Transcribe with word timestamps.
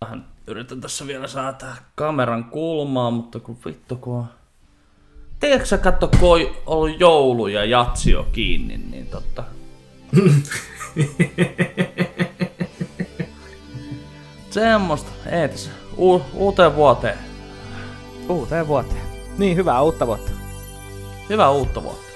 Vähän 0.00 0.24
yritän 0.46 0.80
tässä 0.80 1.06
vielä 1.06 1.26
saada 1.26 1.66
kameran 1.94 2.44
kulmaa, 2.44 3.10
mutta 3.10 3.40
kun 3.40 3.58
vittu 3.66 3.96
kun 3.96 4.16
on... 4.16 4.26
Tiedätkö 5.40 5.66
sä 5.66 5.78
katso, 5.78 6.08
kun 6.08 6.40
on 6.40 6.46
ollut 6.66 7.00
joulu 7.00 7.46
ja 7.46 7.64
jatsi 7.64 8.10
jo 8.10 8.28
kiinni, 8.32 8.76
niin 8.76 9.06
totta. 9.06 9.44
Semmosta, 14.50 15.10
ei 15.30 15.48
tässä. 15.48 15.70
U- 15.98 16.22
uuteen 16.34 16.74
vuoteen. 16.74 17.18
Uuteen 18.28 18.68
vuoteen. 18.68 19.02
Niin, 19.38 19.56
hyvää 19.56 19.82
uutta 19.82 20.06
vuotta. 20.06 20.30
Hyvää 21.28 21.50
uutta 21.50 21.82
vuotta. 21.82 22.09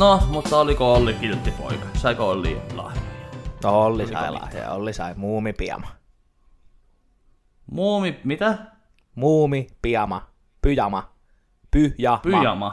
No, 0.00 0.22
mutta 0.28 0.56
oliko 0.58 0.94
Olli 0.94 1.14
kiltti 1.14 1.50
poika? 1.50 1.86
Saiko 1.94 2.30
Olli 2.30 2.62
lahjoja? 2.74 3.06
No, 3.64 3.84
Olli 3.84 4.02
Oliko 4.02 4.18
sai 4.18 4.32
lahjoja. 4.32 4.70
Olli 4.70 4.92
sai 4.92 5.14
muumi 5.16 5.52
piama. 5.52 5.88
Muumi, 7.70 8.20
mitä? 8.24 8.58
Muumi 9.14 9.66
piama. 9.82 10.26
Pyjama. 10.62 11.12
Pyjama. 11.70 12.18
Pyjama. 12.22 12.72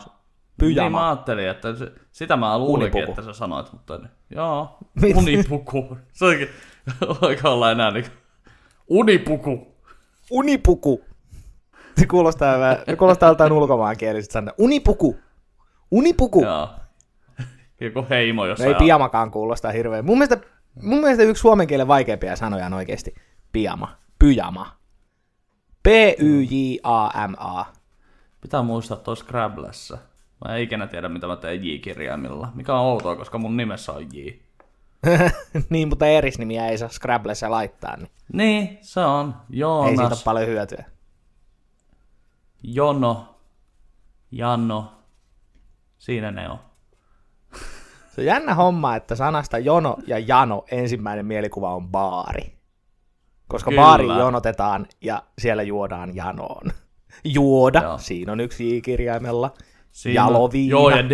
Pyjama. 0.60 0.84
Niin 0.84 0.92
mä 0.92 1.10
ajattelin, 1.10 1.50
että 1.50 1.76
se, 1.76 1.92
sitä 2.12 2.38
mä 2.38 2.58
luulinkin, 2.58 2.98
Unipuku. 3.02 3.22
että 3.22 3.34
sä 3.34 3.38
sanoit, 3.38 3.74
mutta 3.74 4.00
joo, 4.30 4.78
Mit? 5.02 5.18
unipuku. 5.18 5.98
Se 6.14 6.26
oikein, 6.26 6.50
oikein 7.22 7.48
olla 7.48 7.72
enää 7.72 7.92
niin 7.92 8.06
unipuku. 8.88 9.76
Unipuku. 10.32 11.02
Se 11.98 12.06
kuulostaa, 12.06 12.58
kuulostaa 12.98 13.30
joltain 13.30 13.52
ulkomaankielisestä 13.52 14.34
sanoa. 14.34 14.54
Unipuku. 14.58 15.16
Unipuku. 15.92 16.44
Joo. 16.44 16.70
Joku 17.80 18.06
heimo 18.10 18.42
No 18.42 18.46
jossain. 18.48 18.70
ei 18.70 18.76
piamakaan 18.76 19.32
kuulostaa 19.32 19.72
hirveän. 19.72 20.06
Mun 20.06 20.18
mielestä, 20.18 20.48
mun 20.82 21.00
mielestä 21.02 21.24
yksi 21.24 21.42
suomen 21.42 21.68
kielen 21.68 21.88
vaikeimpia 21.88 22.36
sanoja 22.36 22.66
on 22.66 22.74
oikeasti 22.74 23.16
piama. 23.52 23.98
Pyjama. 24.20 24.78
P-Y-J-A-M-A. 25.84 27.66
Pitää 28.42 28.62
muistaa 28.62 28.98
toi 28.98 29.18
Scrabblessa. 29.18 29.98
Mä 30.46 30.56
en 30.56 30.62
ikinä 30.64 30.88
tiedä, 30.88 31.10
mitä 31.10 31.28
mä 31.28 31.36
teen 31.36 31.64
J-kirjaimilla. 31.66 32.52
Mikä 32.56 32.74
on 32.74 32.80
outoa, 32.86 33.16
koska 33.16 33.38
mun 33.38 33.58
nimessä 33.58 33.92
on 33.92 34.04
J. 34.14 34.18
niin, 35.70 35.88
mutta 35.90 36.06
erisnimiä 36.08 36.68
ei 36.68 36.78
saa 36.78 36.90
Scrabblessa 36.90 37.52
laittaa, 37.52 37.98
niin 37.98 38.10
Niin, 38.34 38.78
se 38.82 39.00
on. 39.00 39.36
Joonas, 39.50 39.90
ei 39.92 39.98
siitä 39.98 40.16
ole 40.16 40.22
paljon 40.26 40.48
hyötyä. 40.48 40.84
Jono, 42.64 43.36
Janno. 44.32 44.92
Siinä 45.98 46.32
ne 46.32 46.50
on. 46.50 46.60
Se 48.18 48.22
on 48.22 48.26
jännä 48.26 48.56
homma, 48.56 48.96
että 48.96 49.16
sanasta 49.16 49.58
jono 49.58 49.98
ja 50.08 50.20
jano 50.20 50.66
ensimmäinen 50.72 51.26
mielikuva 51.26 51.76
on 51.76 51.88
baari. 51.88 52.58
Koska 53.48 53.70
Kyllä. 53.72 53.82
baari 53.82 54.06
jonotetaan 54.06 54.88
ja 55.02 55.24
siellä 55.40 55.64
juodaan 55.64 56.16
janoon. 56.16 56.72
Juoda, 57.24 57.82
Joo. 57.82 57.98
siinä 57.98 58.32
on 58.32 58.40
yksi 58.40 58.76
J-kirjaimella. 58.76 59.54
Siinä 59.92 60.22
Jaloviina. 60.22 60.70
Joo, 60.72 60.90
ja 60.90 61.10
D. 61.10 61.12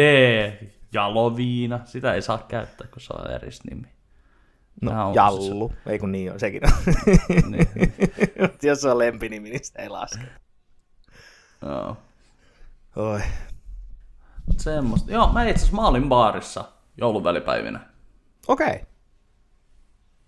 Jaloviina. 0.94 1.80
Sitä 1.86 2.14
ei 2.14 2.22
saa 2.22 2.38
käyttää, 2.48 2.88
kun 2.88 3.02
se 3.02 3.14
on 3.14 3.32
erisnimi. 3.32 3.88
Tää 4.86 4.94
No, 4.96 5.08
on 5.10 5.16
jallu. 5.16 5.74
Ei 5.86 6.00
kun 6.00 6.12
niin 6.12 6.32
on, 6.34 6.40
sekin 6.40 6.62
on. 6.66 6.72
Niin, 7.52 7.68
Jos 8.64 8.82
se 8.82 8.90
on 8.90 8.98
lempinimi, 8.98 9.50
niin 9.50 9.66
sitä 9.66 9.82
ei 9.82 9.90
laske. 9.90 10.22
joo. 11.62 11.98
Oi. 12.96 13.20
Semmosta. 14.58 15.12
Joo, 15.12 15.34
mä 15.34 15.44
itse 15.44 15.54
asiassa 15.56 15.76
mä 15.76 15.88
olin 15.88 16.10
baarissa 16.10 16.66
jouluvälipäivinä. 16.98 17.80
Okei. 18.48 18.68
Okay. 18.68 18.80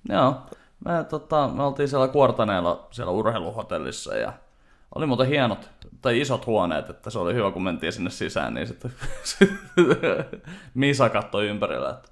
Joo. 0.09 0.41
Me, 0.85 1.03
tota, 1.09 1.47
me 1.47 1.63
oltiin 1.63 1.89
siellä 1.89 2.07
Kuortaneella 2.07 2.87
siellä 2.91 3.11
urheiluhotellissa 3.11 4.15
ja 4.15 4.33
oli 4.95 5.05
muuten 5.05 5.27
hienot 5.27 5.69
tai 6.01 6.21
isot 6.21 6.45
huoneet, 6.45 6.89
että 6.89 7.09
se 7.09 7.19
oli 7.19 7.33
hyvä, 7.33 7.51
kun 7.51 7.63
mentiin 7.63 7.93
sinne 7.93 8.09
sisään, 8.09 8.53
niin 8.53 8.67
sitten 8.67 8.93
Misa 10.73 11.09
katsoi 11.09 11.47
ympärillä, 11.47 11.89
että 11.89 12.09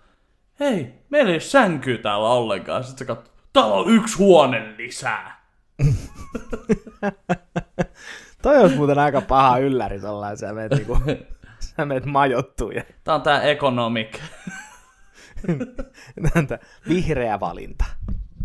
hei, 0.59 0.94
meillä 1.09 1.29
ei 1.29 1.35
ole 1.35 1.39
sänkyä 1.39 1.97
täällä 1.97 2.29
ollenkaan. 2.29 2.83
Sitten 2.83 2.97
se 2.97 3.06
katsoi, 3.06 3.33
täällä 3.53 3.73
on 3.73 3.89
yksi 3.95 4.17
huone 4.17 4.73
lisää. 4.77 5.44
Toi 8.41 8.57
olisi 8.57 8.75
muuten 8.75 9.00
aika 9.00 9.22
paha 9.22 9.57
ylläri 9.57 10.00
tollain, 10.00 10.38
sä 10.38 10.47
niinku, 10.75 10.97
sä 11.63 11.85
meet 11.85 12.06
majottuun 12.06 12.75
ja 12.75 12.84
Tää 13.03 13.16
on 13.16 13.22
tää 13.22 13.41
economic. 13.41 14.19
Tää 16.47 16.59
vihreä 16.90 17.40
valinta. 17.40 17.85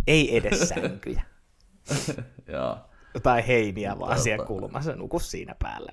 Ei 0.07 0.37
edes 0.37 0.69
sänkyjä. 0.69 1.23
Joo. 2.53 2.79
Jotain 3.15 3.45
heiniä 3.45 3.99
vaan 3.99 4.19
siellä 4.19 4.47
kulmassa, 4.47 4.97
nuku 4.97 5.19
siinä 5.19 5.55
päällä. 5.63 5.93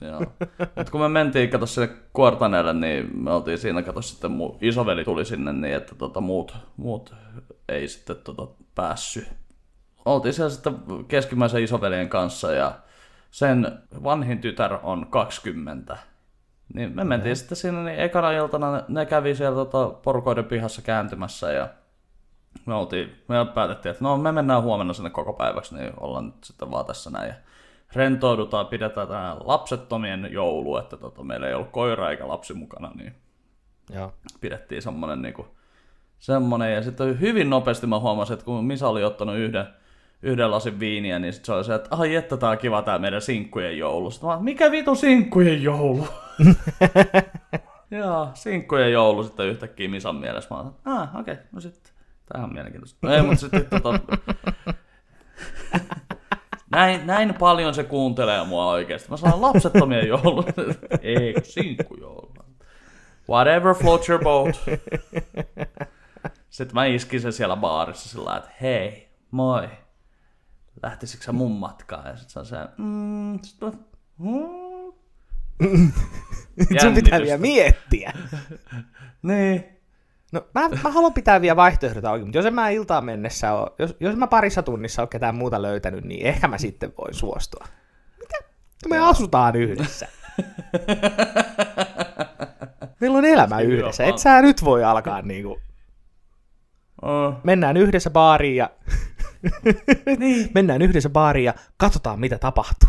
Joo. 0.00 0.20
Mutta 0.76 0.92
kun 0.92 1.00
me 1.00 1.08
mentiin, 1.08 1.50
kato 1.50 1.66
sinne 1.66 1.88
Kuortaneelle, 2.12 2.74
niin 2.74 3.22
me 3.22 3.32
oltiin 3.32 3.58
siinä, 3.58 3.82
kato 3.82 4.02
sitten 4.02 4.30
mun 4.30 4.58
isoveli 4.60 5.04
tuli 5.04 5.24
sinne 5.24 5.52
niin, 5.52 5.74
että 5.74 5.94
tota, 5.94 6.20
muut, 6.20 6.56
muut 6.76 7.14
ei 7.68 7.88
sitten 7.88 8.16
tota, 8.16 8.46
päässyt. 8.74 9.28
Oltiin 10.04 10.32
siellä 10.32 10.50
sitten 10.50 10.74
keskimmäisen 11.08 11.62
isoveljen 11.62 12.08
kanssa 12.08 12.52
ja 12.52 12.78
sen 13.30 13.78
vanhin 14.04 14.40
tytär 14.40 14.78
on 14.82 15.06
20. 15.10 15.96
Niin 16.74 16.96
me 16.96 17.04
mentiin 17.04 17.36
sitten 17.36 17.56
sinne, 17.56 17.84
niin 17.84 18.00
ekana 18.00 18.32
iltana 18.32 18.82
ne, 18.88 19.06
kävi 19.06 19.34
siellä 19.34 19.64
tota, 19.64 19.88
porukoiden 19.88 20.44
pihassa 20.44 20.82
kääntymässä 20.82 21.52
ja 21.52 21.68
me, 22.66 22.74
oltiin, 22.74 23.24
me 23.28 23.36
päätettiin, 23.54 23.90
että 23.90 24.04
no 24.04 24.16
me 24.16 24.32
mennään 24.32 24.62
huomenna 24.62 24.92
sinne 24.92 25.10
koko 25.10 25.32
päiväksi, 25.32 25.74
niin 25.74 25.92
ollaan 26.00 26.26
nyt 26.26 26.44
sitten 26.44 26.70
vaan 26.70 26.86
tässä 26.86 27.10
näin. 27.10 27.28
Ja 27.28 27.34
rentoudutaan, 27.92 28.66
pidetään 28.66 29.08
tämä 29.08 29.36
lapsettomien 29.44 30.28
joulu, 30.32 30.76
että 30.76 30.96
tota, 30.96 31.24
meillä 31.24 31.48
ei 31.48 31.54
ollut 31.54 31.70
koira 31.70 32.10
eikä 32.10 32.28
lapsi 32.28 32.54
mukana, 32.54 32.90
niin 32.94 33.14
Joo. 33.94 34.12
pidettiin 34.40 34.82
semmonen 34.82 35.22
niinku, 35.22 35.46
semmonen. 36.18 36.74
Ja 36.74 36.82
sitten 36.82 37.20
hyvin 37.20 37.50
nopeasti 37.50 37.86
mä 37.86 37.98
huomasin, 37.98 38.34
että 38.34 38.44
kun 38.44 38.64
Misa 38.64 38.88
oli 38.88 39.04
ottanut 39.04 39.36
yhden, 39.36 39.66
yhden 40.22 40.50
lasin 40.50 40.80
viiniä, 40.80 41.18
niin 41.18 41.32
sit 41.32 41.44
se 41.44 41.52
oli 41.52 41.64
se, 41.64 41.74
että 41.74 41.88
ai 41.90 42.14
että 42.14 42.36
tää 42.36 42.50
on 42.50 42.58
kiva 42.58 42.82
tää 42.82 42.98
meidän 42.98 43.22
sinkkujen 43.22 43.78
joulu. 43.78 44.10
Sitten 44.10 44.30
mä, 44.30 44.38
mikä 44.40 44.70
vitu 44.70 44.94
sinkkujen 44.94 45.62
joulu? 45.62 46.08
Joo, 47.90 48.28
sinkkujen 48.34 48.92
joulu 48.92 49.24
sitten 49.24 49.46
yhtäkkiä 49.46 49.88
Misan 49.88 50.16
mielessä. 50.16 50.54
Mä 50.54 50.60
oon, 50.60 50.74
ah, 50.84 51.16
okei, 51.16 51.32
okay, 51.32 51.44
no 51.52 51.60
sitten, 51.60 51.92
tää 52.32 52.44
on 52.44 52.52
mielenkiintoista. 52.52 52.98
No 53.02 53.14
ei, 53.14 53.22
mutta 53.22 53.40
sitten 53.40 53.66
tota... 53.70 54.00
näin, 56.70 57.06
näin 57.06 57.34
paljon 57.34 57.74
se 57.74 57.84
kuuntelee 57.84 58.44
mua 58.44 58.66
oikeesti. 58.66 59.10
Mä 59.10 59.16
sanon 59.16 59.42
lapsettomien 59.42 60.08
joulu. 60.08 60.44
ei, 61.02 61.32
kun 61.32 61.44
sinkkujoulu. 61.44 62.32
Whatever 63.28 63.74
floats 63.74 64.08
your 64.08 64.24
boat. 64.24 64.60
Sitten 66.50 66.74
mä 66.74 66.84
iskin 66.84 67.20
sen 67.20 67.32
siellä 67.32 67.56
baarissa 67.56 68.08
sillä 68.08 68.36
että 68.36 68.50
hei, 68.60 69.08
moi. 69.30 69.68
Lähtisikö 70.82 71.24
sä 71.24 71.32
mun 71.32 71.52
matkaan? 71.52 72.06
Ja 72.06 72.16
sit 72.16 72.30
se 72.30 72.38
on 72.38 72.46
se, 72.46 72.56
mm, 72.76 73.38
sit 73.42 73.60
mä, 73.60 73.72
mm. 74.18 74.68
Sun 76.82 76.94
pitää 76.94 77.20
vielä 77.20 77.38
miettiä. 77.38 78.12
Niin. 79.22 79.64
No, 80.32 80.46
mä, 80.54 80.68
mä 80.68 80.90
haluan 80.90 81.12
pitää 81.12 81.40
vielä 81.40 81.56
vaihtoehdota 81.56 82.10
auki, 82.10 82.24
mutta 82.24 82.38
jos 82.38 82.46
en 82.46 82.54
mä 82.54 82.68
iltaan 82.68 83.04
mennessä 83.04 83.52
ole, 83.52 83.70
jos, 83.78 83.96
jos 84.00 84.16
mä 84.16 84.26
parissa 84.26 84.62
tunnissa 84.62 85.02
ole 85.02 85.08
ketään 85.08 85.34
muuta 85.34 85.62
löytänyt, 85.62 86.04
niin 86.04 86.26
ehkä 86.26 86.48
mä 86.48 86.58
sitten 86.58 86.92
voin 86.98 87.14
suostua. 87.14 87.64
Mitä? 88.18 88.36
No 88.84 88.88
me 88.88 88.98
asutaan 88.98 89.56
yhdessä. 89.56 90.08
Meillä 93.00 93.18
on 93.18 93.24
elämä 93.24 93.60
yhdessä. 93.60 94.04
Et 94.04 94.18
sä 94.18 94.42
nyt 94.42 94.64
voi 94.64 94.84
alkaa 94.84 95.22
niinku... 95.22 95.60
Oh. 97.02 97.34
Mennään 97.44 97.76
yhdessä 97.76 98.10
baariin 98.10 98.56
ja... 98.56 98.70
Niin. 100.18 100.50
Mennään 100.54 100.82
yhdessä 100.82 101.10
baariin 101.10 101.44
ja 101.44 101.54
katsotaan 101.76 102.20
mitä 102.20 102.38
tapahtuu. 102.38 102.88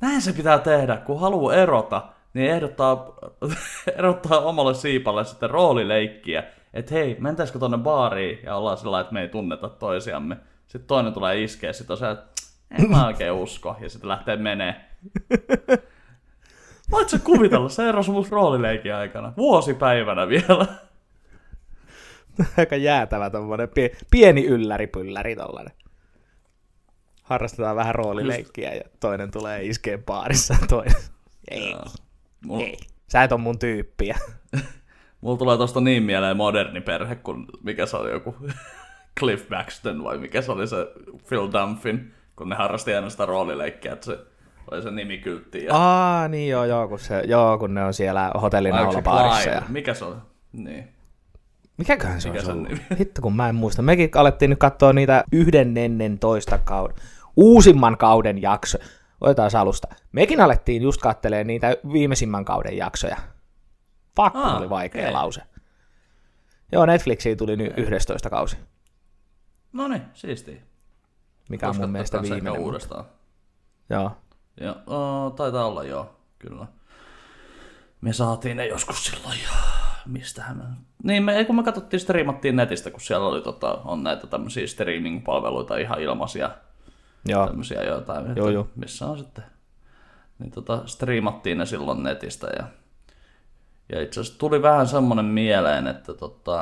Näin 0.00 0.22
se 0.22 0.32
pitää 0.32 0.58
tehdä, 0.58 0.96
kun 0.96 1.20
haluaa 1.20 1.54
erota, 1.54 2.02
niin 2.34 2.50
ehdottaa, 2.50 3.14
erottaa 3.98 4.40
omalle 4.40 4.74
siipalle 4.74 5.24
sitten 5.24 5.50
roolileikkiä, 5.50 6.44
että 6.74 6.94
hei, 6.94 7.16
mentäisikö 7.20 7.58
tonne 7.58 7.78
baariin 7.78 8.38
ja 8.42 8.56
ollaan 8.56 8.78
sillä 8.78 9.00
että 9.00 9.12
me 9.12 9.20
ei 9.20 9.28
tunneta 9.28 9.68
toisiamme. 9.68 10.36
Sitten 10.66 10.88
toinen 10.88 11.12
tulee 11.12 11.42
iskeä, 11.42 11.72
sitten 11.72 11.94
on 11.94 11.98
se, 11.98 12.10
että 12.10 12.42
en 12.70 12.90
mä 12.90 13.06
oikein 13.06 13.32
usko, 13.32 13.76
ja 13.80 13.90
sitten 13.90 14.08
lähtee 14.08 14.36
menee. 14.36 14.74
Voit 16.90 17.08
sä 17.08 17.18
kuvitella, 17.18 17.68
se 17.68 17.88
erosi 17.88 18.10
mun 18.10 18.26
roolileikin 18.30 18.94
aikana, 18.94 19.32
vuosipäivänä 19.36 20.28
vielä. 20.28 20.66
Aika 22.58 22.76
jäätävä 22.76 23.30
tommonen 23.30 23.68
pie- 23.68 23.96
pieni 24.10 24.44
ylläripylläri 24.44 25.36
tollanen. 25.36 25.72
Harrastetaan 27.22 27.76
vähän 27.76 27.94
roolileikkiä 27.94 28.74
ja 28.74 28.82
toinen 29.00 29.30
tulee 29.30 29.64
iskeen 29.64 30.04
baarissa 30.04 30.54
toinen. 30.68 31.02
Ei. 31.50 31.74
Mulla, 32.44 32.64
Ei. 32.64 32.76
Sä 33.08 33.22
et 33.22 33.32
on 33.32 33.40
mun 33.40 33.58
tyyppiä. 33.58 34.18
Mulla 35.20 35.38
tulee 35.38 35.56
tosta 35.56 35.80
niin 35.80 36.02
mieleen 36.02 36.36
moderni 36.36 36.80
perhe, 36.80 37.14
kun 37.14 37.46
mikä 37.62 37.86
se 37.86 37.96
oli 37.96 38.10
joku 38.10 38.36
Cliff 39.20 39.48
Baxton 39.48 40.04
vai 40.04 40.18
mikä 40.18 40.42
se 40.42 40.52
oli 40.52 40.66
se 40.66 40.76
Phil 41.28 41.48
Dunphin, 41.52 42.14
kun 42.36 42.48
ne 42.48 42.56
harrasti 42.56 42.94
aina 42.94 43.10
sitä 43.10 43.26
roolileikkiä, 43.26 43.92
että 43.92 44.06
se 44.06 44.18
oli 44.70 44.82
se 44.82 44.90
nimikyltti. 44.90 45.64
Ja... 45.64 45.76
Aa, 45.76 46.28
niin 46.28 46.50
joo, 46.50 46.64
joo, 46.64 46.88
kun, 46.88 46.98
se, 46.98 47.22
joo, 47.26 47.58
kun 47.58 47.74
ne 47.74 47.84
on 47.84 47.94
siellä 47.94 48.30
hotellin 48.42 48.74
aulabaarissa. 48.74 49.42
Clyde? 49.42 49.56
Ja... 49.56 49.62
Mikä 49.68 49.94
se 49.94 50.04
on? 50.04 50.22
Niin. 50.52 50.93
Mikäköhän 51.76 52.20
se 52.20 52.28
Mikä 52.28 52.40
on 52.40 52.46
se 52.46 52.52
on 52.52 52.58
ollut? 52.58 52.78
Hitto, 52.98 53.22
kun 53.22 53.36
mä 53.36 53.48
en 53.48 53.54
muista. 53.54 53.82
Mekin 53.82 54.10
alettiin 54.14 54.50
nyt 54.50 54.58
katsoa 54.58 54.92
niitä 54.92 55.24
yhden 55.32 55.76
ennen 55.76 56.18
toista 56.18 56.58
kauden, 56.58 56.96
uusimman 57.36 57.96
kauden 57.98 58.42
jakso. 58.42 58.78
Otetaan 59.20 59.50
alusta. 59.58 59.88
Mekin 60.12 60.40
alettiin 60.40 60.82
just 60.82 61.00
kattelee 61.00 61.44
niitä 61.44 61.76
viimeisimmän 61.92 62.44
kauden 62.44 62.76
jaksoja. 62.76 63.16
Fuck, 64.16 64.36
Aa, 64.36 64.58
oli 64.58 64.70
vaikea 64.70 65.02
okei. 65.02 65.12
lause. 65.12 65.42
Joo, 66.72 66.86
Netflixiin 66.86 67.38
tuli 67.38 67.56
nyt 67.56 67.78
11 67.78 68.30
kausi, 68.30 68.56
No 69.72 69.88
niin, 69.88 70.02
siistiä. 70.14 70.56
mikä 71.48 71.68
on 71.68 71.76
mun 71.76 71.90
mielestä 71.90 72.22
viimeinen. 72.22 72.58
uudestaan. 72.58 73.04
Joo. 73.90 74.10
Ja, 74.60 74.76
o, 74.86 75.30
taitaa 75.30 75.66
olla 75.66 75.84
joo, 75.84 76.16
kyllä. 76.38 76.66
Me 78.00 78.12
saatiin 78.12 78.56
ne 78.56 78.66
joskus 78.66 79.04
silloin 79.04 79.38
jo. 79.44 79.50
Mistähän 80.06 80.56
me... 80.56 80.64
Niin, 81.02 81.22
me, 81.22 81.44
kun 81.44 81.56
me 81.56 81.62
katsottiin, 81.62 82.00
striimattiin 82.00 82.56
netistä, 82.56 82.90
kun 82.90 83.00
siellä 83.00 83.26
oli, 83.26 83.42
tota, 83.42 83.80
on 83.84 84.02
näitä 84.02 84.26
tämmöisiä 84.26 84.66
streaming-palveluita 84.66 85.76
ihan 85.76 86.00
ilmaisia 86.00 86.50
Joo. 87.26 87.46
tämmöisiä 87.46 87.82
jotain, 87.82 88.36
Joo, 88.36 88.50
joo. 88.50 88.68
missä 88.76 89.06
on 89.06 89.18
sitten, 89.18 89.44
niin 90.38 90.50
tota, 90.50 90.82
striimattiin 90.86 91.58
ne 91.58 91.66
silloin 91.66 92.02
netistä 92.02 92.46
ja, 92.58 92.64
ja 93.92 94.02
itse 94.02 94.20
asiassa 94.20 94.38
tuli 94.38 94.62
vähän 94.62 94.88
semmoinen 94.88 95.24
mieleen, 95.24 95.86
että 95.86 96.14
tota, 96.14 96.60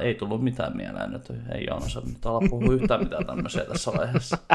ei 0.00 0.14
tullut 0.14 0.44
mitään 0.44 0.76
mieleen 0.76 1.10
nyt, 1.10 1.30
ei 1.30 1.66
Joonas 1.66 1.98
nyt 2.06 2.26
ala 2.26 2.40
puhua 2.50 2.74
yhtään 2.74 3.02
mitään 3.02 3.26
tämmöisiä 3.26 3.64
tässä 3.64 3.92
vaiheessa. 3.98 4.38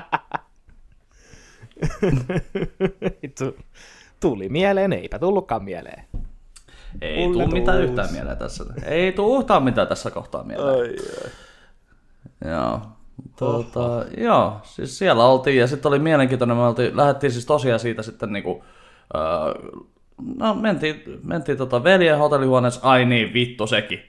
Tuli 4.20 4.50
mieleen, 4.50 4.94
eipä 4.94 5.20
tullutkaan 5.20 5.64
mieleen. 5.64 6.04
Ei 7.02 7.28
Mulle 7.28 7.44
tuu 7.44 7.54
mitään 7.54 7.82
yhtään 7.82 8.12
mieleen 8.12 8.38
tässä. 8.38 8.66
Ei 8.86 9.12
tuu 9.12 9.40
yhtään 9.40 9.64
mitään 9.64 9.88
tässä 9.88 10.12
kohtaa 10.12 10.44
mieleen. 10.44 10.80
Ai, 10.80 10.96
ai. 11.24 12.52
Joo. 12.52 12.82
Tuota, 13.40 14.06
joo, 14.18 14.60
siis 14.64 14.98
siellä 14.98 15.26
oltiin 15.26 15.58
ja 15.58 15.68
sitten 15.68 15.90
oli 15.90 16.00
mielenkiintoinen, 16.00 16.58
me 16.58 16.64
oltiin, 16.64 16.98
lähdettiin 16.98 17.32
siis 17.32 17.46
tosiaan 17.46 17.80
siitä 17.80 18.02
sitten 18.02 18.34
niinku, 18.34 18.64
öö, 19.16 19.54
no 20.38 20.54
mentiin, 20.54 21.04
mentiin 21.24 21.58
tota 21.58 21.84
veljen 21.84 22.18
hotellihuoneessa, 22.18 22.80
ai 22.84 23.06
niin 23.06 23.34
vittu 23.34 23.68
sekin. 23.68 24.00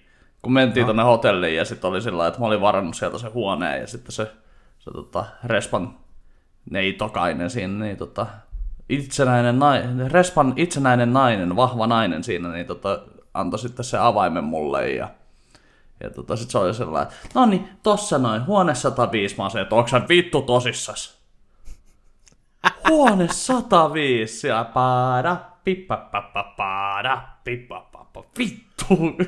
Kun 0.43 0.53
mentiin 0.53 0.83
no. 0.83 0.87
tonne 0.87 1.03
hotelliin 1.03 1.57
ja 1.57 1.65
sitten 1.65 1.91
oli 1.91 2.03
sillä 2.03 2.27
että 2.27 2.41
mä 2.41 2.47
olin 2.47 2.61
varannut 2.61 2.97
sieltä 2.97 3.19
se 3.19 3.29
huoneen 3.29 3.81
ja 3.81 3.87
sitten 3.87 4.13
se, 4.13 4.33
se 4.79 4.91
tota, 4.91 5.25
Respan 5.45 5.95
neitokainen 6.71 7.51
siinä, 7.51 7.85
niin 7.85 7.97
tota, 7.97 8.27
itsenäinen 8.88 9.58
nainen, 9.58 10.11
Respan 10.11 10.52
itsenäinen 10.56 11.12
nainen, 11.12 11.56
vahva 11.56 11.87
nainen 11.87 12.25
siinä, 12.25 12.49
niin 12.49 12.67
tota, 12.67 13.00
antoi 13.35 13.58
sitten 13.58 13.85
se 13.85 13.99
avaimen 13.99 14.44
mulle 14.44 14.90
ja 14.90 15.08
ja 16.02 16.11
tota, 16.11 16.37
sit 16.37 16.50
se 16.50 16.58
oli 16.58 16.75
sellainen, 16.75 17.12
no 17.35 17.46
niin, 17.46 17.69
tossa 17.82 18.19
noin, 18.19 18.46
huone 18.46 18.75
105. 18.75 19.37
Mä 19.38 19.43
oon 19.43 19.58
että 19.58 19.75
onks 19.75 19.90
sä 19.90 20.02
vittu 20.08 20.43
tosissas? 20.43 21.19
Huone 22.88 23.29
105 23.31 24.49
ja 24.49 24.64
paada, 24.64 25.37
pippa, 25.64 25.96
pappa, 25.96 26.55
paada, 26.56 27.23
pippa, 27.44 27.81
pappa, 27.93 28.25
vittu. 28.38 28.84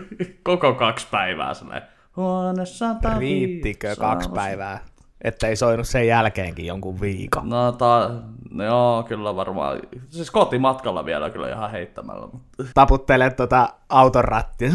Koko 0.43 0.75
kaksi 0.75 1.07
päivää 1.11 1.55
sellainen. 1.55 1.89
Huone 2.17 2.67
105. 2.67 3.19
Riittikö 3.21 3.97
kaksi 3.97 4.31
päivää? 4.31 4.85
Että 5.25 5.47
ei 5.47 5.57
soinut 5.57 5.89
sen 5.89 6.07
jälkeenkin 6.07 6.67
jonkun 6.67 7.01
viikon. 7.01 7.49
No, 7.49 7.73
ta, 7.73 8.11
no 8.51 8.65
joo, 8.65 9.03
kyllä 9.03 9.37
varmaan. 9.37 9.81
Siis 10.11 10.31
kotimatkalla 10.31 11.05
vielä 11.05 11.31
kyllä 11.31 11.49
ihan 11.49 11.71
heittämällä. 11.71 12.27
Mutta... 12.33 12.65
Taputtele 12.75 13.31
tota 13.31 13.69
auton 13.89 14.25
rattia. 14.25 14.71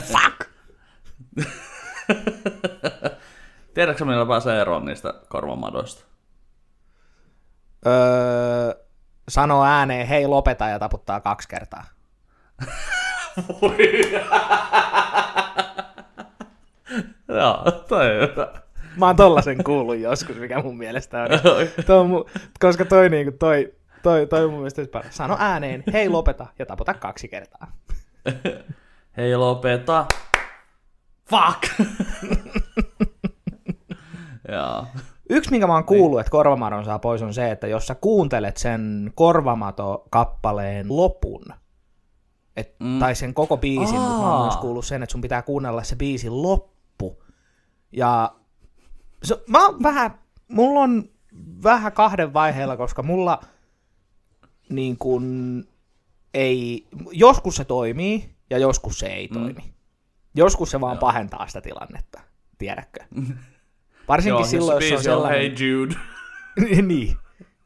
Fuck! 0.00 0.50
Tiedätkö 3.74 4.04
millä 4.04 4.26
pääsee 4.26 4.60
eroon 4.60 4.84
niistä 4.84 5.14
korvamadoista? 5.28 6.04
Öö, 7.86 8.74
sanoo 9.28 9.64
ääneen, 9.64 10.06
hei 10.06 10.26
lopeta 10.26 10.68
ja 10.68 10.78
taputtaa 10.78 11.20
kaksi 11.20 11.48
kertaa. 11.48 11.84
Joo, 17.28 17.72
toi 17.88 18.22
on 18.22 18.28
hyvä. 18.30 18.65
Mä 18.96 19.06
oon 19.06 19.16
tollasen 19.16 19.64
kuullut 19.64 19.98
joskus, 19.98 20.36
mikä 20.36 20.62
mun 20.62 20.78
mielestä 20.78 21.22
on. 21.22 21.28
Toi 21.86 21.98
on 21.98 22.10
mu- 22.10 22.40
koska 22.60 22.84
toi, 22.84 23.08
niinku, 23.08 23.36
toi, 23.38 23.74
toi, 24.02 24.26
toi 24.26 24.44
on 24.44 24.50
mun 24.50 24.58
mielestä 24.58 24.86
paras. 24.92 25.16
Sano 25.16 25.36
ääneen, 25.38 25.84
hei 25.92 26.08
lopeta 26.08 26.46
ja 26.58 26.66
taputa 26.66 26.94
kaksi 26.94 27.28
kertaa. 27.28 27.72
Hei 29.16 29.36
lopeta. 29.36 30.06
Fuck! 31.30 31.62
Joo. 34.52 34.86
Yksi, 35.30 35.50
minkä 35.50 35.66
mä 35.66 35.74
oon 35.74 35.84
kuullut, 35.84 36.20
että 36.20 36.30
korvamadon 36.30 36.84
saa 36.84 36.98
pois, 36.98 37.22
on 37.22 37.34
se, 37.34 37.50
että 37.50 37.66
jos 37.66 37.86
sä 37.86 37.94
kuuntelet 37.94 38.56
sen 38.56 39.12
korvamato-kappaleen 39.14 40.86
lopun, 40.88 41.44
et, 42.56 42.74
mm. 42.80 42.98
tai 42.98 43.14
sen 43.14 43.34
koko 43.34 43.56
biisin, 43.56 44.00
mutta 44.00 44.18
mä 44.18 44.30
oon 44.30 44.40
Aa. 44.40 44.42
myös 44.42 44.56
kuullut 44.56 44.84
sen, 44.84 45.02
että 45.02 45.12
sun 45.12 45.20
pitää 45.20 45.42
kuunnella 45.42 45.82
se 45.82 45.96
biisin 45.96 46.42
loppu. 46.42 47.22
Ja 47.92 48.32
se, 49.22 49.42
mä 49.46 49.66
oon 49.66 49.82
vähän, 49.82 50.18
mulla 50.48 50.80
on 50.80 51.08
vähän 51.62 51.92
kahden 51.92 52.32
vaiheella, 52.32 52.76
koska 52.76 53.02
mulla 53.02 53.40
niin 54.68 54.96
kun 54.98 55.64
ei, 56.34 56.86
joskus 57.12 57.56
se 57.56 57.64
toimii 57.64 58.30
ja 58.50 58.58
joskus 58.58 58.98
se 58.98 59.06
ei 59.06 59.28
toimi. 59.28 59.74
Joskus 60.34 60.70
se 60.70 60.80
vaan 60.80 60.98
pahentaa 60.98 61.46
sitä 61.46 61.60
tilannetta, 61.60 62.20
tiedätkö? 62.58 63.04
Varsinkin 64.08 64.40
Joo, 64.40 64.46
silloin, 64.46 64.84
jos 64.84 64.90
jos 64.90 65.02
se 65.02 65.10
on 65.10 65.16
sellainen... 65.16 65.40
Hey 65.40 65.68
Jude. 65.68 65.94
niin. 66.86 67.16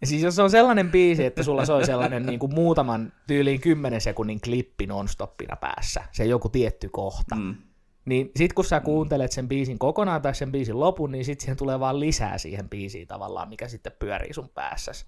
Ja 0.01 0.07
siis 0.07 0.23
jos 0.23 0.37
se 0.37 0.43
on 0.43 0.51
sellainen 0.51 0.91
biisi, 0.91 1.25
että 1.25 1.43
sulla 1.43 1.65
soi 1.65 1.87
sellainen 1.87 2.27
niin 2.27 2.39
kuin 2.39 2.55
muutaman 2.55 3.13
tyyliin 3.27 3.61
10 3.61 4.01
sekunnin 4.01 4.41
klippi 4.41 4.87
nonstoppina 4.87 5.57
päässä, 5.57 6.03
se 6.13 6.25
joku 6.25 6.49
tietty 6.49 6.89
kohta, 6.89 7.37
mm. 7.37 7.57
Mm. 8.05 8.09
niin 8.11 8.31
sit 8.37 8.53
kun 8.53 8.65
sä 8.65 8.81
kuuntelet 8.81 9.33
sen 9.33 9.49
biisin 9.49 9.79
kokonaan 9.79 10.23
tai 10.23 10.35
sen 10.35 10.53
biisin 10.53 10.81
lopun, 10.81 11.13
niin 11.13 11.25
sit 11.25 11.41
siihen 11.41 11.57
tulee 11.57 11.81
vaan 11.81 12.01
lisää 12.01 12.39
siihen 12.39 12.69
biisiin 12.69 13.09
tavallaan, 13.09 13.49
mikä 13.49 13.69
sitten 13.69 13.93
pyörii 13.99 14.33
sun 14.33 14.49
päässäsi. 14.49 15.07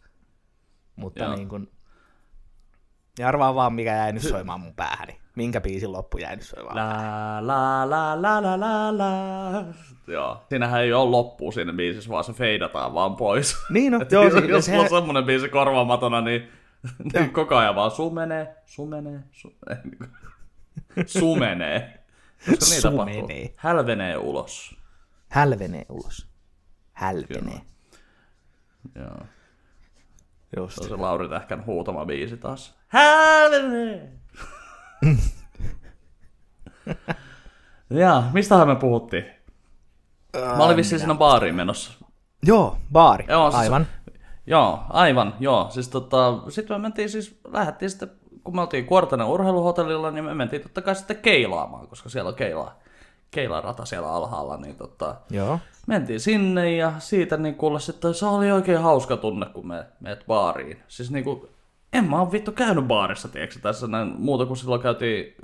Mutta 0.96 1.24
Joo. 1.24 1.36
niin 1.36 1.48
kuin, 1.48 1.70
ja 3.18 3.28
arvaa 3.28 3.54
vaan, 3.54 3.72
mikä 3.74 3.96
jäi 3.96 4.12
nyt 4.12 4.22
soimaan 4.22 4.60
mun 4.60 4.74
päähäni. 4.74 5.20
Minkä 5.36 5.60
biisin 5.60 5.92
loppu 5.92 6.18
jäi 6.18 6.36
nyt 6.36 6.44
soimaan. 6.44 6.76
La 6.76 7.46
la 7.46 7.90
la 7.90 8.22
la 8.22 8.42
la 8.42 8.60
la 8.60 8.98
la. 8.98 9.64
Joo. 10.06 10.44
Siinähän 10.48 10.82
ei 10.82 10.92
ole 10.92 11.10
loppua 11.10 11.52
siinä 11.52 11.72
biisissä, 11.72 12.10
vaan 12.10 12.24
se 12.24 12.32
feidataan 12.32 12.94
vaan 12.94 13.16
pois. 13.16 13.56
Niin 13.70 13.92
no, 13.92 14.00
joo, 14.10 14.24
jos, 14.24 14.32
si- 14.34 14.48
jos 14.48 14.64
se- 14.64 14.78
on 14.78 14.88
semmonen 14.88 15.24
biisi 15.24 15.48
korvaamatona, 15.48 16.20
niin, 16.20 16.48
niin 17.12 17.32
koko 17.40 17.56
ajan 17.56 17.74
vaan 17.74 17.90
sumenee, 17.90 18.54
sumenee, 18.66 19.20
sumenee. 19.32 19.82
sumenee. 21.06 22.01
Koska 22.50 22.66
niin 22.70 22.82
tapahtuu. 22.82 23.20
Sumenee. 23.20 23.54
Hälvenee 23.56 24.16
ulos. 24.16 24.76
Hälvenee 25.28 25.86
ulos. 25.88 26.28
Hälvenee. 26.92 27.60
Joo. 28.94 29.16
Just. 30.56 30.74
Se 30.74 30.80
on 30.82 30.88
se 30.88 30.96
Lauri 30.96 31.28
Tähkän 31.28 31.66
huutama 31.66 32.04
biisi 32.06 32.36
taas. 32.36 32.78
Hälvenee! 32.88 34.12
Jaa, 37.90 38.30
mistähän 38.32 38.68
me 38.68 38.76
puhuttiin? 38.76 39.24
Mä 40.56 40.64
olin 40.64 40.76
vissiin 40.76 40.98
siinä 40.98 41.14
baariin 41.14 41.54
menossa. 41.54 41.92
Joo, 42.42 42.78
baari. 42.92 43.24
Joo, 43.28 43.50
siis- 43.50 43.60
Aivan. 43.60 43.86
Joo, 44.46 44.82
aivan, 44.88 45.34
joo. 45.40 45.70
Siis 45.70 45.88
tota, 45.88 46.42
sitten 46.50 46.76
me 46.76 46.82
mentiin 46.82 47.10
siis, 47.10 47.40
lähdettiin 47.46 47.90
sitten, 47.90 48.10
kun 48.44 48.54
me 48.54 48.60
oltiin 48.60 48.86
Kuortanen 48.86 49.26
urheiluhotellilla, 49.26 50.10
niin 50.10 50.24
me 50.24 50.34
mentiin 50.34 50.62
totta 50.62 50.82
kai 50.82 50.94
sitten 50.94 51.16
keilaamaan, 51.16 51.88
koska 51.88 52.08
siellä 52.08 52.28
on 52.28 52.34
keila, 52.34 52.72
keilarata 53.30 53.84
siellä 53.84 54.12
alhaalla, 54.12 54.56
niin 54.56 54.76
tota, 54.76 55.14
Joo. 55.30 55.58
mentiin 55.86 56.20
sinne 56.20 56.76
ja 56.76 56.92
siitä 56.98 57.36
niin 57.36 57.54
kuule 57.54 57.80
sitten, 57.80 58.14
se 58.14 58.26
oli 58.26 58.52
oikein 58.52 58.80
hauska 58.80 59.16
tunne, 59.16 59.46
kun 59.46 59.66
me 59.66 59.86
meet 60.00 60.24
baariin. 60.26 60.82
Siis 60.88 61.10
niin 61.10 61.24
kuin, 61.24 61.42
en 61.92 62.10
mä 62.10 62.18
oon 62.18 62.32
vittu 62.32 62.52
käynyt 62.52 62.84
baarissa, 62.84 63.28
tiedätkö, 63.28 63.58
tässä 63.62 63.86
näin, 63.86 64.14
muuta 64.18 64.46
kuin 64.46 64.56
silloin 64.56 64.82
käytiin 64.82 65.34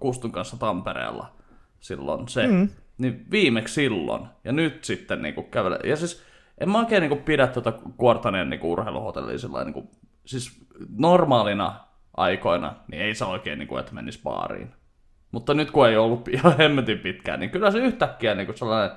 Kustun 0.00 0.32
kanssa 0.32 0.56
Tampereella 0.56 1.32
silloin 1.80 2.28
se. 2.28 2.46
Mm. 2.46 2.68
Niin 2.98 3.26
viimeksi 3.30 3.74
silloin, 3.74 4.26
ja 4.44 4.52
nyt 4.52 4.84
sitten 4.84 5.22
niin 5.22 5.34
kuin 5.34 5.46
kävele. 5.46 5.78
Ja 5.84 5.96
siis 5.96 6.22
en 6.58 6.70
mä 6.70 6.78
oikein 6.78 7.00
niin 7.00 7.08
kuin 7.08 7.22
pidä 7.22 7.46
tuota 7.46 7.72
Kuortaneen 7.72 8.50
niin 8.50 8.62
urheiluhotellia 8.62 9.38
sillä 9.38 9.64
niin 9.64 9.74
kuin, 9.74 9.88
siis 10.24 10.60
normaalina 10.96 11.85
aikoina, 12.16 12.74
niin 12.90 13.02
ei 13.02 13.14
se 13.14 13.24
oikein, 13.24 13.58
niin 13.58 13.68
kuin, 13.68 13.80
että 13.80 13.94
menisi 13.94 14.20
baariin. 14.22 14.74
Mutta 15.32 15.54
nyt 15.54 15.70
kun 15.70 15.88
ei 15.88 15.96
ollut 15.96 16.28
ihan 16.36 16.56
hemmetin 16.58 16.98
pitkään, 16.98 17.40
niin 17.40 17.50
kyllä 17.50 17.70
se 17.70 17.78
yhtäkkiä 17.78 18.34
niin 18.34 18.46
kuin 18.46 18.58
sellainen, 18.58 18.96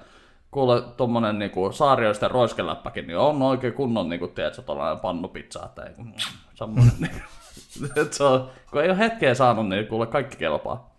kuule 0.52 0.82
tuommoinen 0.82 1.40
niin 1.40 1.52
kuin 1.52 1.74
saarioisten 1.74 2.32
roiskeläppäkin, 2.32 3.08
niin 3.08 3.18
on 3.18 3.42
oikein 3.42 3.74
kunnon, 3.74 4.10
niin 4.10 4.20
kuin, 4.20 4.32
tiedätkö, 4.32 4.62
tuollainen 4.62 5.00
pannupizza, 5.00 5.66
että 5.66 5.84
ei, 5.84 5.94
mm, 5.98 6.14
semmoinen, 6.54 6.94
niin, 7.00 7.22
että 8.02 8.18
se 8.18 8.24
on, 8.24 8.50
kun 8.72 8.84
ei 8.84 8.90
ole 8.90 8.98
hetkeä 8.98 9.34
saanut, 9.34 9.70
niin 9.70 9.88
kuule 9.88 10.08
kaikki 10.08 10.38
kelpaa. 10.38 10.96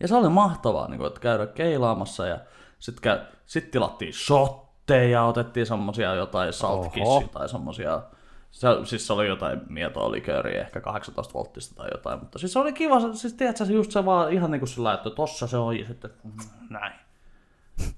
Ja 0.00 0.08
se 0.08 0.14
oli 0.14 0.28
mahtavaa, 0.28 0.88
niin 0.88 0.98
kuin, 0.98 1.08
että 1.08 1.20
käydä 1.20 1.46
keilaamassa 1.46 2.26
ja 2.26 2.38
sitten 2.78 3.20
sit 3.46 3.70
tilattiin 3.70 4.14
shotteja, 4.14 5.24
otettiin 5.24 5.66
semmosia 5.66 6.14
jotain 6.14 6.52
saltkissia 6.52 7.28
tai 7.32 7.48
semmosia, 7.48 8.02
se, 8.50 8.68
siis 8.84 9.06
se 9.06 9.12
oli 9.12 9.28
jotain 9.28 9.60
mietoa 9.68 10.10
likööriä, 10.10 10.60
ehkä 10.60 10.80
18 10.80 11.34
volttista 11.34 11.74
tai 11.74 11.88
jotain, 11.92 12.20
mutta 12.20 12.38
siis 12.38 12.52
se 12.52 12.58
oli 12.58 12.72
kiva, 12.72 13.12
siis 13.14 13.34
tiedätkö, 13.34 13.64
se 13.64 13.72
just 13.72 13.92
se 13.92 14.04
vaan 14.04 14.32
ihan 14.32 14.50
niin 14.50 14.60
kuin 14.60 14.68
sillä, 14.68 14.94
että 14.94 15.10
tossa 15.10 15.46
se 15.46 15.56
on 15.56 15.78
ja 15.78 15.86
sitten 15.86 16.10
näin. 16.70 16.92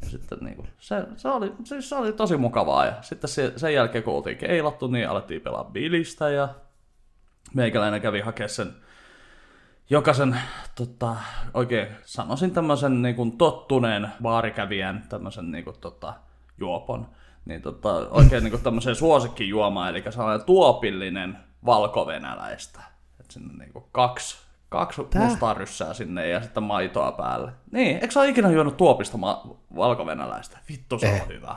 Ja 0.03 0.11
sitten 0.11 0.39
niin 0.41 0.57
kuin, 0.57 0.69
se, 0.79 1.07
se, 1.17 1.29
oli, 1.29 1.53
siis 1.65 1.89
se 1.89 1.97
oli 1.97 2.13
tosi 2.13 2.37
mukavaa 2.37 2.87
ja 2.87 2.93
sitten 3.03 3.31
se, 3.31 3.53
sen 3.57 3.75
jälkeen 3.75 4.05
kun 4.05 4.15
oltiin 4.15 4.39
keilattu, 4.39 4.87
niin 4.87 5.09
alettiin 5.09 5.41
pelaa 5.41 5.65
bilistä 5.65 6.31
ja 6.31 6.49
meikäläinen 7.55 8.01
kävi 8.01 8.21
hakemaan 8.21 8.51
sen 8.51 8.75
jokaisen, 9.91 10.41
tota, 10.75 11.17
oikein 11.55 11.89
sanoisin 12.05 12.51
tämmöisen 12.51 13.03
niin 13.03 13.15
kuin 13.15 13.39
tottuneen 13.39 14.09
baarikävijän 14.23 15.07
tämmöisen 15.09 15.51
niin 15.53 15.65
kuin, 15.65 15.77
tota, 15.81 16.15
juopon, 16.61 17.09
niin 17.45 17.63
tota, 17.63 17.95
oikein 18.11 18.45
niin 18.45 18.51
kuin 18.51 18.63
tämmöiseen 18.63 18.97
suosikkijuomaan, 18.97 19.89
eli 19.91 20.05
sellainen 20.11 20.47
tuopillinen 20.47 21.39
valkovenäläistä. 21.67 22.81
Et 23.21 23.31
sinne 23.31 23.55
niin 23.65 23.73
kuin 23.73 23.85
kaksi, 23.93 24.37
kaksi 24.69 25.03
Tää? 25.11 25.25
mustaa 25.25 25.55
ryssää 25.55 25.95
sinne 25.95 26.29
ja 26.29 26.43
sitten 26.43 26.63
maitoa 26.63 27.13
päälle. 27.13 27.53
Niin, 27.71 27.95
eikö 27.97 28.11
sä 28.11 28.21
ole 28.21 28.29
ikinä 28.29 28.51
juonut 28.51 28.77
tuopista 28.77 29.19
ma- 29.19 29.43
valkovenäläistä? 29.77 30.59
Vittu, 30.69 30.99
se 30.99 31.07
Eh. 31.07 31.23
on 31.23 31.29
hyvä. 31.29 31.57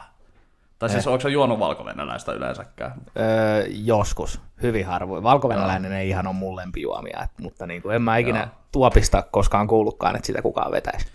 Tai 0.80 0.90
siis 0.90 1.08
onko 1.08 1.20
sä 1.20 1.30
juonut 1.30 1.60
valkovenäläistä 1.60 2.32
yleensäkään? 2.34 2.94
Öö, 3.20 3.66
joskus, 3.70 4.42
hyvin 4.62 4.86
harvoin. 4.86 5.24
Valkovenäläinen 5.24 5.92
ei 5.94 6.10
ihan 6.10 6.28
ole 6.28 6.36
mun 6.36 6.56
lempijuomia, 6.56 7.28
mutta 7.42 7.66
niin 7.68 7.82
kuin 7.82 7.96
en 7.96 8.02
mä 8.02 8.18
ikinä 8.18 8.40
Joo. 8.40 8.48
tuopista 8.72 9.22
koskaan 9.22 9.68
kuullutkaan, 9.68 10.16
että 10.16 10.28
sitä 10.28 10.42
kukaan 10.42 10.72
vetäisi. 10.72 11.08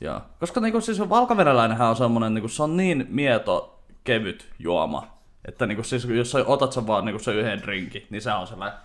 Joo. 0.00 0.20
Koska 0.40 0.60
niinku, 0.60 0.80
siis 0.80 1.00
valkovenäläinenhän 1.08 1.88
on 1.88 1.96
semmonen, 1.96 2.34
niinku, 2.34 2.48
se 2.48 2.62
on 2.62 2.76
niin 2.76 3.06
mieto, 3.10 3.73
kevyt 4.04 4.48
juoma, 4.58 5.18
että 5.44 5.66
niinku, 5.66 5.82
siis, 5.82 6.04
jos 6.04 6.30
sä 6.30 6.44
otat 6.46 6.72
sen 6.72 6.86
vaan 6.86 7.04
niinku, 7.04 7.18
se 7.18 7.34
yhden 7.34 7.62
drinkin, 7.62 8.06
niin 8.10 8.22
se 8.22 8.32
on 8.32 8.46
sellainen... 8.46 8.78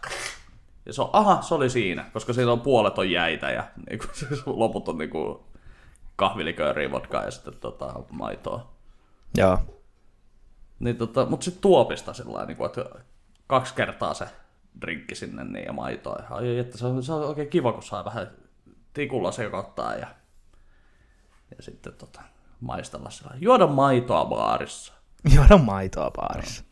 Ja 0.85 0.93
se 0.93 1.01
on, 1.01 1.09
aha, 1.13 1.41
se 1.41 1.55
oli 1.55 1.69
siinä, 1.69 2.05
koska 2.13 2.33
siinä 2.33 2.51
on 2.51 2.61
puolet 2.61 2.97
on 2.97 3.11
jäitä 3.11 3.51
ja 3.51 3.63
niinku, 3.89 4.05
siis 4.19 4.47
loput 4.47 4.89
on 4.89 4.97
niinku, 4.97 5.45
kahvilikööriä, 6.15 6.91
vodkaa 6.91 7.23
ja 7.23 7.31
sitten 7.31 7.53
tota, 7.53 7.93
maitoa. 8.11 8.71
Joo. 9.37 9.57
Niin, 10.79 10.97
tota, 10.97 11.25
mutta 11.25 11.43
sitten 11.43 11.61
tuopista 11.61 12.13
sillä 12.13 12.45
niinku, 12.45 12.65
että 12.65 12.85
kaksi 13.47 13.73
kertaa 13.73 14.13
se 14.13 14.27
drinkki 14.81 15.15
sinne 15.15 15.43
niin, 15.43 15.65
ja 15.65 15.73
maitoa. 15.73 16.23
Ja, 16.41 16.61
että 16.61 16.77
se, 16.77 16.85
on, 16.85 17.03
se 17.03 17.13
on 17.13 17.27
oikein 17.27 17.49
kiva, 17.49 17.73
kun 17.73 17.83
saa 17.83 18.05
vähän 18.05 18.31
tikulla 18.93 19.31
sekoittaa 19.31 19.95
ja, 19.95 20.07
ja 21.57 21.63
sitten 21.63 21.93
tota, 21.93 22.21
maistella 22.59 23.09
sillä. 23.09 23.31
Juoda 23.39 23.67
maitoa 23.67 24.25
baarissa. 24.25 24.93
Juoda 25.35 25.57
maitoa 25.57 26.11
baarissa. 26.11 26.63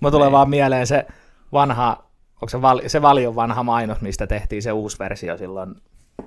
Mä 0.00 0.10
tulee 0.10 0.32
vaan 0.32 0.50
mieleen 0.50 0.86
se 0.86 1.06
vanha, 1.52 2.04
onko 2.34 2.48
se, 2.48 2.62
val, 2.62 2.80
se 2.86 3.02
valion 3.02 3.36
vanha 3.36 3.62
mainos, 3.62 4.00
mistä 4.00 4.26
tehtiin 4.26 4.62
se 4.62 4.72
uusi 4.72 4.98
versio 4.98 5.36
silloin, 5.36 5.74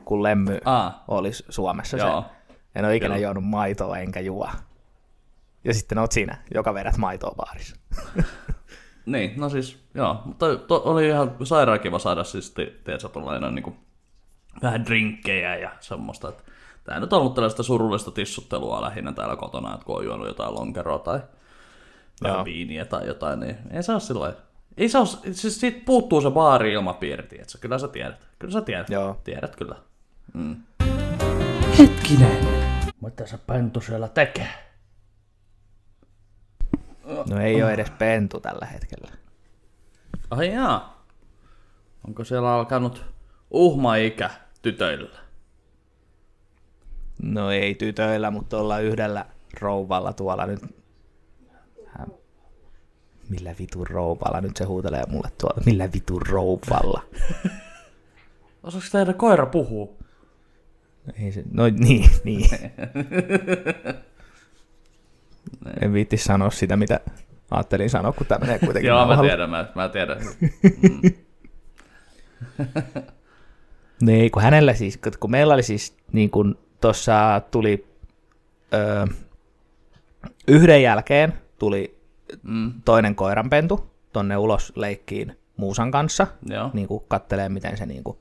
kun 0.06 0.24
Lemmy 0.24 0.60
Aa, 0.66 1.04
oli 1.08 1.30
Suomessa 1.50 1.98
Joo. 1.98 2.22
se. 2.22 2.56
En 2.76 2.86
ole 2.86 2.96
ikinä 2.96 3.18
Joo. 3.18 3.24
juonut 3.24 3.44
maitoa 3.44 3.98
enkä 3.98 4.20
juo. 4.20 4.50
Ja 5.64 5.74
sitten 5.74 5.98
oot 5.98 6.12
sinä, 6.12 6.38
joka 6.54 6.74
vedät 6.74 6.98
maitoa 6.98 7.34
baarissa. 7.36 7.76
niin, 9.06 9.34
no 9.38 9.50
siis, 9.50 9.84
joo. 9.94 10.22
Mutta 10.26 10.56
to, 10.56 10.82
oli 10.86 11.08
ihan 11.08 11.36
sairaan 11.44 11.80
kiva 11.80 12.00
saada 12.00 12.24
siis, 12.24 12.52
ti- 12.52 12.80
tiedätkö, 12.84 13.10
tuollainen 13.10 13.56
niin 13.56 13.64
kuin, 13.64 13.76
vähän 14.62 14.86
drinkkejä 14.86 15.56
ja 15.56 15.72
semmoista, 15.80 16.30
että 16.30 16.44
Tämä 16.84 17.00
nyt 17.00 17.14
on 17.14 17.20
ollut 17.20 17.34
tällaista 17.34 17.64
surullista 17.64 18.12
tissuttelua 18.12 18.82
lähinnä 18.82 19.12
täällä 19.12 19.36
kotona, 19.36 19.74
että 19.74 19.86
kun 19.86 19.98
on 19.98 20.06
juonut 20.06 20.28
jotain 20.28 20.56
lonkeroa 20.56 21.00
tai 21.00 21.20
vähän 22.24 22.38
Joo. 22.38 22.46
viiniä 22.46 22.86
tai 22.86 23.08
jotain, 23.08 23.40
niin 23.40 23.58
ei 23.72 23.84
se 23.84 23.92
ole 23.92 24.00
sillä 24.00 24.34
ei 24.78 24.90
se 24.90 24.98
ole, 24.98 25.08
siis 25.32 25.60
siitä 25.60 25.82
puuttuu 25.86 26.22
se 26.22 26.32
baari-ilmapiiri, 26.32 27.24
tiedätkö? 27.24 27.58
Kyllä 27.62 27.80
sä 27.80 27.88
tiedät. 27.88 28.28
Kyllä 28.40 28.54
sä 28.54 28.62
tiedät. 28.62 28.90
Joo. 28.90 29.22
Tiedät 29.24 29.56
kyllä. 29.56 29.76
Mm. 30.34 30.56
Hetkinen. 31.80 32.38
Mitä 33.02 33.26
se 33.28 33.38
pentu 33.38 33.82
siellä 33.82 34.08
tekee? 34.08 34.50
No 37.30 37.40
ei 37.42 37.64
ole 37.64 37.74
edes 37.74 37.90
pentu 37.90 38.40
tällä 38.40 38.66
hetkellä. 38.66 39.12
Ai 40.30 40.54
jaa. 40.54 41.06
Onko 42.08 42.24
siellä 42.24 42.54
alkanut 42.54 43.06
uhma-ikä 43.52 44.30
tytöillä? 44.62 45.20
No 47.22 47.52
ei 47.52 47.76
tytöillä, 47.76 48.32
mutta 48.32 48.58
ollaan 48.58 48.84
yhdellä 48.84 49.26
rouvalla 49.60 50.14
tuolla 50.14 50.46
nyt. 50.46 50.60
Millä 53.30 53.56
vitun 53.60 53.88
rouvalla? 53.88 54.42
Nyt 54.42 54.58
se 54.58 54.64
huutelee 54.64 55.04
mulle 55.08 55.30
tuolla. 55.38 55.62
Millä 55.66 55.90
vitun 55.94 56.22
rouvalla? 56.30 57.04
Osaako 58.64 58.88
teidän 58.92 59.16
koira 59.16 59.46
puhua? 59.46 59.90
Ei 61.24 61.32
se... 61.32 61.44
No 61.52 61.64
niin, 61.88 62.10
niin. 62.24 62.50
en 65.82 65.94
viitti 65.94 66.18
sanoa 66.18 66.50
sitä, 66.50 66.78
mitä 66.78 67.00
ajattelin 67.52 67.90
sanoa, 67.90 68.12
kun 68.12 68.28
tämä 68.28 68.40
menee 68.40 68.60
kuitenkin 68.60 68.90
Joo, 68.90 69.08
mä 69.08 69.22
tiedän, 69.22 69.50
mä, 69.50 69.68
mä 69.76 69.90
tiedän. 69.90 70.18
Niin, 74.02 74.32
kun 74.32 74.42
hänellä 74.42 74.74
siis, 74.74 75.00
kun 75.20 75.32
meillä 75.32 75.54
oli 75.54 75.64
siis, 75.64 75.98
niin 76.12 76.30
kun 76.30 76.58
tuossa 76.82 77.42
tuli 77.52 77.88
öö, 78.74 79.06
yhden 80.48 80.82
jälkeen 80.82 81.34
tuli 81.60 81.93
Mm, 82.44 82.74
toinen 82.86 83.16
koiranpentu 83.16 83.94
tonne 84.14 84.38
ulos 84.38 84.74
leikkiin 84.76 85.38
Muusan 85.58 85.92
kanssa, 85.92 86.28
joo. 86.46 86.70
niin 86.74 86.88
kuin 86.88 87.04
kattelee, 87.08 87.50
miten 87.50 87.78
se 87.78 87.86
niin 87.86 88.04
kuin, 88.04 88.18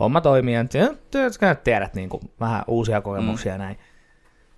homma 0.00 0.20
toimii, 0.20 0.54
ja 0.54 1.54
tiedät 1.54 1.94
niin 1.94 2.08
kuin, 2.08 2.22
vähän 2.40 2.64
uusia 2.66 3.00
kokemuksia 3.00 3.52
mm. 3.52 3.58
näin. 3.58 3.78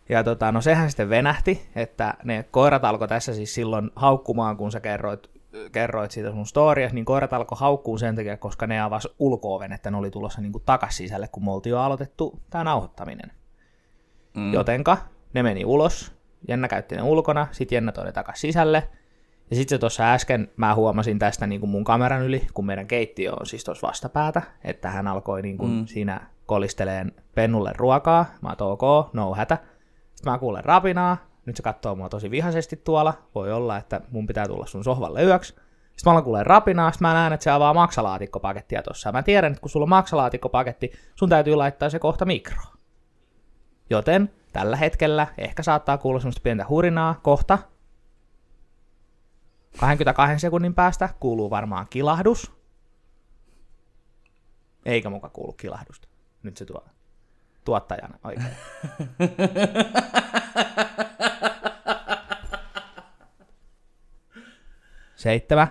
Ja 0.08 0.24
tota, 0.24 0.52
no 0.52 0.60
sehän 0.60 0.90
sitten 0.90 1.08
venähti, 1.08 1.68
että 1.74 2.14
ne 2.24 2.44
koirat 2.50 2.84
alkoi 2.84 3.08
tässä 3.08 3.34
siis 3.34 3.54
silloin 3.54 3.90
haukkumaan, 3.96 4.56
kun 4.56 4.72
sä 4.72 4.80
kerroit, 4.80 5.30
kerroit 5.72 6.10
siitä 6.10 6.30
sun 6.30 6.46
storias, 6.46 6.92
niin 6.92 7.04
koirat 7.04 7.32
alkoi 7.32 7.58
haukkuun 7.60 7.98
sen 7.98 8.16
takia, 8.16 8.36
koska 8.36 8.66
ne 8.66 8.80
avasi 8.80 9.08
ulko-oven, 9.18 9.72
että 9.72 9.90
ne 9.90 9.96
oli 9.96 10.10
tulossa 10.10 10.40
niin 10.40 10.52
kuin 10.52 10.62
takas 10.66 10.96
sisälle, 10.96 11.28
kun 11.28 11.44
me 11.44 11.50
oltiin 11.50 11.70
jo 11.70 11.80
aloitettu 11.80 12.40
tämä 12.50 12.64
nauhoittaminen. 12.64 13.32
Mm. 14.34 14.52
Jotenka 14.52 14.96
ne 15.34 15.42
meni 15.42 15.64
ulos, 15.64 16.12
Jenna 16.48 16.68
käytti 16.68 16.96
ne 16.96 17.02
ulkona, 17.02 17.46
sitten 17.50 17.76
Jenna 17.76 17.92
toi 17.92 18.04
ne 18.04 18.12
takas 18.12 18.40
sisälle. 18.40 18.88
Ja 19.50 19.56
sitten 19.56 19.76
se 19.76 19.78
tuossa 19.78 20.12
äsken, 20.12 20.50
mä 20.56 20.74
huomasin 20.74 21.18
tästä 21.18 21.46
niin 21.46 21.60
kuin 21.60 21.70
mun 21.70 21.84
kameran 21.84 22.22
yli, 22.22 22.46
kun 22.54 22.66
meidän 22.66 22.86
keittiö 22.86 23.32
on 23.40 23.46
siis 23.46 23.64
tuossa 23.64 23.86
vastapäätä, 23.86 24.42
että 24.64 24.90
hän 24.90 25.08
alkoi 25.08 25.42
niin 25.42 25.58
kuin 25.58 25.72
mm. 25.72 25.86
siinä 25.86 26.20
kolisteleen 26.46 27.12
pennulle 27.34 27.72
ruokaa. 27.76 28.26
Mä 28.40 28.54
oon 28.60 28.72
ok, 28.72 29.14
no 29.14 29.34
hätä. 29.34 29.58
Sitten 30.14 30.32
mä 30.32 30.38
kuulen 30.38 30.64
rapinaa, 30.64 31.16
nyt 31.46 31.56
se 31.56 31.62
katsoo 31.62 31.94
mua 31.94 32.08
tosi 32.08 32.30
vihaisesti 32.30 32.76
tuolla. 32.76 33.14
Voi 33.34 33.52
olla, 33.52 33.76
että 33.76 34.00
mun 34.10 34.26
pitää 34.26 34.48
tulla 34.48 34.66
sun 34.66 34.84
sohvalle 34.84 35.22
yöksi. 35.22 35.52
Sitten 35.52 36.10
mä 36.10 36.10
alan 36.10 36.24
kuulee 36.24 36.44
rapinaa, 36.44 36.92
sitten 36.92 37.08
mä 37.08 37.14
näen, 37.14 37.32
että 37.32 37.44
se 37.44 37.50
avaa 37.50 37.74
maksalaatikkopakettia 37.74 38.82
tuossa. 38.82 39.12
Mä 39.12 39.22
tiedän, 39.22 39.52
että 39.52 39.60
kun 39.60 39.70
sulla 39.70 39.84
on 39.84 39.88
maksalaattikkopaketti, 39.88 40.92
sun 41.14 41.28
täytyy 41.28 41.54
laittaa 41.54 41.90
se 41.90 41.98
kohta 41.98 42.24
mikroon. 42.24 42.76
Joten 43.90 44.30
tällä 44.52 44.76
hetkellä 44.76 45.26
ehkä 45.38 45.62
saattaa 45.62 45.98
kuulla 45.98 46.20
semmoista 46.20 46.42
pientä 46.42 46.66
hurinaa 46.68 47.20
kohta. 47.22 47.58
22 49.80 50.38
sekunnin 50.38 50.74
päästä 50.74 51.08
kuuluu 51.20 51.50
varmaan 51.50 51.86
kilahdus. 51.90 52.52
Eikä 54.84 55.10
muka 55.10 55.28
kuulu 55.28 55.52
kilahdusta. 55.52 56.08
Nyt 56.42 56.56
se 56.56 56.64
tuo 56.64 56.84
tuottajana 57.64 58.18
oikein. 58.24 58.56
Seitsemän. 65.16 65.68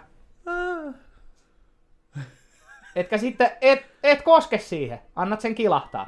Etkä 2.95 3.17
sitten, 3.17 3.51
et, 3.61 3.85
et 4.03 4.21
koske 4.21 4.57
siihen. 4.57 5.01
Annat 5.15 5.41
sen 5.41 5.55
kilahtaa. 5.55 6.05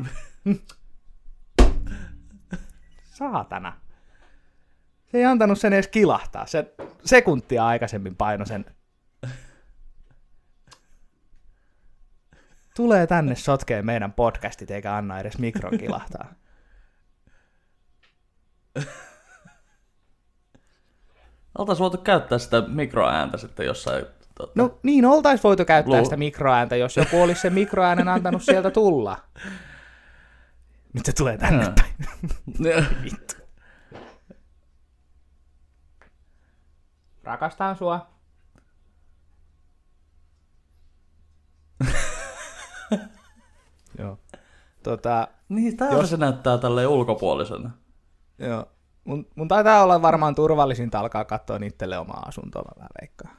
Saatana. 3.13 3.77
Se 5.11 5.17
ei 5.17 5.25
antanut 5.25 5.59
sen 5.59 5.73
edes 5.73 5.87
kilahtaa. 5.87 6.45
Se 6.45 6.73
sekuntia 7.05 7.65
aikaisemmin 7.65 8.15
paino 8.15 8.45
sen. 8.45 8.65
tulee 12.75 13.07
tänne 13.07 13.35
sotkee 13.35 13.81
meidän 13.81 14.13
podcastit 14.13 14.71
eikä 14.71 14.95
anna 14.95 15.19
edes 15.19 15.37
mikron 15.37 15.77
kilahtaa. 15.77 16.33
Oltaisiin 21.57 21.83
voitu 21.83 21.97
käyttää 21.97 22.37
sitä 22.37 22.61
mikroääntä 22.67 23.37
sitten 23.37 23.65
jossain... 23.65 24.05
Tota... 24.35 24.51
No 24.55 24.79
niin, 24.83 25.05
oltais 25.05 25.43
voitu 25.43 25.65
käyttää 25.65 25.99
Lu- 25.99 26.05
sitä 26.05 26.17
mikroääntä, 26.17 26.75
jos 26.75 26.97
joku 26.97 27.21
olisi 27.21 27.41
sen 27.41 27.53
mikroäänen 27.53 28.07
antanut 28.07 28.43
sieltä 28.43 28.71
tulla. 28.71 29.17
Nyt 30.93 31.05
se 31.05 31.13
tulee 31.13 31.37
tänne 31.37 31.65
Hmm. 31.65 31.75
päin. 31.75 33.03
Vittu. 33.03 33.35
Rakastan 37.23 37.75
sua. 37.75 38.07
Joo. 43.99 44.19
Tota, 44.83 45.27
Niin, 45.49 45.77
täällä 45.77 45.97
Jos- 45.97 46.09
se 46.09 46.17
näyttää 46.17 46.57
tälleen 46.57 46.87
ulkopuolisena. 46.87 47.71
joo. 48.39 48.65
Mun, 49.03 49.27
mun 49.35 49.47
taitaa 49.47 49.83
olla 49.83 50.01
varmaan 50.01 50.35
turvallisinta 50.35 50.99
alkaa 50.99 51.25
katsoa 51.25 51.59
itselle 51.65 51.97
omaa 51.97 52.23
asuntoa, 52.27 52.61
mä 52.61 52.71
vähän 52.77 52.89
veikkaan. 53.01 53.35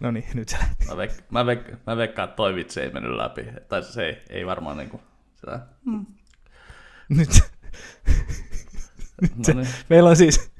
No 0.00 0.10
niin, 0.10 0.24
nyt 0.34 0.48
se 0.48 0.58
lähti. 0.58 0.86
Mä, 0.86 0.92
veik- 0.94 1.22
mä, 1.30 1.42
veik- 1.42 1.76
mä 1.86 1.96
veikkaan, 1.96 2.28
että 2.28 2.36
toi 2.36 2.54
vitsi 2.54 2.80
ei 2.80 2.90
mennyt 2.92 3.16
läpi. 3.16 3.46
Tai 3.68 3.82
se 3.82 4.04
ei, 4.06 4.22
ei 4.30 4.46
varmaan 4.46 4.76
niinku 4.76 5.00
sitä... 5.42 5.60
Nyt, 7.18 7.52
No 9.22 9.54
niin. 9.54 9.68
meillä 9.90 10.10
on 10.10 10.16
siis, 10.16 10.50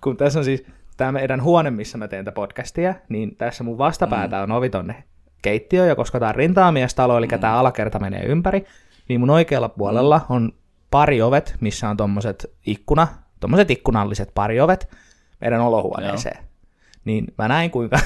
kun 0.00 0.16
tässä 0.16 0.38
on 0.38 0.44
siis 0.44 0.64
tämä 0.96 1.12
meidän 1.12 1.42
huone, 1.42 1.70
missä 1.70 1.98
mä 1.98 2.08
teen 2.08 2.24
tätä 2.24 2.34
podcastia, 2.34 2.94
niin 3.08 3.36
tässä 3.36 3.64
mun 3.64 3.78
vastapäätä 3.78 4.42
on 4.42 4.52
ovi 4.52 4.70
tonne 4.70 5.04
keittiö, 5.42 5.86
ja 5.86 5.96
koska 5.96 6.18
tämä 6.20 6.28
on 6.28 6.34
rintaamiestalo, 6.34 7.18
eli 7.18 7.28
tämä 7.28 7.58
alakerta 7.58 7.98
menee 7.98 8.24
ympäri, 8.24 8.64
niin 9.08 9.20
mun 9.20 9.30
oikealla 9.30 9.68
puolella 9.68 10.26
on 10.28 10.52
pari 10.90 11.22
ovet, 11.22 11.56
missä 11.60 11.88
on 11.88 11.96
tommoset 11.96 12.52
ikkuna, 12.66 13.08
tommoset 13.40 13.70
ikkunalliset 13.70 14.30
pari 14.34 14.60
ovet 14.60 14.90
meidän 15.40 15.60
olohuoneeseen. 15.60 16.44
Niin 17.04 17.26
mä 17.38 17.48
näin, 17.48 17.70
kuinka 17.70 17.98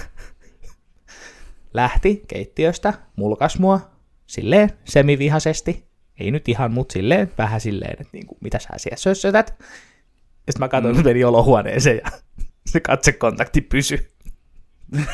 lähti 1.75 2.25
keittiöstä, 2.29 2.93
mulkas 3.17 3.59
mua, 3.59 3.81
silleen 4.27 4.71
semivihaisesti, 4.85 5.88
ei 6.20 6.30
nyt 6.30 6.48
ihan, 6.48 6.72
mutta 6.72 6.92
silleen 6.92 7.32
vähän 7.38 7.60
silleen, 7.60 7.92
että 7.92 8.08
niinku, 8.12 8.37
mitä 8.40 8.58
sä 8.58 8.68
siellä 8.76 8.96
sössötät. 8.96 9.54
Ja 10.46 10.52
sitten 10.52 10.60
mä 10.60 10.68
katsoin, 10.68 10.96
että 10.96 11.08
meni 11.08 11.25
olohuoneeseen 11.25 12.00
ja 12.04 12.10
se 12.72 12.80
katsekontakti 12.80 13.60
pysyi. 13.60 14.08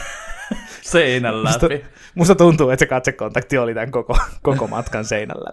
Seinän 0.83 1.35
Musta, 1.35 1.67
läpi. 1.67 1.85
musta 2.15 2.35
tuntuu, 2.35 2.71
että 2.71 2.81
se 2.83 2.87
katsekontakti 2.87 3.59
oli 3.59 3.75
tämän 3.75 3.91
koko, 3.91 4.19
koko 4.43 4.67
matkan 4.67 5.05
seinällä. 5.05 5.51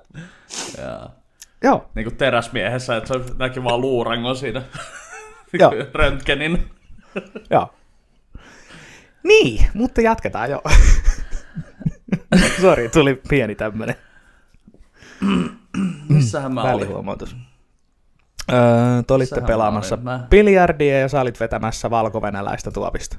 Jaa. 0.77 1.15
Joo, 1.63 1.89
Niin 1.95 2.03
kuin 2.03 2.15
teräsmiehessä, 2.17 2.97
että 2.97 3.13
se 3.13 3.19
näki 3.39 3.63
vaan 3.63 3.81
luurangon 3.81 4.35
siinä 4.35 4.61
Joo. 5.59 5.71
röntgenin. 5.93 6.65
joo. 7.49 7.73
Niin, 9.23 9.65
mutta 9.73 10.01
jatketaan 10.01 10.49
jo. 10.51 10.61
Sori, 12.61 12.89
tuli 12.89 13.21
pieni 13.29 13.55
tämmönen 13.55 13.95
Missähän 16.09 16.53
mä 16.53 16.61
olin? 16.61 16.73
välihuomautus. 16.73 17.35
Öö, 18.51 19.03
te 19.07 19.13
olitte 19.13 19.41
pelaamassa 19.41 19.95
olin? 19.95 20.05
Mä- 20.05 20.27
biljardia 20.29 20.99
ja 20.99 21.07
sä 21.07 21.21
olit 21.21 21.39
vetämässä 21.39 21.89
valkovenäläistä 21.89 22.71
tuopista. 22.71 23.17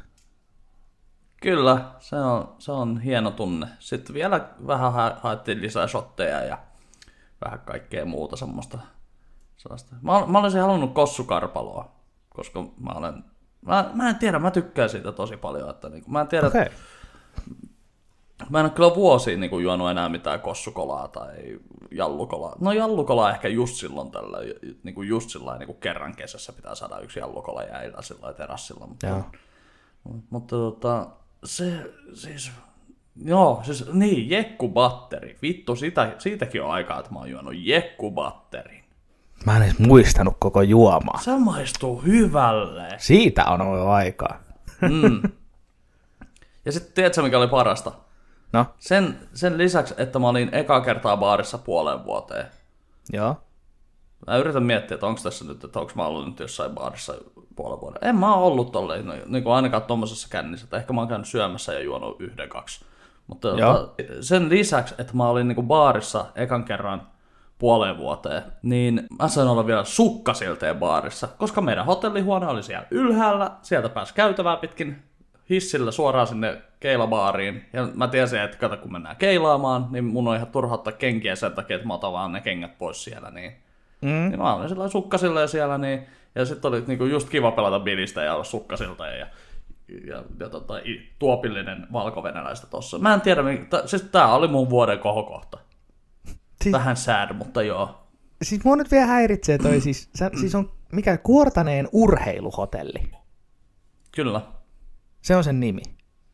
Kyllä, 1.42 1.85
se 1.99 2.16
on, 2.16 2.54
se 2.59 2.73
on 2.73 3.00
hieno 3.00 3.30
tunne. 3.30 3.66
Sitten 3.78 4.14
vielä 4.14 4.49
vähän 4.66 4.92
ha- 4.92 5.16
haettiin 5.23 5.62
lisää 5.62 5.87
shotteja 5.87 6.44
ja 6.44 6.59
vähän 7.44 7.61
kaikkea 7.61 8.04
muuta 8.04 8.36
semmoista. 8.36 8.78
sellaista. 9.56 9.97
Mä, 10.02 10.26
mä 10.26 10.38
olisin 10.38 10.60
halunnut 10.60 10.95
kossukarpaloa, 10.95 11.93
koska 12.28 12.62
mä 12.62 12.91
olen... 12.95 13.25
Mä, 13.67 13.91
mä 13.95 14.08
en 14.08 14.17
tiedä, 14.17 14.38
mä 14.38 14.50
tykkään 14.50 14.88
siitä 14.88 15.12
tosi 15.12 15.36
paljon. 15.36 15.71
Että 15.71 15.88
niinku, 15.88 16.10
mä 16.10 16.21
en 16.21 16.28
tiedä, 16.28 16.47
okay. 16.47 16.67
Mä 18.50 18.61
en 18.61 18.65
ole 18.65 18.73
kyllä 18.73 18.95
vuosiin 18.95 19.41
niinku 19.41 19.59
juonut 19.59 19.91
enää 19.91 20.09
mitään 20.09 20.41
kossukolaa 20.41 21.09
tai 21.09 21.59
jallukolaa. 21.91 22.57
No 22.61 22.73
jallukolaa 22.73 23.31
ehkä 23.31 23.49
just 23.49 23.75
silloin 23.75 24.11
tällä, 24.11 24.39
niinku 24.83 25.02
just 25.02 25.31
sillä 25.31 25.59
niinku 25.59 25.75
kerran 25.75 26.17
kesässä 26.17 26.52
pitää 26.52 26.75
saada 26.75 26.99
yksi 26.99 27.19
jallukola 27.19 27.63
jäillä 27.63 28.02
sillä 28.02 28.33
terassilla. 28.33 28.87
Mutta 28.87 29.07
Joo. 29.07 29.25
mutta 30.31 30.57
tota, 30.57 31.07
se 31.45 31.91
siis, 32.15 32.52
joo, 33.25 33.61
siis 33.65 33.93
niin, 33.93 34.31
jekkubatteri. 34.31 35.39
Vittu, 35.43 35.76
sitä, 35.76 36.15
siitäkin 36.19 36.63
on 36.63 36.71
aikaa, 36.71 36.99
että 36.99 37.13
mä 37.13 37.19
oon 37.19 37.31
juonut 37.31 37.55
jekkubatterin. 37.57 38.85
Mä 39.47 39.57
en 39.57 39.63
edes 39.63 39.78
muistanut 39.78 40.37
koko 40.39 40.63
juomaa. 40.63 41.21
Se 41.21 41.39
maistuu 41.39 42.02
hyvälle. 42.02 42.89
Siitä 42.99 43.45
on 43.45 43.61
ollut 43.61 43.89
aikaa. 43.89 44.39
Ja 46.65 46.73
sitten 46.73 46.93
tiedätkö, 46.93 47.23
mikä 47.23 47.39
oli 47.39 47.49
parasta? 47.49 47.93
No, 48.52 48.67
Sen, 48.78 49.19
sen 49.34 49.58
lisäksi, 49.58 49.95
että 49.97 50.19
mä 50.19 50.28
olin 50.28 50.49
eka 50.54 50.80
kertaa 50.80 51.17
baarissa 51.17 51.58
puolen 51.58 52.04
vuoteen. 52.04 52.47
joo. 53.12 53.36
Mä 54.26 54.36
yritän 54.36 54.62
miettiä, 54.62 54.95
että 54.95 55.06
onko 55.06 55.21
tässä 55.23 55.45
nyt, 55.45 55.65
että 55.65 55.80
onko 55.80 55.93
mä 55.95 56.06
ollut 56.06 56.26
nyt 56.26 56.38
jossain 56.38 56.71
baarissa 56.71 57.15
puolen 57.56 57.80
vuoden. 57.80 58.08
En 58.08 58.17
mä 58.17 58.34
ollut 58.34 58.73
tolleen, 58.73 59.06
no, 59.06 59.15
niin 59.26 59.45
kuin 59.45 59.54
ainakaan 59.54 59.82
tommosessa 59.82 60.28
kännissä. 60.30 60.65
Että 60.65 60.76
ehkä 60.76 60.93
mä 60.93 61.00
oon 61.00 61.08
käynyt 61.08 61.28
syömässä 61.28 61.73
ja 61.73 61.80
juonut 61.80 62.21
yhden, 62.21 62.49
kaksi. 62.49 62.84
Mutta 63.26 63.49
tota, 63.50 63.88
sen 64.21 64.49
lisäksi, 64.49 64.95
että 64.99 65.12
mä 65.17 65.28
olin 65.28 65.49
niin 65.49 65.54
kuin 65.56 65.67
baarissa 65.67 66.25
ekan 66.34 66.65
kerran 66.65 67.06
puoleen 67.58 67.99
vuoteen, 67.99 68.43
niin 68.62 69.06
mä 69.21 69.28
sain 69.28 69.49
olla 69.49 69.67
vielä 69.67 69.84
sukkasilteen 69.84 70.76
baarissa, 70.78 71.28
koska 71.38 71.60
meidän 71.60 71.86
hotellihuone 71.86 72.47
oli 72.47 72.62
siellä 72.62 72.86
ylhäällä, 72.91 73.50
sieltä 73.62 73.88
pääsi 73.88 74.15
käytävää 74.15 74.56
pitkin 74.56 75.02
hissillä 75.52 75.91
suoraan 75.91 76.26
sinne 76.26 76.62
keilabaariin. 76.80 77.65
Ja 77.73 77.88
mä 77.95 78.08
tiesin, 78.08 78.41
että 78.41 78.56
kato 78.56 78.76
kun 78.76 78.93
mennään 78.93 79.17
keilaamaan, 79.17 79.86
niin 79.91 80.04
mun 80.04 80.28
on 80.28 80.36
ihan 80.36 80.49
turha 80.49 80.75
ottaa 80.75 80.93
kenkiä 80.93 81.36
sen 81.36 81.52
takia, 81.52 81.76
että 81.76 81.88
mä 81.88 81.95
otan 81.95 82.12
vaan 82.12 82.32
ne 82.32 82.41
kengät 82.41 82.78
pois 82.78 83.04
siellä. 83.04 83.30
Niin, 83.30 83.52
Mm. 84.02 84.08
niin 84.08 84.38
mä 84.38 84.54
olin 84.54 84.69
sillä 84.69 84.88
sukkasilla 84.88 85.47
siellä, 85.47 85.78
niin, 85.78 86.06
ja 86.34 86.45
sitten 86.45 86.69
oli 86.69 86.84
niinku 86.86 87.04
just 87.04 87.28
kiva 87.28 87.50
pelata 87.50 87.80
bilistä 87.80 88.23
ja 88.23 88.34
olla 88.34 88.45
sukkasilta 88.45 89.06
ja, 89.06 89.26
ja, 90.06 90.23
ja 90.41 90.49
tota, 90.49 90.78
i- 90.78 91.12
tuopillinen 91.19 91.86
valkovenäläistä 91.93 92.67
tossa. 92.67 92.99
Mä 92.99 93.15
en 93.15 93.21
tiedä, 93.21 93.43
t- 93.43 93.88
siis 93.88 94.02
tää 94.02 94.34
oli 94.34 94.49
mun 94.49 94.71
vuoden 94.71 94.99
kohokohta. 94.99 95.58
Siis, 96.62 96.73
Vähän 96.73 96.97
sad, 96.97 97.32
mutta 97.34 97.62
joo. 97.62 98.06
siis 98.43 98.65
mua 98.65 98.76
nyt 98.76 98.91
vielä 98.91 99.06
häiritsee 99.06 99.58
toi, 99.58 99.80
siis, 99.80 100.10
sä, 100.15 100.30
siis 100.41 100.54
on 100.54 100.71
mikä 100.93 101.17
Kuortaneen 101.17 101.88
urheiluhotelli. 101.93 103.02
Kyllä. 104.12 104.41
Se 105.23 105.37
on 105.37 105.45
sen 105.45 105.61
nimi. 105.61 105.82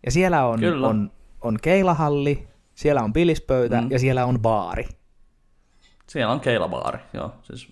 Ja 0.07 0.13
siellä 0.13 0.47
on, 0.47 0.61
Kyllä. 0.61 0.89
on, 0.89 1.13
on 1.41 1.59
keilahalli, 1.63 2.49
siellä 2.75 3.03
on 3.03 3.13
bilispöytä 3.13 3.81
mm. 3.81 3.91
ja 3.91 3.99
siellä 3.99 4.27
on 4.27 4.41
baari. 4.41 4.89
Siellä 6.07 6.33
on 6.33 6.41
keilabaari, 6.41 6.99
joo. 7.13 7.35
Siis, 7.43 7.69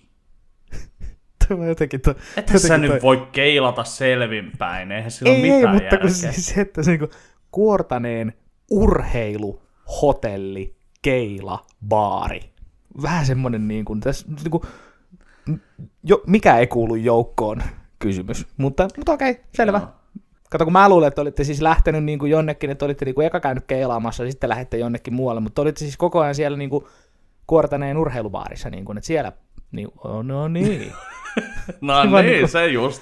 Toi 1.47 1.59
on 1.59 1.67
jotenkin 1.67 2.01
to, 2.01 2.15
ethän 2.37 2.59
sä 2.59 2.67
jotenkin 2.67 2.91
nyt 2.91 3.03
voi 3.03 3.27
keilata 3.31 3.83
selvinpäin, 3.83 4.91
eihän 4.91 5.11
sillä 5.11 5.31
Ei, 5.31 5.39
ole 5.39 5.47
ei, 5.47 5.55
mitään 5.55 5.75
mutta 5.75 5.97
kun 5.97 6.09
järkeä. 6.09 6.31
siis 6.31 6.45
se, 6.45 6.61
että 6.61 6.83
se 6.83 6.91
niinku 6.91 7.09
Kuortaneen 7.51 8.33
urheiluhotelli, 8.71 10.75
keila, 11.01 11.65
baari. 11.87 12.39
Vähän 13.01 13.25
semmonen 13.25 13.67
niin 13.67 13.85
kuin, 13.85 13.99
tässä, 13.99 14.27
niin 14.27 14.51
kuin, 14.51 14.63
jo, 16.03 16.23
mikä 16.27 16.57
ei 16.57 16.67
kuulu 16.67 16.95
joukkoon 16.95 17.63
kysymys. 17.99 18.47
Mutta, 18.57 18.87
mutta 18.97 19.13
okei, 19.13 19.41
selvä. 19.53 19.77
Joo. 19.77 19.96
Kato, 20.49 20.63
kun 20.63 20.73
mä 20.73 20.89
luulen, 20.89 21.07
että 21.07 21.21
olitte 21.21 21.43
siis 21.43 21.61
lähtenyt 21.61 22.03
niin 22.03 22.19
kuin 22.19 22.31
jonnekin, 22.31 22.69
että 22.69 22.85
olitte 22.85 23.05
niin 23.05 23.15
kuin 23.15 23.27
eka 23.27 23.39
käynyt 23.39 23.63
keilaamassa 23.67 24.23
ja 24.23 24.31
sitten 24.31 24.49
lähdette 24.49 24.77
jonnekin 24.77 25.13
muualle, 25.13 25.41
mutta 25.41 25.61
olitte 25.61 25.79
siis 25.79 25.97
koko 25.97 26.19
ajan 26.19 26.35
siellä 26.35 26.57
niin 26.57 26.69
kuin 26.69 26.85
Kuortaneen 27.47 27.97
urheilubaarissa, 27.97 28.69
niin 28.69 28.85
kuin, 28.85 28.97
että 28.97 29.07
siellä, 29.07 29.31
niin, 29.71 29.87
oh, 30.03 30.23
no 30.23 30.47
niin. 30.47 30.91
No 31.81 32.03
niin, 32.03 32.25
niinku- 32.25 32.47
se 32.47 32.67
just. 32.67 33.01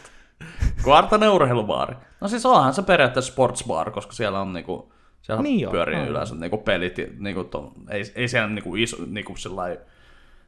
Kvartanen 0.84 1.30
urheilubaari. 1.30 1.96
No 2.22 2.28
siis 2.28 2.46
onhan 2.46 2.74
se 2.74 2.82
periaatteessa 2.82 3.32
sportsbar, 3.32 3.92
koska 3.92 4.14
siellä 4.14 4.42
on 4.42 4.54
niinku, 4.54 4.94
siellä 5.22 5.44
Niin 5.44 5.70
pyörii 5.70 6.00
on. 6.00 6.08
yleensä 6.08 6.36
niinku 6.36 6.58
pelit, 6.58 6.96
niinku 7.20 7.44
to, 7.44 7.72
ei, 7.90 8.04
ei 8.16 8.28
siellä 8.28 8.50
niinku 8.50 8.76
iso, 8.76 8.98
niinku 9.08 9.36
sillai, 9.36 9.80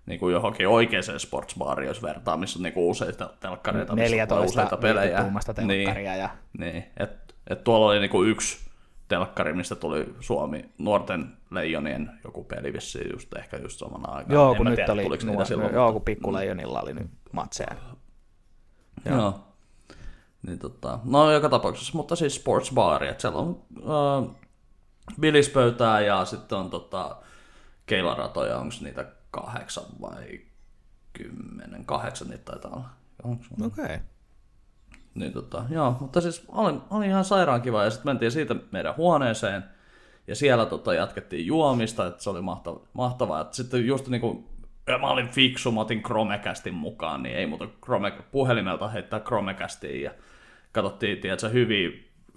niinku 0.07 0.29
johonkin 0.29 0.67
oikeaan 0.67 1.19
sportsbaariin, 1.19 1.87
jos 1.87 2.03
vertaa, 2.03 2.37
missä 2.37 2.59
on 2.59 2.63
niinku 2.63 2.89
useita 2.89 3.29
telkkareita, 3.39 3.95
missä 3.95 4.05
on 4.05 4.11
14 4.11 4.51
useita 4.51 4.77
pelejä. 4.77 5.21
tuumasta 5.21 5.53
telkkaria 5.53 6.15
ja 6.15 6.29
Niin, 6.57 6.73
niin 6.73 6.85
että 6.97 7.33
et 7.49 7.63
tuolla 7.63 7.85
oli 7.85 7.99
niinku 7.99 8.23
yksi 8.23 8.67
telkkari, 9.07 9.53
mistä 9.53 9.75
tuli 9.75 10.15
Suomi 10.19 10.69
nuorten 10.77 11.37
leijonien 11.51 12.11
joku 12.23 12.43
peli 12.43 12.73
vissiin 12.73 13.11
just 13.11 13.33
ehkä 13.33 13.57
just 13.57 13.79
samana 13.79 14.11
aikaan. 14.11 14.33
Joo, 14.33 14.55
kun 14.55 14.65
nyt 14.65 14.75
tiedä, 14.75 14.93
oli, 14.93 15.03
tuliko 15.03 15.25
niitä 15.25 15.37
nuor- 15.37 15.45
silloin, 15.47 15.73
joo, 15.73 15.93
kun 15.93 16.01
pikkuleijonilla 16.01 16.81
oli 16.81 16.93
nyt 16.93 17.11
matseja. 17.31 17.75
Joo. 19.05 19.17
Joo. 19.17 19.39
Niin 20.47 20.59
tota, 20.59 20.99
no 21.03 21.31
joka 21.31 21.49
tapauksessa, 21.49 21.97
mutta 21.97 22.15
siis 22.15 22.35
sports 22.35 22.71
bar, 22.73 23.03
että 23.03 23.21
siellä 23.21 23.39
on 23.39 23.61
äh, 23.77 24.35
bilispöytää 25.21 26.01
ja 26.01 26.25
sitten 26.25 26.57
on 26.57 26.69
tota, 26.69 27.15
keilaratoja, 27.85 28.57
onko 28.57 28.75
niitä 28.81 29.05
kahdeksan 29.31 29.85
vai 30.01 30.41
kymmenen? 31.13 31.85
Kahdeksan 31.85 32.27
niitä 32.27 32.43
taitaa 32.45 32.71
olla. 32.71 32.89
Okei. 33.65 33.85
Okay. 33.85 33.99
niin 35.15 35.33
tota, 35.33 35.63
joo, 35.69 35.97
mutta 36.01 36.21
siis 36.21 36.45
oli, 36.47 36.81
oli 36.89 37.07
ihan 37.07 37.25
sairaan 37.25 37.61
kiva 37.61 37.83
ja 37.83 37.89
sitten 37.89 38.09
mentiin 38.09 38.31
siitä 38.31 38.55
meidän 38.71 38.97
huoneeseen 38.97 39.63
ja 40.27 40.35
siellä 40.35 40.65
tota, 40.65 40.93
jatkettiin 40.93 41.45
juomista, 41.45 42.07
että 42.07 42.23
se 42.23 42.29
oli 42.29 42.41
mahtava, 42.41 42.81
mahtavaa. 42.93 43.41
Et 43.41 43.53
sitten 43.53 43.87
just 43.87 44.07
niinku, 44.07 44.49
ja 44.87 44.97
mä 44.97 45.09
olin 45.09 45.27
fiksu, 45.27 45.71
mä 45.71 45.81
otin 45.81 46.03
Chromecastin 46.03 46.73
mukaan, 46.73 47.23
niin 47.23 47.35
ei 47.35 47.45
muuta 47.47 47.67
Chrome, 47.83 48.11
puhelimelta 48.31 48.87
heittää 48.87 49.19
Chromecastiin 49.19 50.01
ja 50.01 50.11
katsottiin, 50.71 51.17
tiedätkö, 51.17 51.49
hyviä, 51.49 51.89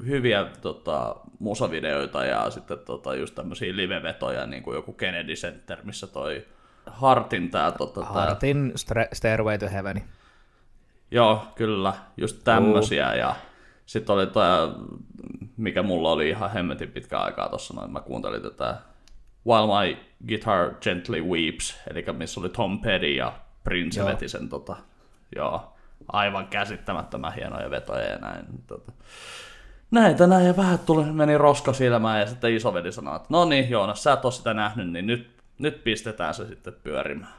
hyviä 0.07 0.45
tota, 0.61 1.17
musavideoita 1.39 2.25
ja 2.25 2.51
sitten 2.51 2.79
tota, 2.79 3.15
just 3.15 3.35
tämmöisiä 3.35 3.77
livevetoja, 3.77 4.47
niin 4.47 4.63
kuin 4.63 4.75
joku 4.75 4.93
Kennedy 4.93 5.35
Center, 5.35 5.79
missä 5.85 6.07
toi 6.07 6.47
Hartin 6.87 7.51
tää, 7.51 7.73
tota, 7.73 8.01
tää 8.01 8.11
Hartin 8.11 8.73
Stra- 8.77 9.09
Stairway 9.13 9.59
to 9.59 9.69
Heaven. 9.69 10.03
Joo, 11.11 11.43
kyllä, 11.55 11.95
just 12.17 12.41
tämmösiä. 12.45 13.15
Ja 13.15 13.35
sitten 13.87 14.15
oli 14.15 14.27
tämä, 14.27 14.69
mikä 15.57 15.83
mulla 15.83 16.11
oli 16.11 16.29
ihan 16.29 16.53
hemmetin 16.53 16.91
pitkä 16.91 17.19
aikaa 17.19 17.49
tuossa 17.49 17.75
noin, 17.75 17.93
mä 17.93 18.01
kuuntelin 18.01 18.43
tätä 18.43 18.77
While 19.47 19.67
My 19.67 19.97
Guitar 20.29 20.75
Gently 20.81 21.23
Weeps, 21.23 21.81
eli 21.91 22.05
missä 22.13 22.41
oli 22.41 22.49
Tom 22.49 22.81
Petty 22.81 23.15
ja 23.15 23.33
Prince 23.65 24.01
Joo. 24.01 24.09
veti 24.09 24.29
sen 24.29 24.49
tota, 24.49 24.77
joo, 25.37 25.73
aivan 26.13 26.47
käsittämättömän 26.47 27.35
hienoja 27.35 27.71
vetoja 27.71 28.05
ja 28.05 28.19
näin. 28.19 28.45
Tota. 28.67 28.93
Näitä 29.91 30.27
näin 30.27 30.47
ja 30.47 30.57
vähän 30.57 30.79
tuli, 30.79 31.05
meni 31.05 31.39
roska 31.39 31.73
silmään 31.73 32.21
ja 32.21 32.27
sitten 32.27 32.55
isoveli 32.55 32.93
sanoi, 32.93 33.17
että 33.17 33.29
no 33.31 33.45
niin 33.45 33.71
Joonas, 33.71 34.03
sä 34.03 34.13
et 34.13 34.25
ole 34.25 34.33
sitä 34.33 34.55
nähnyt, 34.55 34.91
niin 34.93 35.07
nyt, 35.07 35.40
nyt 35.61 35.85
pistetään 35.85 36.35
se 36.35 36.47
sitten 36.47 36.73
pyörimään. 36.83 37.33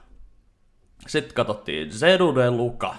Sitten 1.07 1.35
katsottiin 1.35 1.91
Zedu 1.91 2.35
de 2.35 2.51
Luca. 2.51 2.95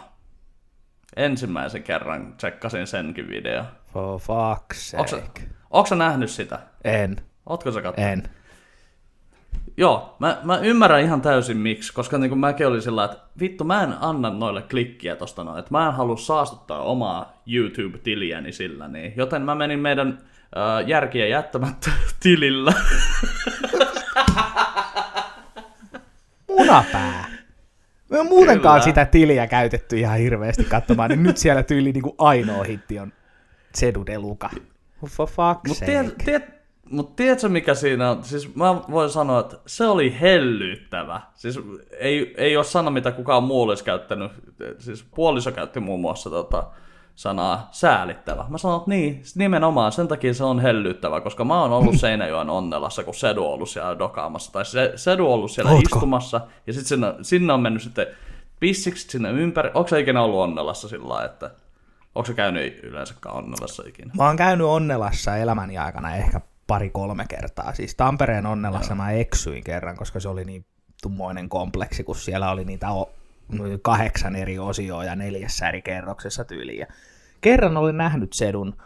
Ensimmäisen 1.17 1.83
kerran 1.83 2.35
tsekkasin 2.37 2.87
senkin 2.87 3.29
video. 3.29 3.65
For 3.93 4.21
fuck's 4.21 5.07
sake. 5.07 5.49
onko 5.71 5.87
sä 5.87 5.95
nähnyt 5.97 6.31
sitä? 6.31 6.59
En, 6.85 7.17
Ootko 7.47 7.73
sä 7.73 7.83
katsonut? 7.83 8.11
en. 8.11 8.23
Joo, 9.77 10.17
mä, 10.19 10.39
mä 10.45 10.59
ymmärrän 10.59 11.01
ihan 11.01 11.21
täysin 11.21 11.57
miksi, 11.57 11.93
koska 11.93 12.19
niin 12.19 12.39
mäkin 12.39 12.67
olin 12.67 12.83
sillä 12.83 13.05
että 13.05 13.17
vittu 13.41 13.65
mä 13.65 13.83
en 13.83 13.95
anna 14.01 14.31
noille 14.31 14.63
klikkiä 14.63 15.17
tosta 15.17 15.45
noin, 15.45 15.59
että 15.59 15.71
mä 15.71 15.87
en 15.87 15.93
halua 15.93 16.17
saastuttaa 16.17 16.83
omaa 16.83 17.43
YouTube-tiliäni 17.47 18.53
sillä, 18.53 18.89
niin, 18.89 19.13
joten 19.17 19.43
mä 19.43 19.55
menin 19.55 19.79
meidän 19.79 20.19
äh, 20.57 20.89
järkiä 20.89 21.27
jättämättä 21.27 21.91
tilillä. 22.23 22.73
Munapää. 26.59 27.25
Me 28.11 28.21
on 28.21 28.27
muutenkaan 28.27 28.75
Kyllä. 28.81 28.85
sitä 28.85 29.05
tiliä 29.05 29.47
käytetty 29.47 29.99
ihan 29.99 30.19
hirveästi 30.19 30.65
katsomaan, 30.65 31.11
niin 31.11 31.23
nyt 31.23 31.37
siellä 31.37 31.63
tyyli 31.63 31.93
niinku 31.93 32.15
ainoa 32.19 32.65
hitti 32.65 32.99
on 32.99 33.13
Sedu 33.75 34.07
de 34.07 34.19
Luca. 34.19 34.51
For 35.07 35.29
fuck's 35.29 35.69
Mutta 35.69 35.75
sake. 35.75 35.87
tiedät, 35.87 36.19
tiedät, 36.25 36.49
mut 36.91 37.17
tiedätkö 37.17 37.49
mikä 37.49 37.75
siinä 37.75 38.11
on? 38.11 38.25
Siis 38.25 38.55
mä 38.55 38.75
voin 38.91 39.11
sanoa, 39.11 39.41
että 39.41 39.57
se 39.67 39.85
oli 39.85 40.21
hellyttävä. 40.21 41.21
Siis 41.35 41.61
ei, 41.99 42.35
ei 42.37 42.57
ole 42.57 42.65
sana, 42.65 42.91
mitä 42.91 43.13
kukaan 43.13 43.43
muu 43.43 43.63
olisi 43.63 43.85
käyttänyt. 43.85 44.33
Siis 44.79 45.07
puoliso 45.15 45.53
käytti 45.53 45.81
muun 45.81 46.01
muassa 46.01 46.31
tota 46.31 46.71
sanaa 47.15 47.69
säälittävä. 47.73 48.45
Mä 48.49 48.59
sanon, 48.59 48.79
että 48.79 48.91
niin, 48.91 49.23
nimenomaan 49.35 49.93
sen 49.93 50.09
takia 50.09 50.35
se 50.35 50.45
on 50.45 50.61
hellyttävä, 50.61 51.21
koska 51.21 51.45
mä 51.45 51.61
oon 51.61 51.73
ollut 51.73 51.97
Seinäjoen 51.97 52.51
onnelassa, 52.51 53.05
kun 53.05 53.15
Sedu 53.15 53.47
on 53.47 53.53
ollut 53.53 53.69
siellä 53.71 53.99
dokaamassa. 53.99 54.53
Tai 54.53 54.65
se, 54.65 54.93
Sedu 54.97 55.27
on 55.27 55.35
ollut 55.35 55.51
siellä 55.51 55.71
Ootko? 55.71 55.97
istumassa, 55.97 56.41
ja 56.67 56.73
sitten 56.73 56.89
sinne, 56.89 57.15
sinne 57.23 57.53
on 57.53 57.61
mennyt 57.61 57.83
sitten 57.83 58.07
pissiksi 58.61 59.09
sinne 59.09 59.31
ympäri. 59.31 59.71
Onko 59.75 59.89
se 59.89 60.01
ikinä 60.01 60.23
ollut 60.23 60.41
onnelassa 60.41 60.89
sillä 60.89 61.09
lailla, 61.09 61.33
että... 61.33 61.51
Onko 62.15 62.27
se 62.27 62.35
käynyt 62.35 62.85
yleensäkään 62.85 63.35
onnelassa 63.35 63.83
ikinä? 63.87 64.13
Mä 64.17 64.27
oon 64.27 64.37
käynyt 64.37 64.67
Onnelassa 64.67 65.37
elämäni 65.37 65.79
aikana 65.79 66.17
ehkä 66.17 66.41
pari-kolme 66.67 67.25
kertaa. 67.29 67.75
Siis 67.75 67.95
Tampereen 67.95 68.47
Onnelassa 68.47 68.95
mä 68.95 69.11
eksyin 69.11 69.65
kerran, 69.65 69.97
koska 69.97 70.21
se 70.21 70.29
oli 70.29 70.45
niin 70.45 70.65
tummoinen 71.03 71.49
kompleksi, 71.49 72.05
kun 72.05 72.17
siellä 72.17 72.51
oli 72.51 72.65
niitä 72.65 72.91
o- 72.91 73.11
kahdeksan 73.83 74.37
eri 74.37 74.59
osioa 74.59 75.05
ja 75.05 75.17
neljässä 75.17 75.69
eri 75.69 75.83
kerroksessa 75.83 76.45
tyyliin. 76.45 76.79
Ja 76.79 76.87
kerran 77.41 77.77
olin 77.77 77.97
nähnyt 77.97 78.33
Sedun 78.33 78.77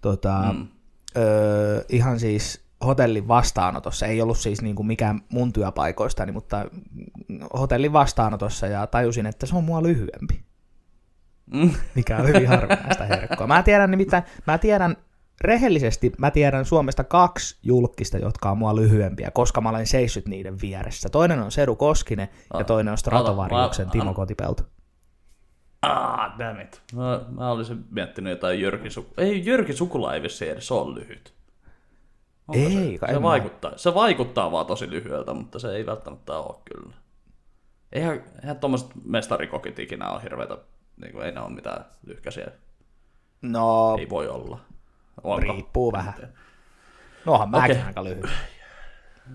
tota, 0.00 0.42
mm. 0.52 0.68
öö, 1.16 1.84
ihan 1.88 2.20
siis 2.20 2.66
hotellin 2.84 3.28
vastaanotossa, 3.28 4.06
ei 4.06 4.22
ollut 4.22 4.38
siis 4.38 4.62
niin 4.62 4.76
kuin 4.76 4.86
mikään 4.86 5.20
mun 5.28 5.52
työpaikoistani, 5.52 6.32
mutta 6.32 6.66
hotellin 7.58 7.92
vastaanotossa 7.92 8.66
ja 8.66 8.86
tajusin, 8.86 9.26
että 9.26 9.46
se 9.46 9.56
on 9.56 9.64
mua 9.64 9.82
lyhyempi 9.82 10.46
Mm. 11.52 11.70
mikä 11.94 12.16
on 12.16 12.28
hyvin 12.28 12.48
harvinaista 12.48 13.04
herkkoa. 13.04 13.46
Mä 13.46 13.62
tiedän 13.62 13.90
nimittäin, 13.90 14.22
mä 14.46 14.58
tiedän 14.58 14.96
rehellisesti, 15.40 16.12
mä 16.18 16.30
tiedän 16.30 16.64
Suomesta 16.64 17.04
kaksi 17.04 17.58
julkista, 17.62 18.18
jotka 18.18 18.50
on 18.50 18.58
mua 18.58 18.76
lyhyempiä, 18.76 19.30
koska 19.30 19.60
mä 19.60 19.68
olen 19.68 19.86
seissyt 19.86 20.26
niiden 20.28 20.60
vieressä. 20.60 21.08
Toinen 21.08 21.40
on 21.42 21.50
Sedu 21.50 21.76
Koskinen 21.76 22.28
ja 22.54 22.58
Ah, 22.60 22.66
toinen 22.66 22.92
on 22.92 22.98
Stratovarjuksen 22.98 23.90
Timo 23.90 24.14
Kotipelto. 24.14 24.62
Ah, 25.82 26.38
damn 26.38 26.60
it. 26.60 26.82
Mä, 26.94 27.20
mä 27.30 27.50
olisin 27.50 27.84
miettinyt 27.90 28.30
jotain 28.30 28.60
Jyrki 28.60 28.90
Sukula. 28.90 29.14
Ei, 29.26 29.46
Jyrki 29.46 29.72
Sukula 29.72 30.14
ei 30.14 30.22
vissiin 30.22 30.50
edes 30.52 30.72
ole 30.72 30.94
lyhyt. 31.00 31.34
Onko 32.48 32.68
Ei, 32.68 32.98
se? 33.06 33.12
Se 33.12 33.22
vaikuttaa, 33.22 33.72
se 33.76 33.94
vaikuttaa 33.94 34.52
vaan 34.52 34.66
tosi 34.66 34.90
lyhyeltä, 34.90 35.34
mutta 35.34 35.58
se 35.58 35.72
ei 35.72 35.86
välttämättä 35.86 36.38
ole 36.38 36.56
kyllä. 36.74 36.94
Eihän, 37.92 38.22
eihän 38.42 38.56
tuommoiset 38.58 38.88
mestarikokit 39.04 39.78
ikinä 39.78 40.10
ole 40.10 40.22
hirveitä, 40.22 40.58
niin 41.00 41.12
kuin, 41.12 41.26
ei 41.26 41.32
ne 41.32 41.40
ole 41.40 41.50
mitään 41.50 41.84
lyhkäisiä. 42.06 42.46
No, 43.42 43.96
Ei 43.98 44.08
voi 44.08 44.28
olla. 44.28 44.60
Onko? 45.24 45.52
riippuu 45.52 45.92
vähän. 45.92 46.14
No 47.24 47.32
onhan 47.32 47.50
mäkin 47.50 47.70
Okei. 47.76 47.86
aika 47.86 48.04
lyhyt. 48.04 48.26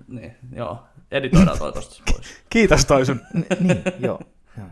Niin, 0.08 0.36
joo. 0.56 0.84
Editoidaan 1.12 1.58
toi 1.58 1.74
tosta 1.74 2.04
pois. 2.12 2.44
Kiitos 2.50 2.86
toi 2.86 3.06
sun. 3.06 3.22
Niin, 3.60 3.84
joo. 4.00 4.20
joo. 4.58 4.68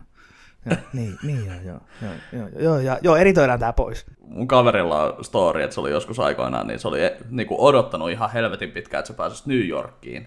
Joo, 0.66 0.76
niin, 0.92 1.16
niin 1.22 1.46
joo, 1.46 1.56
joo, 1.64 1.80
joo, 2.02 2.12
joo, 2.32 2.48
joo, 2.58 2.78
joo, 2.80 2.98
joo, 3.02 3.16
editoidaan 3.16 3.58
tää 3.58 3.72
pois. 3.72 4.06
mun 4.20 4.48
kaverilla 4.48 5.02
on 5.02 5.24
story, 5.24 5.62
että 5.62 5.74
se 5.74 5.80
oli 5.80 5.90
joskus 5.90 6.18
aikoinaan, 6.20 6.66
niin 6.66 6.78
se 6.78 6.88
oli 6.88 6.98
niinku 7.30 7.66
odottanut 7.66 8.10
ihan 8.10 8.30
helvetin 8.30 8.70
pitkään, 8.70 8.98
että 8.98 9.06
se 9.06 9.16
pääsisi 9.16 9.42
New 9.46 9.68
Yorkiin. 9.68 10.22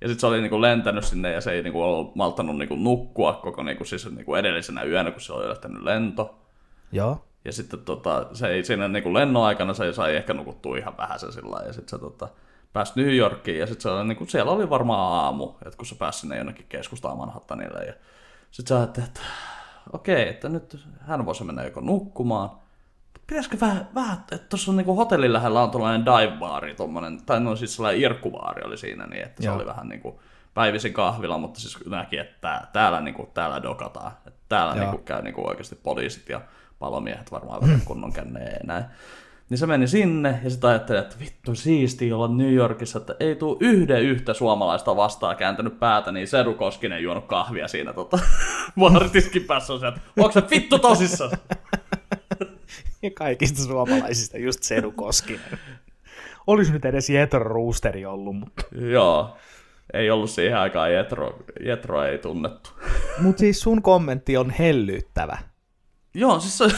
Ja 0.00 0.08
sitten 0.08 0.20
se 0.20 0.26
oli 0.26 0.40
niinku 0.40 0.60
lentänyt 0.60 1.04
sinne 1.04 1.32
ja 1.32 1.40
se 1.40 1.52
ei 1.52 1.62
niinku 1.62 1.82
ollut 1.82 2.14
malttanut 2.16 2.56
niinku 2.56 2.76
nukkua 2.76 3.32
koko 3.32 3.62
niinku, 3.62 3.84
siis 3.84 4.10
niinku 4.10 4.34
edellisenä 4.34 4.82
yönä, 4.82 5.10
kun 5.10 5.20
se 5.20 5.32
oli 5.32 5.48
lähtenyt 5.48 5.82
lento. 5.82 6.38
Joo. 6.92 7.24
Ja 7.46 7.52
sitten 7.52 7.80
tota, 7.80 8.26
se 8.32 8.48
ei 8.48 8.64
siinä 8.64 8.88
niinku 8.88 9.14
lennon 9.14 9.44
aikana 9.44 9.74
se 9.74 9.92
sai 9.92 10.16
ehkä 10.16 10.34
nukuttua 10.34 10.76
ihan 10.76 10.96
vähän 10.96 11.18
se 11.18 11.32
sillä 11.32 11.66
ja 11.66 11.72
sitten 11.72 11.88
se 11.88 11.98
tota, 11.98 12.28
pääsi 12.72 12.92
New 12.96 13.16
Yorkiin 13.16 13.58
ja 13.58 13.66
sitten 13.66 13.82
se 13.82 13.90
oli, 13.90 14.04
niinku, 14.04 14.26
siellä 14.26 14.52
oli 14.52 14.70
varmaan 14.70 15.12
aamu, 15.12 15.52
että 15.66 15.76
kun 15.76 15.86
se 15.86 15.94
pääsi 15.94 16.18
sinne 16.20 16.36
jonnekin 16.36 16.66
keskustaan 16.68 17.18
Manhattanille 17.18 17.84
ja 17.84 17.92
sitten 18.50 18.76
se 18.76 18.80
ajatteli, 18.80 19.06
että 19.06 19.20
okei, 19.92 20.28
että 20.28 20.48
nyt 20.48 20.86
hän 21.00 21.26
voisi 21.26 21.44
mennä 21.44 21.64
joko 21.64 21.80
nukkumaan, 21.80 22.50
pitäisikö 23.26 23.56
vähän, 23.60 23.88
vähän 23.94 24.18
että 24.32 24.48
tuossa 24.48 24.70
on 24.70 24.76
niinku 24.76 24.96
hotellin 24.96 25.32
lähellä 25.32 25.62
on 25.62 25.70
tuollainen 25.70 26.06
dive-baari, 26.06 26.74
tommonen, 26.74 27.22
tai 27.26 27.40
no 27.40 27.56
siis 27.56 27.76
sellainen 27.76 28.02
irkkubaari 28.02 28.62
oli 28.66 28.76
siinä, 28.76 29.06
niin 29.06 29.24
että 29.24 29.42
se 29.42 29.48
Joo. 29.48 29.56
oli 29.56 29.66
vähän 29.66 29.88
niinku 29.88 30.20
päivisin 30.54 30.92
kahvila, 30.92 31.38
mutta 31.38 31.60
siis 31.60 31.86
näki, 31.86 32.18
että 32.18 32.36
tää- 32.40 32.68
täällä, 32.72 33.00
niinku, 33.00 33.30
täällä 33.34 33.62
dokataan, 33.62 34.12
että 34.26 34.40
täällä 34.48 34.74
Joo. 34.74 34.80
niinku 34.80 35.04
käy 35.04 35.22
niinku 35.22 35.48
oikeasti 35.48 35.74
poliisit 35.82 36.28
ja 36.28 36.40
palomiehet 36.78 37.32
varmaan 37.32 37.62
vähän 37.62 37.80
kunnon 37.84 38.12
känneen 38.12 38.66
näin. 38.66 38.84
Niin 39.50 39.58
se 39.58 39.66
meni 39.66 39.86
sinne 39.86 40.40
ja 40.44 40.50
sitten 40.50 40.70
ajatteli, 40.70 40.98
että 40.98 41.16
vittu 41.20 41.54
siistiä 41.54 42.16
olla 42.16 42.28
New 42.28 42.52
Yorkissa, 42.52 42.98
että 42.98 43.16
ei 43.20 43.36
tuu 43.36 43.56
yhden 43.60 44.02
yhtä 44.02 44.34
suomalaista 44.34 44.96
vastaan 44.96 45.36
kääntänyt 45.36 45.80
päätä, 45.80 46.12
niin 46.12 46.28
Sedu 46.28 46.54
Koskinen 46.54 47.02
juonut 47.02 47.26
kahvia 47.26 47.68
siinä 47.68 47.92
tota, 47.92 48.18
baaritiskin 48.80 49.44
päässä 49.44 49.72
on 49.72 49.80
se, 49.80 49.88
että 49.88 50.00
onko 50.16 50.32
se 50.32 50.42
vittu 50.50 50.78
tosissaan? 50.78 51.30
Ja 53.02 53.10
kaikista 53.10 53.62
suomalaisista 53.62 54.38
just 54.38 54.62
Sedu 54.62 54.92
Koskinen. 54.92 55.58
Olisi 56.46 56.72
nyt 56.72 56.84
edes 56.84 57.10
Jetro 57.10 57.44
Roosteri 57.44 58.06
ollut, 58.06 58.36
mutta... 58.36 58.62
Joo, 58.72 59.36
ei 59.92 60.10
ollut 60.10 60.30
siihen 60.30 60.58
aikaan 60.58 60.92
Jetro, 60.92 61.38
Jetro 61.64 62.04
ei 62.04 62.18
tunnettu. 62.18 62.70
Mutta 63.18 63.40
siis 63.40 63.60
sun 63.60 63.82
kommentti 63.82 64.36
on 64.36 64.50
hellyttävä. 64.50 65.38
Joo, 66.16 66.40
siis 66.40 66.58
se, 66.58 66.68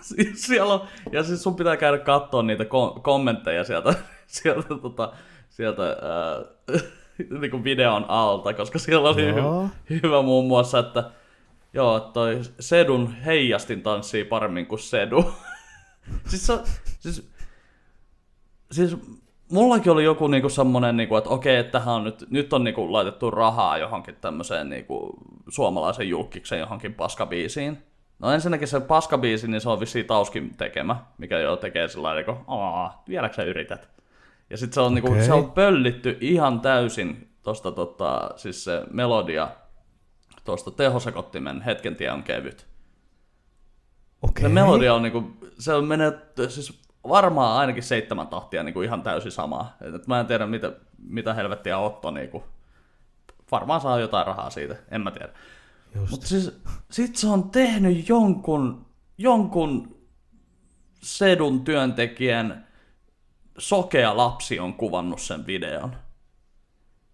siis 0.00 0.42
siellä 0.46 0.74
on, 0.74 0.86
ja 1.12 1.22
siis 1.22 1.42
sun 1.42 1.56
pitää 1.56 1.76
käydä 1.76 1.98
katsoa 1.98 2.42
niitä 2.42 2.64
kom- 2.64 3.02
kommentteja 3.02 3.64
sieltä, 3.64 3.94
sieltä, 4.26 4.68
tota, 4.82 5.12
sieltä 5.48 5.82
ää, 5.82 6.78
niin 7.40 7.50
kuin 7.50 7.64
videon 7.64 8.04
alta, 8.08 8.54
koska 8.54 8.78
siellä 8.78 9.08
oli 9.08 9.28
Joo. 9.28 9.68
hy- 9.90 10.00
hyvä 10.02 10.22
muun 10.22 10.46
muassa, 10.46 10.78
että 10.78 11.10
joo, 11.74 12.00
toi 12.00 12.40
Sedun 12.60 13.12
heijastin 13.12 13.82
tanssii 13.82 14.24
paremmin 14.24 14.66
kuin 14.66 14.78
Sedu. 14.78 15.32
siis, 16.28 16.46
se, 16.46 16.58
siis, 17.00 17.30
siis 18.72 18.96
mullakin 19.50 19.92
oli 19.92 20.04
joku 20.04 20.26
niinku 20.26 20.48
semmonen, 20.48 20.96
niinku, 20.96 21.16
että 21.16 21.30
okei, 21.30 21.56
että 21.56 21.78
tähän 21.78 21.94
on 21.94 22.04
nyt, 22.04 22.24
nyt 22.30 22.52
on 22.52 22.64
niinku 22.64 22.92
laitettu 22.92 23.30
rahaa 23.30 23.78
johonkin 23.78 24.16
tämmöiseen 24.20 24.68
niinku, 24.70 25.14
suomalaisen 25.48 26.08
julkiksen 26.08 26.58
johonkin 26.60 26.94
paskabiisiin. 26.94 27.91
No 28.22 28.32
ensinnäkin 28.32 28.68
se 28.68 28.80
paskabiisi, 28.80 29.48
niin 29.48 29.60
se 29.60 29.68
on 29.68 29.80
vissiin 29.80 30.06
Tauskin 30.06 30.56
tekemä, 30.56 30.96
mikä 31.18 31.38
jo 31.38 31.56
tekee 31.56 31.88
sillä 31.88 32.02
lailla, 32.08 32.32
niin 32.32 32.44
aa, 32.46 33.02
vieläkö 33.08 33.34
sä 33.34 33.42
yrität? 33.42 33.88
Ja 34.50 34.56
sitten 34.56 34.74
se 34.74 34.80
on, 34.80 34.98
okay. 34.98 35.10
niinku, 35.10 35.26
se 35.26 35.32
on 35.32 35.52
pöllitty 35.52 36.18
ihan 36.20 36.60
täysin 36.60 37.28
tosta 37.42 37.72
tota, 37.72 38.30
siis 38.36 38.64
se 38.64 38.82
melodia 38.90 39.48
tuosta 40.44 40.70
tehosekottimen 40.70 41.62
hetken 41.62 41.96
tie 41.96 42.10
on 42.10 42.22
kevyt. 42.22 42.66
Okei. 44.22 44.42
Se 44.42 44.48
melodia 44.48 44.94
on 44.94 45.02
niinku, 45.02 45.36
se 45.58 45.74
on 45.74 45.84
menee, 45.84 46.12
siis 46.48 46.82
varmaan 47.08 47.58
ainakin 47.58 47.82
seitsemän 47.82 48.26
tahtia 48.26 48.62
niinku 48.62 48.82
ihan 48.82 49.02
täysin 49.02 49.32
samaa. 49.32 49.76
Et, 49.80 49.94
et 49.94 50.06
mä 50.06 50.20
en 50.20 50.26
tiedä 50.26 50.46
mitä, 50.46 50.72
mitä 50.98 51.34
helvettiä 51.34 51.78
Otto 51.78 52.10
niinku, 52.10 52.44
varmaan 53.50 53.80
saa 53.80 54.00
jotain 54.00 54.26
rahaa 54.26 54.50
siitä, 54.50 54.76
en 54.90 55.00
mä 55.00 55.10
tiedä. 55.10 55.28
Mutta 56.10 56.26
siis 56.26 56.60
sit 56.90 57.16
se 57.16 57.28
on 57.28 57.50
tehnyt 57.50 58.08
jonkun, 58.08 58.86
jonkun 59.18 59.96
sedun 61.02 61.64
työntekijän 61.64 62.66
sokea 63.58 64.16
lapsi 64.16 64.60
on 64.60 64.74
kuvannut 64.74 65.20
sen 65.20 65.46
videon. 65.46 65.96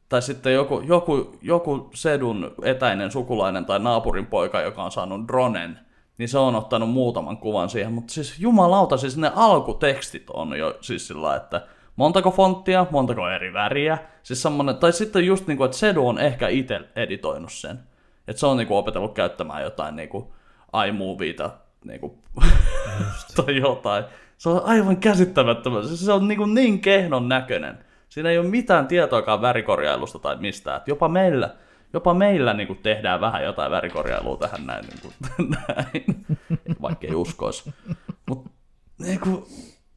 Tai 0.08 0.22
sitten 0.22 0.54
joku, 0.54 0.80
joku, 0.80 1.38
joku 1.42 1.90
sedun 1.94 2.54
etäinen 2.62 3.10
sukulainen 3.10 3.64
tai 3.64 3.78
naapurin 3.78 4.26
poika, 4.26 4.60
joka 4.60 4.84
on 4.84 4.92
saanut 4.92 5.28
dronen, 5.28 5.78
niin 6.18 6.28
se 6.28 6.38
on 6.38 6.56
ottanut 6.56 6.90
muutaman 6.90 7.38
kuvan 7.38 7.70
siihen. 7.70 7.92
Mutta 7.92 8.12
siis 8.12 8.38
jumalauta, 8.38 8.96
siis 8.96 9.16
ne 9.16 9.32
alkutekstit 9.34 10.30
on 10.30 10.58
jo 10.58 10.78
siis 10.80 11.08
sillä 11.08 11.36
että 11.36 11.66
montako 11.96 12.30
fonttia, 12.30 12.86
montako 12.90 13.28
eri 13.28 13.52
väriä. 13.52 13.98
Siis 14.22 14.44
tai 14.80 14.92
sitten 14.92 15.26
just 15.26 15.46
niinku, 15.46 15.64
että 15.64 15.76
Sedu 15.76 16.08
on 16.08 16.18
ehkä 16.18 16.48
itse 16.48 16.80
editoinut 16.96 17.52
sen. 17.52 17.78
Että 18.28 18.40
se 18.40 18.46
on 18.46 18.56
niinku 18.56 18.76
opetellut 18.76 19.14
käyttämään 19.14 19.62
jotain 19.62 19.96
niinku 19.96 20.34
iMovieta 20.88 21.50
niinku, 21.84 22.18
tai 23.36 23.56
jotain. 23.56 24.04
Se 24.38 24.48
on 24.48 24.64
aivan 24.64 24.96
käsittämättömän. 24.96 25.88
Se 25.88 26.12
on 26.12 26.28
niinku 26.28 26.46
niin 26.46 26.80
kehnon 26.80 27.28
näköinen. 27.28 27.78
Siinä 28.08 28.30
ei 28.30 28.38
ole 28.38 28.48
mitään 28.48 28.86
tietoakaan 28.86 29.42
värikorjailusta 29.42 30.18
tai 30.18 30.36
mistään. 30.36 30.76
Et 30.76 30.88
jopa 30.88 31.08
meillä, 31.08 31.54
jopa 31.92 32.14
meillä 32.14 32.54
niinku 32.54 32.74
tehdään 32.74 33.20
vähän 33.20 33.44
jotain 33.44 33.70
värikorjailua 33.70 34.36
tähän 34.36 34.66
näin. 34.66 34.84
Niinku, 34.86 35.12
näin. 35.66 36.26
Vaikka 36.82 37.06
ei 37.06 37.14
uskoisi. 37.14 37.74
Mutta 38.28 38.50
niinku, 38.98 39.48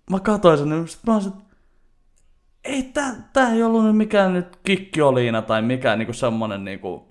mä 0.10 0.20
katsoin 0.20 0.58
sen, 0.58 0.70
niin 0.70 0.88
sit 0.88 1.04
mä 1.08 1.14
olisin, 1.14 1.34
ei 2.64 2.84
tää, 2.84 3.16
tää 3.34 3.52
ei 3.52 3.64
ollut 3.64 3.86
nyt 3.86 3.96
mikään 3.96 4.34
nyt 4.34 4.56
kikkioliina 4.64 5.42
tai 5.42 5.62
mikään 5.62 6.00
niinku 6.00 6.14
semmonen 6.14 6.66
niinku, 6.66 7.11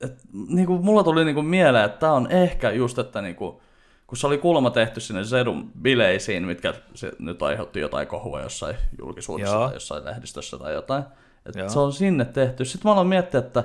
et, 0.00 0.18
niinku 0.48 0.78
mulla 0.78 1.04
tuli 1.04 1.24
niinku 1.24 1.42
mieleen, 1.42 1.84
että 1.84 1.98
tää 1.98 2.12
on 2.12 2.30
ehkä 2.30 2.70
just, 2.70 2.98
että 2.98 3.22
niinku, 3.22 3.62
kun 4.06 4.18
se 4.18 4.26
oli 4.26 4.38
kulma 4.38 4.70
tehty 4.70 5.00
sinne 5.00 5.24
Zedun 5.24 5.72
bileisiin, 5.82 6.46
mitkä 6.46 6.74
se 6.94 7.12
nyt 7.18 7.42
aiheutti 7.42 7.80
jotain 7.80 8.08
kohua 8.08 8.40
jossain 8.40 8.76
julkisuudessa 8.98 9.54
Joo. 9.54 9.64
tai 9.66 9.76
jossain 9.76 10.04
lehdistössä 10.04 10.58
tai 10.58 10.74
jotain. 10.74 11.04
Et 11.46 11.70
se 11.70 11.78
on 11.78 11.92
sinne 11.92 12.24
tehty. 12.24 12.64
Sitten 12.64 12.88
mä 12.88 12.92
aloin 12.92 13.08
miettiä, 13.08 13.40
että 13.40 13.64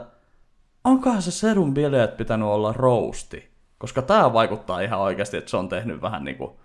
onkohan 0.83 1.21
se 1.21 1.31
Zedun 1.31 1.73
bileet 1.73 2.17
pitänyt 2.17 2.47
olla 2.47 2.73
roasti? 2.73 3.53
Koska 3.77 4.01
tää 4.01 4.33
vaikuttaa 4.33 4.79
ihan 4.79 4.99
oikeasti, 4.99 5.37
että 5.37 5.51
se 5.51 5.57
on 5.57 5.69
tehnyt 5.69 6.01
vähän 6.01 6.23
niinku 6.23 6.59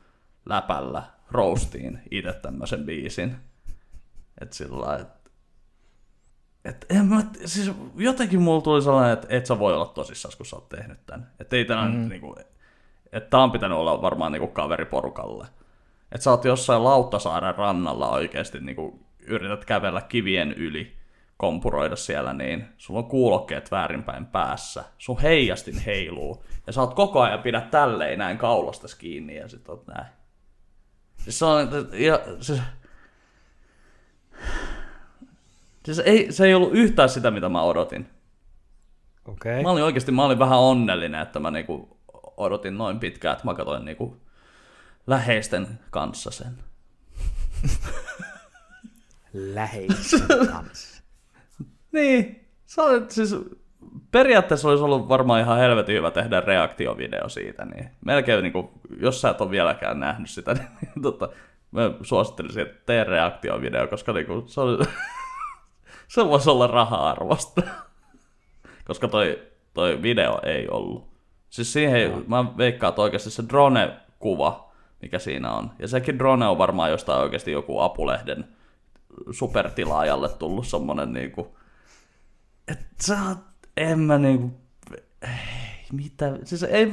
läpällä 0.47 1.03
roastiin 1.31 2.03
itse 2.11 2.33
tämmöisen 2.33 2.85
biisin. 2.85 3.37
Että 4.41 4.57
sillä 4.57 4.81
lailla, 4.81 5.07
et 6.65 6.87
en 6.91 7.07
mä, 7.07 7.23
siis 7.45 7.73
jotenkin 7.97 8.43
mulla 8.43 8.63
tuli 8.63 8.83
sellainen, 8.83 9.13
että 9.13 9.27
et 9.31 9.47
sä 9.47 9.59
voi 9.59 9.75
olla 9.75 9.87
tosissaan, 9.87 10.35
kun 10.37 10.47
sä 10.47 10.57
oot 10.57 10.69
tehnyt 10.69 11.07
tän. 11.07 11.31
Että 11.41 11.57
ei 11.57 11.65
tää 11.65 11.89
mm. 11.89 12.09
niinku, 12.09 12.37
että 13.13 13.31
tää 13.31 13.41
on 13.41 13.51
pitänyt 13.51 13.79
olla 13.79 14.03
varmaan 14.03 14.33
niinku 14.33 14.49
kaveriporukalle. 14.49 15.47
Että 16.13 16.25
sä 16.25 16.31
oot 16.31 16.45
jossain 16.45 16.85
Lauttasaaren 16.85 17.55
rannalla 17.55 18.11
oikeesti 18.11 18.61
niinku 18.61 19.07
yrität 19.21 19.65
kävellä 19.65 20.01
kivien 20.01 20.53
yli, 20.53 20.99
kompuroida 21.37 21.97
siellä, 21.97 22.33
niin 22.33 22.69
sulla 22.77 23.01
on 23.01 23.07
kuulokkeet 23.09 23.71
väärinpäin 23.71 24.27
päässä, 24.27 24.85
sun 24.99 25.21
heijastin 25.21 25.79
heiluu, 25.79 26.45
ja 26.67 26.73
sä 26.73 26.81
oot 26.81 26.95
koko 26.95 27.21
ajan 27.21 27.43
pidä 27.43 27.61
tälleen 27.61 28.19
näin 28.19 28.39
kaulastas 28.39 28.95
kiinni, 28.95 29.37
ja 29.37 29.49
sit 29.49 29.69
oot 29.69 29.87
näin. 29.87 30.07
Siis 31.17 31.39
se 31.39 31.45
on, 31.45 31.69
ja, 31.93 32.21
siis, 32.41 32.63
siis 35.95 36.07
ei, 36.07 36.33
se 36.33 36.47
ei 36.47 36.55
ollut 36.55 36.75
yhtään 36.75 37.09
sitä, 37.09 37.31
mitä 37.31 37.49
mä 37.49 37.63
odotin. 37.63 38.09
Okei. 39.29 39.63
Mä 39.63 39.71
olin 39.71 39.85
oikeasti, 39.85 40.13
mä 40.13 40.25
olin 40.25 40.39
vähän 40.39 40.59
onnellinen, 40.59 41.21
että 41.21 41.41
mä 41.41 41.51
niinku 41.51 41.99
odotin 42.37 42.79
noin 42.79 43.01
pitkään, 43.01 43.33
että 43.33 43.45
mä 43.45 43.55
katsoin 43.55 43.85
niinku 43.85 44.17
läheisten 45.07 45.67
kanssa 45.91 46.31
sen. 46.31 46.59
Läheisen 49.33 50.27
kanssa. 50.53 51.03
Niin, 51.93 52.49
se 52.67 52.83
oli, 52.83 53.03
siis 53.09 53.37
periaatteessa 54.11 54.69
olisi 54.69 54.85
ollut 54.85 55.09
varmaan 55.09 55.41
ihan 55.41 55.59
helvetin 55.59 55.95
hyvä 55.95 56.11
tehdä 56.11 56.41
reaktiovideo 56.41 57.29
siitä, 57.29 57.65
niin 57.65 57.91
melkein 58.05 58.43
niinku, 58.43 58.73
jos 59.01 59.21
sä 59.21 59.31
et 59.31 59.41
ole 59.41 59.51
vieläkään 59.51 60.01
nähnyt 60.01 60.31
sitä, 60.31 60.55
niin, 60.55 60.69
niin 60.81 61.03
tota, 61.03 61.29
mä 61.71 61.91
suosittelisin, 62.03 62.63
että 62.63 62.83
tee 62.87 63.05
reaktiovideo, 63.05 63.89
koska 63.89 64.13
niinku, 64.13 64.45
se, 64.47 64.61
oli, 64.61 64.85
se 66.09 66.25
voisi 66.29 66.51
olla 66.51 66.67
raha-arvosta. 66.67 67.63
koska 68.89 69.09
toi, 69.09 69.43
toi 69.75 70.03
video 70.03 70.41
ei 70.43 70.69
ollut. 70.69 71.09
Siis 71.51 71.73
siihen, 71.73 72.25
mä 72.27 72.57
veikkaan, 72.57 72.89
että 72.89 73.03
oikeasti 73.03 73.31
se 73.31 73.43
drone-kuva, 73.49 74.73
mikä 75.03 75.19
siinä 75.19 75.53
on, 75.53 75.71
ja 75.79 75.89
sekin 75.89 76.19
drone 76.19 76.47
on 76.47 76.59
varmaan 76.59 76.91
jostain 76.91 77.21
oikeasti 77.21 77.53
joku 77.53 77.81
apulehden 77.81 78.49
supertilaajalle 79.31 80.29
tullut 80.29 80.67
semmonen 80.67 81.13
niinku, 81.13 81.57
että 82.69 82.87
sä 83.01 83.19
oot, 83.29 83.39
en 83.77 83.99
mä 83.99 84.19
niinku, 84.19 84.51
ei, 85.23 85.87
mitä, 85.93 86.39
siis 86.45 86.63
ei, 86.63 86.93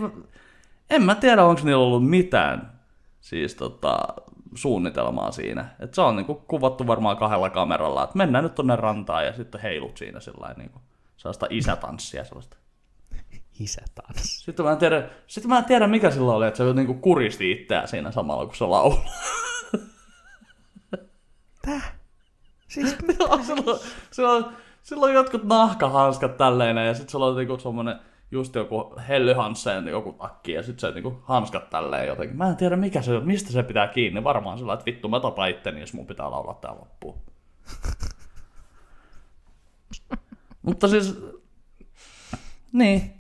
en 0.90 1.04
mä 1.04 1.16
tiedä, 1.16 1.44
onko 1.44 1.62
niillä 1.64 1.84
ollut 1.84 2.10
mitään 2.10 2.80
siis 3.22 3.56
tota, 3.56 4.08
suunnitelmaa 4.56 5.32
siinä. 5.32 5.76
että 5.80 5.96
se 5.96 6.02
on 6.02 6.16
niinku 6.16 6.36
kuvattu 6.36 6.88
varmaan 6.88 7.18
kahdella 7.18 7.50
kameralla, 7.50 8.04
että 8.04 8.18
mennään 8.18 8.44
nyt 8.44 8.56
tonne 8.56 8.76
rantaan 8.76 9.26
ja 9.26 9.34
sitten 9.34 9.62
heilut 9.62 9.98
siinä 9.98 10.20
sillä 10.20 10.54
niinku, 10.58 10.80
sellaista 11.18 11.48
isätanssia 11.50 12.26
sellaista. 12.26 12.58
Isä 13.60 13.82
taas. 13.96 14.46
Sitten 14.46 14.66
mä 14.66 14.72
en 14.72 14.78
tiedä, 14.78 15.10
sitten 15.28 15.50
mä 15.50 15.58
en 15.58 15.66
tiedä 15.66 15.88
mikä 15.88 16.12
sillä 16.12 16.34
oli, 16.34 16.48
että 16.48 16.58
se 16.58 16.74
niinku 16.74 16.94
kuristi 16.94 17.52
itseään 17.52 17.88
siinä 17.88 18.12
samalla, 18.12 18.46
kun 18.46 18.56
se 18.56 18.66
laulaa. 18.66 19.06
Täh? 21.66 21.94
Siis 22.68 22.96
Joo, 23.20 23.44
silloin, 23.44 23.80
silloin, 24.12 24.46
silloin 24.82 25.14
jotkut 25.14 25.44
nahkahanskat 25.44 26.38
tälleen 26.38 26.78
ja 26.78 26.94
sitten 26.94 27.12
sulla 27.12 27.26
on 27.26 27.36
niinku 27.36 27.60
semmonen 27.60 28.00
just 28.32 28.56
joku 28.56 28.94
Helly 29.08 29.34
Hansen 29.34 29.88
joku 29.88 30.14
takki 30.14 30.52
ja 30.52 30.64
sitten 30.64 30.90
se 30.90 30.96
niinku 30.96 31.20
hanskat 31.24 31.70
tälleen 31.70 32.08
jotenkin. 32.08 32.38
Mä 32.38 32.50
en 32.50 32.56
tiedä 32.56 32.76
mikä 32.76 33.02
se 33.02 33.14
on, 33.14 33.28
mistä 33.28 33.52
se 33.52 33.64
pitää 33.64 33.88
kiinni. 33.88 34.24
Varmaan 34.24 34.58
sillä, 34.58 34.74
että 34.74 34.86
vittu 34.86 35.10
mä 35.10 35.20
tapan 35.20 35.50
itteni, 35.50 35.80
jos 35.80 35.94
mun 35.94 36.08
pitää 36.08 36.32
laulaa 36.32 36.60
tää 36.62 36.72
loppuun. 36.72 37.18
Mutta 40.62 40.88
siis, 40.88 41.22
niin, 42.74 43.14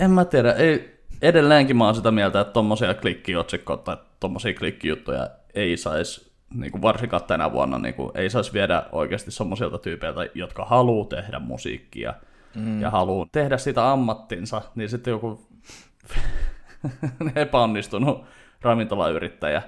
en 0.00 0.10
mä 0.10 0.24
tiedä. 0.24 0.52
Ei, 0.52 1.00
edelleenkin 1.22 1.76
mä 1.76 1.84
oon 1.84 1.94
sitä 1.94 2.10
mieltä, 2.10 2.40
että 2.40 2.52
tommosia 2.52 2.94
klikkiotsikkoja 2.94 3.76
tai 3.76 3.96
tommosia 4.20 4.54
klikkijuttuja 4.54 5.28
ei 5.54 5.76
saisi, 5.76 6.32
niin 6.54 6.82
varsinkaan 6.82 7.24
tänä 7.24 7.52
vuonna, 7.52 7.78
niin 7.78 7.94
kuin, 7.94 8.10
ei 8.14 8.30
saisi 8.30 8.52
viedä 8.52 8.82
oikeasti 8.92 9.30
semmoisilta 9.30 9.78
tyypeiltä, 9.78 10.28
jotka 10.34 10.64
haluaa 10.64 11.08
tehdä 11.08 11.38
musiikkia 11.38 12.14
mm. 12.56 12.80
ja 12.80 12.90
haluaa 12.90 13.26
tehdä 13.32 13.58
sitä 13.58 13.92
ammattinsa, 13.92 14.62
niin 14.74 14.88
sitten 14.88 15.10
joku 15.10 15.48
epäonnistunut 17.34 18.24
ravintolayrittäjä, 18.62 19.62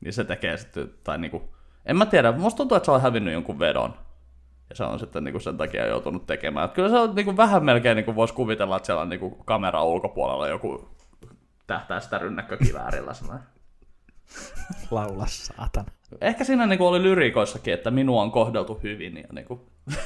niin 0.00 0.12
se 0.12 0.24
tekee 0.24 0.56
sitten, 0.56 0.90
tai 1.04 1.18
niin 1.18 1.30
kuin, 1.30 1.42
en 1.86 1.96
mä 1.96 2.06
tiedä, 2.06 2.32
musta 2.32 2.56
tuntuu, 2.56 2.76
että 2.76 2.84
se 2.84 2.90
on 2.90 3.02
hävinnyt 3.02 3.34
jonkun 3.34 3.58
vedon. 3.58 3.94
Ja 4.70 4.76
se 4.76 4.84
on 4.84 4.98
sitten 4.98 5.24
niinku 5.24 5.40
sen 5.40 5.56
takia 5.56 5.86
joutunut 5.86 6.26
tekemään. 6.26 6.64
Et 6.64 6.72
kyllä 6.72 6.88
se 6.88 6.98
on 6.98 7.14
niinku 7.14 7.36
vähän 7.36 7.64
melkein 7.64 7.96
niinku 7.96 8.14
voisi 8.14 8.34
kuvitella, 8.34 8.76
että 8.76 8.86
siellä 8.86 9.02
on 9.02 9.08
niinku 9.08 9.30
kamera 9.30 9.84
ulkopuolella 9.84 10.48
joku 10.48 10.88
tähtää 11.66 12.00
sitä 12.00 12.18
rynnäkkökiväärillä. 12.18 13.14
sellainen. 13.14 13.46
laula 14.90 15.26
saatana. 15.26 15.90
Ehkä 16.20 16.44
siinä 16.44 16.66
niinku 16.66 16.86
oli 16.86 17.02
lyrikoissakin, 17.02 17.74
että 17.74 17.90
minua 17.90 18.22
on 18.22 18.30
kohdeltu 18.30 18.80
hyvin. 18.82 19.16
Ja 19.16 19.28
niinku, 19.32 19.66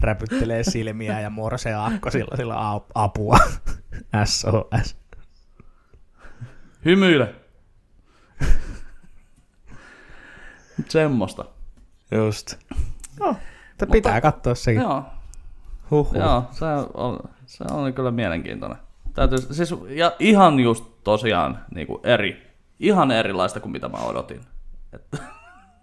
Räpyttelee 0.00 0.64
silmiä 0.64 1.20
ja 1.20 1.30
morsee 1.30 1.74
akko 1.74 2.10
sillä, 2.10 2.36
sillä 2.36 2.54
apua. 2.94 3.38
SOS. 4.24 4.96
hymyile. 6.84 7.34
Semmosta. 10.88 11.44
Just. 12.10 12.54
No, 13.20 13.36
mutta 13.68 13.86
pitää 13.92 14.20
katsoa 14.20 14.54
sekin. 14.54 14.82
Joo, 14.82 15.04
Huhhuh. 15.90 16.16
joo 16.16 16.44
se, 16.50 16.64
on, 16.94 17.18
se 17.46 17.64
oli 17.70 17.92
kyllä 17.92 18.10
mielenkiintoinen. 18.10 18.78
Täytyy, 19.14 19.38
siis, 19.38 19.74
ja 19.88 20.16
ihan 20.18 20.60
just 20.60 20.84
tosiaan 21.04 21.64
niin 21.74 21.86
kuin 21.86 22.00
eri, 22.06 22.56
ihan 22.78 23.10
erilaista 23.10 23.60
kuin 23.60 23.72
mitä 23.72 23.88
mä 23.88 23.98
odotin. 23.98 24.40
Että, 24.92 25.18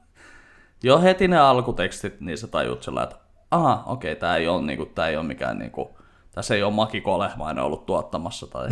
jo 0.83 1.01
heti 1.01 1.27
ne 1.27 1.37
alkutekstit, 1.37 2.21
niin 2.21 2.37
sä 2.37 2.47
tajut 2.47 2.83
sillä, 2.83 3.03
että 3.03 3.15
aha, 3.51 3.83
okei, 3.85 4.11
okay, 4.11 4.19
tää 4.19 4.35
ei 4.35 4.47
ole, 4.47 4.61
niinku, 4.61 4.85
tää 4.85 5.07
ei 5.07 5.17
ole 5.17 5.25
mikään, 5.25 5.59
niinku, 5.59 5.97
tässä 6.31 6.55
ei 6.55 6.63
ole 6.63 6.73
Maki 6.73 7.01
Kolehmainen 7.01 7.63
ollut 7.63 7.85
tuottamassa, 7.85 8.47
tai 8.47 8.67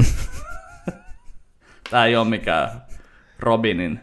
tää 1.91 2.05
ei 2.05 2.15
ole 2.15 2.27
mikään 2.27 2.69
Robinin 3.39 3.99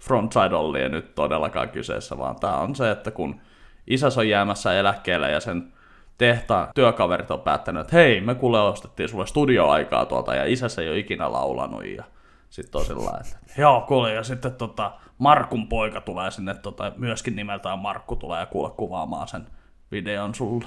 frontside 0.00 0.54
ollie 0.54 0.88
nyt 0.88 1.14
todellakaan 1.14 1.68
kyseessä, 1.68 2.18
vaan 2.18 2.36
tää 2.36 2.56
on 2.56 2.74
se, 2.74 2.90
että 2.90 3.10
kun 3.10 3.40
isäs 3.86 4.18
on 4.18 4.28
jäämässä 4.28 4.78
eläkkeelle 4.78 5.30
ja 5.30 5.40
sen 5.40 5.72
tehtaan 6.18 6.68
työkaverit 6.74 7.30
on 7.30 7.40
päättänyt, 7.40 7.80
että 7.80 7.96
hei, 7.96 8.20
me 8.20 8.34
kuule 8.34 8.60
ostettiin 8.60 9.08
sulle 9.08 9.26
studioaikaa 9.26 10.06
tuolta, 10.06 10.34
ja 10.34 10.44
isäs 10.44 10.78
ei 10.78 10.88
ole 10.88 10.98
ikinä 10.98 11.32
laulanut, 11.32 11.86
ja 11.86 12.04
sitten 12.50 12.78
on 12.78 12.86
sillä 12.86 13.20
että 13.20 13.36
joo, 13.58 13.80
kuule, 13.80 14.14
ja 14.14 14.22
sitten 14.22 14.52
tota, 14.52 14.92
Markun 15.18 15.68
poika 15.68 16.00
tulee 16.00 16.30
sinne, 16.30 16.54
tota, 16.54 16.92
myöskin 16.96 17.36
nimeltään 17.36 17.78
Markku 17.78 18.16
tulee 18.16 18.40
ja 18.40 18.46
kuule 18.46 18.70
kuvaamaan 18.70 19.28
sen 19.28 19.46
videon 19.92 20.34
sulle. 20.34 20.64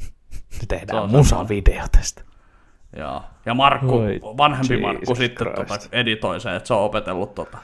Nyt 0.00 0.42
Se 0.50 0.66
tehdään 0.66 1.02
on 1.02 1.10
musavideo 1.10 1.84
tästä. 1.92 2.22
Ja, 2.96 3.22
ja 3.46 3.54
Markku, 3.54 3.98
Oi, 3.98 4.20
vanhempi 4.22 4.74
Jesus 4.74 4.86
Markku 4.86 5.14
sitten 5.14 5.46
Christ. 5.46 5.68
tota, 5.68 5.88
editoi 5.92 6.40
sen, 6.40 6.54
että 6.54 6.66
se 6.66 6.74
on 6.74 6.80
opetellut, 6.82 7.34
tota, 7.34 7.58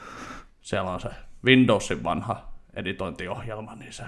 siellä 0.61 0.91
on 0.91 0.99
se 0.99 1.09
Windowsin 1.45 2.03
vanha 2.03 2.51
editointiohjelma, 2.73 3.75
niin 3.75 3.93
se, 3.93 4.03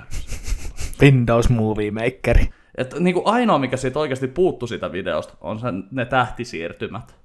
Windows 1.02 1.50
Movie 1.50 1.92
Makeri. 1.92 2.50
että 2.78 3.00
niin 3.00 3.14
kuin 3.14 3.28
ainoa, 3.28 3.60
mikä 3.60 3.78
siitä 3.78 4.00
oikeasti 4.00 4.28
puuttu 4.28 4.68
siitä 4.68 4.92
videosta, 4.92 5.34
on 5.42 5.60
sen, 5.60 5.84
ne 5.92 6.06
tähtisiirtymät. 6.06 7.23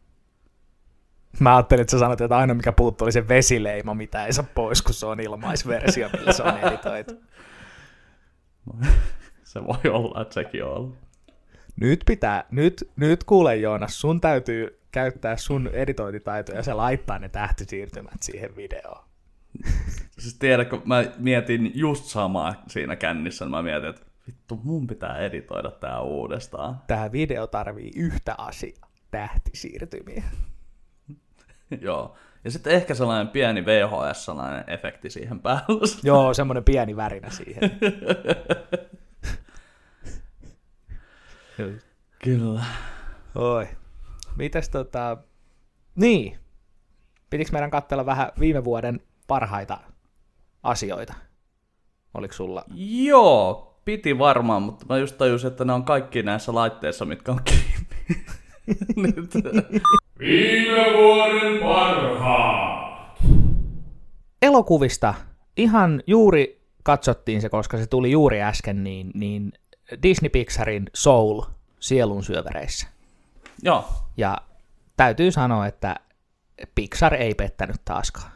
Mä 1.41 1.57
ajattelin, 1.57 1.83
että 1.83 1.91
sä 1.91 1.99
sanoit, 1.99 2.21
että 2.21 2.37
ainoa 2.37 2.55
mikä 2.55 2.73
puuttuu 2.73 3.05
oli 3.05 3.13
se 3.13 3.29
vesileima, 3.29 3.95
mitä 3.95 4.27
ei 4.27 4.33
saa 4.33 4.45
pois, 4.55 4.83
kun 4.83 4.95
se 4.95 5.07
on 5.07 5.21
ilmaisversio, 5.21 6.09
millä 6.17 6.33
se 6.33 6.43
on 6.43 6.59
editoitu. 6.59 7.15
Se 9.45 9.65
voi 9.65 9.93
olla, 9.93 10.23
että 10.23 10.35
sekin 10.35 10.65
on 10.65 10.73
ollut. 10.73 10.97
Nyt 11.81 12.01
pitää, 12.07 12.45
nyt, 12.51 12.91
nyt 12.97 13.25
kuule 13.25 13.57
Joonas, 13.57 14.01
sun 14.01 14.21
täytyy 14.21 14.81
käyttää 14.93 15.37
sun 15.37 15.71
editointitaitoja 15.73 16.59
ja 16.59 16.63
se 16.63 16.75
laittaa 16.75 17.19
ne 17.19 17.29
tähtisiirtymät 17.29 18.23
siihen 18.23 18.57
videoon. 18.57 19.05
Siis 20.19 20.35
tiedätkö, 20.35 20.81
mä 20.85 21.05
mietin 21.19 21.73
just 21.75 22.05
samaa 22.05 22.63
siinä 22.67 22.97
kännissä, 22.97 23.47
mä 23.47 23.63
mietin, 23.63 23.89
että 23.89 24.07
vittu, 24.27 24.61
mun 24.65 24.87
pitää 24.87 25.19
editoida 25.19 25.71
tää 25.71 26.01
uudestaan. 26.01 26.81
Tämä 26.87 27.13
video 27.13 27.47
tarvii 27.47 27.91
yhtä 27.97 28.35
asiaa, 28.39 28.91
tähtisiirtymiä. 29.11 30.23
Joo. 31.81 32.17
Ja 32.45 32.51
sitten 32.51 32.73
ehkä 32.73 32.95
sellainen 32.95 33.29
pieni 33.29 33.65
VHS-sellainen 33.67 34.65
efekti 34.67 35.11
siihen 35.11 35.41
päälle. 35.41 35.89
Joo, 36.03 36.35
semmoinen 36.35 36.65
pieni 36.65 36.97
värinä 36.97 37.31
siihen. 37.31 37.71
Kyllä. 42.25 42.65
Oi. 43.35 43.69
Mitäs 44.37 44.69
tota... 44.69 45.17
Niin. 45.95 46.39
Pitikö 47.31 47.53
meidän 47.53 47.71
katsella 47.71 48.07
vähän 48.07 48.33
viime 48.41 48.65
vuoden 48.65 49.01
parhaita 49.27 49.79
asioita? 50.63 51.15
Oliko 52.15 52.35
sulla? 52.35 52.65
Joo, 53.05 53.81
piti 53.85 54.19
varmaan, 54.19 54.63
mutta 54.63 54.87
mä 54.89 54.99
just 54.99 55.19
tajusin, 55.19 55.49
että 55.51 55.65
ne 55.65 55.73
on 55.73 55.85
kaikki 55.85 56.23
näissä 56.23 56.55
laitteissa, 56.55 57.05
mitkä 57.05 57.33
on 57.33 57.41
kiinni. 57.45 58.25
Nyt. 58.97 59.31
Viime 60.19 60.99
vuoden 60.99 61.63
parhaat. 61.63 63.19
Elokuvista 64.43 65.15
ihan 65.57 66.03
juuri 66.07 66.61
katsottiin 66.83 67.41
se, 67.41 67.49
koska 67.49 67.79
se 67.79 67.87
tuli 67.87 68.11
juuri 68.11 68.43
äsken, 68.43 68.85
niin, 68.85 69.11
niin 69.15 69.53
Disney 70.03 70.29
Pixarin 70.29 70.87
Soul 70.95 71.43
sielun 71.81 72.25
syövereissä. 72.25 72.87
Joo, 73.63 73.85
Ja 74.17 74.39
täytyy 74.97 75.31
sanoa, 75.33 75.67
että 75.67 75.97
Pixar 76.75 77.15
ei 77.15 77.35
pettänyt 77.35 77.81
taaskaan. 77.85 78.33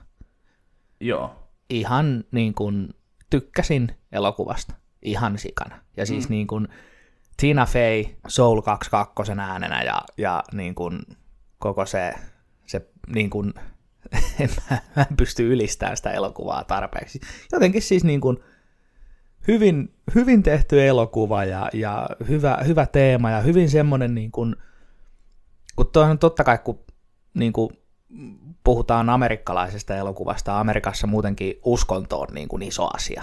joo. 1.00 1.34
Ihan 1.70 2.24
niin 2.30 2.54
kuin 2.54 2.88
tykkäsin 3.30 3.96
elokuvasta. 4.12 4.74
Ihan 5.02 5.38
sikana. 5.38 5.80
Ja 5.96 6.06
siis 6.06 6.28
mm. 6.28 6.32
niin 6.32 6.46
kuin 6.46 6.68
Tina 7.36 7.66
Fey 7.66 8.04
Soul 8.28 8.60
22 8.62 9.32
äänenä 9.38 9.82
ja, 9.82 10.02
ja 10.18 10.42
niin 10.52 10.74
kuin 10.74 11.02
koko 11.62 11.86
se, 11.86 12.14
se 12.66 12.86
niin 13.14 13.30
kuin, 13.30 13.54
en 14.40 14.50
mä, 14.70 14.78
mä 14.96 15.06
en 15.10 15.16
pysty 15.16 15.52
ylistämään 15.52 15.96
sitä 15.96 16.10
elokuvaa 16.10 16.64
tarpeeksi. 16.64 17.20
Jotenkin 17.52 17.82
siis 17.82 18.04
niin 18.04 18.20
kuin 18.20 18.38
hyvin, 19.48 19.94
hyvin 20.14 20.42
tehty 20.42 20.86
elokuva 20.86 21.44
ja, 21.44 21.68
ja 21.72 22.08
hyvä, 22.28 22.58
hyvä 22.66 22.86
teema 22.86 23.30
ja 23.30 23.40
hyvin 23.40 23.70
semmoinen 23.70 24.14
niin 24.14 24.32
kuin, 24.32 24.56
kun 25.76 25.90
on 25.94 26.18
totta 26.18 26.44
kai, 26.44 26.58
kun 26.58 26.84
niin 27.34 27.52
kuin 27.52 27.70
puhutaan 28.64 29.10
amerikkalaisesta 29.10 29.96
elokuvasta, 29.96 30.60
Amerikassa 30.60 31.06
muutenkin 31.06 31.54
uskonto 31.64 32.20
on 32.20 32.28
niin 32.34 32.48
kuin 32.48 32.62
iso 32.62 32.88
asia, 32.94 33.22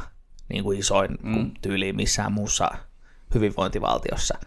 niin 0.50 0.64
kuin 0.64 0.80
isoin 0.80 1.18
mm. 1.24 1.52
tyyli 1.62 1.94
missään 1.94 2.32
muussa 2.32 2.72
hyvinvointivaltiossa. 3.34 4.40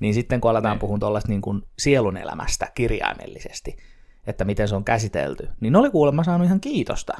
Niin 0.00 0.14
sitten 0.14 0.40
kun 0.40 0.50
aletaan 0.50 0.78
puhua 0.78 0.98
tuollaista 0.98 1.28
niin 1.28 1.40
kuin 1.40 1.62
sielun 1.78 2.16
elämästä 2.16 2.68
kirjaimellisesti, 2.74 3.76
että 4.26 4.44
miten 4.44 4.68
se 4.68 4.76
on 4.76 4.84
käsitelty, 4.84 5.48
niin 5.60 5.72
ne 5.72 5.78
oli 5.78 5.90
kuulemma 5.90 6.24
saanut 6.24 6.46
ihan 6.46 6.60
kiitosta. 6.60 7.12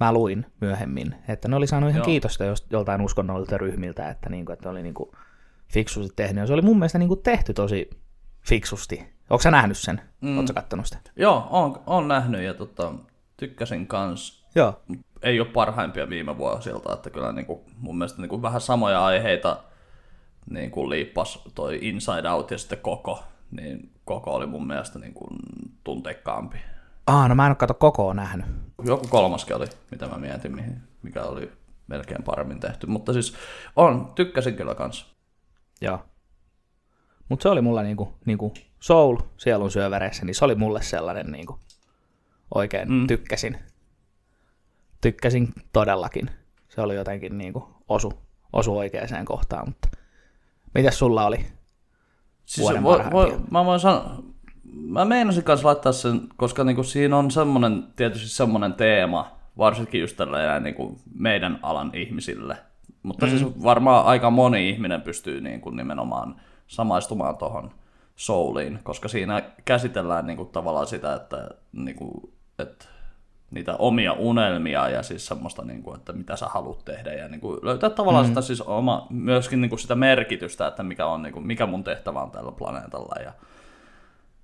Mä 0.00 0.12
luin 0.12 0.46
myöhemmin, 0.60 1.14
että 1.28 1.48
ne 1.48 1.56
oli 1.56 1.66
saanut 1.66 1.90
ihan 1.90 1.98
Joo. 1.98 2.06
kiitosta 2.06 2.44
joltain 2.70 3.00
uskonnollisilta 3.00 3.58
ryhmiltä, 3.58 4.08
että, 4.08 4.30
niin 4.30 4.44
kuin, 4.44 4.52
että 4.54 4.66
ne 4.66 4.70
oli 4.70 4.82
niin 4.82 4.94
kuin 4.94 5.10
fiksusti 5.72 6.12
tehnyt. 6.16 6.42
Ja 6.42 6.46
se 6.46 6.52
oli 6.52 6.62
mun 6.62 6.78
mielestä 6.78 6.98
niin 6.98 7.08
kuin 7.08 7.22
tehty 7.22 7.54
tosi 7.54 7.90
fiksusti. 8.48 9.18
Onko 9.30 9.42
sä 9.42 9.50
nähnyt 9.50 9.78
sen? 9.78 10.00
Mm. 10.20 10.38
Oletko 10.38 10.54
kattonut 10.54 10.86
sitä? 10.86 11.10
Joo, 11.16 11.46
on, 11.50 11.82
on 11.86 12.08
nähnyt 12.08 12.42
ja 12.42 12.54
tota, 12.54 12.92
tykkäsin 13.36 13.86
kans. 13.86 14.46
Joo. 14.54 14.82
Ei 15.22 15.40
ole 15.40 15.48
parhaimpia 15.48 16.08
viime 16.08 16.38
vuosilta, 16.38 16.94
että 16.94 17.10
kyllä 17.10 17.32
niinku, 17.32 17.64
mun 17.76 17.98
mielestä 17.98 18.20
niinku 18.20 18.42
vähän 18.42 18.60
samoja 18.60 19.04
aiheita 19.04 19.56
niin 20.50 20.70
kuin 20.70 20.90
liippas 20.90 21.42
toi 21.54 21.78
Inside 21.82 22.28
Out 22.28 22.50
ja 22.50 22.58
sitten 22.58 22.78
Koko, 22.78 23.24
niin 23.50 23.92
Koko 24.04 24.34
oli 24.34 24.46
mun 24.46 24.66
mielestä 24.66 24.98
niin 24.98 25.14
kuin 25.14 25.30
tunteikkaampi. 25.84 26.58
Aa, 27.06 27.28
no 27.28 27.34
mä 27.34 27.46
en 27.46 27.50
ole 27.50 27.56
kato 27.56 27.74
koko 27.74 28.12
nähnyt. 28.12 28.46
Joku 28.84 29.06
kolmaskin 29.08 29.56
oli, 29.56 29.66
mitä 29.90 30.06
mä 30.06 30.18
mietin, 30.18 30.54
mihin, 30.54 30.82
mikä 31.02 31.22
oli 31.22 31.52
melkein 31.86 32.22
paremmin 32.22 32.60
tehty. 32.60 32.86
Mutta 32.86 33.12
siis 33.12 33.34
on, 33.76 34.12
tykkäsin 34.14 34.56
kyllä 34.56 34.74
kanssa. 34.74 35.06
Joo. 35.80 35.98
Mutta 37.28 37.42
se 37.42 37.48
oli 37.48 37.60
mulla 37.60 37.82
niinku, 37.82 38.14
niinku 38.24 38.54
Soul 38.80 39.16
sielun 39.36 39.70
syövereissä, 39.70 40.24
niin 40.24 40.34
se 40.34 40.44
oli 40.44 40.54
mulle 40.54 40.82
sellainen 40.82 41.32
niinku, 41.32 41.58
oikein 42.54 42.92
mm. 42.92 43.06
tykkäsin. 43.06 43.58
Tykkäsin 45.00 45.52
todellakin. 45.72 46.30
Se 46.68 46.80
oli 46.80 46.94
jotenkin 46.94 47.38
niinku 47.38 47.68
osu, 47.88 48.12
osu 48.52 48.78
oikeaan 48.78 49.24
kohtaan, 49.24 49.68
mutta 49.68 49.88
mitäs 50.78 50.98
sulla 50.98 51.26
oli? 51.26 51.46
Siis 52.44 52.68
voi, 52.82 52.98
voi, 53.10 53.40
mä 53.50 53.64
voin 53.64 53.80
sanoa, 53.80 54.22
mä 54.72 55.04
meinasin 55.04 55.44
kanssa 55.44 55.66
laittaa 55.66 55.92
sen, 55.92 56.20
koska 56.36 56.64
niinku 56.64 56.82
siinä 56.82 57.16
on 57.16 57.30
semmonen, 57.30 57.84
tietysti 57.96 58.28
semmonen 58.28 58.72
teema, 58.72 59.30
varsinkin 59.58 60.00
just 60.00 60.16
tällä 60.16 60.60
niinku 60.60 60.98
meidän 61.14 61.58
alan 61.62 61.90
ihmisille. 61.94 62.56
Mutta 63.02 63.26
mm. 63.26 63.30
siis 63.30 63.62
varmaan 63.62 64.06
aika 64.06 64.30
moni 64.30 64.70
ihminen 64.70 65.02
pystyy 65.02 65.40
niinku 65.40 65.70
nimenomaan 65.70 66.40
samaistumaan 66.66 67.36
tuohon 67.36 67.70
souliin, 68.16 68.78
koska 68.82 69.08
siinä 69.08 69.42
käsitellään 69.64 70.26
niinku 70.26 70.44
tavallaan 70.44 70.86
sitä, 70.86 71.14
että, 71.14 71.48
niinku, 71.72 72.32
että 72.58 72.84
niitä 73.50 73.76
omia 73.76 74.12
unelmia 74.12 74.88
ja 74.88 75.02
siis 75.02 75.26
semmoista, 75.26 75.64
niin 75.64 75.82
kuin, 75.82 75.96
että 75.96 76.12
mitä 76.12 76.36
sä 76.36 76.46
haluat 76.46 76.84
tehdä 76.84 77.12
ja 77.12 77.28
niin 77.28 77.40
kuin, 77.40 77.58
löytää 77.62 77.90
tavallaan 77.90 78.24
mm. 78.24 78.28
sitä 78.28 78.40
siis 78.40 78.60
oma, 78.60 79.06
myöskin 79.10 79.60
niin 79.60 79.68
kuin 79.68 79.78
sitä 79.78 79.94
merkitystä, 79.94 80.66
että 80.66 80.82
mikä, 80.82 81.06
on, 81.06 81.22
niin 81.22 81.32
kuin, 81.32 81.46
mikä 81.46 81.66
mun 81.66 81.84
tehtävä 81.84 82.22
on 82.22 82.30
tällä 82.30 82.52
planeetalla 82.52 83.22
ja 83.22 83.32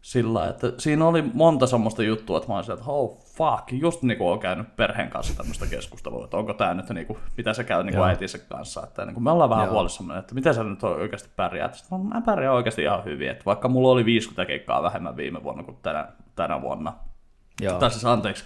sillä, 0.05 0.49
että 0.49 0.73
siinä 0.79 1.07
oli 1.07 1.25
monta 1.35 1.67
semmoista 1.67 2.03
juttua, 2.03 2.37
että 2.37 2.49
mä 2.49 2.57
olisin, 2.57 2.75
että 2.75 2.85
oh 2.87 3.19
fuck, 3.19 3.73
just 3.73 4.03
niin 4.03 4.19
kuin 4.19 4.31
on 4.31 4.39
käynyt 4.39 4.77
perheen 4.77 5.11
kanssa 5.11 5.37
tämmöistä 5.37 5.67
keskustelua, 5.67 6.25
että 6.25 6.37
onko 6.37 6.55
tämä 6.55 6.75
nyt 6.75 6.91
niin 6.91 7.07
kuin, 7.07 7.19
mitä 7.37 7.53
se 7.53 7.65
käy 7.65 7.83
niin 7.83 7.95
kuin 7.95 8.09
äitinsä 8.09 8.39
kanssa, 8.39 8.83
että 8.85 9.05
niin 9.05 9.15
kuin 9.15 9.25
me 9.25 9.31
ollaan 9.31 9.51
vähän 9.51 9.71
huolissamme, 9.71 10.19
että 10.19 10.35
miten 10.35 10.55
sä 10.55 10.65
nyt 10.65 10.85
oikeasti 10.85 11.29
pärjäät, 11.37 11.75
Sitten 11.75 12.01
mä, 12.01 12.15
mä 12.15 12.21
pärjään 12.21 12.55
oikeasti 12.55 12.83
ihan 12.83 13.05
hyvin, 13.05 13.31
että 13.31 13.45
vaikka 13.45 13.69
mulla 13.69 13.89
oli 13.89 14.05
50 14.05 14.47
keikkaa 14.47 14.83
vähemmän 14.83 15.17
viime 15.17 15.43
vuonna 15.43 15.63
kuin 15.63 15.77
tänä, 15.83 16.09
tänä 16.37 16.63
vuonna, 16.63 16.93
Joo. 17.61 17.79
tai 17.79 17.91
siis 17.91 18.05
anteeksi, 18.05 18.45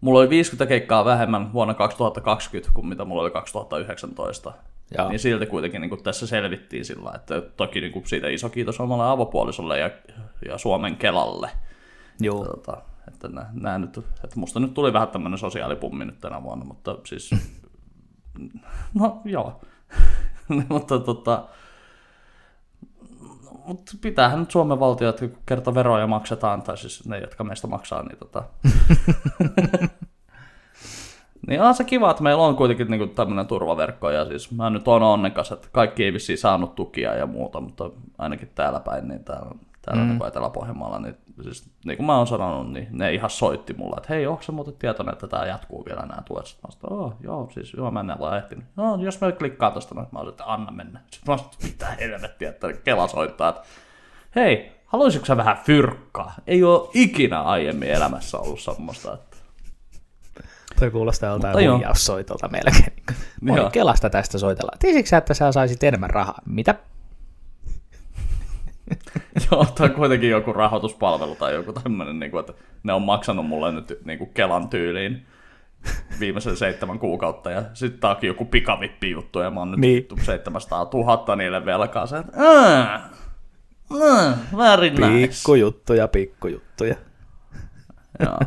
mulla 0.00 0.18
oli 0.18 0.30
50 0.30 0.66
keikkaa 0.66 1.04
vähemmän 1.04 1.52
vuonna 1.52 1.74
2020 1.74 2.72
kuin 2.74 2.86
mitä 2.86 3.04
mulla 3.04 3.22
oli 3.22 3.30
2019. 3.30 4.52
Joo. 4.98 5.08
Niin 5.08 5.18
silti 5.18 5.46
kuitenkin 5.46 5.80
niin 5.80 5.88
kuin 5.88 6.02
tässä 6.02 6.26
selvittiin 6.26 6.84
sillä, 6.84 7.12
että 7.14 7.40
toki 7.40 7.80
niin 7.80 7.92
kuin 7.92 8.06
siitä 8.06 8.28
iso 8.28 8.48
kiitos 8.48 8.80
omalle 8.80 9.10
avopuolisolle 9.10 9.78
ja, 9.78 9.90
ja 10.48 10.58
Suomen 10.58 10.96
Kelalle. 10.96 11.50
Joo. 12.20 12.44
Tota, 12.44 12.82
että, 13.08 13.28
nää, 13.28 13.50
nää 13.52 13.78
nyt, 13.78 13.98
että 13.98 14.36
musta 14.40 14.60
nyt 14.60 14.74
tuli 14.74 14.92
vähän 14.92 15.08
tämmöinen 15.08 15.38
sosiaalipummi 15.38 16.04
nyt 16.04 16.20
tänä 16.20 16.42
vuonna, 16.42 16.64
mutta 16.64 16.98
siis, 17.04 17.30
no 18.94 19.20
joo. 19.24 19.60
mutta 20.68 20.98
tota, 20.98 21.48
mutta 23.68 23.92
pitäähän 24.00 24.40
nyt 24.40 24.50
Suomen 24.50 24.80
valtio, 24.80 25.08
että 25.08 25.28
kun 25.28 25.38
kerta 25.46 25.74
veroja 25.74 26.06
maksetaan, 26.06 26.62
tai 26.62 26.78
siis 26.78 27.08
ne, 27.08 27.18
jotka 27.18 27.44
meistä 27.44 27.66
maksaa, 27.66 28.02
niin 28.02 28.18
tota... 28.18 28.42
niin 31.48 31.62
on 31.62 31.74
se 31.74 31.84
kiva, 31.84 32.10
että 32.10 32.22
meillä 32.22 32.42
on 32.42 32.56
kuitenkin 32.56 32.90
niinku 32.90 33.06
tämmöinen 33.06 33.46
turvaverkko, 33.46 34.10
ja 34.10 34.24
siis 34.24 34.50
mä 34.50 34.70
nyt 34.70 34.88
on 34.88 35.02
onnekas, 35.02 35.52
että 35.52 35.68
kaikki 35.72 36.04
ei 36.04 36.12
vissiin 36.12 36.38
saanut 36.38 36.74
tukia 36.74 37.14
ja 37.14 37.26
muuta, 37.26 37.60
mutta 37.60 37.90
ainakin 38.18 38.50
täällä 38.54 38.80
päin, 38.80 39.08
niin 39.08 39.24
täällä, 39.24 39.50
täällä 39.82 40.02
mm. 40.02 40.08
niin 40.08 40.26
Etelä-Pohjanmaalla, 40.26 40.98
niin 40.98 41.16
siis 41.42 41.70
niin 41.84 41.96
kuin 41.96 42.06
mä 42.06 42.16
oon 42.16 42.26
sanonut, 42.26 42.72
niin 42.72 42.88
ne 42.90 43.14
ihan 43.14 43.30
soitti 43.30 43.74
mulle, 43.74 43.96
että 43.96 44.14
hei, 44.14 44.26
onko 44.26 44.42
se 44.42 44.52
muuten 44.52 44.74
tietoinen, 44.74 45.12
että 45.12 45.26
tämä 45.26 45.46
jatkuu 45.46 45.84
vielä 45.84 46.00
nämä 46.00 46.22
tuet? 46.24 46.46
Sitten 46.46 46.70
mä 46.70 46.80
sanoin, 46.80 47.04
oh, 47.04 47.14
joo, 47.20 47.50
siis 47.54 47.74
joo, 47.74 47.90
mä 47.90 48.00
en 48.00 48.22
ole 48.22 48.38
ehtinyt. 48.38 48.64
No, 48.76 48.96
jos 48.96 49.20
mä 49.20 49.32
klikkaan 49.32 49.72
tosta, 49.72 49.94
niin 49.94 50.06
mä 50.12 50.18
olisin, 50.18 50.30
että 50.30 50.52
anna 50.52 50.72
mennä. 50.72 51.00
Sitten 51.10 51.32
mä 51.32 51.36
sanoin, 51.36 51.54
mitä 51.62 51.86
helvettiä, 51.86 52.50
että 52.50 52.72
Kela 52.72 53.08
soittaa, 53.08 53.48
että 53.48 53.62
hei, 54.34 54.72
haluaisitko 54.86 55.26
sä 55.26 55.36
vähän 55.36 55.58
fyrkkaa? 55.64 56.34
Ei 56.46 56.64
ole 56.64 56.88
ikinä 56.94 57.42
aiemmin 57.42 57.90
elämässä 57.90 58.38
ollut 58.38 58.60
semmoista, 58.60 59.14
että 59.14 59.36
Toi 60.80 60.90
kuulostaa 60.90 61.30
joltain 61.30 61.72
huijaussoitolta 61.72 62.48
melkein. 62.48 62.92
Joo. 63.42 63.70
Kelasta 63.70 64.10
tästä 64.10 64.38
soitellaan. 64.38 64.78
Tiesitkö 64.78 65.08
sä, 65.08 65.16
että 65.16 65.34
sä 65.34 65.52
saisit 65.52 65.82
enemmän 65.82 66.10
rahaa? 66.10 66.42
Mitä? 66.46 66.74
Joo, 69.50 69.64
tai 69.64 69.88
kuitenkin 69.88 70.30
joku 70.30 70.52
rahoituspalvelu 70.52 71.34
tai 71.34 71.54
joku 71.54 71.72
tämmöinen, 71.72 72.18
niin 72.18 72.30
kuin, 72.30 72.40
että 72.40 72.52
ne 72.82 72.92
on 72.92 73.02
maksanut 73.02 73.46
mulle 73.46 73.72
nyt 73.72 73.98
niin 74.04 74.18
kuin 74.18 74.30
Kelan 74.34 74.68
tyyliin 74.68 75.26
viimeisen 76.20 76.56
seitsemän 76.56 76.98
kuukautta, 76.98 77.50
ja 77.50 77.62
sitten 77.74 78.00
tää 78.00 78.10
onkin 78.10 78.28
joku 78.28 78.44
pikavippi 78.44 79.10
juttu, 79.10 79.40
ja 79.40 79.50
mä 79.50 79.60
oon 79.60 79.70
nyt 79.70 79.80
Niin. 79.80 80.06
niin. 80.10 80.24
700 80.24 80.90
000 80.92 81.36
niille 81.36 81.64
velkaa, 81.64 82.06
se, 82.06 82.18
että 82.18 82.32
aah, 82.36 83.00
aah, 83.90 84.38
very 84.56 84.90
nice. 84.90 85.28
Pikkujuttuja, 85.28 86.08
pikkujuttuja. 86.08 86.94
Joo. 88.24 88.38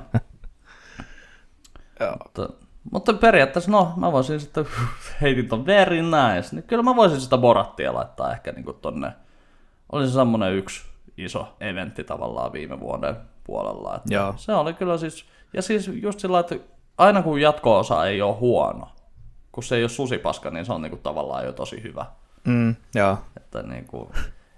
Joo. 2.00 2.16
Mutta, 2.24 2.50
mutta 2.92 3.14
periaatteessa, 3.14 3.72
no, 3.72 3.94
mä 3.98 4.12
voisin 4.12 4.40
sitten, 4.40 4.66
heitin 5.22 5.48
ton 5.48 5.66
very 5.66 6.02
nice, 6.02 6.56
niin 6.56 6.64
kyllä 6.64 6.84
mä 6.84 6.96
voisin 6.96 7.22
sitä 7.22 7.38
Borattia 7.38 7.94
laittaa 7.94 8.32
ehkä 8.32 8.52
niin 8.52 8.66
kuin 8.66 8.78
tonne, 8.82 9.12
oli 9.92 10.08
se 10.08 10.14
semmonen 10.14 10.54
yksi 10.54 10.82
iso 11.18 11.56
eventti 11.60 12.04
tavallaan 12.04 12.54
viime 12.54 12.80
vuoden 12.80 13.16
puolella. 13.44 13.96
Että 13.96 14.14
Joo. 14.14 14.34
Se 14.38 14.54
oli 14.54 14.74
kyllä 14.74 14.98
siis, 14.98 15.26
ja 15.54 15.62
siis 15.62 15.88
just 15.88 16.20
sillä, 16.20 16.40
että 16.40 16.56
aina 16.98 17.22
kun 17.22 17.42
jatko-osa 17.42 18.06
ei 18.06 18.22
ole 18.22 18.36
huono, 18.36 18.88
kun 19.52 19.64
se 19.64 19.76
ei 19.76 19.84
ole 19.84 19.90
susipaska, 19.90 20.50
niin 20.50 20.66
se 20.66 20.74
on 20.74 20.82
niin 20.82 20.90
kuin 20.90 21.02
tavallaan 21.02 21.46
jo 21.46 21.54
tosi 21.54 21.84
hyvä. 21.84 22.06
Mm, 22.46 22.76
joo. 22.96 23.18
Että 23.38 23.64
niin 23.64 23.88
kuin, 23.88 24.10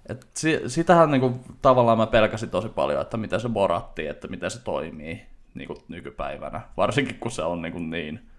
et 0.08 0.26
si, 0.34 0.60
sitähän 0.66 1.10
niin 1.10 1.20
kuin, 1.20 1.40
tavallaan 1.62 1.98
mä 1.98 2.06
pelkäsin 2.06 2.50
tosi 2.50 2.68
paljon, 2.68 3.02
että 3.02 3.16
miten 3.16 3.40
se 3.40 3.48
boratti, 3.48 4.06
että 4.06 4.28
miten 4.28 4.50
se 4.50 4.62
toimii 4.62 5.26
niin 5.54 5.66
kuin 5.66 5.78
nykypäivänä. 5.88 6.60
Varsinkin 6.76 7.18
kun 7.18 7.30
se 7.30 7.42
on 7.42 7.62
niin, 7.62 7.72
kuin 7.72 7.90
niin, 7.90 8.30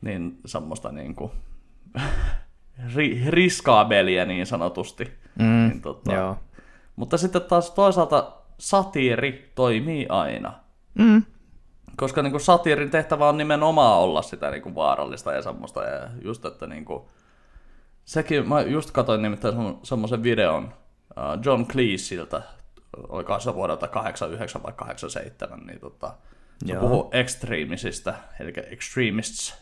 niin 0.00 0.38
semmoista 0.46 0.92
niin 0.92 1.14
kuin, 1.14 1.32
ri, 2.94 3.22
riskaabelia 3.28 4.24
niin 4.24 4.46
sanotusti. 4.46 5.04
Mm, 5.38 5.44
Niin, 5.68 5.80
tota, 5.82 6.12
joo. 6.12 6.36
Mutta 6.96 7.18
sitten 7.18 7.42
taas 7.42 7.70
toisaalta 7.70 8.32
satiiri 8.58 9.52
toimii 9.54 10.06
aina. 10.08 10.52
Mm. 10.94 11.22
Koska 11.96 12.22
niin 12.22 12.30
kuin 12.30 12.40
satiirin 12.40 12.90
tehtävä 12.90 13.28
on 13.28 13.36
nimenomaan 13.36 13.98
olla 13.98 14.22
sitä 14.22 14.50
niin 14.50 14.62
kuin 14.62 14.74
vaarallista 14.74 15.32
ja 15.32 15.42
semmoista. 15.42 15.82
Ja 15.82 16.08
just, 16.22 16.44
että 16.44 16.66
niin 16.66 16.84
kuin, 16.84 17.02
sekin, 18.04 18.48
mä 18.48 18.60
just 18.60 18.90
katsoin 18.90 19.22
nimittäin 19.22 19.54
semmo- 19.54 19.78
semmoisen 19.82 20.22
videon 20.22 20.64
uh, 20.64 21.44
John 21.44 21.66
Cleeseiltä, 21.66 22.42
oliko 23.08 23.40
se 23.40 23.54
vuodelta 23.54 23.88
89 23.88 24.62
vai 24.62 24.72
87, 24.76 25.60
niin 25.66 25.80
tota, 25.80 26.14
se 26.66 26.74
puhuu 26.80 27.08
extremisistä, 27.12 28.14
eli 28.40 28.52
extremists, 28.70 29.61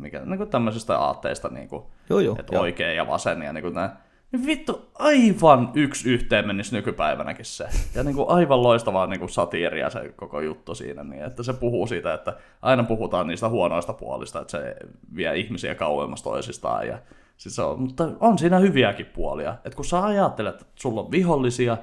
mikä 0.00 0.20
niin 0.24 0.38
kuin 0.38 0.50
tämmöisistä 0.50 0.98
aatteista, 0.98 1.48
niin 1.48 1.68
kuin, 1.68 1.82
Joo, 2.10 2.20
joo, 2.20 2.36
että 2.38 2.54
joo. 2.54 2.62
oikein 2.62 2.96
ja 2.96 3.06
vasen 3.06 3.42
ja 3.42 3.52
niin 3.52 3.62
kuin 3.62 3.74
nää. 3.74 4.00
Niin 4.32 4.46
vittu, 4.46 4.90
aivan 4.94 5.70
yksi 5.74 6.10
yhteen 6.10 6.46
menisi 6.46 6.76
nykypäivänäkin 6.76 7.44
se. 7.44 7.68
Ja 7.94 8.02
niin 8.02 8.16
kuin 8.16 8.28
aivan 8.28 8.62
loistavaa 8.62 9.06
niin 9.06 9.20
kuin 9.20 9.30
satiiria 9.30 9.90
se 9.90 10.12
koko 10.16 10.40
juttu 10.40 10.74
siinä. 10.74 11.04
Niin, 11.04 11.24
että 11.24 11.42
se 11.42 11.52
puhuu 11.52 11.86
siitä, 11.86 12.14
että 12.14 12.36
aina 12.62 12.82
puhutaan 12.82 13.26
niistä 13.26 13.48
huonoista 13.48 13.92
puolista, 13.92 14.40
että 14.40 14.50
se 14.50 14.76
vie 15.16 15.38
ihmisiä 15.38 15.74
kauemmas 15.74 16.22
toisistaan. 16.22 16.86
Ja 16.86 16.98
siis 17.36 17.56
se 17.56 17.62
on, 17.62 17.80
mutta 17.80 18.08
on 18.20 18.38
siinä 18.38 18.58
hyviäkin 18.58 19.06
puolia. 19.06 19.50
Että 19.64 19.76
kun 19.76 19.84
sä 19.84 20.04
ajattelet, 20.04 20.54
että 20.54 20.66
sulla 20.74 21.00
on 21.00 21.10
vihollisia, 21.10 21.76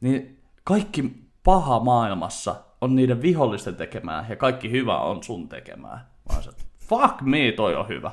niin 0.00 0.38
kaikki 0.64 1.12
paha 1.44 1.80
maailmassa 1.80 2.54
on 2.80 2.96
niiden 2.96 3.22
vihollisten 3.22 3.76
tekemää 3.76 4.26
ja 4.28 4.36
kaikki 4.36 4.70
hyvä 4.70 4.98
on 4.98 5.22
sun 5.22 5.48
tekemää. 5.48 6.06
Vaan 6.28 6.42
se, 6.42 6.50
että 6.50 6.64
fuck 6.92 7.20
me, 7.20 7.52
toi 7.56 7.74
on 7.74 7.88
hyvä. 7.88 8.10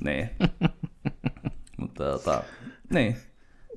Niin. 0.00 0.30
Mutta 1.80 2.04
tota, 2.04 2.42
niin. 2.92 3.16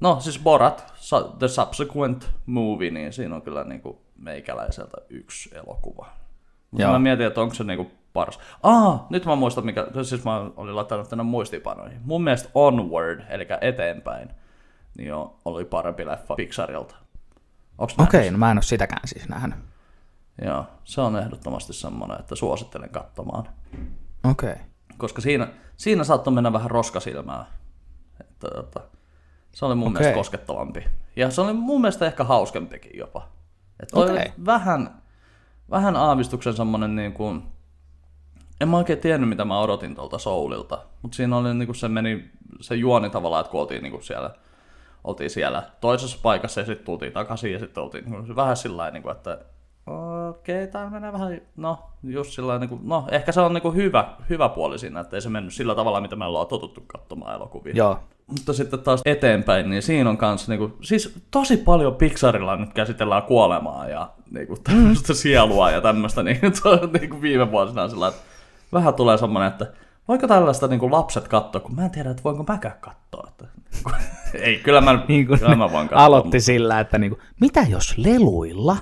No 0.01 0.19
siis 0.19 0.39
Borat, 0.39 0.93
The 1.39 1.47
Subsequent 1.47 2.29
Movie, 2.45 2.91
niin 2.91 3.13
siinä 3.13 3.35
on 3.35 3.41
kyllä 3.41 3.63
niinku 3.63 4.01
meikäläiseltä 4.15 4.97
yksi 5.09 5.49
elokuva. 5.55 6.07
Mutta 6.71 6.87
mä 6.87 6.99
mietin, 6.99 7.25
että 7.25 7.41
onko 7.41 7.55
se 7.55 7.63
niinku 7.63 7.91
paras. 8.13 8.39
Ah, 8.63 8.99
nyt 9.09 9.25
mä 9.25 9.35
muistan, 9.35 9.65
mikä, 9.65 9.87
siis 10.03 10.23
mä 10.23 10.51
olin 10.55 10.75
laittanut 10.75 11.09
tänne 11.09 11.23
muistipanoihin. 11.23 12.01
Mun 12.03 12.23
mielestä 12.23 12.49
Onward, 12.53 13.21
eli 13.29 13.47
eteenpäin, 13.61 14.29
niin 14.97 15.13
on, 15.13 15.35
oli 15.45 15.65
parempi 15.65 16.05
leffa 16.05 16.35
Pixarilta. 16.35 16.95
Okei, 17.77 18.31
no 18.31 18.37
mä 18.37 18.51
en 18.51 18.57
ole 18.57 18.63
sitäkään 18.63 19.07
siis 19.07 19.29
nähnyt. 19.29 19.59
Joo, 20.41 20.65
se 20.83 21.01
on 21.01 21.15
ehdottomasti 21.15 21.73
semmoinen, 21.73 22.19
että 22.19 22.35
suosittelen 22.35 22.89
katsomaan. 22.89 23.47
Okei. 24.23 24.55
Koska 24.97 25.21
siinä, 25.21 25.47
siinä 25.77 26.03
saattoi 26.03 26.33
mennä 26.33 26.53
vähän 26.53 26.71
roskasilmää. 26.71 27.45
Että, 28.21 28.47
että, 28.59 28.79
se 29.53 29.65
oli 29.65 29.75
mun 29.75 29.87
Okei. 29.87 29.93
mielestä 29.93 30.17
koskettavampi. 30.17 30.83
Ja 31.15 31.31
se 31.31 31.41
oli 31.41 31.53
mun 31.53 31.81
mielestä 31.81 32.05
ehkä 32.05 32.23
hauskempikin 32.23 32.97
jopa. 32.97 33.27
Että 33.79 33.99
oli 33.99 34.11
Okei. 34.11 34.31
vähän, 34.45 35.01
vähän 35.69 35.95
aavistuksen 35.95 36.53
semmonen 36.53 36.95
niin 36.95 37.13
kuin, 37.13 37.43
en 38.61 38.69
mä 38.69 38.77
oikein 38.77 38.99
tiennyt 38.99 39.29
mitä 39.29 39.45
mä 39.45 39.59
odotin 39.59 39.95
tuolta 39.95 40.17
Soulilta, 40.17 40.81
mutta 41.01 41.15
siinä 41.15 41.37
oli 41.37 41.53
niin 41.53 41.67
kuin 41.67 41.75
se 41.75 41.87
meni, 41.87 42.31
se 42.61 42.75
juoni 42.75 43.09
tavallaan, 43.09 43.41
että 43.41 43.51
kun 43.51 43.61
oltiin 43.61 43.83
niin 43.83 43.91
kuin 43.91 44.03
siellä, 44.03 44.31
oltiin 45.03 45.29
siellä 45.29 45.63
toisessa 45.81 46.19
paikassa 46.23 46.59
ja 46.59 46.65
sitten 46.65 46.85
tultiin 46.85 47.11
takaisin 47.11 47.53
ja 47.53 47.59
sitten 47.59 47.83
oltiin 47.83 48.05
niin 48.05 48.25
kuin 48.25 48.35
vähän 48.35 48.57
sillä 48.57 48.91
niin 48.91 49.03
kuin, 49.03 49.15
että 49.15 49.39
okei, 49.87 50.67
tää 50.67 50.89
menee 50.89 51.13
vähän, 51.13 51.41
no 51.55 51.79
just 52.03 52.31
sillä 52.31 52.59
niin 52.59 52.69
kuin, 52.69 52.81
no 52.83 53.07
ehkä 53.11 53.31
se 53.31 53.41
on 53.41 53.53
niin 53.53 53.61
kuin 53.61 53.75
hyvä, 53.75 54.05
hyvä 54.29 54.49
puoli 54.49 54.79
siinä, 54.79 54.99
että 54.99 55.17
ei 55.17 55.21
se 55.21 55.29
mennyt 55.29 55.53
sillä 55.53 55.75
tavalla, 55.75 56.01
mitä 56.01 56.15
me 56.15 56.25
ollaan 56.25 56.47
totuttu 56.47 56.83
katsomaan 56.87 57.35
elokuvia. 57.35 57.73
Joo. 57.75 57.99
Mutta 58.27 58.53
sitten 58.53 58.79
taas 58.79 59.01
eteenpäin, 59.05 59.69
niin 59.69 59.81
siinä 59.81 60.09
on 60.09 60.17
kanssa, 60.17 60.51
niinku, 60.51 60.77
siis 60.81 61.15
tosi 61.31 61.57
paljon 61.57 61.95
Pixarilla 61.95 62.55
nyt 62.55 62.73
käsitellään 62.73 63.23
kuolemaa 63.23 63.87
ja 63.87 64.09
niinku, 64.31 64.57
tämmöistä 64.63 65.13
sielua 65.13 65.71
ja 65.71 65.81
tämmöistä, 65.81 66.23
niin 66.23 66.39
se 66.53 66.69
on 66.69 66.89
niinku 66.99 67.21
viime 67.21 67.51
vuosina 67.51 67.83
on 67.83 67.89
sillä, 67.89 68.07
että 68.07 68.21
vähän 68.73 68.93
tulee 68.93 69.17
semmoinen, 69.17 69.51
että 69.51 69.67
voiko 70.07 70.27
tällaista 70.27 70.67
niinku 70.67 70.91
lapset 70.91 71.27
katsoa, 71.27 71.61
kun 71.61 71.75
mä 71.75 71.85
en 71.85 71.91
tiedä, 71.91 72.09
että 72.11 72.23
voinko 72.23 72.45
mäkään 72.47 72.77
katsoa. 72.79 73.27
Että, 73.29 73.45
ei, 74.33 74.59
kyllä 74.59 74.81
mä, 74.81 75.03
Niin 75.07 75.27
kuin 75.27 75.39
kyllä 75.39 75.55
mä 75.55 75.71
voin 75.71 75.87
katsoa. 75.87 76.05
aloitti 76.05 76.39
sillä, 76.39 76.79
että 76.79 76.97
niinku, 76.97 77.19
mitä 77.41 77.61
jos 77.69 77.97
leluilla, 77.97 78.77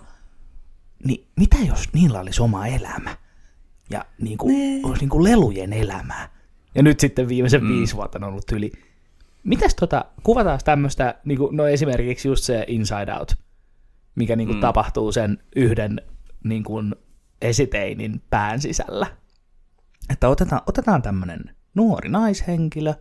niin 1.06 1.28
mitä 1.36 1.58
jos 1.68 1.94
niillä 1.94 2.20
olisi 2.20 2.42
oma 2.42 2.68
elämä? 2.68 3.18
Ja 3.90 4.06
niinku, 4.22 4.48
olisi 4.84 5.00
niinku 5.00 5.24
lelujen 5.24 5.74
elämää. 5.74 6.30
Ja 6.76 6.84
nyt 6.84 7.00
sitten 7.00 7.28
viimeisen 7.28 7.64
mm. 7.64 7.70
viisi 7.70 7.96
vuotta 7.96 8.20
on 8.20 8.24
ollut 8.24 8.52
yli. 8.52 8.72
Mitäs 9.44 9.76
tota, 9.76 10.06
kuvataan 10.24 10.60
tämmöistä, 10.66 11.16
niinku, 11.26 11.50
no 11.52 11.68
esimerkiksi 11.68 12.28
just 12.28 12.44
se 12.44 12.66
Inside 12.68 13.14
Out, 13.14 13.36
mikä 14.16 14.36
niinku 14.36 14.54
mm. 14.54 14.60
tapahtuu 14.60 15.12
sen 15.12 15.44
yhden 15.56 16.02
niinku, 16.44 16.84
esiteinin 17.42 18.22
pään 18.30 18.62
sisällä. 18.62 19.08
Että 20.10 20.30
otetaan, 20.30 20.62
otetaan 20.68 21.02
tämmöinen 21.02 21.56
nuori 21.76 22.10
naishenkilö, 22.10 22.94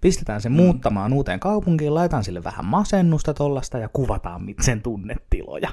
pistetään 0.00 0.40
se 0.40 0.48
mm. 0.48 0.54
muuttamaan 0.54 1.12
uuteen 1.12 1.40
kaupunkiin, 1.40 1.94
laitetaan 1.94 2.24
sille 2.24 2.44
vähän 2.44 2.64
masennusta 2.64 3.34
tollasta 3.34 3.78
ja 3.78 3.88
kuvataan 3.88 4.42
sen 4.60 4.82
tunnetiloja. 4.82 5.70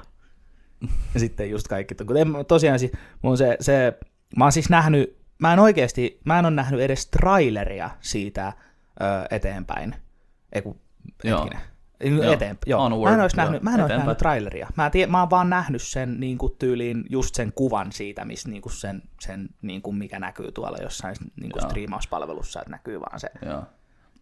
Ja 1.14 1.20
sitten 1.20 1.50
just 1.50 1.68
kaikki. 1.68 1.96
Kun 1.96 2.18
en, 2.18 2.28
tosiaan 2.48 2.80
siis, 2.80 2.92
mun 3.22 3.38
se, 3.38 3.58
se, 3.60 4.00
mä 4.38 4.44
oon 4.46 4.52
siis 4.52 4.70
nähnyt, 4.70 5.18
mä 5.40 5.54
en 5.54 5.60
oikeasti, 5.60 6.20
mä 6.26 6.40
en 6.40 6.46
ole 6.46 6.56
nähnyt 6.56 6.82
edes 6.82 7.08
traileria 7.08 7.90
siitä 8.00 8.54
ö, 9.02 9.04
eteenpäin. 9.32 9.96
Ei 10.54 10.62
kun, 10.62 10.80
Joo. 11.24 11.40
hetkinen. 11.44 11.64
Joo. 12.24 12.34
Eteen, 12.34 12.58
joo. 12.66 12.84
Onward, 12.84 13.12
mä 13.12 13.16
en 13.16 13.22
olisi 13.22 13.38
nähnyt, 13.38 13.62
mä 13.64 13.70
en 13.70 13.74
olisi 13.74 13.86
eteenpäin. 13.86 14.00
nähnyt 14.00 14.18
traileria. 14.18 14.68
Mä, 14.78 14.90
tie, 14.90 15.08
mä 15.08 15.20
oon 15.20 15.30
vaan 15.30 15.50
nähnyt 15.50 15.82
sen 15.82 16.20
niin 16.20 16.38
kuin 16.38 16.56
tyyliin 16.60 17.04
just 17.10 17.36
sen 17.36 17.54
kuvan 17.54 17.92
siitä, 17.92 18.26
missä 18.26 18.50
niin 18.50 18.62
kuin 18.62 18.74
sen, 18.74 19.02
sen 19.20 19.50
niin 19.62 19.82
kuin 19.82 19.96
mikä 19.96 20.20
näkyy 20.20 20.52
tuolla 20.52 20.78
jossain 20.82 21.16
niin 21.42 21.52
kuin 21.52 21.62
striimauspalvelussa, 21.64 22.60
että 22.62 22.72
näkyy 22.72 23.00
vaan 23.00 23.20
se, 23.20 23.28
Joo. 23.46 23.64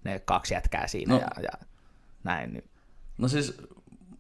ne 0.03 0.20
kaksi 0.20 0.53
jätkää 0.53 0.88
siinä 0.88 1.14
No. 1.14 1.20
ja, 1.20 1.28
ja 1.43 1.66
näin. 2.24 2.53
Niin. 2.53 2.64
No 3.18 3.28
siis, 3.28 3.57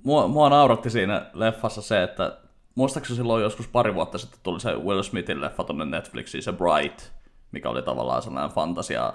mua, 0.03 0.27
mua 0.27 0.49
nauratti 0.49 0.89
siinä 0.89 1.25
leffassa 1.33 1.81
se, 1.81 2.03
että 2.03 2.37
muistaakseni 2.75 3.17
silloin 3.17 3.43
joskus 3.43 3.67
pari 3.67 3.95
vuotta 3.95 4.17
sitten 4.17 4.39
tuli 4.43 4.59
se 4.59 4.75
Will 4.75 5.01
Smithin 5.01 5.41
leffa 5.41 5.63
tonne 5.63 5.85
Netflixiin, 5.85 6.43
se 6.43 6.53
Bright, 6.53 7.11
mikä 7.51 7.69
oli 7.69 7.81
tavallaan 7.81 8.21
sellainen 8.21 8.55
fantasia 8.55 9.13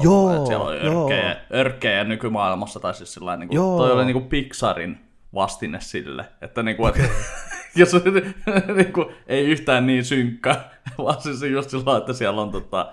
Joo, 0.00 0.34
että 0.34 0.46
siellä 0.46 0.64
oli 0.64 0.84
joo. 0.84 1.02
örkkejä, 1.02 1.36
örkkejä 1.54 2.04
nykymaailmassa, 2.04 2.80
tai 2.80 2.94
siis 2.94 3.14
sillä 3.14 3.36
niin 3.36 3.52
Joo. 3.52 3.76
kuin, 3.76 3.78
toi 3.78 3.92
oli 3.92 4.04
niin 4.04 4.12
kuin 4.12 4.28
Pixarin 4.28 4.98
vastine 5.34 5.80
sille, 5.80 6.24
että, 6.42 6.62
niin 6.62 6.76
kuin, 6.76 6.88
että 6.88 7.08
jos 7.76 7.92
niin 8.76 8.92
kuin, 8.92 9.06
ei 9.26 9.46
yhtään 9.46 9.86
niin 9.86 10.04
synkkä, 10.04 10.56
vaan 10.98 11.22
siis 11.22 11.42
just 11.42 11.70
sillä 11.70 11.98
että 11.98 12.12
siellä 12.12 12.42
on 12.42 12.50
tota, 12.50 12.92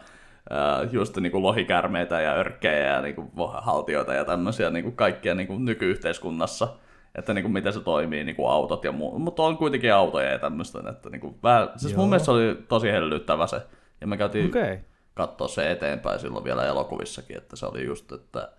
ää, 0.49 0.83
just 0.91 1.17
niin 1.17 1.31
kuin 1.31 1.43
lohikärmeitä 1.43 2.21
ja 2.21 2.33
örkkejä 2.33 2.93
ja 2.93 3.01
niin 3.01 3.15
kuin 3.15 3.29
haltioita 3.53 4.13
ja 4.13 4.25
tämmöisiä 4.25 4.69
niin 4.69 4.83
kuin 4.83 4.95
kaikkia 4.95 5.35
niin 5.35 5.47
kuin 5.47 5.65
nykyyhteiskunnassa, 5.65 6.67
että 7.15 7.33
niin 7.33 7.43
kuin 7.43 7.53
miten 7.53 7.73
se 7.73 7.79
toimii, 7.79 8.23
niin 8.23 8.35
kuin 8.35 8.51
autot 8.51 8.83
ja 8.83 8.91
muu, 8.91 9.19
mutta 9.19 9.43
on 9.43 9.57
kuitenkin 9.57 9.93
autoja 9.93 10.31
ja 10.31 10.39
tämmöistä, 10.39 10.79
että 10.89 11.09
niin 11.09 11.21
kuin, 11.21 11.35
vähän, 11.43 11.69
siis 11.77 11.95
mun 11.95 12.03
Joo. 12.03 12.09
mielestä 12.09 12.25
se 12.25 12.31
oli 12.31 12.65
tosi 12.67 12.91
hellyttävä 12.91 13.47
se, 13.47 13.61
ja 14.01 14.07
me 14.07 14.17
käytiin. 14.17 14.45
Okay. 14.45 14.77
katsoa 15.13 15.47
se 15.47 15.71
eteenpäin 15.71 16.19
silloin 16.19 16.43
vielä 16.43 16.65
elokuvissakin, 16.65 17.37
että 17.37 17.55
se 17.55 17.65
oli 17.65 17.85
just, 17.85 18.11
että 18.11 18.51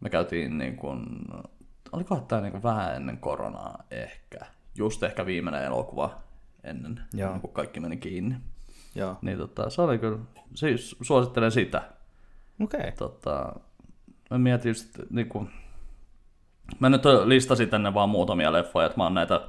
me 0.00 0.10
käytiin 0.10 0.58
niin 0.58 0.76
kuin, 0.76 1.06
olikohan 1.92 2.26
tämä 2.26 2.42
niin 2.42 2.52
kuin 2.52 2.62
vähän 2.62 2.96
ennen 2.96 3.18
koronaa 3.18 3.84
ehkä, 3.90 4.38
just 4.76 5.02
ehkä 5.02 5.26
viimeinen 5.26 5.64
elokuva 5.64 6.18
ennen, 6.64 7.00
Joo. 7.14 7.38
kuin 7.40 7.52
kaikki 7.52 7.80
meni 7.80 7.96
kiinni. 7.96 8.34
Joo. 8.94 9.16
Niin 9.22 9.38
tota, 9.38 9.70
se 9.70 9.82
oli 9.82 9.98
kyllä, 9.98 10.18
siis 10.54 10.96
suosittelen 11.02 11.52
sitä. 11.52 11.82
Okei. 12.60 12.80
Okay. 12.80 12.92
Tota, 12.92 13.52
mä 14.30 14.38
mietin 14.38 14.70
just, 14.70 14.98
niin 15.10 15.28
kuin, 15.28 15.50
mä 16.80 16.88
nyt 16.88 17.02
listasin 17.24 17.68
tänne 17.68 17.94
vaan 17.94 18.08
muutamia 18.08 18.52
leffoja, 18.52 18.86
että 18.86 18.98
mä 18.98 19.04
oon 19.04 19.14
näitä 19.14 19.40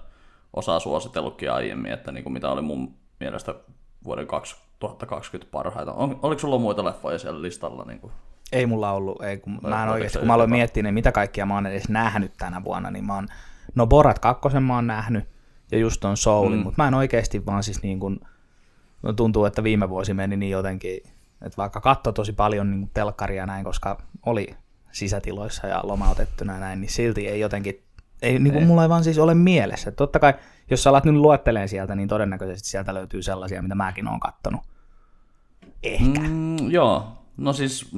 osaa 0.54 0.80
suositellutkin 0.80 1.52
aiemmin, 1.52 1.92
että 1.92 2.12
niin 2.12 2.24
kuin 2.24 2.34
mitä 2.34 2.50
oli 2.50 2.62
mun 2.62 2.96
mielestä 3.20 3.56
vuoden 4.04 4.28
2020 4.28 5.52
parhaita. 5.52 5.94
On, 5.94 6.20
oliko 6.22 6.40
sulla 6.40 6.58
muita 6.58 6.86
leffoja 6.86 7.20
siellä 7.20 7.42
listalla? 7.42 7.86
Niin 7.86 8.00
kuin? 8.00 8.14
Ei 8.52 8.66
mulla 8.66 8.92
ollut, 8.92 9.22
ei, 9.22 9.38
kun 9.38 9.60
mä 9.68 9.84
en 9.84 9.90
oikeasti, 9.90 10.18
kun 10.18 10.28
mä 10.28 10.34
aloin 10.34 10.50
miettiä, 10.50 10.84
niin 10.84 10.94
mitä 10.94 11.12
kaikkia 11.12 11.46
mä 11.46 11.54
oon 11.54 11.66
edes 11.66 11.90
nähnyt 11.90 12.32
tänä 12.38 12.64
vuonna, 12.64 12.92
niin 12.92 13.06
mä 13.06 13.16
oon, 13.16 13.28
no 13.76 13.88
Borat 13.88 14.20
2 14.20 14.60
mä 14.60 14.76
oon 14.76 14.88
nähnyt, 14.88 15.30
ja 15.72 15.78
just 15.78 16.06
on 16.06 16.18
Soulin, 16.18 16.60
mm. 16.60 16.64
mutta 16.64 16.84
mä 16.84 16.88
en 16.88 16.94
oikeasti 16.94 17.46
vaan 17.46 17.64
siis 17.64 17.84
niin 17.84 18.00
kuin, 18.00 18.20
no 19.02 19.14
tuntuu, 19.14 19.46
että 19.46 19.64
viime 19.64 19.90
vuosi 19.90 20.14
meni 20.14 20.38
niin 20.38 20.52
jotenkin, 20.52 20.98
että 21.42 21.58
vaikka 21.58 21.82
katso 21.82 22.12
tosi 22.12 22.34
paljon 22.34 22.72
niin 22.72 22.90
telkkaria 22.94 23.46
näin, 23.46 23.64
koska 23.64 23.98
oli 24.26 24.56
sisätiloissa 24.92 25.68
ja 25.68 25.80
lomautettuna 25.84 26.54
ja 26.54 26.60
näin, 26.60 26.82
niin 26.82 26.92
silti 26.92 27.28
ei 27.28 27.40
jotenkin, 27.40 27.84
ei, 28.22 28.40
niin 28.40 28.54
kuin 28.54 28.68
mulla 28.68 28.84
ei 28.84 28.90
vaan 28.90 29.04
siis 29.04 29.20
ole 29.20 29.34
mielessä. 29.34 29.92
Totta 29.92 30.20
kai, 30.20 30.34
jos 30.70 30.84
sä 30.84 30.90
alat 30.90 31.06
nyt 31.06 31.16
luetteleen 31.16 31.70
sieltä, 31.70 31.96
niin 31.96 32.10
todennäköisesti 32.10 32.70
sieltä 32.70 32.94
löytyy 32.94 33.22
sellaisia, 33.22 33.62
mitä 33.62 33.76
mäkin 33.76 34.08
oon 34.08 34.20
kattonut. 34.20 34.62
Ehkä. 35.84 36.22
Mm, 36.22 36.72
joo, 36.72 37.08
no 37.38 37.54
siis 37.54 37.92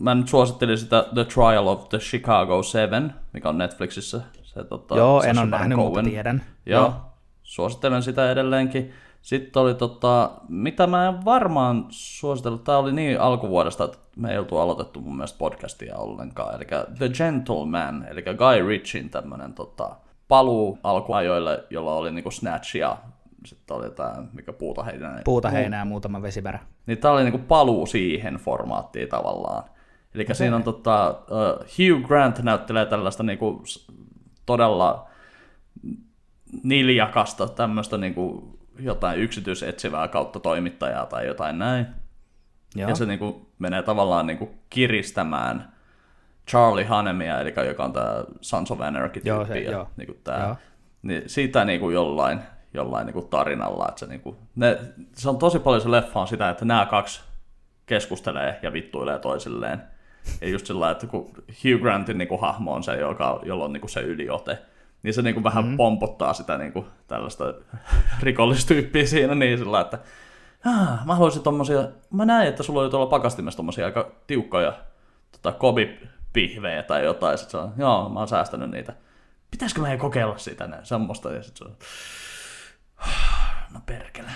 mä 0.00 0.14
nyt 0.14 0.28
suosittelin 0.28 0.78
sitä 0.78 1.06
The 1.14 1.24
Trial 1.24 1.66
of 1.66 1.88
the 1.88 1.98
Chicago 1.98 2.62
Seven, 2.62 3.14
mikä 3.32 3.48
on 3.48 3.58
Netflixissä. 3.58 4.20
Se, 4.42 4.64
tota, 4.64 4.96
Joo, 4.96 5.22
en 5.22 5.38
ole 5.38 5.46
nähnyt, 5.46 5.78
mutta 5.78 6.00
Cohen. 6.00 6.10
tiedän. 6.10 6.42
Joo, 6.66 6.82
Joo. 6.82 6.94
suosittelen 7.42 8.02
sitä 8.02 8.30
edelleenkin. 8.30 8.92
Sitten 9.26 9.62
oli 9.62 9.74
tota, 9.74 10.30
mitä 10.48 10.86
mä 10.86 11.08
en 11.08 11.24
varmaan 11.24 11.86
suositellut, 11.88 12.64
tää 12.64 12.78
oli 12.78 12.92
niin 12.92 13.20
alkuvuodesta, 13.20 13.84
että 13.84 13.98
me 14.16 14.32
ei 14.32 14.38
oltu 14.38 14.58
aloitettu 14.58 15.00
mun 15.00 15.16
mielestä 15.16 15.38
podcastia 15.38 15.96
ollenkaan. 15.96 16.54
Eli 16.54 16.64
The 16.98 17.08
Gentleman, 17.08 18.06
eli 18.10 18.22
Guy 18.22 18.68
Ritchin 18.68 19.10
tämmönen 19.10 19.52
tota, 19.52 19.96
paluu 20.28 20.78
alkuajoille, 20.82 21.64
jolla 21.70 21.94
oli 21.94 22.10
niinku 22.12 22.30
Snatch 22.30 22.76
ja 22.76 22.96
sitten 23.44 23.76
oli 23.76 23.90
tää, 23.90 24.22
mikä 24.32 24.52
puuta 24.52 24.82
heinää. 24.82 25.22
Puuta 25.24 25.50
heinää 25.50 25.80
ja 25.80 25.84
muutama 25.84 26.22
vesipärä. 26.22 26.58
Niin 26.86 26.98
tää 26.98 27.12
oli 27.12 27.22
niinku 27.22 27.40
paluu 27.48 27.86
siihen 27.86 28.34
formaattiin 28.34 29.08
tavallaan. 29.08 29.64
Eli 30.14 30.22
okay. 30.22 30.34
siinä 30.34 30.56
on 30.56 30.62
tota, 30.62 31.10
uh, 31.10 31.60
Hugh 31.60 32.06
Grant 32.06 32.42
näyttelee 32.42 32.86
tällaista 32.86 33.22
niinku 33.22 33.62
todella 34.46 35.08
niljakasta 36.62 37.48
tämmöistä 37.48 37.98
niinku 37.98 38.55
jotain 38.80 39.20
yksityisetsivää 39.20 40.08
kautta 40.08 40.40
toimittajaa 40.40 41.06
tai 41.06 41.26
jotain 41.26 41.58
näin. 41.58 41.86
Joo. 42.74 42.88
Ja 42.88 42.94
se 42.94 43.06
niinku 43.06 43.48
menee 43.58 43.82
tavallaan 43.82 44.26
niinku 44.26 44.54
kiristämään 44.70 45.72
Charlie 46.50 46.84
Hanemia, 46.84 47.40
eli 47.40 47.54
joka 47.66 47.84
on 47.84 47.92
tämä 47.92 48.24
Sons 48.40 48.70
of 48.70 48.80
Anarchy 48.80 49.20
Joo, 49.24 49.46
se- 49.46 49.58
ja 49.58 49.70
joo. 49.70 49.88
niinku 49.96 50.16
tää, 50.24 50.46
Joo. 50.46 50.56
niin 51.02 51.22
siitä 51.26 51.64
niinku 51.64 51.90
jollain, 51.90 52.40
jollain 52.74 53.06
niinku 53.06 53.22
tarinalla, 53.22 53.86
että 53.88 53.98
se, 53.98 54.06
niinku, 54.06 54.36
ne, 54.56 54.78
se 55.12 55.28
on 55.28 55.38
tosi 55.38 55.58
paljon 55.58 55.82
se 55.82 55.90
leffa 55.90 56.20
on 56.20 56.28
sitä, 56.28 56.50
että 56.50 56.64
nämä 56.64 56.86
kaksi 56.86 57.20
keskustelee 57.86 58.58
ja 58.62 58.72
vittuilee 58.72 59.18
toisilleen. 59.18 59.82
Ja 60.40 60.48
just 60.48 60.66
sillä 60.66 60.90
että 60.90 61.06
kun 61.06 61.30
Hugh 61.34 61.82
Grantin 61.82 62.18
niinku 62.18 62.38
hahmo 62.38 62.72
on 62.72 62.84
se, 62.84 62.96
joka, 62.96 63.40
jolla 63.42 63.64
on 63.64 63.72
niinku 63.72 63.88
se 63.88 64.00
yliote, 64.00 64.58
niin 65.06 65.14
se 65.14 65.22
niinku 65.22 65.44
vähän 65.44 65.64
mm-hmm. 65.64 65.76
pompottaa 65.76 66.32
sitä 66.32 66.58
niinku 66.58 66.86
tällaista 67.06 67.44
rikollistyyppiä 68.22 69.06
siinä 69.06 69.34
niin 69.34 69.58
sillä 69.58 69.80
että 69.80 69.98
ah, 70.64 71.06
mä 71.06 71.14
haluaisin 71.14 71.42
tommosia, 71.42 71.88
mä 72.10 72.24
näin, 72.24 72.48
että 72.48 72.62
sulla 72.62 72.80
oli 72.80 72.90
tuolla 72.90 73.06
pakastimessa 73.06 73.56
tommosia 73.56 73.84
aika 73.84 74.12
tiukkoja 74.26 74.72
tota, 75.32 75.52
kobipihvejä 75.52 76.82
tai 76.82 77.04
jotain, 77.04 77.38
sit 77.38 77.50
se 77.50 77.56
on, 77.56 77.72
joo, 77.76 78.08
mä 78.08 78.18
oon 78.18 78.28
säästänyt 78.28 78.70
niitä. 78.70 78.92
Pitäisikö 79.50 79.80
meidän 79.80 79.98
kokeilla 79.98 80.38
sitä 80.38 80.66
näin, 80.66 80.86
semmoista, 80.86 81.32
ja 81.32 81.42
sit 81.42 81.56
se 81.56 81.64
on, 81.64 81.76
no 83.74 83.80
perkele, 83.86 84.30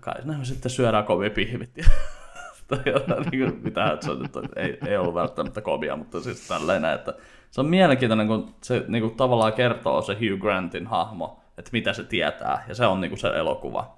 kai 0.00 0.14
ne 0.24 0.44
sitten 0.44 0.70
syödään 0.70 1.04
kobipihvit, 1.04 1.76
ja 1.76 1.84
tai 2.68 2.78
jotain, 2.86 3.26
niin 3.30 3.50
kuin, 3.50 3.62
mitä 3.62 3.98
se 4.00 4.10
on, 4.10 4.24
että 4.24 4.40
ei, 4.56 4.78
ei 4.86 4.96
ollut 4.96 5.14
välttämättä 5.14 5.60
kobia, 5.60 5.96
mutta 5.96 6.20
siis 6.20 6.48
tälleen 6.48 6.82
näin, 6.82 6.98
että 6.98 7.14
se 7.50 7.60
on 7.60 7.66
mielenkiintoinen, 7.66 8.26
kun 8.26 8.54
se 8.62 8.84
niin 8.88 9.02
kuin, 9.02 9.16
tavallaan 9.16 9.52
kertoo 9.52 10.02
se 10.02 10.14
Hugh 10.14 10.40
Grantin 10.40 10.86
hahmo, 10.86 11.40
että 11.58 11.70
mitä 11.72 11.92
se 11.92 12.04
tietää, 12.04 12.64
ja 12.68 12.74
se 12.74 12.86
on 12.86 13.00
niin 13.00 13.10
kuin, 13.10 13.18
se 13.18 13.28
elokuva. 13.28 13.96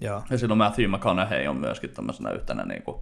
Joo. 0.00 0.22
Ja 0.30 0.38
silloin 0.38 0.58
Matthew 0.58 0.90
McConaughey 0.90 1.46
on 1.46 1.56
myöskin 1.56 1.90
tämmöisenä 1.90 2.30
yhtenä, 2.30 2.64
niin 2.64 2.82
kuin, 2.82 2.96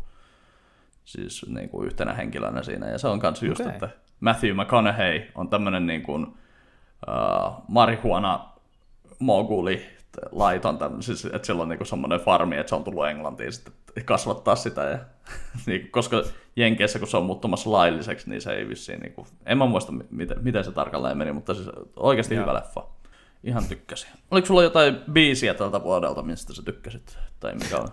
siis 1.05 1.46
niin 1.49 1.68
kuin 1.68 1.86
yhtenä 1.86 2.12
henkilönä 2.12 2.62
siinä. 2.62 2.88
Ja 2.88 2.99
se 2.99 3.09
on 3.09 3.20
kanssa 3.20 3.46
just, 3.46 3.61
Okei. 3.61 3.72
että 3.72 3.88
Matthew 4.20 4.57
McConaughey 4.57 5.22
on 5.34 5.49
tämmöinen 5.49 5.86
niin 5.86 6.03
kuin, 6.03 6.26
uh, 6.26 7.53
marihuana 7.68 8.49
moguli, 9.18 9.82
laiton, 10.32 10.78
tämmönen, 10.78 11.03
siis, 11.03 11.24
että 11.24 11.46
sillä 11.46 11.62
on 11.62 11.68
niin 11.68 11.78
kuin 11.78 11.86
semmoinen 11.86 12.20
farmi, 12.20 12.57
että 12.57 12.68
se 12.68 12.74
on 12.74 12.84
tullut 12.84 13.07
Englantiin 13.07 13.53
sitten 13.53 13.74
kasvattaa 14.05 14.57
sitä. 14.57 14.82
Ja, 14.82 14.99
niin, 15.66 15.90
koska 15.90 16.22
Jenkeissä, 16.59 16.98
kun 16.98 17.09
se 17.09 17.16
on 17.16 17.24
muuttumassa 17.24 17.72
lailliseksi, 17.72 18.30
niin 18.30 18.40
se 18.42 18.52
ei 18.52 18.68
vissiin, 18.68 19.00
niin 19.00 19.12
kuin, 19.12 19.26
en 19.46 19.59
mä 19.59 19.66
muista 19.66 19.92
miten, 20.11 20.36
miten 20.40 20.64
se 20.64 20.72
tarkalleen 20.72 21.18
meni, 21.18 21.32
mutta 21.32 21.54
siis 21.54 21.68
oikeasti 21.96 22.34
Joo. 22.34 22.42
hyvä 22.42 22.54
leffa. 22.54 22.86
Ihan 23.44 23.64
tykkäsin. 23.64 24.11
Oliko 24.30 24.46
sulla 24.46 24.62
jotain 24.62 24.96
biisiä 25.12 25.54
tältä 25.54 25.82
vuodelta, 25.82 26.22
mistä 26.22 26.54
sä 26.54 26.62
tykkäsit? 26.62 27.18
Tai 27.40 27.54
mikä 27.54 27.76
on? 27.78 27.88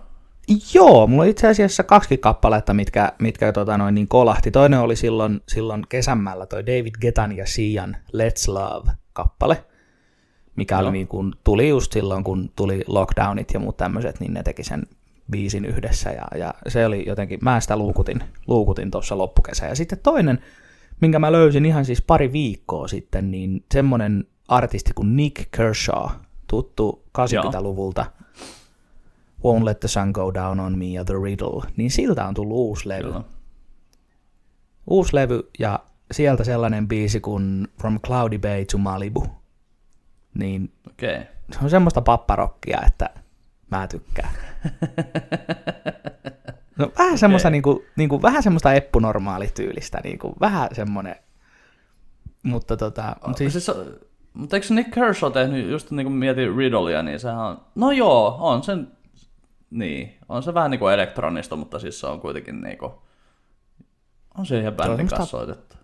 Joo, 0.74 1.08
mulla 1.08 1.24
on 1.24 1.30
itse 1.30 1.48
asiassa 1.48 1.84
kaksi 1.84 2.18
kappaletta, 2.18 2.74
mitkä, 2.74 3.14
mitkä 3.20 3.52
tota 3.52 3.78
noin, 3.78 3.96
niin 3.96 4.08
kolahti. 4.08 4.52
Toinen 4.52 4.80
oli 4.80 4.96
silloin, 4.96 5.42
silloin 5.48 5.84
kesämällä 5.90 6.46
toi 6.46 6.66
David 6.66 6.94
Getan 7.02 7.38
ja 7.38 7.48
Sian 7.48 7.98
Let's 8.08 8.54
Love-kappale, 8.54 9.66
mikä 10.56 10.78
oli 10.78 10.92
niin 10.92 11.08
kuin, 11.08 11.34
tuli 11.44 11.70
just 11.70 11.92
silloin, 11.92 12.24
kun 12.24 12.52
tuli 12.56 12.84
lockdownit 12.88 13.54
ja 13.54 13.60
muut 13.60 13.78
tämmöiset, 13.78 14.20
niin 14.20 14.34
ne 14.34 14.44
teki 14.44 14.64
sen 14.64 14.84
biisin 15.32 15.66
yhdessä 15.66 16.10
ja, 16.10 16.26
ja 16.38 16.54
se 16.68 16.86
oli 16.86 17.04
jotenkin, 17.08 17.40
mä 17.42 17.60
sitä 17.60 17.78
luukutin, 17.78 18.24
luukutin 18.48 18.92
tuossa 18.92 19.18
loppukesä. 19.18 19.66
Ja 19.66 19.76
sitten 19.76 20.00
toinen, 20.04 20.40
minkä 21.02 21.20
mä 21.20 21.32
löysin 21.32 21.66
ihan 21.66 21.86
siis 21.86 22.02
pari 22.02 22.32
viikkoa 22.32 22.88
sitten, 22.88 23.32
niin 23.32 23.64
semmonen 23.72 24.28
artisti 24.48 24.92
kuin 24.96 25.16
Nick 25.16 25.52
Kershaw, 25.52 26.10
tuttu 26.48 27.04
80-luvulta, 27.18 28.06
Won't 29.46 29.66
Let 29.66 29.80
the 29.80 29.88
Sun 29.88 30.12
Go 30.12 30.34
Down 30.34 30.60
on 30.60 30.78
Me 30.78 30.86
ja 30.86 31.06
The 31.06 31.14
Riddle, 31.24 31.72
niin 31.78 31.92
siltä 31.92 32.26
on 32.26 32.34
tullut 32.34 32.58
uusi 32.58 32.90
levy. 32.90 33.04
Kyllä. 33.04 33.24
Uusi 34.88 35.16
levy 35.16 35.50
ja 35.60 35.80
sieltä 36.12 36.44
sellainen 36.44 36.88
biisi 36.88 37.20
kuin 37.20 37.68
From 37.82 38.00
Cloudy 38.00 38.38
Bay 38.38 38.66
to 38.66 38.78
Malibu. 38.78 39.28
Niin. 40.34 40.72
Okay. 40.90 41.26
se 41.52 41.60
on 41.64 41.70
semmoista 41.70 42.02
papparokkia, 42.02 42.82
että 42.88 43.10
mä 43.72 43.88
tykkään. 43.88 44.30
No 46.78 46.92
vähän 46.98 47.18
semmoista, 47.18 47.50
niinku, 47.50 47.84
niinku, 47.96 48.22
vähän 48.22 48.44
semmoista 48.44 48.74
eppunormaalityylistä, 48.74 50.00
niinku, 50.04 50.34
vähän 50.40 50.70
semmoinen, 50.72 51.16
mutta 52.44 52.78
tota, 52.78 53.16
mut 53.28 53.38
Siis, 53.38 53.54
siis, 53.54 53.66
siis, 53.66 53.78
mutta 54.34 54.56
eikö 54.56 54.68
Nick 54.70 54.92
Kershaw 54.92 55.32
tehnyt, 55.32 55.70
just 55.70 55.92
niin 55.92 56.06
kuin 56.06 56.14
mietin 56.14 56.58
Riddlea, 56.58 57.04
niin 57.04 57.20
sehän 57.20 57.40
on, 57.40 57.62
no 57.76 57.92
joo, 57.92 58.38
on 58.40 58.64
sen, 58.64 58.88
niin, 59.70 60.18
on 60.30 60.44
se 60.44 60.54
vähän 60.54 60.72
niin 60.72 60.80
kuin 60.80 60.94
elektronista, 60.94 61.56
mutta 61.56 61.80
siis 61.80 62.00
se 62.00 62.08
on 62.08 62.22
kuitenkin 62.22 62.62
niin 62.62 62.78
kuin, 62.78 62.92
on 64.38 64.46
se 64.46 64.60
ihan 64.60 64.74
bändin 64.74 65.08
kanssa 65.08 65.26
soitettu. 65.26 65.76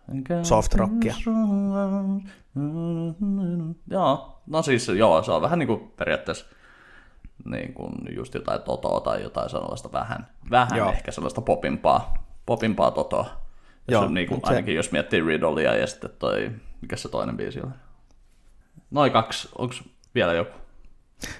soft 0.43 0.73
rockia. 0.73 1.15
Joo, 3.89 4.41
no 4.47 4.61
siis 4.61 4.88
joo, 4.88 5.23
se 5.23 5.32
on 5.32 5.41
vähän 5.41 5.59
niin 5.59 5.67
kuin 5.67 5.91
periaatteessa 5.97 6.45
niin 7.46 7.74
kuin 7.74 7.94
just 8.16 8.34
jotain 8.34 8.62
totoa 8.62 9.00
tai 9.00 9.22
jotain 9.24 9.50
sellaista 9.50 9.92
vähän, 9.92 10.28
vähän 10.50 10.78
Joo. 10.78 10.92
ehkä 10.92 11.12
sellaista 11.12 11.42
popimpaa, 11.42 12.14
popimpaa 12.46 12.92
totoa. 12.92 13.24
Jos 13.24 13.34
Joo, 13.88 14.02
joo, 14.02 14.12
niin 14.12 14.28
kuin, 14.28 14.38
mut 14.38 14.46
se- 14.46 14.50
ainakin 14.50 14.76
jos 14.76 14.92
miettii 14.92 15.22
Riddlea 15.22 15.76
ja 15.76 15.88
sitten 15.88 16.10
toi, 16.20 16.52
mikä 16.82 16.96
se 16.96 17.10
toinen 17.10 17.38
biisi 17.38 17.60
oli? 17.62 17.72
Noin 18.92 19.12
kaksi, 19.12 19.50
onko 19.58 19.76
vielä 20.16 20.34
joku? 20.34 20.52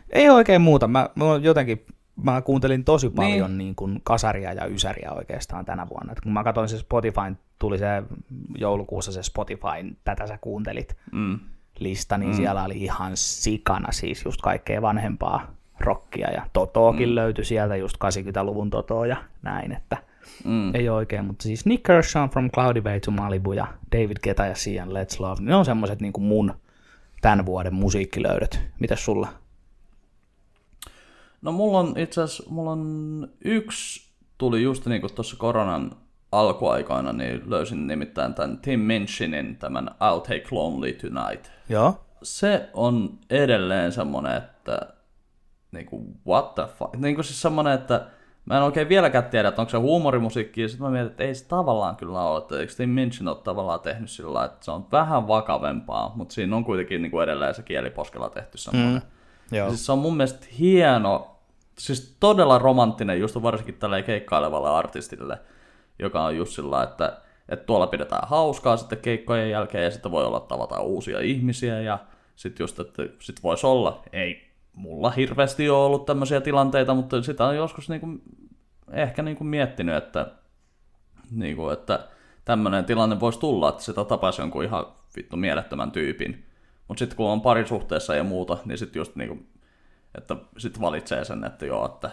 ei 0.10 0.30
oikein 0.30 0.62
muuta. 0.62 0.88
Mä, 0.88 1.10
mä 1.16 1.26
jotenkin, 1.42 1.86
mä 2.24 2.42
kuuntelin 2.42 2.84
tosi 2.84 3.10
paljon 3.10 3.50
niin. 3.50 3.58
Niin 3.58 3.76
kuin 3.76 4.02
kasaria 4.04 4.54
ja 4.54 4.66
ysäriä 4.66 5.12
oikeastaan 5.12 5.66
tänä 5.66 5.90
vuonna. 5.90 6.12
Et 6.12 6.22
kun 6.22 6.34
mä 6.34 6.44
katsoin 6.44 6.70
se 6.70 6.78
Spotify, 6.78 7.36
tuli 7.60 7.78
se 7.78 8.04
joulukuussa 8.58 9.12
se 9.12 9.24
Spotify, 9.24 9.96
tätä 10.04 10.28
sä 10.28 10.38
kuuntelit 10.38 10.98
Mm. 11.12 11.40
lista, 11.80 12.18
niin 12.18 12.30
mm. 12.32 12.36
siellä 12.36 12.64
oli 12.64 12.78
ihan 12.84 13.12
sikana 13.16 13.92
siis 13.92 14.26
just 14.26 14.42
kaikkea 14.42 14.82
vanhempaa 14.82 15.56
rockia 15.82 16.32
ja 16.32 16.46
Totoakin 16.54 17.10
mm. 17.10 17.16
löytyi 17.16 17.46
sieltä, 17.46 17.76
just 17.76 17.98
80-luvun 17.98 18.70
Totoa 18.70 19.08
ja 19.08 19.18
näin, 19.42 19.72
että 19.72 19.98
Mm. 20.46 20.76
ei 20.76 20.90
oikein, 20.90 21.26
mutta 21.26 21.44
siis 21.44 21.66
Nick 21.66 21.84
Kershaw 21.84 22.30
from 22.30 22.52
Cloudy 22.52 22.82
Bay 22.82 23.00
to 23.00 23.12
Malibu 23.12 23.54
ja 23.54 23.68
David 23.92 24.18
Guetta 24.24 24.46
ja 24.46 24.56
Sian 24.56 24.90
Let's 24.90 25.16
Love, 25.20 25.42
ne 25.42 25.56
on 25.56 25.66
semmoiset 25.66 26.02
niin 26.02 26.14
kuin 26.14 26.24
mun 26.24 26.54
tämän 27.22 27.46
vuoden 27.46 27.74
musiikkilöydöt. 27.74 28.60
Mitäs 28.80 29.06
sulla? 29.06 29.28
No 31.42 31.52
mulla 31.52 31.80
on 31.80 31.94
itse 31.98 32.22
asiassa, 32.22 32.44
mulla 32.50 32.72
on 32.72 33.28
yksi, 33.46 34.10
tuli 34.38 34.64
just 34.64 34.86
niin 34.86 35.02
kuin 35.02 35.14
tuossa 35.16 35.36
koronan 35.38 35.92
alkuaikoina, 36.32 37.14
niin 37.14 37.42
löysin 37.46 37.88
nimittäin 37.88 38.34
tämän 38.34 38.58
Tim 38.58 38.80
Minchinin, 38.80 39.56
tämän 39.56 39.88
I'll 39.88 40.22
Take 40.22 40.46
Lonely 40.52 40.94
Tonight. 40.94 41.46
Joo. 41.70 42.00
se 42.24 42.70
on 42.74 43.10
edelleen 43.30 43.92
semmonen, 43.92 44.38
että 44.38 44.80
niinku, 45.72 46.06
what 46.28 46.56
the 46.56 46.68
fuck, 46.78 46.96
niinku 46.96 47.24
siis 47.24 47.42
semmonen, 47.42 47.74
että 47.74 48.08
mä 48.46 48.58
en 48.58 48.64
oikein 48.64 48.90
vieläkään 48.90 49.26
tiedä, 49.26 49.48
että 49.48 49.62
onko 49.62 49.70
se 49.70 49.78
huumorimusiikki, 49.78 50.62
ja 50.62 50.68
sitten 50.68 50.86
mä 50.86 50.92
mietin, 50.92 51.12
että 51.12 51.24
ei 51.24 51.36
se 51.36 51.48
tavallaan 51.48 51.96
kyllä 51.96 52.22
ole, 52.22 52.38
että 52.38 52.60
eikö 52.60 52.74
Tim 52.78 52.90
Minchin 52.90 53.28
ole 53.28 53.38
tavallaan 53.44 53.80
tehnyt 53.80 54.10
sillä 54.10 54.34
lailla, 54.34 54.54
että 54.54 54.66
se 54.66 54.72
on 54.72 54.88
vähän 54.92 55.28
vakavempaa, 55.28 56.12
mutta 56.16 56.34
siinä 56.34 56.56
on 56.56 56.66
kuitenkin 56.66 57.02
niinku 57.02 57.20
edelleen 57.20 57.56
se 57.56 57.64
kieliposkella 57.64 58.30
tehty 58.30 58.58
semmonen. 58.58 59.02
Mm. 59.52 59.58
Joo. 59.58 59.70
Siis 59.70 59.86
se 59.86 59.92
on 59.92 60.00
mun 60.00 60.18
mielestä 60.18 60.48
hieno, 60.60 61.38
siis 61.78 62.18
todella 62.20 62.58
romanttinen 62.58 63.20
just 63.20 63.42
varsinkin 63.42 63.76
tälle 63.76 64.04
keikkailevalle 64.04 64.70
artistille, 64.70 65.40
joka 66.00 66.24
on 66.24 66.38
just 66.38 66.54
sillä, 66.54 66.84
että, 66.84 67.18
että 67.50 67.66
tuolla 67.66 67.88
pidetään 67.88 68.28
hauskaa 68.28 68.78
sitten 68.78 68.98
keikkojen 68.98 69.50
jälkeen 69.50 69.84
ja 69.84 69.92
sitten 69.92 70.12
voi 70.12 70.26
olla 70.26 70.40
tavataan 70.40 70.84
uusia 70.84 71.20
ihmisiä 71.20 71.82
ja 71.82 72.00
sitten 72.36 72.64
just, 72.64 72.80
että 72.80 73.04
sit 73.20 73.44
voisi 73.44 73.68
olla, 73.68 74.04
ei 74.14 74.51
mulla 74.74 75.10
hirveästi 75.10 75.70
ole 75.70 75.86
ollut 75.86 76.06
tämmöisiä 76.06 76.42
tilanteita, 76.42 76.94
mutta 76.94 77.22
sitä 77.22 77.46
on 77.46 77.56
joskus 77.56 77.90
niinku, 77.90 78.08
ehkä 78.92 79.22
niinku 79.22 79.44
miettinyt, 79.44 79.96
että, 79.96 80.32
niinku, 81.32 81.70
että 81.70 82.08
tämmöinen 82.46 82.86
tilanne 82.86 83.20
voisi 83.20 83.40
tulla, 83.40 83.70
että 83.70 83.84
sitä 83.84 84.04
tapaisi 84.04 84.42
jonkun 84.42 84.64
ihan 84.64 84.86
vittu 85.16 85.38
mielettömän 85.38 85.92
tyypin. 85.92 86.46
Mutta 86.88 87.00
sitten 87.00 87.18
kun 87.18 87.30
on 87.30 87.42
parisuhteessa 87.42 88.16
ja 88.16 88.24
muuta, 88.24 88.58
niin 88.66 88.78
sitten 88.78 89.00
just 89.00 89.16
niinku, 89.16 89.46
että 90.18 90.36
sit 90.58 90.82
valitsee 90.82 91.26
sen, 91.26 91.44
että 91.44 91.66
joo, 91.66 91.86
että, 91.86 92.12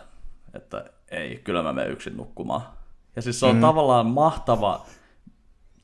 että 0.54 0.84
ei, 1.10 1.40
kyllä 1.44 1.62
mä 1.62 1.72
menen 1.72 1.92
yksin 1.92 2.16
nukkumaan. 2.16 2.62
Ja 3.16 3.22
siis 3.22 3.40
se 3.40 3.46
on 3.46 3.54
mm. 3.54 3.60
tavallaan 3.60 4.06
mahtava 4.06 4.86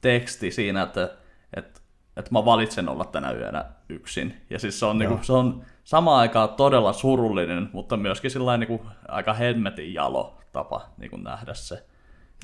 teksti 0.01 0.51
siinä, 0.51 0.83
että, 0.83 1.11
että, 1.57 1.81
että 2.17 2.31
mä 2.33 2.45
valitsen 2.45 2.89
olla 2.89 3.05
tänä 3.05 3.33
yönä 3.33 3.65
yksin. 3.89 4.37
Ja 4.51 4.59
siis 4.59 4.81
se 4.81 4.87
on, 4.87 4.99
niinku, 4.99 5.19
se 5.23 5.33
on 5.33 5.65
samaan 5.85 6.21
aikaan 6.21 6.49
todella 6.49 6.93
surullinen, 6.93 7.71
mutta 7.73 7.97
myöskin 7.97 8.31
sillain 8.31 8.61
niinku 8.61 8.87
aika 9.09 9.33
hemmetin 9.33 9.95
jalo 9.95 10.39
tapa 10.53 10.89
niinku 10.99 11.17
nähdä 11.17 11.55
se. 11.55 11.75
Ja 11.75 11.81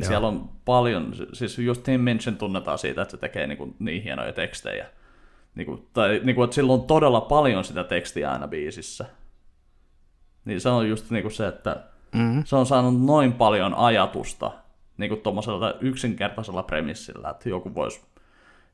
Joo. 0.01 0.09
siellä 0.09 0.28
on 0.28 0.51
paljon, 0.64 1.12
siis 1.32 1.59
just 1.59 1.82
Tim 1.82 2.01
Minchin 2.01 2.36
tunnetaan 2.36 2.78
siitä, 2.78 3.03
että 3.03 3.11
se 3.11 3.16
tekee 3.16 3.47
niinku 3.47 3.74
niin 3.78 4.03
hienoja 4.03 4.32
tekstejä. 4.32 4.86
Niinku, 5.55 5.88
tai 5.93 6.20
niinku, 6.24 6.43
että 6.43 6.55
sillä 6.55 6.72
on 6.72 6.82
todella 6.82 7.20
paljon 7.20 7.64
sitä 7.64 7.84
tekstiä 7.84 8.32
aina 8.32 8.49
biisissä. 8.49 9.05
Niin 10.45 10.61
se 10.61 10.68
on 10.68 10.88
just 10.88 11.11
niinku 11.11 11.30
se, 11.30 11.47
että 11.47 11.91
Mm-hmm. 12.12 12.43
se 12.45 12.57
on 12.57 12.66
saanut 12.66 13.05
noin 13.05 13.32
paljon 13.32 13.74
ajatusta 13.74 14.51
niinku 14.97 15.16
tuommoisella 15.16 15.74
yksinkertaisella 15.80 16.62
premissillä, 16.62 17.30
että 17.30 17.49
joku 17.49 17.74
voisi 17.74 18.01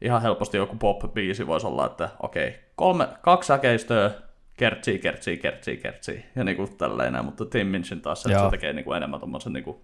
ihan 0.01 0.23
helposti 0.23 0.57
joku 0.57 0.77
pop-biisi 0.77 1.47
voisi 1.47 1.67
olla, 1.67 1.87
että 1.87 2.09
okei, 2.23 2.59
kolme, 2.77 3.09
kaksi 3.23 3.47
säkeistöä, 3.47 4.11
kertsii, 4.57 4.99
kertsii, 4.99 5.37
kertsii, 5.37 5.77
kertsii, 5.77 6.25
ja 6.37 6.45
niinku 6.45 6.67
tälleen, 6.79 7.25
mutta 7.25 7.47
Tim 7.47 7.67
Minchin 7.67 8.01
taas 8.01 8.23
se, 8.23 8.29
että 8.29 8.41
Joo. 8.41 8.47
se 8.47 8.51
tekee 8.51 8.73
niinku 8.73 8.93
enemmän 8.93 9.21
tommosen 9.21 9.53
niinku 9.53 9.81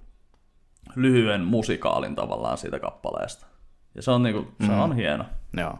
lyhyen 0.96 1.40
musikaalin 1.40 2.14
tavallaan 2.14 2.58
siitä 2.58 2.78
kappaleesta. 2.78 3.46
Ja 3.94 4.02
se 4.02 4.10
on, 4.10 4.22
niinku, 4.22 4.46
se 4.66 4.72
on 4.72 4.96
hieno. 4.96 5.24
Joo. 5.56 5.78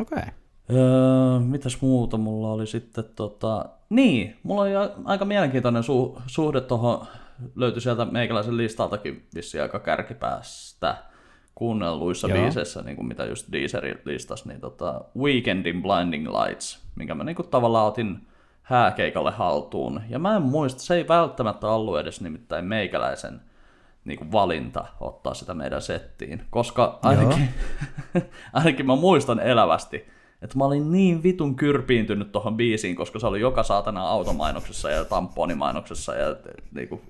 Okei. 0.00 0.18
Okay. 0.18 0.32
Öö, 0.70 1.38
mitäs 1.38 1.80
muuta 1.80 2.16
mulla 2.16 2.52
oli 2.52 2.66
sitten 2.66 3.04
tota... 3.16 3.64
Niin, 3.90 4.36
mulla 4.42 4.62
oli 4.62 4.70
aika 5.04 5.24
mielenkiintoinen 5.24 5.82
su- 5.82 6.22
suhde 6.26 6.60
tuohon, 6.60 7.06
löytyi 7.54 7.80
sieltä 7.80 8.04
meikäläisen 8.04 8.56
listaltakin 8.56 9.28
vissiin 9.34 9.62
aika 9.62 9.78
kärkipäästä 9.78 10.96
kuunnelluissa 11.56 12.28
Joo. 12.28 12.38
biiseissä, 12.38 12.82
niin 12.82 12.96
kuin 12.96 13.06
mitä 13.06 13.24
just 13.24 13.52
Deezerin 13.52 13.98
listas, 14.04 14.46
niin 14.46 14.60
tota 14.60 15.04
Weekendin 15.18 15.82
Blinding 15.82 16.28
Lights, 16.28 16.86
minkä 16.94 17.14
mä 17.14 17.24
niin 17.24 17.36
kuin 17.36 17.48
tavallaan 17.48 17.86
otin 17.86 18.26
hääkeikalle 18.62 19.30
haltuun. 19.30 20.00
Ja 20.08 20.18
mä 20.18 20.36
en 20.36 20.42
muista, 20.42 20.82
se 20.82 20.94
ei 20.94 21.08
välttämättä 21.08 21.68
ollut 21.68 21.98
edes 21.98 22.20
nimittäin 22.20 22.64
meikäläisen 22.64 23.40
niin 24.04 24.18
kuin 24.18 24.32
valinta 24.32 24.84
ottaa 25.00 25.34
sitä 25.34 25.54
meidän 25.54 25.82
settiin, 25.82 26.42
koska 26.50 26.98
ainakin, 27.02 27.48
ainakin 28.52 28.86
mä 28.86 28.96
muistan 28.96 29.40
elävästi, 29.40 29.96
että 30.42 30.58
mä 30.58 30.64
olin 30.64 30.92
niin 30.92 31.22
vitun 31.22 31.56
kyrpiintynyt 31.56 32.32
tuohon 32.32 32.56
biisiin, 32.56 32.96
koska 32.96 33.18
se 33.18 33.26
oli 33.26 33.40
joka 33.40 33.62
saatana 33.62 34.08
automainoksessa 34.08 34.90
ja 34.90 35.04
tamponimainoksessa 35.04 36.14
ja 36.14 36.36
niin 36.74 36.88
kuin, 36.88 37.00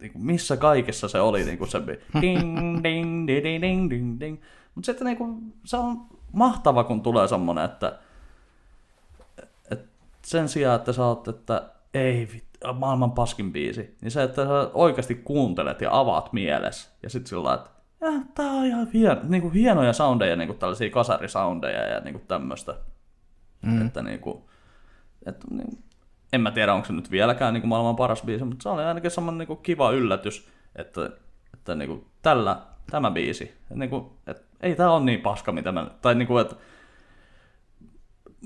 niin 0.00 0.12
kuin 0.12 0.26
missä 0.26 0.56
kaikessa 0.56 1.08
se 1.08 1.20
oli 1.20 1.44
niin 1.44 1.58
kuin 1.58 1.70
se 1.70 1.78
bi- 1.78 2.20
ding, 2.20 2.82
ding, 2.82 3.28
ding, 3.28 3.44
ding, 3.44 3.62
ding, 3.62 3.90
ding, 3.90 4.20
ding. 4.20 4.38
Mutta 4.74 4.86
sitten 4.86 5.04
niin 5.04 5.16
kuin, 5.16 5.54
se 5.64 5.76
on 5.76 6.06
mahtava, 6.32 6.84
kun 6.84 7.02
tulee 7.02 7.28
semmonen, 7.28 7.64
että, 7.64 7.98
että 9.70 9.88
sen 10.24 10.48
sijaan, 10.48 10.76
että 10.76 10.92
sä 10.92 11.06
oot, 11.06 11.28
että 11.28 11.70
ei 11.94 12.28
vittu, 12.32 12.74
maailman 12.74 13.12
paskin 13.12 13.52
biisi, 13.52 13.96
niin 14.00 14.10
se, 14.10 14.22
että 14.22 14.44
sä 14.44 14.70
oikeasti 14.74 15.14
kuuntelet 15.14 15.80
ja 15.80 15.98
avaat 15.98 16.32
mielessä 16.32 16.90
ja 17.02 17.10
sitten 17.10 17.28
sillä 17.28 17.54
että 17.54 17.70
ja, 18.00 18.08
tää 18.34 18.50
on 18.50 18.66
ihan 18.66 18.88
hieno, 18.92 19.20
niin 19.24 19.42
kuin 19.42 19.54
hienoja 19.54 19.92
soundeja, 19.92 20.36
niin 20.36 20.48
kuin 20.48 20.58
tällaisia 20.58 20.90
kasarisoundeja 20.90 21.86
ja 21.86 22.00
niin 22.00 22.14
kuin 22.14 22.26
tämmöistä. 22.28 22.74
Mm. 23.62 23.86
Että 23.86 24.02
niin 24.02 24.20
kuin, 24.20 24.42
että, 25.26 25.46
niin, 25.50 25.84
en 26.32 26.40
mä 26.40 26.50
tiedä, 26.50 26.74
onko 26.74 26.86
se 26.86 26.92
nyt 26.92 27.10
vieläkään 27.10 27.54
niin 27.54 27.62
kuin 27.62 27.68
maailman 27.68 27.96
paras 27.96 28.22
biisi, 28.22 28.44
mutta 28.44 28.62
se 28.62 28.68
oli 28.68 28.84
ainakin 28.84 29.10
semmoinen 29.10 29.38
niin 29.38 29.46
kuin 29.46 29.60
kiva 29.62 29.90
yllätys, 29.90 30.48
että, 30.76 31.10
että 31.54 31.74
niin 31.74 31.88
kuin 31.88 32.04
tällä, 32.22 32.60
tämä 32.90 33.10
biisi, 33.10 33.44
että, 33.44 33.74
niin 33.74 33.90
kuin, 33.90 34.06
että 34.26 34.42
ei 34.60 34.74
tämä 34.74 34.92
ole 34.92 35.04
niin 35.04 35.20
paska, 35.20 35.52
mitä 35.52 35.72
mä, 35.72 35.90
tai 36.02 36.14
niin 36.14 36.28
kuin, 36.28 36.42
että 36.42 36.56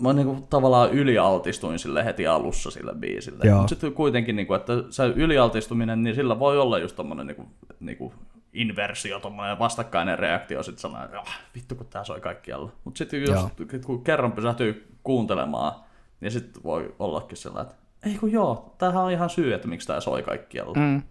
mä 0.02 0.12
niin 0.12 0.26
kuin, 0.26 0.46
tavallaan 0.46 0.90
ylialtistuin 0.90 1.78
sille 1.78 2.04
heti 2.04 2.26
alussa 2.26 2.70
sille 2.70 2.94
biisille. 2.94 3.54
Mutta 3.54 3.68
sitten 3.68 3.92
kuitenkin, 3.92 4.36
niin 4.36 4.46
kuin, 4.46 4.60
että 4.60 4.72
se 4.90 5.06
ylialtistuminen, 5.06 6.02
niin 6.02 6.14
sillä 6.14 6.38
voi 6.38 6.58
olla 6.58 6.78
just 6.78 6.96
tommonen 6.96 7.26
niin 7.26 7.36
kuin, 7.36 7.48
niin 7.80 7.98
kuin 7.98 8.12
inversio, 8.52 9.20
tommonen 9.20 9.58
vastakkainen 9.58 10.18
reaktio, 10.18 10.62
sitten 10.62 10.80
sellainen, 10.80 11.06
että 11.06 11.20
ah, 11.20 11.40
vittu 11.54 11.74
kun 11.74 11.86
tää 11.86 12.04
soi 12.04 12.20
kaikkialla. 12.20 12.72
Mutta 12.84 12.98
sitten 12.98 13.22
jos 13.22 13.46
kun 13.86 14.04
kerran 14.04 14.32
pysähtyy 14.32 14.96
kuuntelemaan, 15.02 15.72
niin 16.20 16.32
sitten 16.32 16.62
voi 16.62 16.94
ollakin 16.98 17.36
sellainen, 17.36 17.72
että 17.72 17.80
ei 18.02 18.18
kun 18.18 18.32
joo, 18.32 18.74
tämähän 18.78 19.04
on 19.04 19.10
ihan 19.10 19.30
syy, 19.30 19.54
että 19.54 19.68
miksi 19.68 19.86
tää 19.86 20.00
soi 20.00 20.22
kaikkialla. 20.22 20.74
Mm. 20.74 21.02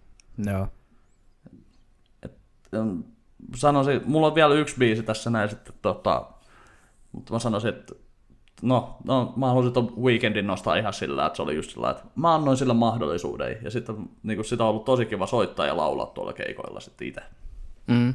Joo. 0.51 0.67
Mm. 2.71 3.03
Sanoisin, 3.55 4.01
mulla 4.05 4.27
on 4.27 4.35
vielä 4.35 4.53
yksi 4.53 4.75
biisi 4.79 5.03
tässä 5.03 5.29
näin 5.29 5.49
sitten, 5.49 5.73
tota, 5.81 6.25
mutta 7.11 7.33
mä 7.33 7.39
sanoisin, 7.39 7.69
että 7.69 7.95
no, 8.61 8.97
no, 9.03 9.33
mä 9.35 9.47
halusin 9.47 9.73
ton 9.73 9.93
weekendin 10.01 10.47
nostaa 10.47 10.75
ihan 10.75 10.93
sillä, 10.93 11.25
että 11.25 11.35
se 11.37 11.41
oli 11.41 11.55
just 11.55 11.71
sillä, 11.71 11.89
että 11.89 12.03
mä 12.15 12.35
annoin 12.35 12.57
sille 12.57 12.73
mahdollisuuden, 12.73 13.57
ja 13.61 13.71
sitten 13.71 14.09
niin 14.23 14.37
kuin 14.37 14.45
sitä 14.45 14.63
on 14.63 14.69
ollut 14.69 14.85
tosi 14.85 15.05
kiva 15.05 15.27
soittaa 15.27 15.65
ja 15.65 15.77
laulaa 15.77 16.05
tuolla 16.05 16.33
keikoilla 16.33 16.79
sitten 16.79 17.07
itse. 17.07 17.21
Mm. 17.87 18.13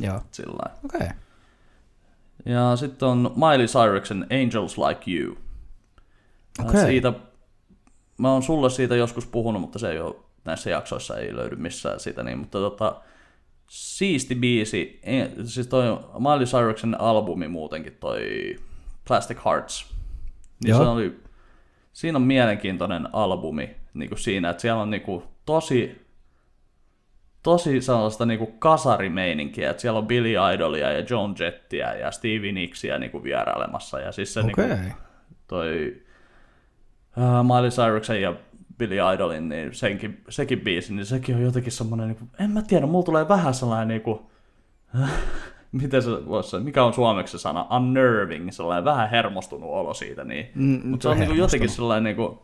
Joo. 0.00 0.20
Sillä. 0.30 0.74
Okei. 0.84 1.00
Okay. 1.00 1.16
Ja 2.44 2.76
sitten 2.76 3.08
on 3.08 3.32
Miley 3.36 3.66
Cyruksen 3.66 4.26
Angels 4.42 4.78
Like 4.78 5.10
You. 5.10 5.36
Okei. 6.68 6.80
Siitä, 6.80 7.12
mä 8.18 8.32
oon 8.32 8.42
sulle 8.42 8.70
siitä 8.70 8.96
joskus 8.96 9.26
puhunut, 9.26 9.60
mutta 9.60 9.78
se 9.78 9.90
ei 9.90 10.00
ole, 10.00 10.14
näissä 10.44 10.70
jaksoissa 10.70 11.16
ei 11.16 11.36
löydy 11.36 11.56
missään 11.56 12.00
siitä, 12.00 12.22
niin, 12.22 12.38
mutta 12.38 12.58
tota, 12.58 13.00
siisti 13.70 14.34
biisi, 14.34 15.00
E- 15.02 15.44
siis 15.44 15.66
toi 15.66 15.84
Miley 16.18 16.46
Cyruksen 16.46 17.00
albumi 17.00 17.48
muutenkin, 17.48 17.96
toi 18.00 18.56
Plastic 19.08 19.44
Hearts, 19.44 19.94
niin 20.64 20.70
Joo. 20.70 20.82
se 20.84 20.88
oli, 20.88 21.20
siinä 21.92 22.16
on 22.16 22.22
mielenkiintoinen 22.22 23.08
albumi 23.12 23.76
niin 23.94 24.08
kuin 24.08 24.18
siinä, 24.18 24.50
että 24.50 24.60
siellä 24.60 24.82
on 24.82 24.90
niin 24.90 25.02
kuin 25.02 25.22
tosi, 25.46 26.06
tosi 27.42 27.80
sellaista 27.80 28.26
niin 28.26 28.38
kuin 28.38 28.58
kasarimeininkiä, 28.58 29.70
että 29.70 29.80
siellä 29.80 29.98
on 29.98 30.06
Billy 30.06 30.34
Idolia 30.54 30.92
ja 30.92 31.04
John 31.10 31.34
Jettiä 31.38 31.94
ja 31.94 32.10
Stevie 32.10 32.52
Nicksia 32.52 32.98
niin 32.98 33.10
kuin 33.10 33.24
vierailemassa, 33.24 34.00
ja 34.00 34.12
siis 34.12 34.34
se 34.34 34.42
niin 34.42 34.60
Okei. 34.60 34.76
kuin, 34.76 34.92
toi 35.46 36.02
uh, 37.16 37.54
Miley 37.54 37.70
Cyruksen 37.70 38.22
ja 38.22 38.34
Billy 38.78 38.96
Idolin, 39.14 39.48
niin 39.48 39.74
senkin, 39.74 40.22
sekin 40.28 40.60
biisi, 40.60 40.94
niin 40.94 41.06
sekin 41.06 41.36
on 41.36 41.42
jotenkin 41.42 41.72
semmoinen, 41.72 42.08
niin 42.08 42.16
kuin, 42.16 42.30
en 42.38 42.50
mä 42.50 42.62
tiedä, 42.62 42.86
mulla 42.86 43.04
tulee 43.04 43.28
vähän 43.28 43.54
sellainen 43.54 43.88
niin 43.94 44.00
kuin, 44.00 44.20
miten 45.72 46.02
se 46.02 46.10
voisi 46.26 46.58
mikä 46.58 46.84
on 46.84 46.94
suomeksi 46.94 47.38
se 47.38 47.42
sana, 47.42 47.66
unnerving, 47.76 48.50
sellainen 48.50 48.84
vähän 48.84 49.10
hermostunut 49.10 49.70
olo 49.70 49.94
siitä, 49.94 50.24
niin, 50.24 50.50
Mm, 50.54 50.80
mutta 50.84 51.02
se 51.02 51.08
on 51.08 51.18
niin 51.18 51.28
kuin 51.28 51.38
jotenkin 51.38 51.68
sellainen, 51.68 52.04
niin 52.04 52.16
kuin, 52.16 52.38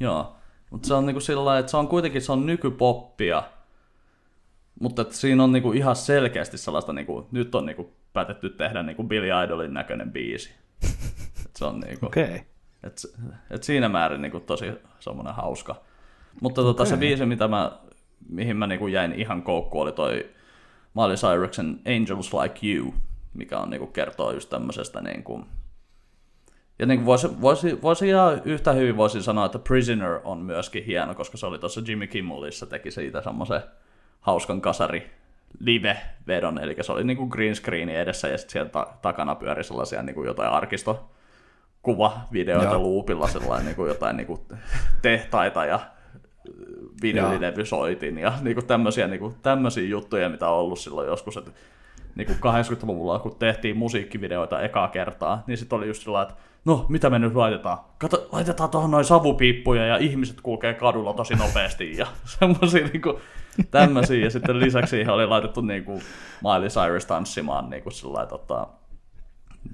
joo, 0.00 0.36
mutta 0.70 0.88
se 0.88 0.94
on 0.94 1.06
niin 1.06 1.14
kuin 1.14 1.22
sillä 1.22 1.58
että 1.58 1.70
se 1.70 1.76
on 1.76 1.88
kuitenkin 1.88 2.22
se 2.22 2.32
on 2.32 2.46
nykypoppia, 2.46 3.42
mutta 4.80 5.02
että 5.02 5.14
siinä 5.14 5.44
on 5.44 5.52
niin 5.52 5.62
kuin 5.62 5.78
ihan 5.78 5.96
selkeästi 5.96 6.58
sellaista, 6.58 6.92
niin 6.92 7.06
kuin, 7.06 7.26
nyt 7.32 7.54
on 7.54 7.66
niin 7.66 7.76
kuin 7.76 7.88
päätetty 8.12 8.50
tehdä 8.50 8.82
niin 8.82 8.96
kuin 8.96 9.08
Billy 9.08 9.28
Idolin 9.44 9.74
näköinen 9.74 10.12
biisi. 10.12 10.50
Et 11.46 11.56
se 11.56 11.64
on 11.64 11.80
niin 11.80 12.00
kuin. 12.00 12.08
Okay. 12.08 12.40
Et, 12.84 13.02
et 13.50 13.62
siinä 13.62 13.88
määrin 13.88 14.22
niin 14.22 14.32
kuin, 14.32 14.44
tosi 14.44 14.72
semmoinen 15.00 15.34
hauska. 15.34 15.76
Mutta 16.40 16.62
tota, 16.62 16.84
se 16.84 16.96
biisi, 16.96 17.26
mitä 17.26 17.48
mä, 17.48 17.72
mihin 18.28 18.56
mä 18.56 18.66
niin 18.66 18.78
kuin, 18.78 18.92
jäin 18.92 19.12
ihan 19.12 19.42
koukkuun, 19.42 19.82
oli 19.82 19.92
toi 19.92 20.30
Miley 20.94 21.16
Cyruksen 21.16 21.80
Angels 21.96 22.34
Like 22.34 22.66
You, 22.66 22.94
mikä 23.34 23.58
on, 23.58 23.70
niin 23.70 23.80
kuin, 23.80 23.92
kertoo 23.92 24.32
just 24.32 24.50
tämmöisestä 24.50 25.00
niin 25.00 25.22
kuin, 25.22 25.46
ja 26.78 26.86
niin 26.86 26.98
kuin 26.98 27.06
voisi, 27.06 27.40
voisi, 27.40 27.82
voisi 27.82 28.08
ihan 28.08 28.42
yhtä 28.44 28.72
hyvin 28.72 28.96
voisin 28.96 29.22
sanoa, 29.22 29.46
että 29.46 29.58
Prisoner 29.58 30.20
on 30.24 30.38
myöskin 30.38 30.84
hieno, 30.84 31.14
koska 31.14 31.36
se 31.36 31.46
oli 31.46 31.58
tuossa 31.58 31.82
Jimmy 31.86 32.06
Kimmelissa, 32.06 32.66
teki 32.66 32.90
siitä 32.90 33.22
semmoisen 33.22 33.62
hauskan 34.20 34.60
kasari 34.60 35.10
live-vedon, 35.60 36.58
eli 36.58 36.76
se 36.80 36.92
oli 36.92 37.04
niin 37.04 37.16
kuin 37.16 37.28
green 37.28 37.56
screeni 37.56 37.96
edessä 37.96 38.28
ja 38.28 38.38
sitten 38.38 38.52
siellä 38.52 38.70
ta- 38.70 38.92
takana 39.02 39.34
pyöri 39.34 39.64
sellaisia 39.64 40.02
niin 40.02 40.14
kuin 40.14 40.26
jotain 40.26 40.50
arkisto 40.50 41.10
kuvavideoita 41.82 42.72
Joo. 42.72 42.82
loopilla, 42.82 43.28
sellainen 43.28 43.66
niin 43.66 43.76
kuin 43.76 43.88
jotain 43.88 44.16
niin 44.16 44.26
kuin 44.26 44.40
tehtaita 45.02 45.64
ja 45.64 45.80
videolevysoitin 47.02 48.18
ja 48.18 48.32
niin 48.40 48.54
kuin 48.54 48.66
tämmöisiä, 48.66 49.06
niin 49.06 49.20
kuin, 49.20 49.34
tämmöisiä 49.42 49.88
juttuja, 49.88 50.28
mitä 50.28 50.48
on 50.48 50.58
ollut 50.58 50.78
silloin 50.78 51.06
joskus, 51.06 51.36
että 51.36 51.50
niin 52.14 52.26
kuin 52.26 52.38
80-luvulla, 52.38 53.18
kun 53.18 53.36
tehtiin 53.38 53.76
musiikkivideoita 53.76 54.60
ekaa 54.60 54.88
kertaa, 54.88 55.42
niin 55.46 55.58
sitten 55.58 55.76
oli 55.76 55.86
just 55.86 56.02
sillä 56.02 56.22
että 56.22 56.34
no, 56.64 56.86
mitä 56.88 57.10
me 57.10 57.18
nyt 57.18 57.34
laitetaan? 57.34 57.78
Kato, 57.98 58.28
laitetaan 58.32 58.70
tuohon 58.70 58.90
noin 58.90 59.04
savupiippuja 59.04 59.86
ja 59.86 59.96
ihmiset 59.96 60.40
kulkee 60.40 60.74
kadulla 60.74 61.12
tosi 61.12 61.34
nopeasti 61.34 61.96
ja 61.96 62.06
semmoisia 62.38 62.86
niin 62.86 63.02
kuin, 63.02 63.16
tämmöisiä. 63.70 64.24
Ja 64.24 64.30
sitten 64.30 64.60
lisäksi 64.60 64.90
siihen 64.90 65.14
oli 65.14 65.26
laitettu 65.26 65.60
niin 65.60 65.84
kuin 65.84 66.02
Miley 66.42 66.68
Cyrus 66.68 67.06
tanssimaan 67.06 67.70
niin 67.70 67.82
kuin 67.82 67.92
sillä 67.92 68.12
lailla, 68.12 68.28
tota, 68.28 68.68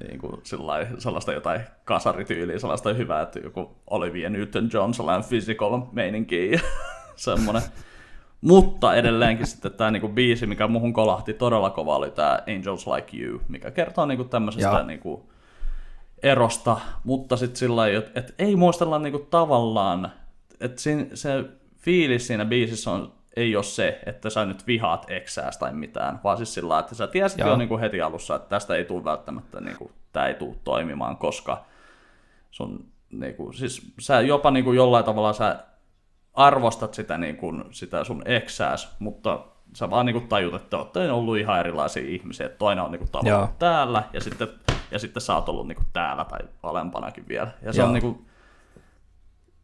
niin 0.09 0.19
kuin 0.19 0.41
sillai, 0.43 0.87
sellaista 0.99 1.33
jotain 1.33 1.61
kasarityyliä, 1.85 2.59
sellaista 2.59 2.93
hyvää, 2.93 3.23
että 3.23 3.39
joku 3.39 3.77
Olivia 3.87 4.29
Newton-John, 4.29 4.95
sellainen 4.95 5.29
physical 5.29 5.81
meininki 5.93 6.51
ja 6.51 6.61
semmoinen. 7.17 7.63
Mutta 8.41 8.95
edelleenkin 8.95 9.47
sitten 9.47 9.73
tämä 9.73 9.91
niinku 9.91 10.09
biisi, 10.09 10.47
mikä 10.47 10.67
muhun 10.67 10.93
kolahti 10.93 11.35
todella 11.35 11.71
kova, 11.71 11.97
oli 11.97 12.11
tämä 12.11 12.39
Angels 12.57 12.87
Like 12.87 13.17
You, 13.17 13.41
mikä 13.49 13.71
kertoo 13.71 14.07
niinku 14.07 14.25
tämmöisestä 14.25 14.69
Joo. 14.69 14.83
niinku 14.83 15.31
erosta, 16.23 16.81
mutta 17.05 17.37
sitten 17.37 17.57
sillä 17.57 17.77
lailla, 17.77 17.99
että 17.99 18.21
et 18.21 18.35
ei 18.39 18.57
muistella 18.57 18.99
niinku 18.99 19.19
tavallaan, 19.19 20.13
että 20.61 20.83
se 21.15 21.45
fiilis 21.77 22.27
siinä 22.27 22.45
biisissä 22.45 22.91
on, 22.91 23.13
ei 23.37 23.57
ole 23.57 23.65
se, 23.65 24.01
että 24.07 24.31
sä 24.31 24.45
nyt 24.45 24.67
vihaat 24.67 25.07
eksääs 25.09 25.59
tai 25.59 25.73
mitään, 25.73 26.21
vaan 26.25 26.37
siis 26.37 26.55
sillä 26.55 26.79
että 26.79 26.95
sä 26.95 27.07
tiesit 27.07 27.39
Joo. 27.39 27.49
jo 27.49 27.57
niinku 27.57 27.79
heti 27.79 28.03
alussa, 28.03 28.35
että 28.35 28.49
tästä 28.49 28.75
ei 28.75 28.85
tule 28.85 29.05
välttämättä, 29.05 29.61
niinku, 29.61 29.91
tämä 30.13 30.27
ei 30.27 30.35
tule 30.35 30.57
toimimaan, 30.65 31.17
koska 31.17 31.65
sun, 32.51 32.85
niinku, 33.11 33.53
siis 33.53 33.93
sä 34.01 34.21
jopa 34.21 34.51
niinku 34.51 34.73
jollain 34.73 35.05
tavalla 35.05 35.33
sä 35.33 35.65
arvostat 36.35 36.95
sitä, 36.95 37.19
niinku, 37.19 37.53
sitä 37.71 38.05
sun 38.05 38.23
eksääs, 38.25 38.97
mutta 38.99 39.45
sä 39.75 39.91
vaan 39.91 40.07
niinku 40.07 40.21
tajut, 40.21 40.55
että 40.55 40.71
te 40.71 40.77
olette 40.77 41.13
ollut 41.13 41.39
ihan 41.39 41.61
erilaisia 41.61 42.09
ihmisiä, 42.09 42.47
että 42.47 42.59
toinen 42.59 42.85
on 42.85 42.93
niinku 42.93 43.09
tavallaan 43.13 43.41
Joo. 43.41 43.55
täällä 43.59 44.03
ja 44.13 44.21
sitten, 44.21 44.49
ja 44.91 44.99
sitten 44.99 45.21
sä 45.21 45.35
oot 45.35 45.49
ollut 45.49 45.69
niinku 45.69 45.85
täällä 45.93 46.25
tai 46.25 46.41
alempanakin 46.63 47.29
vielä. 47.29 47.51
Ja 47.63 47.73
se 47.73 47.81
Joo. 47.81 47.87
on 47.87 47.95
niinku, 47.95 48.28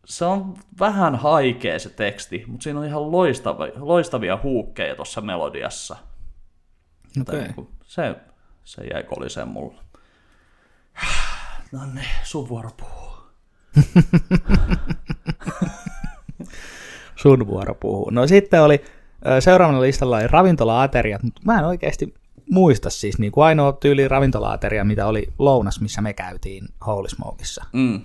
se 0.05 0.25
on 0.25 0.55
vähän 0.81 1.17
haikea 1.17 1.79
se 1.79 1.91
teksti, 1.91 2.45
mutta 2.47 2.65
siinä 2.65 2.81
on 2.81 2.87
ihan 2.87 3.13
loistava, 3.13 3.67
loistavia 3.77 4.39
huukkeja 4.43 4.97
tuossa 4.97 5.21
melodiassa. 5.21 5.97
Okay. 7.21 7.49
Se, 7.83 8.17
se 8.65 8.85
jäi 8.85 9.03
koliseen 9.03 9.49
mulle. 9.49 9.81
No 11.73 11.81
niin, 11.95 12.07
sun 12.23 12.49
vuoro 12.49 12.71
puhuu. 12.77 13.15
Sun 17.17 17.47
vuoro 17.47 17.75
puhuu. 17.75 18.11
No 18.11 18.27
sitten 18.27 18.63
oli, 18.63 18.85
seuraavana 19.41 19.81
listalla 19.81 20.17
oli 20.17 20.27
ravintola-ateriat, 20.27 21.23
mutta 21.23 21.41
mä 21.45 21.59
en 21.59 21.65
oikeasti 21.65 22.15
muista 22.51 22.91
siis, 22.91 23.19
niin 23.19 23.33
kuin 23.33 23.45
ainoa 23.45 23.73
tyyli 23.73 24.09
ravintola-ateria, 24.09 24.85
mitä 24.85 25.07
oli 25.07 25.33
lounas, 25.39 25.81
missä 25.81 26.01
me 26.01 26.13
käytiin 26.13 26.69
Holy 26.87 27.09
Smokeissa. 27.09 27.65
Mm. 27.73 28.01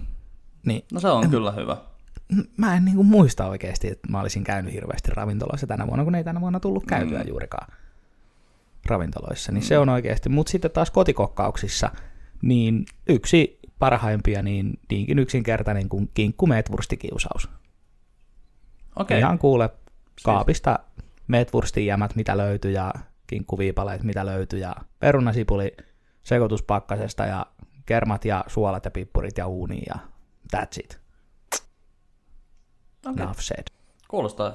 Niin 0.66 0.86
No 0.94 1.00
se 1.00 1.08
on 1.08 1.30
kyllä 1.30 1.52
hyvä. 1.52 1.78
Mä 2.58 2.76
en 2.76 2.86
niin 2.86 2.96
kuin 2.96 3.08
muista 3.08 3.48
oikeasti, 3.48 3.88
että 3.88 4.12
mä 4.12 4.22
olisin 4.22 4.44
käynyt 4.44 4.74
hirveästi 4.74 5.12
ravintoloissa 5.12 5.68
tänä 5.68 5.88
vuonna, 5.88 6.04
kun 6.04 6.16
ei 6.16 6.24
tänä 6.24 6.42
vuonna 6.42 6.60
tullut 6.60 6.86
käytyä 6.86 7.20
mm. 7.20 7.28
juurikaan 7.28 7.74
ravintoloissa. 8.86 9.52
Niin 9.52 9.64
mm. 9.64 9.68
se 9.68 9.78
on 9.78 9.90
oikeasti. 9.90 10.30
Mutta 10.30 10.52
sitten 10.52 10.72
taas 10.72 10.92
kotikokkauksissa, 10.92 11.92
niin 12.42 12.86
yksi 13.08 13.60
parhaimpia, 13.80 14.44
niin 14.44 14.80
niinkin 14.90 15.20
yksinkertainen 15.20 15.90
kuin 15.90 16.10
kinkku 16.14 16.48
meetwurstikiusaus. 16.48 17.50
Okei, 18.96 19.16
okay. 19.16 19.20
Ihan 19.20 19.40
kuule 19.40 19.70
kaapista 20.24 20.80
meetwurstin 21.28 21.86
jämät, 21.86 22.16
mitä 22.16 22.38
löytyy, 22.38 22.72
ja 22.72 22.94
kinkkuviipaleet, 23.28 24.04
mitä 24.04 24.26
löytyy, 24.26 24.60
ja 24.60 24.76
perunasipuli 25.00 25.78
sekoituspakkasesta, 26.22 27.26
ja 27.26 27.46
kermat 27.86 28.26
ja 28.26 28.44
suolat 28.48 28.86
ja 28.86 28.92
pippurit 28.92 29.38
ja 29.38 29.48
uuni, 29.48 29.82
ja 29.90 29.96
that's 30.56 30.80
it. 30.84 31.09
Okei. 33.06 33.24
Enough 33.24 33.40
said. 33.40 33.64
kuulostaa. 34.08 34.54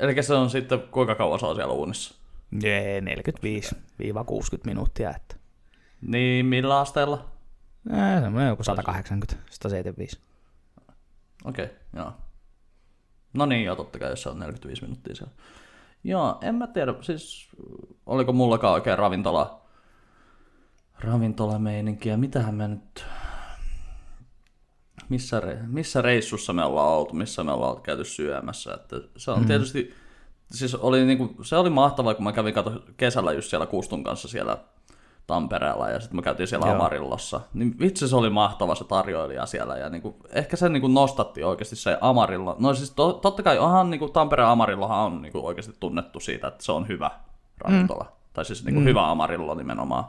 Eli 0.00 0.22
se 0.22 0.34
on 0.34 0.50
sitten 0.50 0.80
kuinka 0.90 1.14
kauan 1.14 1.38
on 1.42 1.54
siellä 1.54 1.74
uunissa? 1.74 2.14
Jee, 2.62 3.00
45-60 3.00 3.04
minuuttia, 4.66 5.10
että 5.10 5.36
Niin, 6.00 6.46
millä 6.46 6.80
asteella? 6.80 7.28
Ää, 7.90 8.20
semmoinen 8.20 8.48
joku 8.48 8.64
180, 8.64 9.36
175. 9.50 10.20
Okei, 11.44 11.64
okay, 11.64 11.76
joo. 11.96 12.12
No 13.32 13.46
niin, 13.46 13.64
joo, 13.64 13.76
totta 13.76 13.98
kai, 13.98 14.10
jos 14.10 14.22
se 14.22 14.28
on 14.28 14.38
45 14.38 14.82
minuuttia 14.82 15.14
siellä. 15.14 15.32
Joo, 16.04 16.38
en 16.40 16.54
mä 16.54 16.66
tiedä, 16.66 16.94
siis 17.00 17.48
oliko 18.06 18.32
mullakaan 18.32 18.74
oikein 18.74 18.98
ravintola, 18.98 19.60
ravintolameininkiä, 21.00 22.16
mitähän 22.16 22.54
me 22.54 22.68
nyt, 22.68 23.04
missä, 25.08 25.40
re, 25.40 25.58
missä 25.66 26.02
reissussa 26.02 26.52
me 26.52 26.64
ollaan 26.64 26.88
oltu, 26.88 27.14
missä 27.14 27.44
me 27.44 27.52
ollaan 27.52 27.82
käyty 27.82 28.04
syömässä, 28.04 28.74
että 28.74 28.96
se 29.16 29.30
on 29.30 29.40
mm. 29.40 29.46
tietysti, 29.46 29.94
siis 30.50 30.74
oli 30.74 31.04
niinku, 31.04 31.44
se 31.44 31.56
oli 31.56 31.70
mahtavaa, 31.70 32.14
kun 32.14 32.24
mä 32.24 32.32
kävin 32.32 32.54
kato 32.54 32.82
kesällä 32.96 33.32
just 33.32 33.50
siellä 33.50 33.66
Kustun 33.66 34.04
kanssa 34.04 34.28
siellä 34.28 34.58
Tampereella 35.28 35.90
ja 35.90 36.00
sitten 36.00 36.16
me 36.16 36.22
käytiin 36.22 36.46
siellä 36.46 36.66
Joo. 36.66 36.74
Amarillossa. 36.74 37.40
Niin 37.54 37.78
vitsi 37.78 38.08
se 38.08 38.16
oli 38.16 38.30
mahtava 38.30 38.74
se 38.74 38.84
tarjoilija 38.84 39.46
siellä 39.46 39.76
ja 39.76 39.88
niinku, 39.88 40.16
ehkä 40.32 40.56
se 40.56 40.68
niinku 40.68 40.88
nostatti 40.88 41.44
oikeasti 41.44 41.76
se 41.76 41.98
Amarillo. 42.00 42.56
No 42.58 42.74
siis 42.74 42.90
to, 42.90 43.12
totta 43.12 43.42
kai 43.42 43.58
onhan 43.58 43.90
niinku 43.90 44.08
Tampereen 44.08 44.48
Amarillohan 44.48 44.98
on 44.98 45.22
niinku 45.22 45.46
oikeasti 45.46 45.76
tunnettu 45.80 46.20
siitä, 46.20 46.48
että 46.48 46.64
se 46.64 46.72
on 46.72 46.88
hyvä 46.88 47.10
ravintola. 47.58 48.04
Mm. 48.04 48.10
Tai 48.32 48.44
siis 48.44 48.64
niinku 48.64 48.80
mm. 48.80 48.86
hyvä 48.86 49.10
Amarillo 49.10 49.54
nimenomaan. 49.54 50.04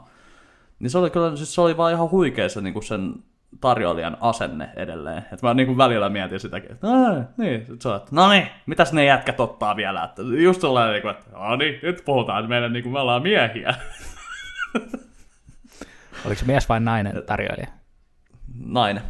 Niin 0.78 0.90
se 0.90 0.98
oli 0.98 1.10
kyllä, 1.10 1.36
siis 1.36 1.54
se 1.54 1.60
oli 1.60 1.76
vaan 1.76 1.92
ihan 1.92 2.10
huikea 2.10 2.48
se 2.48 2.60
niin 2.60 2.74
kuin 2.74 2.82
sen 2.82 3.14
tarjoilijan 3.60 4.16
asenne 4.20 4.68
edelleen. 4.76 5.18
Että 5.18 5.46
mä 5.46 5.54
niin 5.54 5.66
kuin 5.66 5.78
välillä 5.78 6.08
mietin 6.08 6.40
sitäkin, 6.40 6.72
että 6.72 6.86
niin, 7.36 7.66
sit 7.66 7.86
on, 7.86 7.96
että 7.96 8.08
no 8.12 8.28
niin, 8.28 8.48
mitäs 8.66 8.92
ne 8.92 9.04
jätkät 9.04 9.40
ottaa 9.40 9.76
vielä, 9.76 10.04
että 10.04 10.22
just 10.22 10.60
sellainen, 10.60 10.92
niin 10.92 11.02
kuin, 11.02 11.10
että 11.10 11.30
no 11.32 11.56
niin, 11.56 11.80
nyt 11.82 12.02
puhutaan, 12.04 12.38
että 12.38 12.48
meidän 12.48 12.72
niin 12.72 12.82
kuin, 12.82 12.92
me 12.92 13.00
ollaan 13.00 13.22
miehiä. 13.22 13.74
Oliko 16.24 16.40
se 16.40 16.46
mies 16.46 16.68
vai 16.68 16.80
nainen 16.80 17.22
tarjoilija? 17.26 17.68
Nainen. 18.66 19.02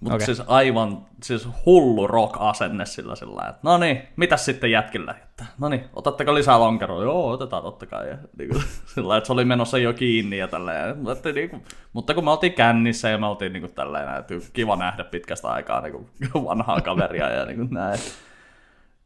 Mutta 0.00 0.14
okay. 0.14 0.26
siis 0.26 0.42
aivan 0.46 1.06
siis 1.22 1.48
hullu 1.66 2.06
rock-asenne 2.06 2.86
sillä 2.86 3.16
sillä 3.16 3.48
että 3.48 3.60
no 3.62 3.78
niin, 3.78 4.02
mitäs 4.16 4.44
sitten 4.44 4.70
jätkillä? 4.70 5.14
No 5.58 5.68
niin, 5.68 5.84
otatteko 5.92 6.34
lisää 6.34 6.60
lonkeroa? 6.60 7.02
Joo, 7.02 7.30
otetaan 7.30 7.62
totta 7.62 7.86
kai. 7.86 8.08
Ja, 8.08 8.16
niin 8.38 8.50
kuin, 8.50 8.62
sillä 8.94 9.16
että 9.16 9.26
se 9.26 9.32
oli 9.32 9.44
menossa 9.44 9.78
jo 9.78 9.92
kiinni 9.92 10.38
ja 10.38 10.48
tälleen. 10.48 10.98
Mutta, 10.98 11.32
niin 11.32 11.50
kuin, 11.50 11.64
mutta 11.92 12.14
kun 12.14 12.24
me 12.24 12.30
oltiin 12.30 12.52
kännissä 12.52 13.08
ja 13.08 13.18
me 13.18 13.26
oltiin 13.26 13.52
niin 13.52 13.60
kuin, 13.60 13.72
tälleen, 13.72 14.16
että 14.18 14.34
kiva 14.52 14.76
nähdä 14.76 15.04
pitkästä 15.04 15.48
aikaa 15.48 15.80
niin 15.80 15.92
kuin, 15.92 16.08
vanhaa 16.48 16.80
kaveria 16.80 17.30
ja 17.30 17.44
niin 17.44 17.56
kuin, 17.56 17.68
näin. 17.70 18.00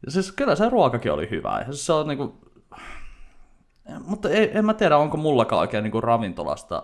Ja 0.07 0.11
siis 0.12 0.32
kyllä 0.32 0.55
se 0.55 0.68
ruokakin 0.68 1.12
oli 1.12 1.30
hyvää. 1.30 1.59
Ja 1.59 1.64
siis 1.64 1.86
se 1.86 1.93
on 1.93 2.09
niin 2.09 2.18
kuin, 2.18 2.32
mutta 4.05 4.28
ei, 4.28 4.51
en 4.59 4.64
mä 4.64 4.74
tiedä, 4.74 4.97
onko 4.97 5.16
mullakaan 5.16 5.61
oikein 5.61 5.84
niin 5.84 5.93
kuin 5.93 6.05
ravintolasta 6.05 6.82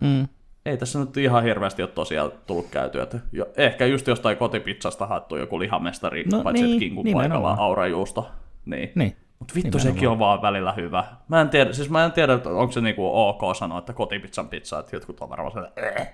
Mm. 0.00 0.28
Ei 0.66 0.76
tässä 0.76 0.98
nyt 0.98 1.16
ihan 1.16 1.42
hirveästi 1.42 1.82
ole 1.82 1.90
tosiaan 1.90 2.32
tullut 2.46 2.66
käytyä. 2.70 3.02
Että 3.02 3.18
jo, 3.32 3.46
ehkä 3.56 3.86
just 3.86 4.06
jostain 4.06 4.36
kotipizzasta 4.36 5.06
haettu 5.06 5.36
joku 5.36 5.58
lihamestari, 5.58 6.24
No 6.32 6.42
paitsi 6.42 6.64
niin, 6.64 6.78
kinkun 6.78 7.04
nimenomaan. 7.04 7.42
paikalla 7.42 7.64
aurajuusto. 7.64 8.30
Niin. 8.66 8.92
Niin. 8.94 9.16
Mutta 9.38 9.54
vittu, 9.54 9.68
nimenomaan. 9.78 9.94
sekin 9.94 10.08
on 10.08 10.18
vaan 10.18 10.42
välillä 10.42 10.72
hyvä. 10.72 11.04
Mä 11.28 11.40
en 11.40 11.48
tiedä, 11.48 11.72
siis 11.72 11.90
mä 11.90 12.04
en 12.04 12.12
tiedä, 12.12 12.34
että 12.34 12.50
onko 12.50 12.72
se 12.72 12.80
niinku 12.80 13.10
ok 13.12 13.56
sanoa, 13.56 13.78
että 13.78 13.92
kotipizzan 13.92 14.48
pizza, 14.48 14.78
että 14.78 14.96
jotkut 14.96 15.20
on 15.20 15.30
varmaan 15.30 15.52
sellainen, 15.52 16.00
eh. 16.00 16.08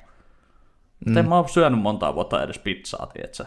Mm. 1.06 1.16
En 1.16 1.28
mä 1.28 1.36
oon 1.36 1.48
syönyt 1.48 1.80
montaa 1.80 2.14
vuotta 2.14 2.42
edes 2.42 2.58
pizzaa, 2.58 3.06
tietsä. 3.06 3.46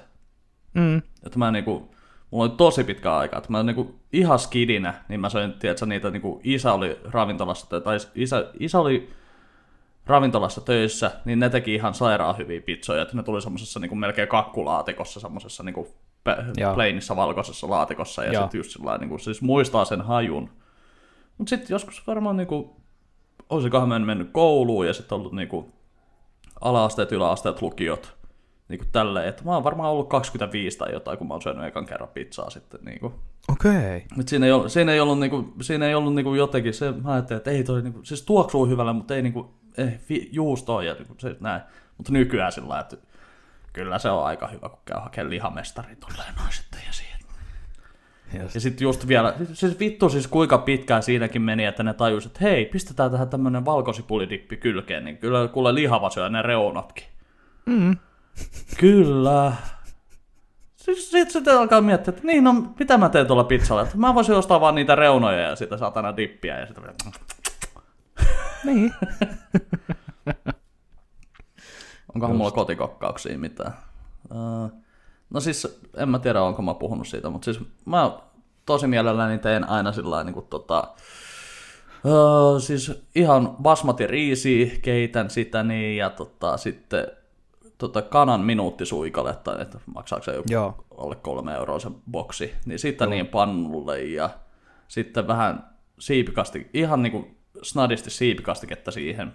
Mm. 0.74 0.98
Että 0.98 1.40
mä 1.40 1.52
niinku, 1.52 1.96
mulla 2.32 2.44
oli 2.44 2.54
tosi 2.58 2.84
pitkä 2.84 3.16
aika, 3.18 3.38
että 3.38 3.52
mä 3.52 3.64
niinku 3.64 3.96
ihan 4.14 4.40
skidinä, 4.40 4.94
niin 5.10 5.20
mä 5.20 5.30
söin, 5.30 5.54
tiedätkö, 5.54 5.86
niitä 5.86 6.10
niinku, 6.10 6.42
isä 6.44 6.74
oli 6.74 7.00
ravintolassa, 7.12 7.80
tai 7.80 7.98
isä, 8.16 8.46
isä 8.60 8.80
oli 8.80 9.10
ravintolassa 10.06 10.62
töissä, 10.62 11.12
niin 11.26 11.40
ne 11.40 11.50
teki 11.50 11.76
ihan 11.76 11.94
sairaan 11.94 12.38
hyviä 12.38 12.62
pizzoja, 12.62 13.02
että 13.02 13.16
ne 13.16 13.24
tuli 13.24 13.42
semmoisessa 13.42 13.80
niinku 13.80 13.96
melkein 13.96 14.28
kakkulaatikossa, 14.28 15.20
semmoisessa 15.20 15.64
Joo. 16.58 16.74
plainissa 16.74 17.16
valkoisessa 17.16 17.70
laatikossa, 17.70 18.24
ja 18.24 18.42
sitten 18.42 18.58
just 18.58 18.72
sillä 18.72 18.98
niinku, 18.98 19.18
siis 19.18 19.42
muistaa 19.42 19.86
sen 19.86 20.02
hajun. 20.02 20.50
Mutta 21.38 21.50
sitten 21.50 21.74
joskus 21.74 22.08
varmaan 22.08 22.38
niinku, 22.38 22.76
olisikohan 23.50 23.90
mä 23.90 24.00
mennyt 24.00 24.30
kouluun 24.32 24.88
ja 24.88 24.94
sitten 24.94 25.16
ollut 25.16 25.34
niinku 25.34 25.72
ala-asteet, 26.62 27.12
yläasteet, 27.12 27.62
lukiot, 27.62 28.18
niinku 28.70 28.86
tälleen, 28.92 29.28
että 29.28 29.44
mä 29.44 29.54
oon 29.54 29.64
varmaan 29.64 29.92
ollut 29.92 30.10
25 30.10 30.78
tai 30.78 30.94
jotain, 30.94 31.18
kun 31.18 31.28
mä 31.28 31.34
oon 31.34 31.42
syönyt 31.42 31.66
ekan 31.66 31.86
kerran 31.86 32.10
pizzaa 32.10 32.50
sitten 32.50 32.80
niinku. 32.84 33.14
Okei. 33.52 33.72
Okay. 33.72 34.02
Mutta 34.16 34.30
siinä 34.30 34.46
ei 34.46 34.52
ollut, 34.52 34.72
siinä 34.72 34.92
ei 34.92 35.00
ollut, 35.00 35.20
niinku, 35.20 35.54
siinä 35.62 35.88
ei 35.88 35.96
ollut 35.96 36.16
niinku 36.16 36.34
jotenkin, 36.34 36.74
se, 36.74 36.92
mä 36.92 37.14
ajattelin, 37.14 37.38
että 37.38 37.52
ei 37.52 37.64
toi, 37.64 37.82
niinku, 37.82 38.00
siis 38.04 38.22
tuoksuu 38.22 38.68
hyvällä, 38.68 38.94
mutta 38.94 39.16
ei, 39.16 39.22
niinku, 39.22 39.40
ei 39.40 39.63
vi, 40.10 40.30
juustoa 40.32 40.84
ja 40.84 40.96
se, 41.18 41.36
näin. 41.40 41.62
Mutta 41.98 42.12
nykyään 42.12 42.52
sillä 42.52 42.80
että 42.80 42.98
kyllä 43.74 44.00
se 44.00 44.10
on 44.10 44.26
aika 44.26 44.48
hyvä, 44.48 44.70
kun 44.70 44.80
käy 44.86 45.00
hakemaan 45.00 45.30
lihamestari 45.30 45.96
tulee 45.96 46.28
noin 46.40 46.52
sitten 46.52 46.80
ja 46.88 46.94
siihen. 46.94 47.14
Just. 48.42 48.56
Ja 48.56 48.62
sitten 48.62 48.86
just 48.86 49.08
vielä, 49.08 49.34
siis 49.54 49.80
vittu 49.80 50.10
siis 50.10 50.28
kuinka 50.28 50.58
pitkään 50.58 51.04
siinäkin 51.04 51.42
meni, 51.42 51.66
että 51.66 51.84
ne 51.84 51.94
tajusivat, 51.94 52.36
että 52.36 52.46
hei, 52.46 52.66
pistetään 52.66 53.12
tähän 53.12 53.30
tämmönen 53.30 53.66
valkosipulidippi 53.66 54.58
kylkeen, 54.58 55.06
niin 55.06 55.18
kyllä 55.18 55.48
kuule 55.48 55.76
lihava 55.76 56.10
syö 56.10 56.30
ne 56.30 56.42
reunatkin. 56.42 57.06
Mm. 57.66 57.98
Kyllä. 58.80 59.54
Siis 60.76 61.12
sit 61.12 61.32
sitten 61.32 61.60
alkaa 61.60 61.82
miettiä, 61.82 62.14
että 62.14 62.28
niin, 62.28 62.44
no 62.44 62.54
mitä 62.80 62.98
mä 62.98 63.10
teen 63.10 63.28
tuolla 63.28 63.44
pizzalla, 63.44 63.82
että 63.82 63.98
mä 63.98 64.16
voisin 64.16 64.36
ostaa 64.36 64.62
vaan 64.62 64.76
niitä 64.76 64.96
reunoja 64.96 65.40
ja 65.40 65.56
sitä 65.56 65.78
satana 65.78 66.18
dippiä 66.18 66.60
ja 66.60 66.66
sitten 66.66 66.84
Niin. 68.64 68.94
onkohan 72.16 72.36
mulla 72.36 72.52
kotikokkauksia 72.52 73.38
mitään. 73.38 73.74
Uh, 74.32 74.72
no 75.30 75.40
siis, 75.40 75.82
en 75.98 76.10
mä 76.10 76.20
tiedä 76.20 76.42
onko 76.42 76.62
mä 76.62 76.74
puhunut 76.74 77.08
siitä, 77.08 77.30
mutta 77.30 77.46
siis 77.46 77.60
mä 77.86 78.12
tosi 78.66 78.88
mielelläni 78.88 79.40
teen 79.40 79.70
aina 79.70 79.92
sillä 79.92 80.24
niin 80.24 80.34
kuin 80.34 80.46
tota, 80.50 80.88
uh, 82.04 82.62
siis 82.62 83.04
ihan 83.16 83.56
basmati 83.62 84.08
riisiä, 84.08 84.72
keitän 84.82 85.30
sitä 85.30 85.64
niin 85.64 85.98
ja 85.98 86.10
tota, 86.10 86.58
sitten 86.58 87.08
tota, 87.78 88.02
kanan 88.02 88.42
minuuttisuikaletta, 88.42 89.62
että 89.62 89.80
maksaako 89.94 90.24
se 90.24 90.32
joku 90.34 90.48
Joo. 90.52 90.86
alle 90.98 91.16
kolme 91.16 91.54
euroa 91.54 91.80
se 91.80 91.92
boksi, 92.12 92.54
niin 92.66 92.80
sitä 92.80 93.06
niin 93.06 93.28
pannulle 93.28 94.02
ja 94.02 94.30
sitten 94.88 95.28
vähän 95.28 95.70
siipikasti, 96.00 96.70
ihan 96.74 97.04
niin 97.04 97.12
kuin 97.12 97.38
snadisti 97.64 98.10
siipikastiketta 98.10 98.92
siihen 98.92 99.34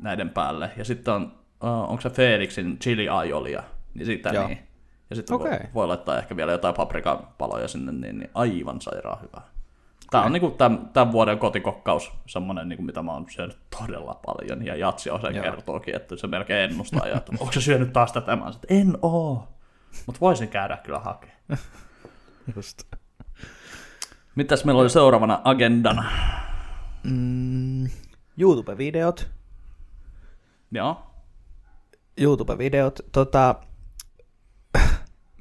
näiden 0.00 0.30
päälle. 0.30 0.70
Ja 0.76 0.84
sitten 0.84 1.14
on, 1.14 1.22
uh, 1.62 1.90
onko 1.90 2.00
se 2.00 2.10
Felixin 2.10 2.78
chili 2.78 3.08
aiolia, 3.08 3.62
niin 3.94 4.06
sitä 4.06 4.28
Joo. 4.28 4.46
niin. 4.46 4.58
Ja 5.10 5.16
sitten 5.16 5.38
voi, 5.38 5.48
Okei. 5.48 5.66
voi, 5.74 5.86
laittaa 5.86 6.18
ehkä 6.18 6.36
vielä 6.36 6.52
jotain 6.52 6.74
paprikapaloja 6.74 7.68
sinne, 7.68 7.92
niin, 7.92 8.18
niin 8.18 8.30
aivan 8.34 8.80
sairaan 8.80 9.22
hyvä. 9.22 9.42
Tämä 10.10 10.24
on 10.24 10.32
niinku 10.32 10.50
tämän, 10.50 10.90
tämän 10.92 11.12
vuoden 11.12 11.38
kotikokkaus, 11.38 12.12
semmoinen, 12.26 12.68
niinku, 12.68 12.82
mitä 12.82 13.02
mä 13.02 13.12
oon 13.12 13.26
syönyt 13.30 13.58
todella 13.78 14.20
paljon, 14.26 14.66
ja 14.66 14.76
Jatsi 14.76 15.10
osa 15.10 15.30
Joo. 15.30 15.42
kertookin, 15.42 15.96
että 15.96 16.16
se 16.16 16.26
melkein 16.26 16.70
ennustaa, 16.70 17.08
ja 17.08 17.16
että 17.16 17.32
onko 17.40 17.52
se 17.52 17.60
syönyt 17.60 17.92
taas 17.92 18.12
tätä, 18.12 18.36
mä 18.36 18.42
sanoin, 18.42 18.60
en 18.68 18.98
oo, 19.02 19.48
mutta 20.06 20.20
voisin 20.20 20.48
käydä 20.48 20.76
kyllä 20.76 20.98
hakemaan. 20.98 21.38
Just. 22.56 22.82
Mitäs 24.34 24.64
meillä 24.64 24.80
oli 24.80 24.90
seuraavana 24.90 25.40
agendana? 25.44 26.04
Mm. 27.04 27.88
YouTube-videot. 28.38 29.30
Joo, 30.70 31.10
YouTube-videot. 32.20 33.00
Tota, 33.12 33.54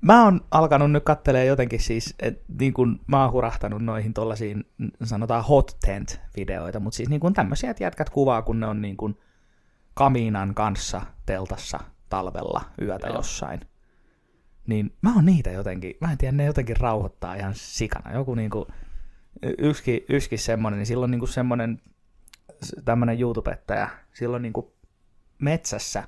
mä 0.02 0.24
oon 0.24 0.42
alkanut 0.52 0.92
nyt 0.92 1.04
kattelee 1.04 1.46
jotenkin 1.46 1.80
siis, 1.80 2.16
että 2.20 2.46
niin 2.60 2.74
kun 2.74 3.00
mä 3.08 3.22
oon 3.22 3.32
hurahtanut 3.32 3.82
noihin 3.82 4.14
tollasiin, 4.14 4.66
sanotaan 5.04 5.44
hot 5.44 5.78
tent-videoita, 5.86 6.80
mutta 6.80 6.98
siis 6.98 7.10
niin 7.10 7.20
kun 7.20 7.34
tämmöisiä, 7.34 7.72
että 7.72 7.84
jätkät 7.84 8.10
kuvaa, 8.10 8.42
kun 8.42 8.60
ne 8.60 8.68
on 8.68 8.82
niin 8.82 8.98
kun 8.98 9.18
kamiinan 9.94 10.56
kanssa 10.56 11.02
teltassa 11.26 11.80
talvella 12.10 12.62
yötä 12.82 13.08
Joo. 13.08 13.16
jossain. 13.16 13.60
Niin 14.68 14.96
mä 15.02 15.14
oon 15.16 15.26
niitä 15.26 15.52
jotenkin, 15.52 15.96
mä 16.02 16.12
en 16.12 16.18
tiedä, 16.18 16.32
ne 16.32 16.46
jotenkin 16.46 16.78
rauhoittaa 16.78 17.36
ihan 17.36 17.54
sikana. 17.56 18.14
Joku 18.14 18.36
niinku, 18.36 18.68
yski, 19.60 20.06
yski 20.10 20.38
semmonen, 20.38 20.78
niin 20.78 20.86
silloin 20.86 21.12
niinku 21.12 21.28
semmonen 21.28 21.82
tämmönen 22.86 23.22
YouTubettaja, 23.22 23.90
silloin 24.14 24.42
niinku 24.42 24.74
metsässä 25.40 26.04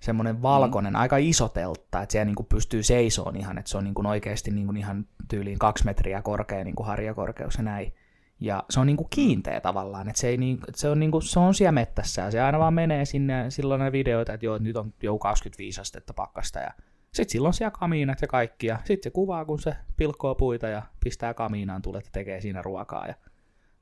semmoinen 0.00 0.42
valkoinen, 0.42 0.92
mm. 0.92 1.00
aika 1.00 1.16
iso 1.16 1.48
teltta, 1.48 2.02
että 2.02 2.12
siellä 2.12 2.24
niinku 2.24 2.42
pystyy 2.42 2.82
seisoon 2.82 3.36
ihan, 3.36 3.58
että 3.58 3.70
se 3.70 3.78
on 3.78 3.84
niinku 3.84 4.08
oikeasti 4.08 4.50
niinku 4.50 4.72
ihan 4.72 5.06
tyyliin 5.28 5.58
kaksi 5.58 5.84
metriä 5.84 6.22
korkea 6.22 6.64
niinku 6.64 6.82
harjakorkeus 6.82 7.56
ja 7.56 7.62
näin. 7.62 7.92
Ja 8.40 8.64
se 8.70 8.80
on 8.80 8.86
niinku 8.86 9.06
kiinteä 9.10 9.60
tavallaan, 9.60 10.08
että 10.08 10.20
se, 10.20 10.28
ei 10.28 10.36
niinku, 10.36 10.64
että 10.68 10.80
se, 10.80 10.88
on 10.88 11.00
niinku, 11.00 11.20
se 11.20 11.38
on 11.38 11.54
siellä 11.54 11.72
mettässä 11.72 12.22
ja 12.22 12.30
se 12.30 12.40
aina 12.40 12.58
vaan 12.58 12.74
menee 12.74 13.04
sinne 13.04 13.32
ja 13.32 13.50
silloin 13.50 13.80
ne 13.80 13.92
videoita, 13.92 14.32
että 14.32 14.46
joo, 14.46 14.58
nyt 14.58 14.76
on 14.76 14.94
jo 15.02 15.18
25 15.18 15.80
astetta 15.80 16.14
pakkasta 16.14 16.58
ja 16.58 16.70
sitten 17.16 17.32
silloin 17.32 17.54
siellä 17.54 17.70
kamiinat 17.70 18.22
ja 18.22 18.28
kaikki 18.28 18.66
ja 18.66 18.78
sitten 18.84 19.10
se 19.10 19.10
kuvaa, 19.10 19.44
kun 19.44 19.58
se 19.58 19.76
pilkkoo 19.96 20.34
puita 20.34 20.68
ja 20.68 20.82
pistää 21.04 21.34
kamiinaan 21.34 21.82
tulet 21.82 22.04
ja 22.04 22.10
tekee 22.12 22.40
siinä 22.40 22.62
ruokaa 22.62 23.06
ja 23.06 23.14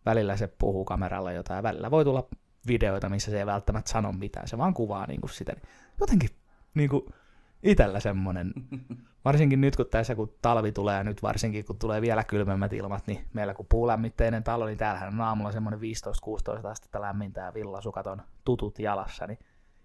välillä 0.06 0.36
se 0.36 0.46
puhuu 0.46 0.84
kameralla 0.84 1.32
jotain 1.32 1.56
ja 1.58 1.62
välillä 1.62 1.90
voi 1.90 2.04
tulla 2.04 2.28
videoita, 2.66 3.08
missä 3.08 3.30
se 3.30 3.38
ei 3.38 3.46
välttämättä 3.46 3.90
sano 3.90 4.12
mitään, 4.12 4.48
se 4.48 4.58
vaan 4.58 4.74
kuvaa 4.74 5.06
niinku 5.06 5.28
sitä. 5.28 5.52
Jotenkin 6.00 6.30
niinku 6.74 7.12
itellä 7.62 8.00
semmonen, 8.00 8.52
varsinkin 9.24 9.60
nyt 9.60 9.76
kun 9.76 9.86
tässä 9.90 10.14
kun 10.14 10.34
talvi 10.42 10.72
tulee 10.72 10.96
ja 10.96 11.04
nyt 11.04 11.22
varsinkin 11.22 11.64
kun 11.64 11.78
tulee 11.78 12.00
vielä 12.00 12.24
kylmemmät 12.24 12.72
ilmat, 12.72 13.06
niin 13.06 13.24
meillä 13.32 13.54
kun 13.54 13.66
puulämmitteinen 13.68 14.44
talo, 14.44 14.66
niin 14.66 14.78
täällähän 14.78 15.14
on 15.14 15.20
aamulla 15.20 15.52
semmoinen 15.52 15.80
15-16 15.80 16.66
astetta 16.66 17.00
lämmintä 17.00 17.40
ja 17.40 17.54
villasukat 17.54 18.06
on 18.06 18.22
tutut 18.44 18.78
jalassa, 18.78 19.26
niin 19.26 19.38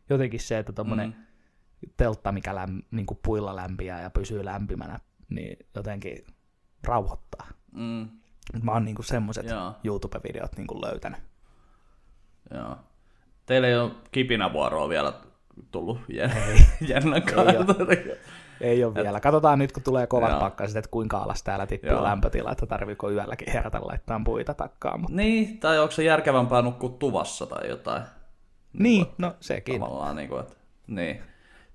jotenkin 0.10 0.40
se, 0.40 0.58
että 0.58 0.74
tommonen 0.74 1.10
Mm. 1.10 1.29
Teltta, 1.98 2.32
mikä 2.32 2.56
läm, 2.56 2.82
niin 2.92 3.06
kuin 3.06 3.20
puilla 3.24 3.56
lämpiää 3.56 4.02
ja 4.02 4.10
pysyy 4.10 4.46
lämpimänä, 4.46 5.00
niin 5.30 5.58
jotenkin 5.76 6.26
rauhoittaa. 6.88 7.48
mm, 7.72 8.10
Mä 8.64 8.72
oon 8.72 8.86
niinku 8.86 9.04
semmoset 9.04 9.46
Joo. 9.50 9.74
YouTube-videot 9.84 10.58
niinku 10.58 10.82
löytänyt. 10.82 11.20
joo. 12.54 12.76
Teillä 13.46 13.68
ei 13.68 13.78
ole 13.78 13.92
kipinävuoroa 14.12 14.90
vielä 14.90 15.14
tullut 15.72 16.00
jä- 16.10 16.32
jännän 16.88 17.24
Ei. 17.90 18.18
Ei 18.62 18.84
ole 18.84 18.96
vielä. 18.96 19.20
Katsotaan 19.20 19.60
nyt, 19.60 19.72
kun 19.72 19.84
tulee 19.84 20.08
kovat 20.08 20.30
Joo. 20.32 20.40
pakkaset, 20.40 20.78
että 20.78 20.92
kuinka 20.92 21.18
alas 21.18 21.44
täällä 21.44 21.68
tippuu 21.68 21.90
Joo. 21.90 22.04
lämpötila, 22.04 22.52
että 22.52 22.66
tarviiko 22.66 23.12
yölläkin 23.12 23.52
herätä 23.54 23.80
laittaa 23.82 24.22
puita 24.26 24.54
takkaan. 24.54 25.00
Mutta 25.02 25.16
Niin, 25.16 25.60
tai 25.60 25.80
onko 25.80 25.92
se 25.92 26.04
järkevämpää 26.04 26.62
nukkua 26.62 26.90
tuvassa 26.90 27.46
tai 27.46 27.70
jotain? 27.70 28.04
Niin, 28.74 29.06
no 29.18 29.36
sekin. 29.40 29.82
tavallaan. 29.82 30.16
Niin 30.16 30.30
kuin, 30.30 30.42
että, 30.42 30.56
niin. 30.88 31.22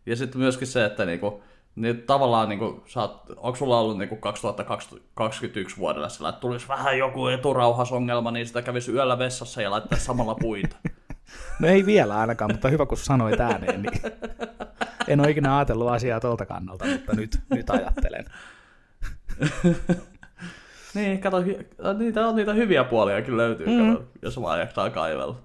Ja 0.06 0.16
sitten 0.16 0.40
myöskin 0.40 0.66
se, 0.66 0.84
että 0.84 1.04
niin 1.04 1.20
kuin, 1.20 1.42
niin 1.76 2.02
tavallaan 2.02 2.48
niin 2.48 2.58
kuin, 2.58 2.82
sä 2.86 3.00
oot, 3.00 3.22
onko 3.36 3.56
sulla 3.56 3.80
ollut 3.80 3.98
niin 3.98 4.08
kuin 4.08 4.20
2021 4.20 5.76
vuodella 5.76 6.08
sillä, 6.08 6.28
että 6.28 6.40
tulisi 6.40 6.68
vähän 6.68 6.98
joku 6.98 7.26
eturauhasongelma, 7.26 8.30
niin 8.30 8.46
sitä 8.46 8.62
kävisi 8.62 8.92
yöllä 8.92 9.18
vessassa 9.18 9.62
ja 9.62 9.70
laittaa 9.70 9.98
samalla 9.98 10.34
puita. 10.34 10.76
No 11.60 11.68
ei 11.68 11.86
vielä 11.86 12.18
ainakaan, 12.20 12.52
mutta 12.52 12.68
hyvä 12.68 12.86
kun 12.86 12.98
sanoit 12.98 13.40
ääneen, 13.40 13.82
niin 13.82 14.00
en 15.08 15.20
ole 15.20 15.30
ikinä 15.30 15.56
ajatellut 15.56 15.88
asiaa 15.88 16.20
tuolta 16.20 16.46
kannalta, 16.46 16.84
mutta 16.84 17.12
nyt, 17.12 17.38
nyt 17.50 17.70
ajattelen. 17.70 18.24
niin, 20.94 21.20
kato, 21.20 21.36
niitä 21.98 22.26
on 22.26 22.36
niitä 22.36 22.52
hyviä 22.52 22.84
puolia 22.84 23.22
kyllä 23.22 23.42
löytyy, 23.42 23.66
mm. 23.66 23.92
kato, 23.92 24.04
jos 24.22 24.40
vaan 24.40 24.60
jaksaa 24.60 24.90
kaivella. 24.90 25.40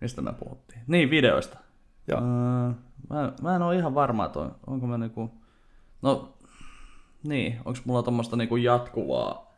Mistä 0.00 0.22
me 0.22 0.32
puhuttiin? 0.32 0.80
Niin, 0.86 1.10
videoista. 1.10 1.63
Joo. 2.08 2.20
Öö, 2.20 2.72
mä, 3.10 3.32
mä 3.42 3.56
en 3.56 3.62
ole 3.62 3.76
ihan 3.76 3.94
varma, 3.94 4.26
että 4.26 4.38
on, 4.38 4.54
onko 4.66 4.86
mä 4.86 4.98
niinku... 4.98 5.30
No, 6.02 6.34
niin, 7.28 7.58
onko 7.64 7.80
mulla 7.84 8.02
tommoista 8.02 8.36
niinku 8.36 8.56
jatkuvaa, 8.56 9.52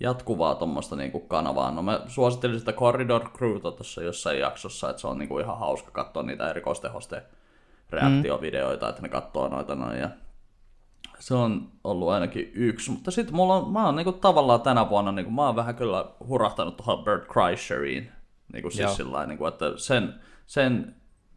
jatkuvaa 0.00 0.54
tommoista 0.54 0.96
niinku 0.96 1.20
kanavaa. 1.20 1.70
No 1.70 1.82
mä 1.82 2.00
suosittelin 2.06 2.58
sitä 2.58 2.72
Corridor 2.72 3.30
Crewta 3.30 3.72
tuossa 3.72 4.02
jossain 4.02 4.38
jaksossa, 4.38 4.90
että 4.90 5.00
se 5.00 5.06
on 5.06 5.18
niinku 5.18 5.38
ihan 5.38 5.58
hauska 5.58 5.90
katsoa 5.90 6.22
niitä 6.22 6.50
erikoistehoste 6.50 7.22
reaktiovideoita, 7.90 8.88
että 8.88 9.02
ne 9.02 9.08
katsoo 9.08 9.48
noita 9.48 9.74
noin. 9.74 9.98
Ja 9.98 10.10
se 11.18 11.34
on 11.34 11.68
ollut 11.84 12.08
ainakin 12.08 12.50
yksi, 12.54 12.90
mutta 12.90 13.10
sitten 13.10 13.36
mulla 13.36 13.56
on, 13.56 13.72
mä 13.72 13.86
oon 13.86 13.96
niinku 13.96 14.12
tavallaan 14.12 14.60
tänä 14.60 14.88
vuonna, 14.88 15.12
niinku, 15.12 15.30
mä 15.30 15.46
oon 15.46 15.56
vähän 15.56 15.74
kyllä 15.74 16.04
hurahtanut 16.28 16.76
tuohon 16.76 17.04
Bert 17.04 17.24
Kreisheriin, 17.32 18.12
niinku 18.52 18.70
siis 18.70 18.96
sillä 18.96 19.26
niinku, 19.26 19.46
että 19.46 19.64
sen, 19.76 20.14
sen, 20.46 20.94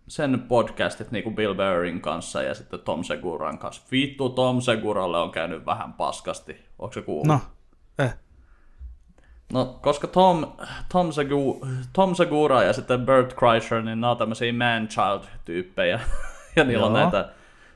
sen 0.08 0.41
podcastit 0.47 1.12
niinku 1.12 1.32
Bill 1.32 1.54
Burrin 1.54 2.01
kanssa 2.01 2.43
ja 2.43 2.54
sitten 2.54 2.80
Tom 2.80 3.04
Seguran 3.04 3.58
kanssa. 3.58 3.82
Vittu, 3.91 4.30
Tom 4.30 4.62
Seguralle 4.62 5.18
on 5.18 5.32
käynyt 5.32 5.66
vähän 5.66 5.93
paskasti. 5.93 6.66
Onko 6.80 6.93
se 6.93 7.01
kuullut? 7.01 7.28
No, 7.28 7.39
eh. 7.99 8.16
No, 9.54 9.80
koska 9.82 10.08
Tom, 10.08 10.47
Tom, 10.91 11.12
Segu, 11.12 11.68
Tom 11.93 12.16
Segura 12.16 12.64
ja 12.64 12.74
sitten 12.74 13.06
Bert 13.06 13.34
Kreischer, 13.34 13.82
niin 13.82 14.01
nämä 14.01 14.12
on 14.12 14.18
tämmöisiä 14.18 14.54
man-child-tyyppejä. 14.54 15.99
ja 16.56 16.64
niillä 16.64 16.86
on 16.86 16.91
Joo. 16.91 17.01
näitä 17.01 17.30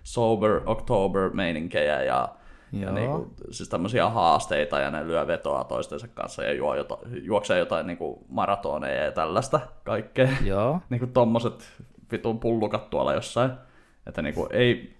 Sober 0.04 0.62
October-meininkejä 0.66 2.04
ja, 2.04 2.30
ja 2.72 2.82
Joo. 2.82 2.92
niinku, 2.92 3.34
siis 3.52 3.70
tämmöisiä 3.70 4.10
haasteita 4.10 4.80
ja 4.80 4.92
ne 4.92 5.08
lyö 5.08 5.28
vetoa 5.28 5.64
toistensa 5.64 6.08
kanssa 6.08 6.44
ja 6.44 6.54
juo 6.54 6.76
jota, 6.76 6.98
juoksee 7.22 7.60
jotain 7.60 7.88
niinku 7.88 8.26
maratoneja 8.30 9.04
ja 9.04 9.12
tällaista 9.12 9.60
kaikkea. 9.84 10.30
joo. 10.44 10.80
niinku 10.90 11.08
tommoset 11.08 11.72
vitun 12.12 12.40
pullukat 12.40 12.90
tuolla 12.90 13.14
jossain. 13.14 13.52
Että 14.08 14.22
niinku 14.22 14.48
ei, 14.52 14.98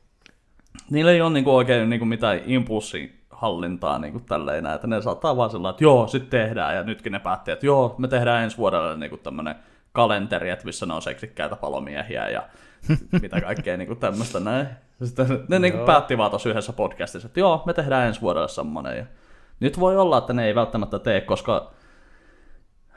niillä 0.90 1.12
ei 1.12 1.22
ole 1.22 1.34
niinku 1.34 1.56
oikein 1.56 1.90
niinku 1.90 2.06
mitään 2.06 2.42
impulssihallintaa 2.46 4.00
niinku 4.00 4.20
tälleen 4.20 4.64
näin, 4.64 4.76
että 4.76 4.88
ne 4.88 5.02
saattaa 5.02 5.38
vaan 5.38 5.50
sillä 5.50 5.70
että 5.70 5.84
joo, 5.84 6.08
sit 6.08 6.30
tehdään, 6.30 6.76
ja 6.76 6.84
nytkin 6.84 7.12
ne 7.12 7.20
päätti, 7.20 7.52
että 7.52 7.66
joo, 7.66 7.96
me 7.98 8.08
tehdään 8.08 8.44
ensi 8.44 8.58
vuodelle 8.58 8.98
niinku 8.98 9.18
tämmönen 9.18 9.56
kalenteri, 9.92 10.50
että 10.50 10.66
missä 10.66 10.86
ne 10.86 10.94
on 10.94 11.02
seksikkäitä 11.02 11.56
palomiehiä 11.56 12.30
ja 12.30 12.44
mitä 13.22 13.42
kaikkea 13.42 13.78
niinku 13.78 13.96
tämmöistä 13.96 14.40
näin. 14.40 14.68
Sitten 15.04 15.46
ne 15.48 15.60
niinku 15.60 15.86
päätti 15.86 16.18
vaan 16.18 16.30
tuossa 16.30 16.50
yhdessä 16.50 16.74
podcastissa, 16.74 17.26
että 17.26 17.40
joo, 17.40 17.64
me 17.66 17.74
tehdään 17.74 18.08
ensi 18.08 18.22
vuodelle 18.22 18.48
semmonen. 18.48 18.98
Ja 18.98 19.06
nyt 19.60 19.80
voi 19.80 19.98
olla, 19.98 20.18
että 20.18 20.34
ne 20.34 20.46
ei 20.46 20.56
välttämättä 20.56 21.00
tee, 21.00 21.22
koska 21.22 21.72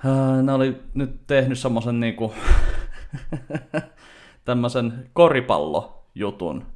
ää, 0.05 0.43
ne 0.43 0.53
oli 0.53 0.83
nyt 0.95 1.27
tehnyt 1.27 1.59
semmoisen 1.59 2.01
niinku 2.01 2.35
tämmöisen 4.45 5.11
koripallojutun, 5.13 6.67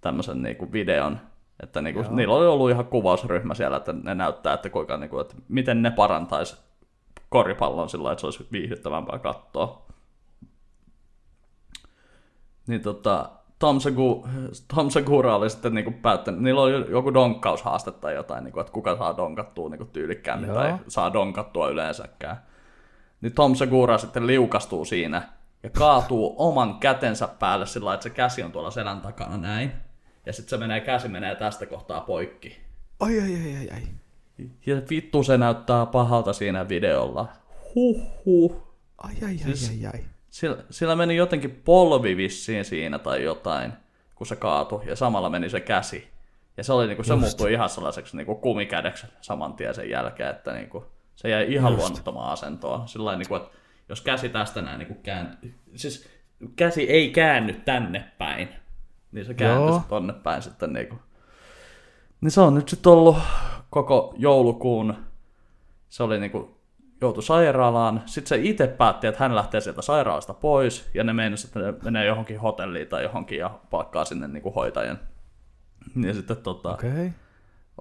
tämmöisen 0.00 0.42
niinku 0.42 0.72
videon, 0.72 1.20
että 1.62 1.82
niinku, 1.82 2.04
niillä 2.10 2.34
oli 2.34 2.46
ollut 2.46 2.70
ihan 2.70 2.86
kuvausryhmä 2.86 3.54
siellä, 3.54 3.76
että 3.76 3.92
ne 3.92 4.14
näyttää, 4.14 4.54
että, 4.54 4.70
kuinka, 4.70 4.96
niinku, 4.96 5.18
että 5.18 5.34
miten 5.48 5.82
ne 5.82 5.90
parantaisi 5.90 6.56
koripallon 7.28 7.88
sillä 7.88 8.12
että 8.12 8.20
se 8.20 8.26
olisi 8.26 8.48
viihdyttävämpää 8.52 9.18
katsoa. 9.18 9.86
Niin 12.66 12.82
tota, 12.82 13.30
Tom, 13.58 13.80
Segu, 13.80 14.28
Tom 14.74 14.90
Segura 14.90 15.36
oli 15.36 15.50
sitten 15.50 15.74
niinku 15.74 15.92
päättänyt, 16.02 16.40
niillä 16.40 16.60
oli 16.60 16.90
joku 16.90 17.14
donkkaushaaste 17.14 17.92
tai 17.92 18.14
jotain, 18.14 18.44
niinku, 18.44 18.60
että 18.60 18.72
kuka 18.72 18.96
saa 18.96 19.16
donkattua 19.16 19.68
niinku 19.68 19.84
tyylikkäämmin 19.84 20.48
Joo. 20.48 20.58
tai 20.58 20.74
saa 20.88 21.12
donkattua 21.12 21.68
yleensäkään. 21.68 22.36
Niin 23.20 23.34
Tom 23.34 23.54
Segura 23.54 23.98
sitten 23.98 24.26
liukastuu 24.26 24.84
siinä 24.84 25.22
ja 25.62 25.70
kaatuu 25.70 26.34
oman 26.38 26.78
kätensä 26.78 27.28
päälle 27.28 27.66
sillä 27.66 27.94
että 27.94 28.04
se 28.04 28.10
käsi 28.10 28.42
on 28.42 28.52
tuolla 28.52 28.70
selän 28.70 29.00
takana 29.00 29.36
näin. 29.36 29.72
Ja 30.26 30.32
sitten 30.32 30.50
se 30.50 30.56
menee, 30.56 30.80
käsi 30.80 31.08
menee 31.08 31.34
tästä 31.34 31.66
kohtaa 31.66 32.00
poikki. 32.00 32.60
Ai, 33.00 33.20
ai, 33.20 33.34
ai, 33.34 33.56
ai, 33.56 33.68
ai. 33.70 33.82
Ja 34.66 34.76
vittu 34.90 35.22
se 35.22 35.38
näyttää 35.38 35.86
pahalta 35.86 36.32
siinä 36.32 36.68
videolla. 36.68 37.28
Huhhuh. 37.74 38.62
Ai, 38.98 39.14
ai, 39.22 39.28
ai, 39.28 39.36
Siis- 39.36 39.70
ai, 39.70 39.86
ai. 39.86 40.04
Sillä, 40.30 40.56
sillä 40.70 40.96
meni 40.96 41.16
jotenkin 41.16 41.62
polvi 41.64 42.16
vissiin 42.16 42.64
siinä 42.64 42.98
tai 42.98 43.24
jotain, 43.24 43.72
kun 44.14 44.26
se 44.26 44.36
kaatui, 44.36 44.82
ja 44.86 44.96
samalla 44.96 45.30
meni 45.30 45.50
se 45.50 45.60
käsi. 45.60 46.08
Ja 46.56 46.64
se, 46.64 46.72
oli, 46.72 46.86
niinku, 46.86 47.02
se 47.04 47.14
muuttui 47.16 47.52
ihan 47.52 47.68
sellaiseksi 47.68 48.16
niinku, 48.16 48.34
kumikädeksi 48.34 49.06
saman 49.20 49.52
tien 49.52 49.74
sen 49.74 49.90
jälkeen, 49.90 50.30
että 50.30 50.52
niinku, 50.52 50.84
se 51.16 51.28
jäi 51.28 51.52
ihan 51.52 51.76
luonnottomaan 51.76 52.32
asentoon. 52.32 52.88
Sillä 52.88 53.16
niinku, 53.16 53.34
että 53.34 53.48
jos 53.90 54.00
käsi 54.00 54.28
tästä 54.28 54.62
näin 54.62 54.78
niinku 54.78 54.94
kääntyy, 55.02 55.54
siis 55.74 56.08
käsi 56.56 56.90
ei 56.90 57.10
käänny 57.10 57.52
tänne 57.52 58.04
päin, 58.18 58.48
niin 59.12 59.24
se 59.24 59.34
kääntyy 59.34 59.80
tonne 59.88 60.12
päin 60.12 60.42
sitten 60.42 60.72
niinku. 60.72 60.96
Niin 62.20 62.30
se 62.30 62.40
on 62.40 62.54
nyt 62.54 62.68
sitten 62.68 62.92
ollut 62.92 63.16
koko 63.70 64.14
joulukuun, 64.18 64.96
se 65.88 66.02
oli 66.02 66.20
niinku 66.20 66.60
joutui 67.00 67.22
sairaalaan. 67.22 68.02
Sitten 68.06 68.28
se 68.28 68.48
itse 68.48 68.66
päätti, 68.66 69.06
että 69.06 69.24
hän 69.24 69.34
lähtee 69.34 69.60
sieltä 69.60 69.82
sairaalasta 69.82 70.34
pois, 70.34 70.90
ja 70.94 71.04
ne 71.04 71.12
meinasi, 71.12 71.46
että 71.46 71.60
ne 71.60 71.74
menee 71.84 72.06
johonkin 72.06 72.40
hotelliin 72.40 72.88
tai 72.88 73.02
johonkin 73.02 73.38
ja 73.38 73.60
palkkaa 73.70 74.04
sinne 74.04 74.28
niin 74.28 74.42
kuin 74.42 74.54
hoitajan. 74.54 74.98
Ja 76.06 76.14
sitten 76.14 76.36
tota, 76.36 76.74
okay. 76.74 77.10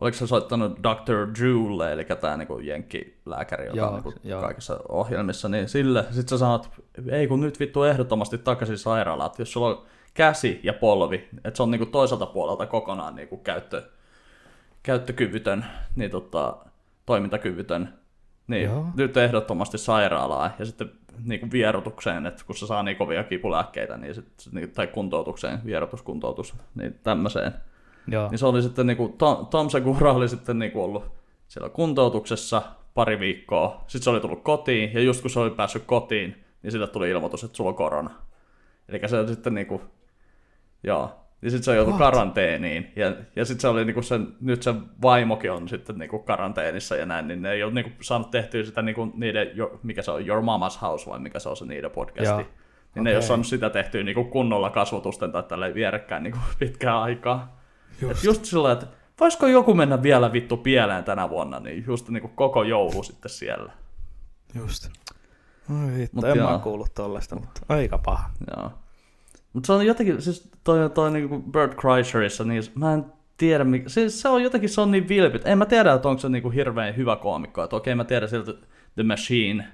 Oliko 0.01 0.17
se 0.17 0.27
soittanut 0.27 0.79
Dr. 0.83 1.39
Drewlle, 1.39 1.93
eli 1.93 2.05
tämä 2.05 2.37
niin 2.37 2.65
jenkkilääkäri, 2.65 3.65
joka 3.65 3.77
Joo, 3.77 3.87
on 3.87 3.93
niin 3.93 4.03
kuin 4.03 4.15
joo. 4.23 4.41
kaikissa 4.41 4.79
ohjelmissa, 4.89 5.49
niin 5.49 5.69
sille, 5.69 6.03
sitten 6.03 6.27
sä 6.27 6.37
sanot, 6.37 6.69
ei 7.11 7.27
kun 7.27 7.39
nyt 7.39 7.59
vittu 7.59 7.83
ehdottomasti 7.83 8.37
takaisin 8.37 8.77
sairaalaan, 8.77 9.31
jos 9.37 9.53
sulla 9.53 9.67
on 9.67 9.85
käsi 10.13 10.59
ja 10.63 10.73
polvi, 10.73 11.29
että 11.43 11.57
se 11.57 11.63
on 11.63 11.71
niin 11.71 11.79
kuin 11.79 11.91
toiselta 11.91 12.25
puolelta 12.25 12.65
kokonaan 12.65 13.15
niin 13.15 13.27
kuin 13.27 13.41
käyttö, 13.41 13.83
käyttökyvytön, 14.83 15.65
niin 15.95 16.11
tota, 16.11 16.57
toimintakyvytön, 17.05 17.93
niin 18.47 18.63
Joo. 18.65 18.85
nyt 18.95 19.17
ehdottomasti 19.17 19.77
sairaalaan 19.77 20.51
ja 20.59 20.65
sitten 20.65 20.91
niin 21.25 21.39
kuin 21.39 21.51
vierotukseen, 21.51 22.25
että 22.25 22.43
kun 22.45 22.55
se 22.55 22.67
saa 22.67 22.83
niin 22.83 22.97
kovia 22.97 23.23
kipulääkkeitä, 23.23 23.97
niin 23.97 24.15
sit, 24.15 24.27
niin, 24.51 24.71
tai 24.71 24.87
kuntoutukseen, 24.87 25.59
vierotuskuntoutus, 25.65 26.55
niin 26.75 26.99
tämmöiseen. 27.03 27.53
Joo. 28.11 28.29
Niin 28.29 28.39
se 28.39 28.45
oli 28.45 28.61
sitten, 28.61 28.87
niin 28.87 29.13
Tom 29.49 29.69
Segura 29.69 30.13
oli 30.13 30.29
sitten 30.29 30.59
niin 30.59 30.71
kuin 30.71 30.83
ollut 30.83 31.05
siellä 31.47 31.69
kuntoutuksessa 31.69 32.61
pari 32.93 33.19
viikkoa, 33.19 33.83
sitten 33.87 34.03
se 34.03 34.09
oli 34.09 34.19
tullut 34.19 34.43
kotiin, 34.43 34.93
ja 34.93 35.01
just 35.01 35.21
kun 35.21 35.29
se 35.29 35.39
oli 35.39 35.49
päässyt 35.49 35.83
kotiin, 35.85 36.45
niin 36.63 36.71
sille 36.71 36.87
tuli 36.87 37.09
ilmoitus, 37.09 37.43
että 37.43 37.57
sulla 37.57 37.69
on 37.69 37.75
korona. 37.75 38.11
Eli 38.89 39.01
se 39.07 39.27
sitten 39.27 39.53
niin 39.53 39.67
kuin, 39.67 39.81
joo, 40.83 41.11
ja 41.41 41.49
sitten 41.49 41.63
se 41.63 41.75
joutui 41.75 41.93
What? 41.93 41.99
karanteeniin, 41.99 42.91
ja, 42.95 43.15
ja 43.35 43.45
sitten 43.45 43.61
se 43.61 43.67
oli 43.67 43.85
niinku 43.85 44.01
sen, 44.01 44.27
nyt 44.41 44.63
sen 44.63 44.81
vaimokin 45.01 45.51
on 45.51 45.69
sitten 45.69 45.97
niinku 45.97 46.19
karanteenissa 46.19 46.95
ja 46.95 47.05
näin, 47.05 47.27
niin 47.27 47.41
ne 47.41 47.51
ei 47.51 47.63
ole 47.63 47.73
niinku 47.73 47.91
saanut 48.01 48.31
tehtyä 48.31 48.63
sitä 48.63 48.81
niinku 48.81 49.11
niiden, 49.15 49.47
mikä 49.83 50.01
se 50.01 50.11
on, 50.11 50.27
Your 50.27 50.41
Mama's 50.43 50.81
House 50.81 51.09
vai 51.09 51.19
mikä 51.19 51.39
se 51.39 51.49
on 51.49 51.57
se 51.57 51.65
niiden 51.65 51.91
podcasti. 51.91 52.41
Joo. 52.41 52.43
Niin 52.95 53.03
ne 53.03 53.09
ei 53.09 53.15
ole 53.15 53.21
saanut 53.21 53.47
sitä 53.47 53.69
tehtyä 53.69 54.03
niinku 54.03 54.23
kunnolla 54.23 54.69
kasvotusten 54.69 55.31
tai 55.31 55.43
tälleen 55.43 55.73
vierekkäin 55.73 56.23
niinku 56.23 56.39
pitkään 56.59 56.97
aikaa. 56.97 57.58
Just. 58.01 58.13
Just, 58.13 58.23
just 58.23 58.45
sillä 58.45 58.71
että 58.71 58.87
voisiko 59.19 59.47
joku 59.47 59.73
mennä 59.73 60.03
vielä 60.03 60.33
vittu 60.33 60.57
pieleen 60.57 61.03
tänä 61.03 61.29
vuonna, 61.29 61.59
niin 61.59 61.83
just 61.87 62.09
niinku 62.09 62.27
koko 62.27 62.63
joulu 62.63 63.03
sitten 63.03 63.31
siellä. 63.31 63.71
Just. 64.55 64.89
Oi 65.69 65.97
vittu, 65.97 66.15
Mut 66.15 66.25
en 66.25 66.37
mä 66.37 66.43
joo. 66.43 66.51
oo 66.51 66.59
kuullut 66.59 66.93
tollaista, 66.93 67.35
mutta 67.35 67.61
aika 67.69 67.97
paha. 67.97 68.29
Joo. 68.57 68.71
Mutta 69.53 69.67
se 69.67 69.73
on 69.73 69.85
jotenkin, 69.85 70.21
siis 70.21 70.51
toi, 70.63 70.89
toi 70.89 71.11
niinku 71.11 71.39
Bert 71.39 71.75
Kreischerissa, 71.75 72.43
niin 72.43 72.63
mä 72.75 72.93
en 72.93 73.05
tiedä, 73.37 73.63
mikä, 73.63 73.89
siis 73.89 74.21
se 74.21 74.29
on 74.29 74.43
jotenkin, 74.43 74.69
se 74.69 74.81
on 74.81 74.91
niin 74.91 75.09
vilpit. 75.09 75.47
En 75.47 75.57
mä 75.57 75.65
tiedä, 75.65 75.93
että 75.93 76.09
onko 76.09 76.21
se 76.21 76.29
niinku 76.29 76.49
hirveän 76.49 76.97
hyvä 76.97 77.15
koomikko. 77.15 77.63
Että 77.63 77.75
okei, 77.75 77.95
mä 77.95 78.03
tiedän 78.03 78.29
siltä 78.29 78.53
The 78.95 79.03
Machine 79.03 79.67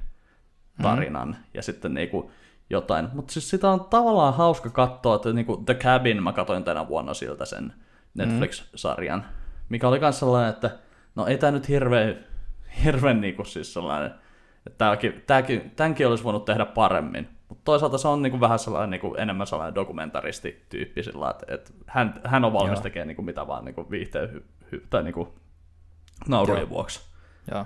tarinan 0.82 1.28
mm. 1.28 1.36
ja 1.54 1.62
sitten 1.62 1.94
niinku 1.94 2.32
jotain. 2.70 3.08
Mutta 3.14 3.34
siis 3.34 3.50
sitä 3.50 3.70
on 3.70 3.86
tavallaan 3.90 4.34
hauska 4.34 4.70
katsoa, 4.70 5.16
että 5.16 5.34
niinku 5.34 5.58
The 5.58 5.74
Cabin 5.74 6.24
mä 6.24 6.34
katsoin 6.34 6.64
tänä 6.64 6.88
vuonna 6.88 7.14
siltä 7.14 7.46
sen 7.46 7.74
Netflix-sarjan, 8.16 9.26
mikä 9.70 9.88
oli 9.88 10.00
myös 10.00 10.20
sellainen, 10.20 10.50
että 10.50 10.72
no 11.16 11.28
ei 11.28 11.38
tää 11.38 11.52
nyt 11.52 11.70
hirveän, 11.70 12.26
hirveän 12.84 13.22
niinku 13.22 13.44
siis 13.46 13.74
sellainen 13.74 14.12
että 14.68 14.78
tämäkin, 14.78 15.24
tämäkin, 15.28 15.72
tämänkin 15.76 16.08
olisi 16.08 16.24
voinut 16.24 16.46
tehdä 16.46 16.66
paremmin. 16.66 17.30
Mutta 17.50 17.62
toisaalta 17.66 17.98
se 17.98 18.08
on 18.08 18.22
niinku 18.22 18.40
vähän 18.40 18.60
sellainen, 18.60 18.90
niinku, 18.90 19.16
enemmän 19.18 19.48
sellainen 19.48 19.76
dokumentaristi-tyyppi 19.76 21.04
sillä, 21.04 21.30
että, 21.30 21.46
että 21.54 21.72
hän, 21.88 22.22
hän 22.24 22.46
on 22.46 22.54
valmis 22.54 22.78
Joo. 22.78 22.84
tekemään 22.84 23.08
niinku, 23.08 23.22
mitä 23.22 23.48
vaan 23.48 23.66
niinku, 23.66 23.92
viihteen 23.92 24.34
hy, 24.34 24.46
hy, 24.72 24.88
tai 24.90 25.04
niinku, 25.04 25.34
naurujen 26.28 26.62
Joo. 26.62 26.70
vuoksi. 26.70 27.02
Joo. 27.52 27.66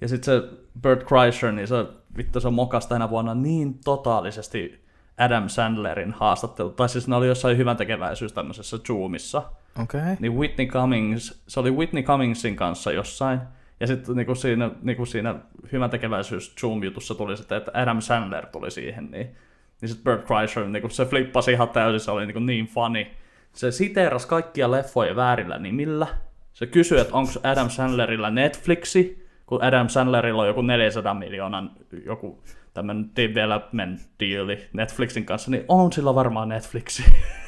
Ja 0.00 0.08
sitten 0.08 0.40
se 0.40 0.48
Bert 0.80 1.04
Kreischer, 1.04 1.52
niin 1.52 1.68
se 1.68 1.86
vittu 2.16 2.40
se 2.40 2.50
mokas 2.50 2.86
tänä 2.86 3.10
vuonna 3.10 3.34
niin 3.34 3.78
totaalisesti 3.84 4.84
Adam 5.18 5.48
Sandlerin 5.48 6.12
haastattelu, 6.12 6.70
tai 6.70 6.88
siis 6.88 7.08
ne 7.08 7.16
oli 7.16 7.26
jossain 7.26 7.56
hyvän 7.56 7.76
tekeväisyys 7.76 8.32
tämmöisessä 8.32 8.78
Zoomissa. 8.78 9.42
Okay. 9.82 10.00
niin 10.20 10.32
Whitney 10.32 10.66
Cummings, 10.66 11.42
se 11.48 11.60
oli 11.60 11.70
Whitney 11.70 12.02
Cummingsin 12.02 12.56
kanssa 12.56 12.92
jossain, 12.92 13.40
ja 13.80 13.86
sitten 13.86 14.16
niinku 14.16 14.34
siinä, 14.34 14.70
niinku 14.82 15.06
siinä 15.06 15.34
hyvän 15.72 15.90
tekeväisyys 15.90 16.54
Zoom-jutussa 16.60 17.14
tuli 17.14 17.36
sitten, 17.36 17.58
että 17.58 17.70
Adam 17.74 18.00
Sandler 18.00 18.46
tuli 18.46 18.70
siihen, 18.70 19.10
niin, 19.10 19.36
niin 19.80 19.88
sitten 19.88 20.04
Bert 20.04 20.26
Kreischer, 20.26 20.66
niinku 20.66 20.88
se 20.88 21.04
flippasi 21.04 21.52
ihan 21.52 21.68
täysin, 21.68 22.00
se 22.00 22.10
oli 22.10 22.26
niinku 22.26 22.40
niin 22.40 22.66
funny. 22.66 23.06
Se 23.52 23.70
siteerasi 23.70 24.28
kaikkia 24.28 24.70
leffoja 24.70 25.16
väärillä 25.16 25.58
nimillä. 25.58 26.06
Se 26.52 26.66
kysyi, 26.66 27.00
että 27.00 27.14
onko 27.14 27.32
Adam 27.42 27.70
Sandlerilla 27.70 28.30
Netflixi, 28.30 29.28
kun 29.46 29.62
Adam 29.62 29.88
Sandlerilla 29.88 30.42
on 30.42 30.48
joku 30.48 30.62
400 30.62 31.14
miljoonan 31.14 31.70
joku 32.04 32.42
tämmöinen 32.74 33.10
development 33.16 34.00
deali 34.20 34.68
Netflixin 34.72 35.24
kanssa, 35.24 35.50
niin 35.50 35.64
on 35.68 35.92
sillä 35.92 36.14
varmaan 36.14 36.48
Netflixi. 36.48 37.04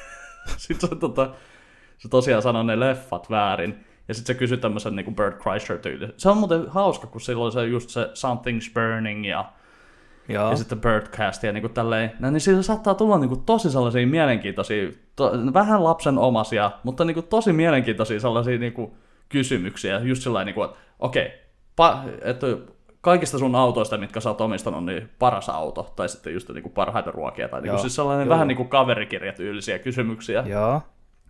sitten 0.56 0.88
se, 0.88 0.96
tota, 0.96 1.34
se 1.98 2.08
tosiaan 2.08 2.42
sanoi 2.42 2.64
ne 2.64 2.80
leffat 2.80 3.30
väärin. 3.30 3.84
Ja 4.08 4.14
sitten 4.14 4.34
se 4.34 4.38
kysyi 4.38 4.58
tämmöisen 4.58 4.96
niin 4.96 5.14
Bert 5.14 5.42
Kreischer 5.42 5.78
tyyli. 5.78 6.08
Se 6.16 6.28
on 6.28 6.36
muuten 6.36 6.68
hauska, 6.68 7.06
kun 7.06 7.20
silloin 7.20 7.52
se 7.52 7.66
just 7.66 7.90
se 7.90 8.04
Something's 8.04 8.72
Burning 8.74 9.28
ja, 9.28 9.52
Joo. 10.28 10.50
ja 10.50 10.56
sitten 10.56 10.80
Birdcast 10.80 11.42
ja 11.42 11.52
niin 11.52 11.62
kuin 11.62 11.72
tälleen. 11.72 12.12
No, 12.18 12.30
niin 12.30 12.40
siitä 12.40 12.62
saattaa 12.62 12.94
tulla 12.94 13.18
niin 13.18 13.28
kuin 13.28 13.44
tosi 13.44 13.70
sellaisia 13.70 14.06
mielenkiintoisia, 14.06 14.90
to, 15.16 15.32
vähän 15.54 15.84
lapsen 15.84 16.18
omasia, 16.18 16.70
mutta 16.82 17.04
niin 17.04 17.14
kuin 17.14 17.26
tosi 17.26 17.52
mielenkiintoisia 17.52 18.20
sellaisia 18.20 18.58
niin 18.58 18.72
kuin 18.72 18.92
kysymyksiä. 19.28 19.98
Just 19.98 20.22
sellainen, 20.22 20.46
niin 20.46 20.54
kuin, 20.54 20.68
että 20.68 20.80
okei, 20.98 21.32
pa, 21.76 22.04
että 22.22 22.46
kaikista 23.00 23.38
sun 23.38 23.54
autoista, 23.54 23.98
mitkä 23.98 24.20
sä 24.20 24.30
oot 24.30 24.40
omistanut, 24.40 24.84
niin 24.84 25.10
paras 25.18 25.48
auto, 25.48 25.92
tai 25.96 26.08
sitten 26.08 26.34
just 26.34 26.48
niin 26.48 26.62
kuin 26.62 26.72
parhaita 26.72 27.10
ruokia, 27.10 27.48
tai 27.48 27.60
niin 27.60 27.70
kuin, 27.70 27.80
siis 27.80 27.94
sellainen 27.94 28.26
Joo, 28.26 28.34
vähän 28.34 28.48
niin 28.48 28.56
kuin 28.56 28.68
kaverikirjatyylisiä 28.68 29.78
kysymyksiä. 29.78 30.44
Joo. 30.46 30.82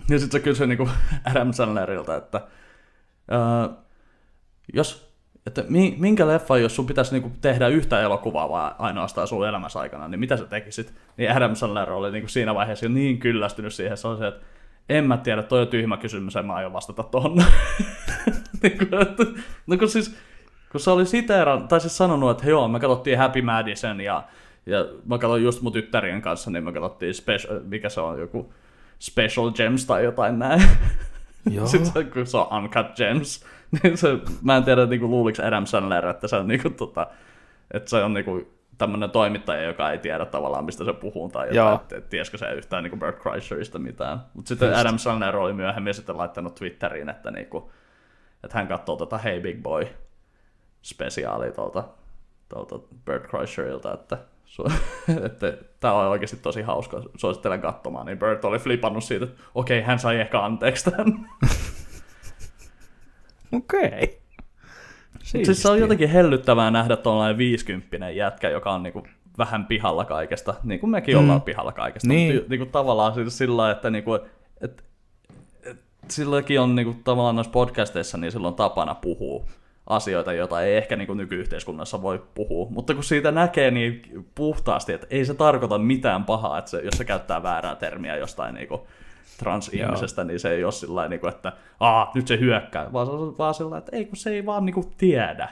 Ja 0.09 0.19
sitten 0.19 0.41
se 0.41 0.45
kysyi 0.49 0.67
niin 0.67 0.79
kuin 0.79 0.91
Adam 1.25 1.53
Sandlerilta, 1.53 2.17
että 2.17 2.41
öö, 3.33 3.69
jos, 4.75 5.15
että 5.47 5.65
mi- 5.69 5.97
minkä 5.99 6.27
leffa, 6.27 6.59
jos 6.59 6.77
sun 6.77 6.87
pitäisi 6.87 7.13
niin 7.13 7.23
kuin 7.23 7.35
tehdä 7.41 7.69
yhtä 7.69 8.01
elokuvaa 8.01 8.49
vaan 8.49 8.75
ainoastaan 8.79 9.29
sun 9.29 9.49
elämässä 9.49 9.81
aikana, 9.81 10.09
niin 10.09 10.21
mitä 10.21 10.37
sä 10.37 10.45
tekisit? 10.45 10.95
Niin 11.17 11.37
Adam 11.37 11.55
Sandler 11.55 11.93
oli 11.93 12.13
niin 12.13 12.23
kuin 12.23 12.31
siinä 12.31 12.55
vaiheessa 12.55 12.87
jo 12.87 12.91
niin 12.91 13.19
kyllästynyt 13.19 13.75
siihen, 13.75 13.97
se 13.97 14.09
että 14.29 14.47
en 14.89 15.05
mä 15.05 15.17
tiedä, 15.17 15.43
toi 15.43 15.61
on 15.61 15.69
tyhmä 15.69 15.97
kysymys, 15.97 16.37
en 16.37 16.47
mä 16.47 16.55
aio 16.55 16.73
vastata 16.73 17.03
tohon. 17.03 17.37
niin 18.63 18.79
kuin, 18.79 19.03
että, 19.03 19.25
no 19.67 19.77
kun 19.77 19.89
siis, 19.89 20.17
kun 20.73 20.81
se 20.81 20.91
oli 20.91 21.07
siteeran, 21.07 21.69
tai 21.69 21.81
siis 21.81 21.97
sanonut, 21.97 22.31
että 22.31 22.51
joo, 22.51 22.69
me 22.69 22.81
katsottiin 22.81 23.19
Happy 23.19 23.43
Madison 23.43 24.01
ja, 24.01 24.23
ja 24.67 24.87
mä 25.07 25.19
katsoin 25.19 25.43
just 25.43 25.63
mun 25.63 25.73
tyttärien 25.73 26.23
kanssa, 26.23 26.51
niin 26.51 26.65
me 26.65 26.73
katsottiin 26.73 27.15
special, 27.15 27.61
mikä 27.65 27.89
se 27.89 28.01
on, 28.01 28.21
joku 28.21 28.53
Special 28.99 29.51
Gems 29.51 29.87
tai 29.87 30.05
jotain 30.05 30.39
näin. 30.39 30.63
Joo. 31.51 31.67
Sitten 31.67 32.11
kun 32.11 32.27
se 32.27 32.37
on 32.37 32.47
Uncut 32.59 32.87
Gems, 32.97 33.45
niin 33.83 33.97
se, 33.97 34.19
mä 34.43 34.57
en 34.57 34.65
tiedä, 34.65 34.87
niin 34.87 35.11
luuliko 35.11 35.43
Adam 35.43 35.67
Sandler, 35.67 36.07
että 36.07 36.29
se 36.29 36.37
on, 36.37 36.49
niin 36.49 36.63
kuin, 36.63 36.75
tota, 36.75 37.07
että 37.71 37.91
se 37.91 37.97
on 37.97 38.15
niin 38.15 38.25
kuin, 38.25 38.47
tämmöinen 38.79 39.11
toimittaja, 39.11 39.63
joka 39.63 39.91
ei 39.91 39.99
tiedä 39.99 40.25
tavallaan, 40.25 40.65
mistä 40.65 40.85
se 40.85 40.93
puhuu, 40.93 41.29
tai 41.29 41.49
jotain, 41.57 41.81
että 41.81 41.97
et, 41.97 42.09
tiesikö 42.09 42.39
se 42.39 42.53
yhtään 42.53 42.83
niin 42.83 42.91
kuin 42.91 43.01
Bert 43.01 43.23
Kreischerista 43.23 43.79
mitään. 43.79 44.21
Mutta 44.35 44.49
sitten 44.49 44.77
Adam 44.77 44.99
Sandler 44.99 45.37
oli 45.37 45.53
myöhemmin 45.53 45.95
sitten 45.95 46.19
laittanut 46.19 46.55
Twitteriin, 46.55 47.09
että, 47.09 47.31
niin 47.31 47.47
kuin, 47.47 47.65
että 48.45 48.59
hän 48.59 48.69
katsoo 48.69 48.97
tätä 48.97 49.19
Hey 49.19 49.41
Big 49.41 49.63
Boy 49.63 49.87
spesiaalia 50.83 51.53
tuolta, 51.53 51.85
tuolta 52.49 52.79
Bert 53.05 53.27
Kreischerilta, 53.27 53.95
että, 53.95 54.19
että 55.27 55.57
tämä 55.81 55.95
on 55.95 56.07
oikeasti 56.07 56.37
tosi 56.37 56.63
hauska, 56.63 57.03
suosittelen 57.17 57.61
katsomaan, 57.61 58.07
niin 58.07 58.19
Bert 58.19 58.45
oli 58.45 58.59
flipannut 58.59 59.05
siitä, 59.05 59.25
että 59.25 59.43
okei, 59.55 59.83
hän 59.83 59.99
sai 59.99 60.21
ehkä 60.21 60.45
anteeksi 60.45 60.91
tämän. 60.91 61.29
Okei. 63.53 64.21
Siis 65.23 65.63
se 65.63 65.69
on 65.69 65.81
jotenkin 65.81 66.09
hellyttävää 66.09 66.71
nähdä 66.71 66.97
tuollainen 66.97 67.39
50 67.39 68.11
jätkä, 68.11 68.51
joka 68.51 68.73
on 68.73 68.83
niinku 68.83 69.07
vähän 69.39 69.67
pihalla 69.67 70.05
kaikesta, 70.05 70.55
niin 70.63 70.81
kuin 70.81 70.91
mekin 70.91 71.17
mm. 71.17 71.21
ollaan 71.21 71.43
pihalla 71.43 71.73
kaikesta. 71.73 72.09
Niin. 72.09 72.35
Mutta 72.35 72.49
niinku 72.51 72.67
tavallaan 72.67 73.15
siis 73.15 73.39
sillä 73.39 73.71
että 73.71 73.91
niinku, 73.91 74.15
et, 74.15 74.85
et, 75.63 75.85
silläkin 76.09 76.61
on 76.61 76.75
niinku 76.75 76.97
tavallaan 77.05 77.35
noissa 77.35 77.53
podcasteissa, 77.53 78.19
niin 78.19 78.33
silloin 78.33 78.55
tapana 78.55 78.95
puhua 78.95 79.45
asioita, 79.91 80.33
joita 80.33 80.63
ei 80.63 80.77
ehkä 80.77 80.97
niinku 80.97 81.15
nykyyhteiskunnassa 81.15 82.03
voi 82.03 82.23
puhua. 82.35 82.67
Mutta 82.71 82.95
kun 82.95 83.05
siitä 83.05 83.31
näkee 83.31 83.71
niin 83.71 84.03
puhtaasti, 84.35 84.93
että 84.93 85.07
ei 85.11 85.25
se 85.25 85.35
tarkoita 85.35 85.79
mitään 85.79 86.25
pahaa, 86.25 86.59
että 86.59 86.71
se, 86.71 86.81
jos 86.81 86.95
se 86.99 87.05
käyttää 87.05 87.43
väärää 87.43 87.77
termiä 87.77 88.17
jostain 88.17 88.55
niinku 88.55 88.87
transihmisestä, 89.39 90.25
niin 90.25 90.41
se 90.41 90.51
ei 90.51 90.65
ole 90.65 90.73
sillä 90.73 90.95
lailla, 90.95 91.09
niinku, 91.09 91.27
että 91.27 91.53
Aa, 91.81 92.11
nyt 92.15 92.29
se 92.29 92.39
hyökkää, 92.39 92.93
vaan 92.93 93.07
se 93.07 93.13
on 93.13 93.39
vaan 93.39 93.55
sillä 93.55 93.79
että 93.79 93.97
ei 93.97 94.05
kun 94.05 94.17
se 94.17 94.31
ei 94.31 94.47
vaan 94.47 94.65
niinku 94.65 94.93
tiedä. 94.99 95.49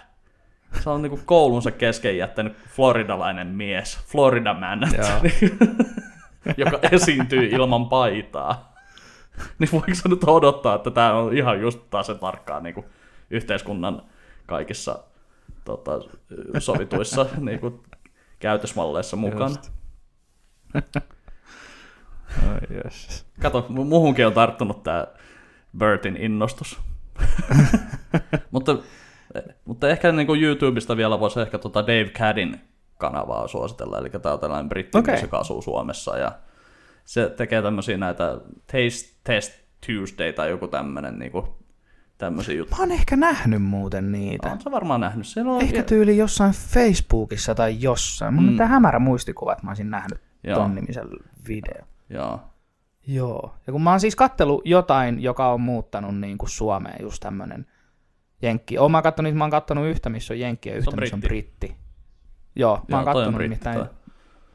Se 0.81 0.91
on 0.91 1.03
niinku 1.03 1.21
koulunsa 1.25 1.71
kesken 1.71 2.19
jättänyt 2.19 2.53
floridalainen 2.69 3.47
mies, 3.47 3.99
Florida 4.07 4.55
man, 4.55 4.81
Joo. 4.97 5.49
joka 6.67 6.79
esiintyy 6.93 7.45
ilman 7.45 7.89
paitaa. 7.89 8.73
Niin 9.59 9.69
voiko 9.73 9.95
se 9.95 10.09
nyt 10.09 10.25
odottaa, 10.25 10.75
että 10.75 10.91
tämä 10.91 11.13
on 11.13 11.37
ihan 11.37 11.61
just 11.61 11.81
taas 11.91 12.07
se 12.07 12.15
tarkkaan 12.15 12.63
niin 12.63 12.85
yhteiskunnan 13.31 14.03
kaikissa 14.49 14.99
tota, 15.65 16.01
sovituissa 16.59 17.27
niin 17.41 17.61
kuin, 17.61 17.81
käytösmalleissa 18.39 19.17
mukana. 19.17 19.49
Just. 19.49 19.73
Ai 22.51 22.77
jes. 22.85 23.27
Kato, 23.43 23.67
mu- 23.69 23.85
muuhunkin 23.85 24.27
on 24.27 24.33
tarttunut 24.33 24.83
tämä 24.83 25.07
Bertin 25.79 26.17
innostus. 26.17 26.81
mutta, 28.51 28.77
mutta 29.65 29.89
ehkä 29.89 30.13
niin 30.13 30.27
kuin 30.27 30.43
YouTubesta 30.43 30.97
vielä 30.97 31.21
voisi 31.21 31.41
ehkä 31.41 31.59
tota 31.59 31.83
Dave 31.83 32.09
Caddin 32.09 32.61
kanavaa 32.99 33.49
suositella, 33.49 33.99
eli 33.99 34.11
tämä 34.11 34.33
on 34.33 34.41
tällainen 34.41 34.69
britti, 34.69 34.99
okay. 34.99 35.21
joka 35.23 35.39
asuu 35.39 35.63
Suomessa, 35.63 36.19
ja 36.19 36.33
se 37.05 37.31
tekee 37.31 37.63
tämmöisiä 37.63 37.97
näitä 37.97 38.41
Taste 38.67 39.19
Test 39.25 39.53
Tuesday 39.87 40.33
tai 40.33 40.51
joku 40.51 40.69
tämmöinen 40.69 41.19
niin 41.19 41.33
kuin, 41.33 41.47
tämmöisiä 42.19 42.55
juttuja. 42.55 42.77
Mä 42.77 42.83
oon 42.83 42.93
ehkä 42.93 43.17
nähnyt 43.17 43.63
muuten 43.63 44.13
niitä. 44.13 44.53
On 44.53 44.61
se 44.61 44.71
varmaan 44.71 45.01
nähnyt. 45.01 45.27
Siellä 45.27 45.53
on, 45.53 45.63
Ehkä 45.63 45.83
tyyli 45.83 46.17
jossain 46.17 46.53
Facebookissa 46.53 47.55
tai 47.55 47.77
jossain. 47.81 48.35
Mun 48.35 48.51
mm. 48.51 48.57
tää 48.57 48.67
hämärä 48.67 48.99
muistikuva, 48.99 49.53
että 49.53 49.65
mä 49.65 49.71
olisin 49.71 49.91
nähnyt 49.91 50.21
Joo. 50.45 50.59
ton 50.59 50.75
nimisen 50.75 51.05
video. 51.49 51.85
Joo. 52.11 52.41
Joo. 53.07 53.55
Ja 53.67 53.73
kun 53.73 53.83
mä 53.83 53.91
oon 53.91 54.01
siis 54.01 54.17
kattellut 54.17 54.63
jotain, 54.65 55.23
joka 55.23 55.53
on 55.53 55.61
muuttanut 55.61 56.19
niin 56.19 56.39
kuin 56.39 56.51
Suomeen, 56.51 57.03
just 57.03 57.21
tämmönen 57.21 57.67
Jenkki. 58.43 58.79
Oon 58.79 58.91
mä 58.91 59.03
kattonut, 59.03 59.35
mä 59.35 59.45
oon 59.45 59.51
kattonut 59.51 59.87
yhtä, 59.87 60.09
missä 60.09 60.35
on 60.35 60.41
Jenkki 60.41 60.69
ja 60.69 60.77
yhtä, 60.77 60.97
missä 60.97 61.17
on 61.17 61.21
britti. 61.21 61.77
Joo, 62.57 62.77
mä 62.77 62.83
Joo, 62.89 62.99
oon 62.99 63.09
on 63.09 63.15
kattonut 63.15 63.41
nimittäin, 63.41 63.79
toi. 63.79 63.89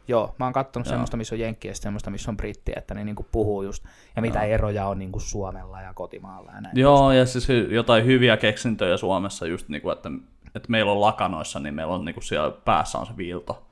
Joo, 0.07 0.35
mä 0.39 0.45
oon 0.45 0.53
kattonut 0.53 0.85
Joo. 0.85 0.91
semmoista, 0.91 1.17
missä 1.17 1.35
on 1.35 1.39
Jenkki 1.39 1.67
ja 1.67 1.75
semmoista, 1.75 2.09
missä 2.09 2.31
on 2.31 2.37
britti, 2.37 2.71
että 2.75 2.93
ne 2.93 3.03
niinku 3.03 3.25
puhuu 3.31 3.63
just, 3.63 3.83
ja 4.15 4.21
mitä 4.21 4.41
eroja 4.41 4.87
on 4.87 4.99
niinku 4.99 5.19
Suomella 5.19 5.81
ja 5.81 5.93
kotimaalla 5.93 6.51
ja 6.55 6.61
näin. 6.61 6.79
Joo, 6.79 7.11
ja 7.11 7.25
siis 7.25 7.49
hy- 7.49 7.73
jotain 7.73 8.05
hyviä 8.05 8.37
keksintöjä 8.37 8.97
Suomessa, 8.97 9.47
just 9.47 9.69
niin 9.69 9.81
kuin, 9.81 9.93
että, 9.93 10.09
että 10.55 10.71
meillä 10.71 10.91
on 10.91 11.01
lakanoissa, 11.01 11.59
niin 11.59 11.73
meillä 11.73 11.93
on 11.93 12.05
niin 12.05 12.13
kuin 12.15 12.23
siellä 12.23 12.51
päässä 12.65 12.97
on 12.97 13.05
se 13.05 13.17
viilto 13.17 13.63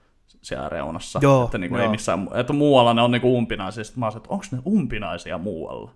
siellä 0.41 0.69
reunassa. 0.69 1.19
Joo, 1.21 1.43
että, 1.45 1.57
niin 1.57 1.69
kuin 1.69 1.79
joo. 1.79 1.85
ei 1.85 1.91
missään, 1.91 2.27
että 2.33 2.53
muualla 2.53 2.93
ne 2.93 3.01
on 3.01 3.11
niin 3.11 3.21
kuin 3.21 3.33
umpinaisia. 3.33 3.83
Sitten 3.83 3.99
mä 3.99 4.05
olisin, 4.05 4.17
että 4.17 4.29
onko 4.29 4.45
ne 4.51 4.57
umpinaisia 4.65 5.37
muualla? 5.37 5.91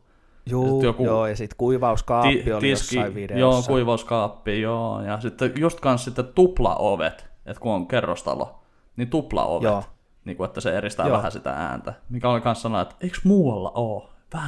Juu, 0.49 0.65
Sitten 0.65 0.87
joku- 0.87 1.05
joo, 1.05 1.27
ja 1.27 1.35
sitten 1.35 1.57
kuivauskaappi 1.57 2.53
oli 2.53 2.69
jossain 2.69 3.15
videossa. 3.15 3.39
Joo, 3.39 3.63
kuivauskaappi, 3.75 4.61
joo. 4.61 5.01
Ja 5.01 5.21
sitten 5.21 5.53
just 5.55 5.79
kans 5.79 6.05
sitten 6.05 6.25
tuplaovet, 6.35 7.27
että 7.45 7.61
kun 7.61 7.71
on 7.71 7.87
kerrostalo, 7.87 8.59
niin 8.97 9.09
tuplaovet. 9.09 9.63
Joo. 9.63 9.83
Niin 10.25 10.37
kuin, 10.37 10.45
että 10.45 10.61
se 10.61 10.77
eristää 10.77 11.07
Joo. 11.07 11.17
vähän 11.17 11.31
sitä 11.31 11.51
ääntä. 11.51 11.93
Mikä 12.09 12.29
oli 12.29 12.41
kans 12.41 12.61
sanoa, 12.61 12.81
että 12.81 12.95
eikö 13.01 13.17
muualla 13.23 13.71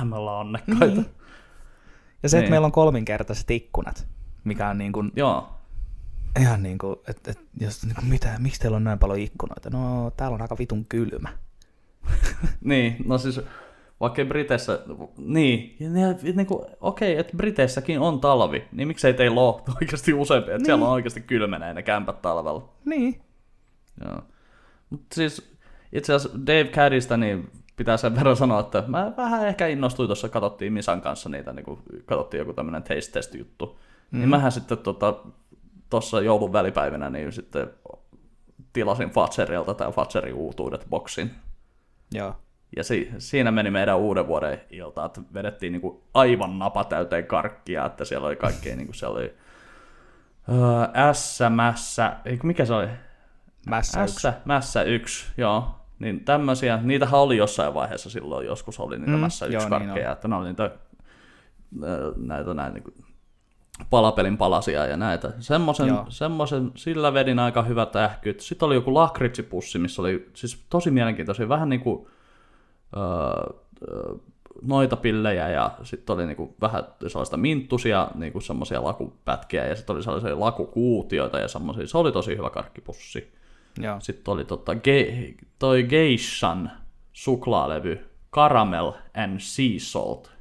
me 0.06 0.16
ollaan 0.16 0.40
onnekkaita. 0.40 0.86
Niin. 0.86 1.06
Ja 2.24 2.30
se, 2.30 2.38
että 2.38 2.44
Niin. 2.44 2.52
meillä 2.52 2.66
on 2.66 2.72
kolminkertaiset 2.72 3.52
ikkunat, 3.52 4.08
mikä 4.44 4.70
on 4.70 4.78
niin 4.78 4.92
kuin, 4.92 5.12
Joo. 5.16 5.50
ihan 6.40 6.64
niin 6.64 6.78
kuin, 6.78 6.96
että, 7.08 7.32
että 7.32 7.44
jos, 7.60 7.86
niin 7.86 7.96
kuin, 7.96 8.06
mitä, 8.06 8.36
miksi 8.40 8.60
teillä 8.60 8.76
on 8.78 8.84
näin 8.84 9.00
paljon 9.00 9.20
ikkunoita? 9.20 9.70
No, 9.70 10.12
täällä 10.18 10.36
on 10.36 10.42
aika 10.42 10.58
vitun 10.60 10.86
kylmä. 10.90 11.30
Niin, 12.62 12.96
no 13.06 13.18
siis 13.18 13.42
vaikka 14.00 14.26
Briteissä, 14.26 14.80
niin, 15.18 15.76
ja 15.80 15.90
ne, 15.90 16.18
niin 16.34 16.48
kuin, 16.48 16.66
okei, 16.82 17.18
että 17.18 17.38
Briteissäkin 17.38 18.00
on 18.00 18.20
talvi, 18.20 18.68
niin 18.72 18.88
miksei 18.88 19.14
teillä 19.14 19.42
ole 19.42 19.62
oikeasti 19.82 20.14
useampi, 20.14 20.52
että 20.52 20.58
niin. 20.58 20.66
siellä 20.66 20.86
on 20.86 20.92
oikeasti 20.92 21.22
kylmenee 21.22 21.74
ne 21.74 21.84
kämpät 21.84 22.22
talvella. 22.22 22.70
Niin. 22.86 23.22
Joo. 24.06 24.22
Mut 24.90 25.02
siis 25.14 25.57
itse 25.94 26.14
asiassa 26.14 26.40
Dave 26.40 26.66
Caddystä 26.66 27.18
niin 27.18 27.52
pitää 27.76 27.98
sen 27.98 28.16
verran 28.16 28.36
sanoa, 28.36 28.60
että 28.60 28.84
mä 28.88 29.12
vähän 29.18 29.48
ehkä 29.48 29.68
innostuin 29.68 30.08
tuossa, 30.08 30.30
katsottiin 30.30 30.74
Misan 30.74 31.02
kanssa 31.02 31.30
niitä, 31.30 31.54
niin 31.54 31.66
kuin, 31.66 31.80
katsottiin 32.06 32.40
joku 32.40 32.54
tämmöinen 32.54 32.84
taste 32.84 33.12
test 33.12 33.36
juttu. 33.36 33.80
Mm. 34.12 34.20
Niin 34.20 34.30
mähän 34.30 34.52
sitten 34.52 34.78
tuossa 34.78 35.22
tota, 35.90 36.26
joulun 36.26 36.54
välipäivinä 36.54 37.10
niin 37.10 37.32
sitten 37.32 37.70
tilasin 38.74 39.10
Fatserilta 39.10 39.74
tai 39.74 39.92
Fatserin 39.92 40.34
uutuudet 40.34 40.86
boksin. 40.90 41.32
Joo. 42.12 42.36
Ja 42.76 42.84
si- 42.84 43.12
siinä 43.18 43.52
meni 43.52 43.72
meidän 43.72 43.98
uuden 43.98 44.28
vuoden 44.28 44.62
ilta, 44.70 45.06
että 45.06 45.22
vedettiin 45.34 45.72
niinku 45.72 46.04
aivan 46.14 46.60
napa 46.60 46.84
täyteen 46.84 47.26
karkkia, 47.26 47.86
että 47.86 48.06
siellä 48.06 48.28
oli 48.28 48.36
kaikkea, 48.36 48.76
niinku 48.76 48.94
siellä 48.94 49.18
oli 49.18 49.34
öö, 50.50 51.14
SMS, 51.14 51.98
mikä 52.44 52.66
se 52.66 52.74
oli? 52.74 52.88
Mässä 53.70 54.04
yksi. 54.04 54.28
Mässä, 54.46 54.84
yksi, 54.84 55.26
joo. 55.38 55.76
Niin 56.00 56.26
tämmöisiä, 56.26 56.80
niitähän 56.84 57.20
oli 57.20 57.38
jossain 57.38 57.74
vaiheessa 57.74 58.10
silloin, 58.10 58.48
joskus 58.48 58.80
oli 58.80 58.98
niitä 58.98 59.12
Mm, 59.12 59.20
mässä 59.20 59.46
joo, 59.46 59.54
yksi 59.54 59.70
niin 59.70 59.70
karkkeja, 59.70 60.12
että 60.12 60.28
ne 60.28 60.36
oli 60.36 60.48
niitä 60.48 60.72
näitä 62.16 62.54
näin 62.54 62.74
niinku 62.74 62.92
palapelin 63.90 64.38
palasia 64.38 64.86
ja 64.86 64.98
näitä. 64.98 65.32
Semmoisen, 65.40 65.88
Joo. 65.88 66.06
semmoisen, 66.10 66.72
sillä 66.76 67.14
vedin 67.14 67.40
aika 67.40 67.64
hyvät 67.64 67.96
ähkyt. 67.96 68.40
Sitten 68.40 68.66
oli 68.66 68.76
joku 68.76 68.94
lakritsipussi, 68.94 69.80
missä 69.80 70.02
oli 70.02 70.30
siis 70.34 70.66
tosi 70.70 70.92
mielenkiintoisia, 70.92 71.50
vähän 71.50 71.70
niin 71.70 71.82
kuin 71.82 72.08
öö, 72.98 73.54
noita 74.62 74.96
pillejä 74.96 75.50
ja 75.50 75.72
sitten 75.84 76.14
oli 76.14 76.26
niinku 76.26 76.56
vähän 76.62 76.84
sellaista 77.08 77.38
minttusia, 77.38 78.08
niinku 78.16 78.42
semmoisia 78.42 78.84
lakupätkiä 78.84 79.66
ja 79.66 79.76
sitten 79.76 79.96
oli 79.96 80.04
sellaisia 80.04 80.40
lakukuutioita 80.40 81.40
ja 81.40 81.48
semmoisia. 81.48 81.88
Se 81.88 81.98
oli 81.98 82.12
tosi 82.12 82.38
hyvä 82.38 82.50
karkkipussi. 82.50 83.37
Joo. 83.82 84.00
Sitten 84.00 84.32
oli 84.32 84.46
tota, 84.46 84.76
ge, 84.76 85.34
toi 85.60 85.84
Geishan 85.84 86.72
suklaalevy 87.14 88.10
Caramel 88.34 88.92
and 89.14 89.40
Sea 89.40 89.80
Salt. 89.80 90.32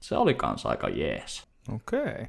Se 0.00 0.16
oli 0.16 0.34
kanssa 0.34 0.68
aika 0.68 0.88
jees. 0.88 1.46
Okei. 1.74 2.00
Okay. 2.00 2.26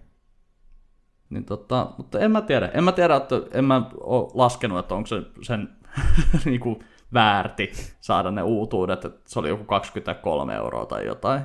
Niin 1.29 1.45
tota, 1.45 1.87
mutta 1.97 2.19
en 2.19 2.31
mä 2.31 2.41
tiedä. 2.41 2.67
En 2.67 2.83
mä 2.83 2.91
tiedä, 2.91 3.15
että 3.15 3.35
en 3.51 3.65
mä 3.65 3.89
ole 3.99 4.31
laskenut, 4.33 4.79
että 4.79 4.95
onko 4.95 5.07
se 5.07 5.21
sen 5.41 5.69
niinku 6.45 6.83
väärti 7.13 7.71
saada 8.01 8.31
ne 8.31 8.43
uutuudet. 8.43 9.05
Että 9.05 9.29
se 9.29 9.39
oli 9.39 9.49
joku 9.49 9.63
23 9.63 10.55
euroa 10.55 10.85
tai 10.85 11.05
jotain. 11.05 11.41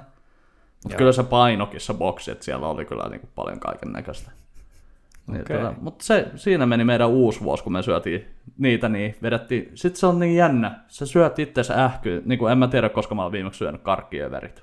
Mutta 0.85 0.99
kyllä 0.99 1.13
se 1.13 1.23
painokin 1.23 1.81
se 1.81 1.95
boksi, 1.95 2.31
että 2.31 2.45
siellä 2.45 2.69
oli 2.69 2.85
kyllä 2.85 3.09
niinku 3.09 3.29
paljon 3.35 3.61
kaiken 3.61 3.93
näköistä. 3.93 4.31
Niin, 5.27 5.41
Okei. 5.41 5.57
tota, 5.57 5.75
mutta 5.81 6.05
se, 6.05 6.29
siinä 6.37 6.67
meni 6.67 6.85
meidän 6.85 7.09
uusi 7.09 7.41
vuosi, 7.41 7.65
kun 7.65 7.73
me 7.73 7.83
syötiin 7.83 8.27
niitä, 8.59 8.89
niin 8.89 9.17
vedettiin. 9.23 9.71
Sitten 9.75 10.01
se 10.01 10.07
on 10.07 10.19
niin 10.19 10.37
jännä. 10.37 10.81
Se 10.89 11.07
syöt 11.07 11.39
itse 11.39 11.75
ähkyä. 11.75 12.21
Niin 12.25 12.39
kuin 12.39 12.53
en 12.53 12.59
mä 12.59 12.69
tiedä, 12.69 12.89
koska 12.89 13.15
mä 13.15 13.23
oon 13.23 13.33
viimeksi 13.33 13.59
syönyt 13.59 13.83
karkkieverit. 13.83 14.63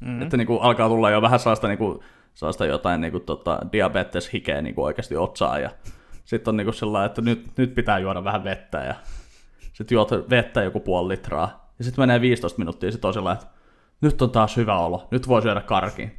Mm-hmm. 0.00 0.22
Että 0.22 0.36
niin 0.36 0.46
kuin 0.46 0.62
alkaa 0.62 0.88
tulla 0.88 1.10
jo 1.10 1.22
vähän 1.22 1.38
sellaista, 1.38 1.68
niin 1.68 1.78
kuin, 1.78 2.00
sellaista 2.34 2.66
jotain 2.66 3.00
niin 3.00 3.10
kuin, 3.10 3.24
tota, 3.24 3.58
diabetes-hikeä 3.72 4.62
niin 4.62 4.74
kuin 4.74 4.84
oikeasti 4.84 5.16
otsaa. 5.16 5.58
Ja 5.58 5.70
sitten 6.24 6.52
on 6.52 6.56
niin 6.56 6.66
kuin 6.66 6.74
sellainen, 6.74 7.06
että 7.06 7.22
nyt, 7.22 7.46
nyt 7.56 7.74
pitää 7.74 7.98
juoda 7.98 8.24
vähän 8.24 8.44
vettä. 8.44 8.78
Ja 8.78 8.94
sitten 9.72 9.96
juot 9.96 10.10
vettä 10.30 10.62
joku 10.62 10.80
puoli 10.80 11.08
litraa. 11.08 11.74
Ja 11.78 11.84
sitten 11.84 12.02
menee 12.02 12.20
15 12.20 12.58
minuuttia 12.58 12.86
ja 12.86 12.92
sitten 12.92 13.08
on 13.08 13.14
sellainen, 13.14 13.42
että 13.42 13.54
nyt 14.00 14.22
on 14.22 14.30
taas 14.30 14.56
hyvä 14.56 14.78
olo. 14.78 15.08
Nyt 15.10 15.28
voi 15.28 15.42
syödä 15.42 15.60
karkin. 15.60 16.18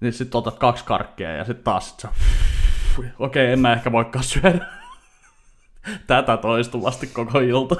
Niin 0.00 0.12
sitten 0.12 0.38
otat 0.38 0.58
kaksi 0.58 0.84
karkkia 0.84 1.32
ja 1.32 1.44
sitten 1.44 1.64
taas 1.64 1.90
sit 1.90 2.00
se 2.00 2.08
okei, 3.18 3.52
en 3.52 3.60
mä 3.60 3.72
ehkä 3.72 3.92
voikaan 3.92 4.24
syödä 4.24 4.66
tätä 6.06 6.36
toistuvasti 6.36 7.06
koko 7.06 7.38
ilta. 7.38 7.76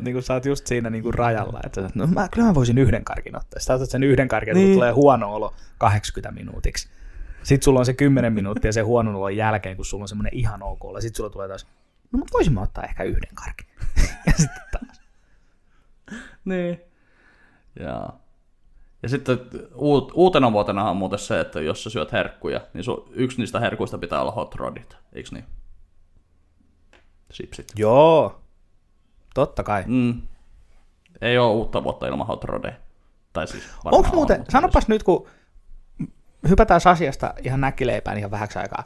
Niin 0.00 0.14
kuin 0.14 0.22
sä 0.22 0.34
oot 0.34 0.44
just 0.44 0.66
siinä 0.66 0.90
niin 0.90 1.02
kuin 1.02 1.14
rajalla, 1.14 1.60
että 1.66 1.82
sä 1.82 1.90
no 1.94 2.06
mä, 2.06 2.28
kyllä 2.28 2.46
mä 2.46 2.54
voisin 2.54 2.78
yhden 2.78 3.04
karkin 3.04 3.36
ottaa. 3.36 3.60
Sitten 3.60 3.76
otat 3.76 3.90
sen 3.90 4.02
yhden 4.02 4.28
karkin, 4.28 4.54
Niin. 4.54 4.74
tulee 4.74 4.92
huono 4.92 5.34
olo 5.34 5.54
80 5.78 6.40
minuutiksi. 6.40 6.88
Sitten 7.42 7.64
sulla 7.64 7.78
on 7.78 7.86
se 7.86 7.92
10 7.94 8.32
minuuttia 8.32 8.72
sen 8.72 8.86
huonon 8.86 9.14
olon 9.14 9.36
jälkeen, 9.36 9.76
kun 9.76 9.84
sulla 9.84 10.04
on 10.04 10.08
semmoinen 10.08 10.34
ihan 10.34 10.62
ok 10.62 10.84
olo. 10.84 11.00
Sitten 11.00 11.16
sulla 11.16 11.30
tulee 11.30 11.48
taas, 11.48 11.66
no 12.12 12.16
mutta 12.18 12.32
voisin 12.32 12.52
mä 12.52 12.60
ottaa 12.62 12.84
ehkä 12.84 13.02
yhden 13.02 13.34
karkin. 13.34 13.66
ja 14.26 14.32
sitten 14.36 14.62
taas. 14.72 15.00
Niin. 16.44 16.80
Ja, 17.80 18.08
ja 19.02 19.08
sitten 19.08 19.40
uut, 19.74 20.12
uutena 20.14 20.52
vuotena 20.52 20.90
on 20.90 20.96
muuten 20.96 21.18
se, 21.18 21.40
että 21.40 21.60
jos 21.60 21.84
sä 21.84 21.90
syöt 21.90 22.12
herkkuja, 22.12 22.60
niin 22.74 22.84
sun, 22.84 23.08
yksi 23.12 23.38
niistä 23.38 23.60
herkuista 23.60 23.98
pitää 23.98 24.20
olla 24.20 24.32
hot 24.32 24.54
rodit, 24.54 24.96
eikö 25.12 25.28
niin? 25.32 25.44
Sipsit. 27.30 27.72
Joo, 27.76 28.40
totta 29.34 29.62
kai. 29.62 29.84
Mm. 29.86 30.22
Ei 31.20 31.38
ole 31.38 31.52
uutta 31.52 31.84
vuotta 31.84 32.06
ilman 32.06 32.26
hot 32.26 32.44
rodeja. 32.44 32.74
Tai 33.32 33.46
siis 33.46 33.64
Onko 33.84 34.08
on, 34.08 34.14
muuten, 34.14 34.38
mutta 34.38 34.52
sanopas 34.52 34.88
nyt, 34.88 35.02
kun 35.02 35.28
hypätään 36.48 36.80
asiasta 36.84 37.34
ihan 37.42 37.60
näkkileipään 37.60 38.18
ihan 38.18 38.30
vähäksi 38.30 38.58
aikaa. 38.58 38.84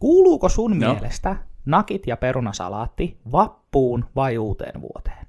Kuuluuko 0.00 0.48
sun 0.48 0.80
Joo. 0.80 0.94
mielestä 0.94 1.36
nakit 1.66 2.06
ja 2.06 2.16
perunasalaatti 2.16 3.18
vappuun 3.32 4.04
vai 4.16 4.38
uuteen 4.38 4.80
vuoteen? 4.80 5.26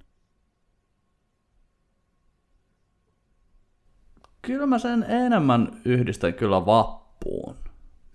Kyllä 4.42 4.66
mä 4.66 4.80
sen 4.80 5.06
enemmän 5.10 5.72
yhdistän 5.86 6.34
kyllä 6.34 6.66
vappuun. 6.66 7.56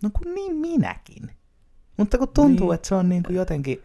No 0.03 0.11
kun 0.13 0.35
niin 0.35 0.57
minäkin. 0.57 1.31
Mutta 1.97 2.19
kun 2.19 2.29
tuntuu, 2.35 2.67
Niin. 2.69 2.75
että 2.75 2.89
se 2.89 2.95
on 2.95 3.09
niin 3.09 3.23
kuin 3.23 3.37
jotenkin... 3.37 3.83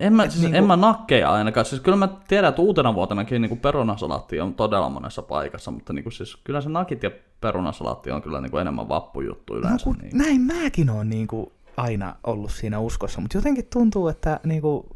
En 0.00 0.12
mä, 0.12 0.22
siis 0.22 0.34
niinku- 0.34 0.52
niinku... 0.52 0.58
en 0.58 0.66
mä 0.80 0.86
nakkeja 0.86 1.32
ainakaan. 1.32 1.66
Siis 1.66 1.80
kyllä 1.82 1.96
mä 1.96 2.08
tiedän, 2.28 2.48
että 2.48 2.62
uutena 2.62 2.94
vuotenakin 2.94 3.42
niinku 3.42 3.56
perunasalaatti 3.56 4.40
on 4.40 4.54
todella 4.54 4.88
monessa 4.88 5.22
paikassa, 5.22 5.70
mutta 5.70 5.92
niinku 5.92 6.10
siis, 6.10 6.36
kyllä 6.44 6.60
se 6.60 6.68
nakit 6.68 7.02
ja 7.02 7.10
perunasalaatti 7.40 8.10
on 8.10 8.22
kyllä 8.22 8.40
niinku 8.40 8.56
enemmän 8.58 8.88
vappujuttu 8.88 9.52
No 9.54 9.58
yleensä. 9.60 9.84
kun 9.84 9.96
niin. 10.02 10.18
näin 10.18 10.40
mäkin 10.40 10.90
olen 10.90 11.08
niin 11.10 11.26
kuin 11.26 11.46
aina 11.76 12.16
ollut 12.24 12.50
siinä 12.52 12.78
uskossa, 12.78 13.20
mutta 13.20 13.38
jotenkin 13.38 13.66
tuntuu, 13.72 14.08
että 14.08 14.40
niin 14.44 14.62
kuin, 14.62 14.86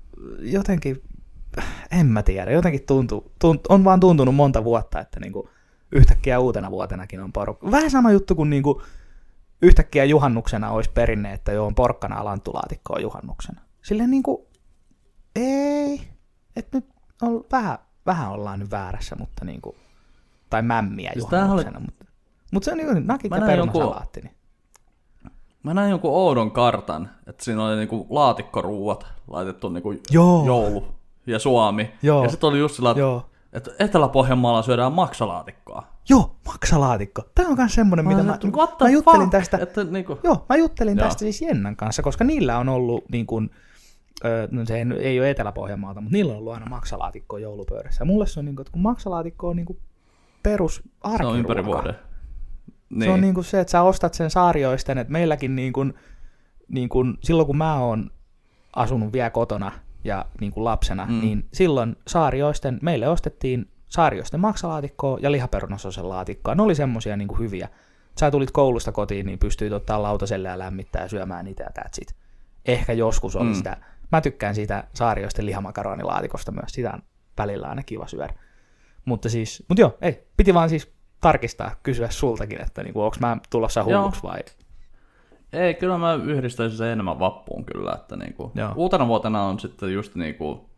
jotenkin, 0.40 1.02
en 1.90 2.07
mä 2.07 2.23
tiedä, 2.23 2.51
jotenkin 2.51 2.86
tuntuu, 2.86 3.32
tunt, 3.40 3.61
on 3.69 3.85
vaan 3.85 4.01
tuntunut 4.01 4.35
monta 4.35 4.65
vuotta, 4.65 5.01
että 5.01 5.20
niin 5.20 5.32
kuin, 5.32 5.48
yhtäkkiä 5.92 6.38
uutena 6.40 6.70
vuotenakin 6.70 7.20
on 7.20 7.32
porukka. 7.32 7.70
Vähän 7.70 7.90
sama 7.90 8.12
juttu 8.12 8.34
kuin, 8.34 8.50
niin 8.50 8.62
kuin 8.62 8.82
yhtäkkiä 9.62 10.04
juhannuksena 10.04 10.70
olisi 10.70 10.90
perinne, 10.90 11.32
että 11.32 11.52
joo, 11.52 11.66
on 11.66 11.74
porkkana 11.74 12.16
alanttulaatikkoa 12.16 12.98
juhannuksena. 12.98 13.60
Silleen 13.82 14.10
niin 14.10 14.22
kuin, 14.22 14.42
ei, 15.36 16.00
että 16.56 16.76
nyt 16.78 16.86
on, 17.22 17.44
vähän, 17.52 17.78
vähän 18.06 18.30
ollaan 18.30 18.58
nyt 18.58 18.70
väärässä, 18.70 19.16
mutta 19.16 19.44
niin 19.44 19.60
kuin, 19.60 19.76
tai 20.50 20.62
mämmiä 20.62 21.10
Siis 21.12 21.26
tämähän 21.26 21.50
oli- 21.50 21.60
juhannuksena, 21.60 21.86
mutta, 21.86 22.04
mutta 22.52 22.64
se 22.64 22.70
on 22.72 22.78
niin 22.78 22.88
kuin 22.88 23.06
nakit 23.06 23.30
ja 23.30 23.36
jonkun- 23.36 23.46
perunasalaatti. 23.46 24.20
Niin. 24.20 24.34
Mä 25.62 25.74
näin 25.74 25.90
jonkun 25.90 26.10
oudon 26.10 26.50
kartan, 26.50 27.10
että 27.26 27.44
siinä 27.44 27.64
oli 27.64 27.76
niinku 27.76 28.06
laatikkoruuat 28.10 29.06
laitettu 29.28 29.68
niinku 29.68 29.94
Joo. 30.10 30.46
joulu 30.46 30.84
ja 31.26 31.38
Suomi. 31.38 31.90
Joo. 32.02 32.22
Ja 32.24 32.28
sitten 32.30 32.48
oli 32.48 32.58
just 32.58 32.74
sillä, 32.74 32.90
että, 32.90 33.00
Joo. 33.00 33.30
Että 33.52 33.70
Etelä-Pohjanmaalla 33.78 34.62
syödään 34.62 34.93
maksalaatikkoa. 34.93 35.86
Joo, 36.09 36.36
maksalaatikko. 36.47 37.22
Tämä 37.35 37.48
on 37.48 37.56
myös 37.56 37.74
semmoinen, 37.74 38.06
mitä 38.09 38.22
mä, 38.22 38.32
Mä, 38.32 38.39
mä 38.81 38.89
juttelin 38.90 39.20
fuck? 39.20 39.31
tästä. 39.31 39.59
Että, 39.62 39.85
niinku, 39.85 40.18
Joo, 40.24 40.44
mä 40.48 40.56
juttelin 40.56 40.98
Joo. 40.98 41.06
tästä 41.06 41.18
siis 41.18 41.43
Jennan 41.43 41.77
kanssa, 41.77 42.02
koska 42.02 42.24
niillä 42.24 42.59
on 42.59 42.68
ollut 42.68 43.05
niin 43.09 43.27
kuin, 43.27 43.51
no 44.51 44.64
se 44.64 44.86
ei- 45.01 45.20
ole 45.20 45.31
Etelä-Pohjanmaalta, 45.31 46.01
mutta 46.01 46.12
niillä 46.16 46.32
on 46.32 46.39
ollut 46.39 46.52
aina 46.52 46.66
maksalaatikko 46.66 47.39
joulupöydässä. 47.39 48.02
Ja 48.02 48.06
mulle 48.06 48.27
se 48.27 48.40
on 48.40 48.44
niin 48.44 48.56
kuin, 48.56 48.62
että 48.62 48.72
kun 48.72 48.82
maksalaatikko 48.82 49.48
on 49.48 49.56
niin 49.56 49.66
kuin 49.66 49.78
perus 50.43 50.82
se 51.18 51.27
on 51.27 51.39
ympäri 51.39 51.59
arkiruoka. 51.60 51.82
vuoden. 51.82 52.01
Niin. 52.90 53.02
Se 53.05 53.10
on 53.10 53.20
niin 53.20 53.35
kuin 53.35 53.44
se, 53.44 53.60
että 53.60 53.70
sä 53.70 53.82
ostat 53.82 54.14
sen 54.14 54.31
saarioisten, 54.31 54.98
että 54.98 55.12
meilläkin 55.12 55.56
niin 55.56 55.72
kuin, 55.72 55.94
niin 56.68 56.89
kuin, 56.89 57.18
silloin 57.22 57.47
kun 57.47 57.56
mä 57.56 57.78
oon 57.78 58.10
asunut 58.77 59.12
vielä 59.12 59.31
kotona 59.31 59.72
ja 60.05 60.24
niin 60.40 60.52
kuin 60.52 60.64
lapsena, 60.64 61.06
mm. 61.06 61.20
Niin 61.20 61.48
silloin 61.52 61.97
saarioisten, 62.06 62.78
meille 62.82 63.09
ostettiin 63.09 63.68
saarioisten 63.89 64.40
maksalaatikkoa 64.40 65.18
ja 65.22 65.32
lihaperunasosen 65.32 66.09
laatikkoa. 66.09 66.55
Ne 66.55 66.62
oli 66.62 66.74
semmosia 66.74 67.16
niin 67.16 67.28
kuin 67.28 67.39
hyviä. 67.39 67.68
Sä 68.20 68.31
tulit 68.31 68.51
koulusta 68.51 68.93
kotiin, 68.93 69.27
niin 69.27 69.39
pystyit 69.39 69.72
ottaa 69.72 70.02
lautaselle 70.02 70.48
ja 70.48 70.59
lämmittää 70.59 71.02
ja 71.02 71.09
syömään 71.09 71.44
niitä 71.44 71.62
ja 71.62 71.82
that's 71.82 72.02
it. 72.02 72.14
Ehkä 72.66 72.93
joskus 72.93 73.36
oli 73.36 73.48
mm. 73.48 73.55
Sitä. 73.55 73.77
Mä 74.12 74.20
tykkään 74.20 74.55
siitä 74.55 74.85
saarioisten 74.94 75.47
lihamakaronilaatikosta 75.47 76.52
myös. 76.52 76.72
Sitä 76.72 76.90
on 76.93 77.02
välillä 77.39 77.66
aina 77.66 77.82
kiva 77.82 78.06
syödä. 78.06 78.35
Mutta 79.05 79.28
siis, 79.28 79.64
mut 79.68 79.78
joo, 79.78 79.98
ei, 80.01 80.27
piti 80.36 80.55
vaan 80.55 80.68
siis 80.68 80.93
tarkistaa, 81.20 81.77
kysyä 81.82 82.10
sultakin, 82.10 82.60
että 82.60 82.82
niinku, 82.82 83.02
onko 83.02 83.16
mä 83.20 83.36
tulossa 83.51 83.85
hulluksi 83.85 84.22
vai... 84.22 84.39
Ei, 85.52 85.74
kyllä 85.74 85.98
mä 85.98 86.14
yhdistäisin 86.14 86.78
sen 86.78 86.89
enemmän 86.89 87.18
vappuun 87.18 87.64
kyllä, 87.64 87.93
että 87.93 88.16
niinku, 88.16 88.52
Joo. 88.55 88.72
uutena 88.77 89.06
vuotena 89.06 89.43
on 89.43 89.60
sitten 89.60 89.93
just 89.93 90.14
niinku, 90.14 90.70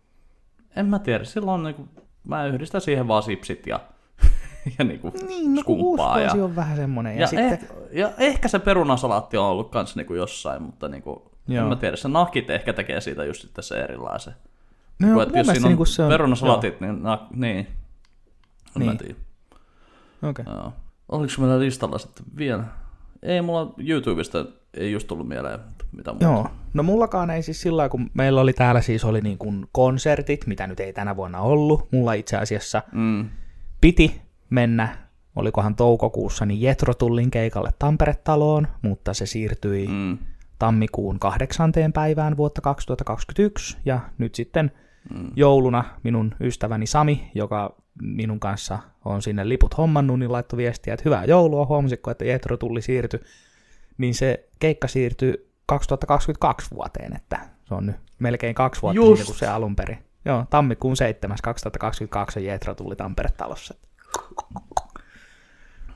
en 0.76 0.86
mä 0.86 0.98
tiedä, 0.98 1.24
silloin 1.24 1.62
niinku, 1.62 1.88
mä 2.24 2.46
yhdistän 2.46 2.80
siihen 2.80 3.08
vaan 3.08 3.22
sipsit 3.22 3.66
ja, 3.66 3.80
ja 4.78 4.84
niinku 4.84 5.12
Niin, 5.28 5.44
no 5.44 5.50
uusi 5.50 5.60
skumppaa. 5.60 6.20
Ja, 6.20 6.26
vuosi 6.26 6.40
on 6.42 6.56
vähän 6.56 6.76
semmoinen. 6.76 7.14
Ja, 7.14 7.20
ja, 7.20 7.26
sitten, 7.26 7.52
eh, 7.52 7.68
ja 7.92 8.10
ehkä 8.18 8.48
se 8.48 8.58
perunasalaatti 8.58 9.36
on 9.36 9.46
ollut 9.46 9.70
kans 9.70 9.96
niinku 9.96 10.14
jossain, 10.14 10.62
mutta 10.62 10.88
niinku, 10.88 11.30
En 11.50 11.64
mä 11.64 11.76
tiedä, 11.76 11.96
se 11.96 12.08
nakit 12.08 12.50
ehkä 12.50 12.72
tekee 12.72 13.00
siitä 13.00 13.24
just 13.24 13.42
sitten 13.42 13.64
se 13.64 13.80
erilaisen. 13.80 14.34
No, 14.98 15.08
mun 15.08 15.22
että 15.22 15.38
jos 15.38 15.46
siinä 15.46 15.66
on, 15.66 15.68
niinku 15.68 15.84
se 15.84 16.02
on... 16.02 16.08
perunasalatit, 16.08 16.80
niin, 16.80 17.02
na, 17.02 17.26
niin. 17.34 17.66
Mä 18.74 18.84
Niin. 18.84 18.98
tiedä. 18.98 19.14
Joo, 20.22 20.30
Okei. 20.30 20.44
Joo. 20.48 20.72
Oliko 21.08 21.32
meillä 21.38 21.58
listalla 21.60 21.98
sitten 21.98 22.26
vielä? 22.36 22.64
Ei 23.22 23.42
mulla 23.42 23.74
YouTubesta 23.78 24.46
ei 24.74 24.92
just 24.92 25.06
tullut 25.08 25.28
mieleen 25.28 25.58
mitä 25.96 26.10
muuta. 26.12 26.24
Joo, 26.24 26.48
no 26.74 26.82
mullakaan 26.82 27.30
ei 27.30 27.42
siis 27.42 27.60
sillä 27.60 27.88
kun 27.88 28.10
meillä 28.14 28.40
oli 28.40 28.52
täällä 28.52 28.80
siis 28.80 29.04
oli 29.04 29.20
niin 29.20 29.38
kuin 29.38 29.66
konsertit, 29.72 30.46
mitä 30.46 30.66
nyt 30.66 30.80
ei 30.80 30.92
tänä 30.92 31.16
vuonna 31.16 31.40
ollut. 31.40 31.88
Mulla 31.92 32.12
itse 32.12 32.36
asiassa 32.36 32.82
Mm. 32.92 33.28
piti 33.80 34.20
mennä, 34.50 34.96
olikohan 35.36 35.74
toukokuussa, 35.76 36.46
niin 36.46 36.62
Jetro 36.62 36.94
Tullin 36.94 37.30
keikalle 37.30 37.70
Tampere-taloon, 37.78 38.68
mutta 38.82 39.14
se 39.14 39.26
siirtyi 39.26 39.88
Mm. 39.88 40.18
tammikuun 40.58 41.18
kahdeksanteen 41.18 41.92
päivään 41.92 42.36
vuotta 42.36 42.60
2021, 42.60 43.76
ja 43.84 44.00
nyt 44.18 44.34
sitten 44.34 44.70
jouluna 45.36 45.84
minun 46.02 46.34
ystäväni 46.40 46.86
Sami, 46.86 47.30
joka 47.34 47.74
minun 48.02 48.40
kanssa 48.40 48.78
on 49.04 49.22
sinne 49.22 49.48
liput 49.48 49.78
hommannut, 49.78 50.18
niin 50.18 50.32
laittoi 50.32 50.56
viestiä, 50.56 50.94
että 50.94 51.02
hyvää 51.04 51.24
joulua, 51.24 51.66
huomasitko, 51.66 52.10
että 52.10 52.24
Jetro 52.24 52.56
Tulli 52.56 52.82
siirtyi, 52.82 53.20
niin 53.98 54.14
se 54.14 54.48
keikka 54.58 54.88
siirtyi 54.88 55.52
2022 55.66 56.70
vuoteen, 56.74 57.16
että 57.16 57.40
se 57.64 57.74
on 57.74 57.86
nyt 57.86 57.96
melkein 58.18 58.54
kaksi 58.54 58.82
vuotta 58.82 58.96
Just. 58.96 59.16
siitä, 59.16 59.26
kun 59.26 59.38
se 59.38 59.46
alun 59.46 59.76
perin. 59.76 59.98
Joo, 60.24 60.44
tammikuun 60.50 60.96
7. 60.96 61.36
2022 61.42 62.34
se 62.34 62.40
Jetro 62.40 62.74
tuli 62.74 62.96
Tampere-talossa. 62.96 63.74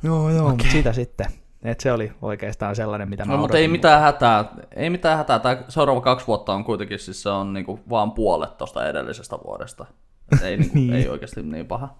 Joo, 0.03 0.31
joo, 0.31 0.45
okay. 0.45 0.51
mutta 0.51 0.73
sitä 0.73 0.93
sitten. 0.93 1.27
Et 1.63 1.81
se 1.81 1.93
oli 1.93 2.13
oikeastaan 2.23 2.77
sellainen, 2.77 3.09
mitä 3.09 3.25
mä 3.25 3.33
No, 3.33 3.39
mutta 3.39 3.59
ei 3.59 3.69
mitään 3.69 4.01
hätää. 4.03 4.45
Ei 4.77 4.91
mitään 4.91 5.17
hätää. 5.17 5.39
Tämä 5.39 5.63
seuraava 5.69 6.01
kaksi 6.01 6.27
vuotta 6.27 6.55
on 6.55 6.65
kuitenkin 6.65 6.99
siis 6.99 7.23
se 7.23 7.29
on 7.29 7.53
niinku 7.53 7.81
vaan 7.91 8.13
puolet 8.13 8.59
tuosta 8.59 8.89
edellisestä 8.89 9.39
vuodesta. 9.45 9.87
Et 10.33 10.43
ei, 10.43 10.57
niinku, 10.57 10.75
Niin. 10.79 10.93
ei 10.93 11.09
oikeasti 11.09 11.43
niin 11.43 11.67
paha. 11.67 11.95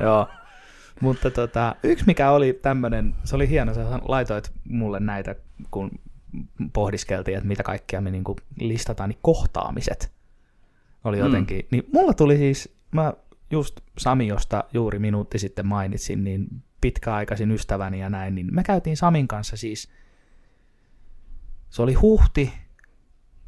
Joo. 0.00 0.26
Mutta 1.00 1.30
tota, 1.30 1.76
yksi 1.82 2.04
mikä 2.06 2.30
oli 2.30 2.52
tämmöinen, 2.52 3.14
se 3.24 3.36
oli 3.36 3.48
hieno, 3.48 3.74
sä 3.74 4.00
laitoit 4.02 4.52
mulle 4.64 5.00
näitä, 5.00 5.34
kun 5.70 5.90
pohdiskeltiin, 6.72 7.36
että 7.36 7.48
mitä 7.48 7.62
kaikkea 7.62 8.00
me 8.00 8.10
niinku 8.10 8.36
listataan, 8.60 9.08
niin 9.08 9.18
kohtaamiset 9.22 10.12
oli 11.04 11.18
jotenkin. 11.18 11.66
Niin 11.70 11.84
mulla 11.92 12.14
tuli 12.14 12.36
siis, 12.36 12.76
mä 12.90 13.12
just 13.50 13.80
Sami, 13.98 14.26
josta 14.26 14.64
juuri 14.72 14.98
minuutti 14.98 15.38
sitten 15.38 15.66
mainitsin, 15.66 16.24
niin 16.24 16.46
pitkäaikaisin 16.80 17.50
ystäväni 17.50 18.00
ja 18.00 18.10
näin, 18.10 18.34
niin 18.34 18.54
me 18.54 18.62
käytiin 18.62 18.96
Samin 18.96 19.28
kanssa 19.28 19.56
siis, 19.56 19.88
se 21.70 21.82
oli 21.82 21.94
huhti, 21.94 22.52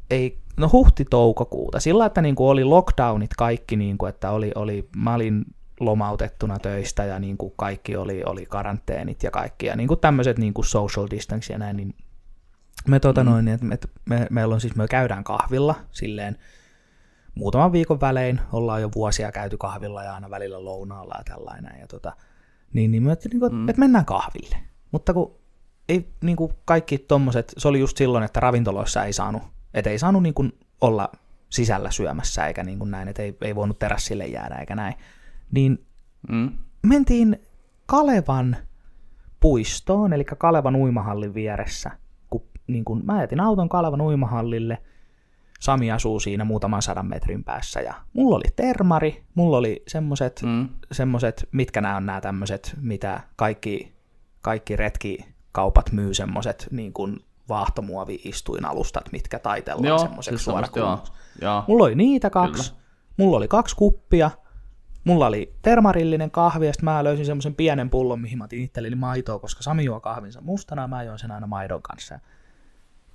ei, 0.09 0.37
no 0.57 0.69
huhti-toukokuuta, 0.71 1.79
sillä 1.79 2.05
että 2.05 2.21
niin 2.21 2.35
kuin 2.35 2.47
oli 2.47 2.63
lockdownit 2.63 3.31
kaikki, 3.37 3.75
niin 3.75 3.97
kuin, 3.97 4.09
että 4.09 4.31
oli, 4.31 4.51
oli, 4.55 4.89
mä 4.95 5.13
olin 5.13 5.45
lomautettuna 5.79 6.59
töistä 6.59 7.05
ja 7.05 7.19
niin 7.19 7.37
kuin 7.37 7.53
kaikki 7.57 7.95
oli, 7.95 8.23
oli 8.25 8.45
karanteenit 8.45 9.23
ja 9.23 9.31
kaikki 9.31 9.65
ja 9.65 9.75
niin 9.75 9.87
kuin 9.87 9.99
tämmöiset 9.99 10.37
niin 10.37 10.53
kuin 10.53 10.65
social 10.65 11.07
distance 11.09 11.53
ja 11.53 11.59
näin, 11.59 11.77
niin 11.77 11.95
me, 12.87 12.99
tota 12.99 13.23
noin, 13.23 13.47
että 13.47 13.65
me, 13.65 13.77
me, 14.05 14.27
meillä 14.29 14.53
on 14.53 14.61
siis, 14.61 14.75
me 14.75 14.87
käydään 14.87 15.23
kahvilla 15.23 15.75
silleen 15.91 16.37
muutaman 17.35 17.71
viikon 17.71 18.01
välein, 18.01 18.41
ollaan 18.51 18.81
jo 18.81 18.89
vuosia 18.95 19.31
käyty 19.31 19.57
kahvilla 19.57 20.03
ja 20.03 20.13
aina 20.13 20.29
välillä 20.29 20.65
lounaalla 20.65 21.15
ja 21.17 21.23
tällainen 21.23 21.79
ja 21.79 21.87
tota, 21.87 22.13
niin, 22.73 22.91
niin 22.91 23.03
me 23.03 23.09
ajattelin, 23.09 23.31
niin 23.31 23.39
kuin, 23.39 23.55
mm. 23.55 23.69
että 23.69 23.79
mennään 23.79 24.05
kahville. 24.05 24.55
Mutta 24.91 25.13
kun 25.13 25.35
ei 25.89 26.09
niin 26.21 26.35
kuin 26.35 26.53
kaikki 26.65 26.97
tommoset, 26.97 27.53
se 27.57 27.67
oli 27.67 27.79
just 27.79 27.97
silloin, 27.97 28.23
että 28.23 28.39
ravintoloissa 28.39 29.03
ei 29.03 29.13
saanut, 29.13 29.43
että 29.73 29.89
ei 29.89 29.99
saanut 29.99 30.23
niin 30.23 30.33
kuin 30.33 30.59
olla 30.81 31.09
sisällä 31.49 31.91
syömässä 31.91 32.47
eikä 32.47 32.63
niin 32.63 32.79
kuin 32.79 32.91
näin, 32.91 33.07
että 33.07 33.21
ei, 33.21 33.37
ei 33.41 33.55
voinut 33.55 33.79
terassille 33.79 34.25
jäädä 34.25 34.55
eikä 34.55 34.75
näin. 34.75 34.93
Niin 35.53 35.85
Mm. 36.29 36.51
mentiin 36.83 37.41
Kalevan 37.85 38.57
puistoon, 39.39 40.13
eli 40.13 40.25
Kalevan 40.25 40.75
uimahallin 40.75 41.33
vieressä. 41.33 41.91
Kun, 42.29 42.43
niin 42.67 42.85
kun 42.85 43.01
mä 43.05 43.21
jätin 43.21 43.39
auton 43.39 43.69
Kalevan 43.69 44.01
uimahallille, 44.01 44.77
Sami 45.59 45.91
asuu 45.91 46.19
siinä 46.19 46.43
muutaman 46.43 46.81
sadan 46.81 47.05
metrin 47.05 47.43
päässä, 47.43 47.81
ja 47.81 47.93
mulla 48.13 48.35
oli 48.35 48.43
termari, 48.55 49.23
mulla 49.35 49.57
oli 49.57 49.83
semmoset, 49.87 50.41
Mm. 50.45 50.69
semmoset 50.91 51.49
mitkä 51.51 51.81
nämä 51.81 51.95
on 51.97 52.05
nämä 52.05 52.21
tämmöiset, 52.21 52.75
mitä 52.81 53.21
kaikki, 53.35 53.93
kaikki 54.41 54.75
retkikaupat 54.75 55.91
myy 55.91 56.13
semmoset 56.13 56.67
niin 56.71 56.93
kuin 56.93 57.19
vaahtomuovi-istuinalustat, 57.49 59.11
mitkä 59.11 59.39
taitellaan 59.39 59.99
semmoiseksi 59.99 60.37
siis 60.37 60.45
suorakulmaksi. 60.45 61.11
Mulla 61.67 61.83
oli 61.83 61.95
niitä 61.95 62.29
kaksi. 62.29 62.71
Kyllä. 62.71 62.83
Mulla 63.17 63.37
oli 63.37 63.47
kaksi 63.47 63.75
kuppia. 63.75 64.31
Mulla 65.03 65.27
oli 65.27 65.53
termarillinen 65.61 66.31
kahvi, 66.31 66.65
ja 66.65 66.73
sitten 66.73 66.85
mä 66.85 67.03
löysin 67.03 67.25
semmoisen 67.25 67.55
pienen 67.55 67.89
pullon, 67.89 68.21
mihin 68.21 68.37
mä 68.37 68.43
otin 68.43 68.63
itselleni 68.63 68.95
maitoa, 68.95 69.39
koska 69.39 69.63
Sami 69.63 69.83
juo 69.83 69.99
kahvinsa 69.99 70.41
mustana, 70.41 70.81
ja 70.81 70.87
mä 70.87 71.03
join 71.03 71.19
sen 71.19 71.31
aina 71.31 71.47
maidon 71.47 71.81
kanssa. 71.81 72.19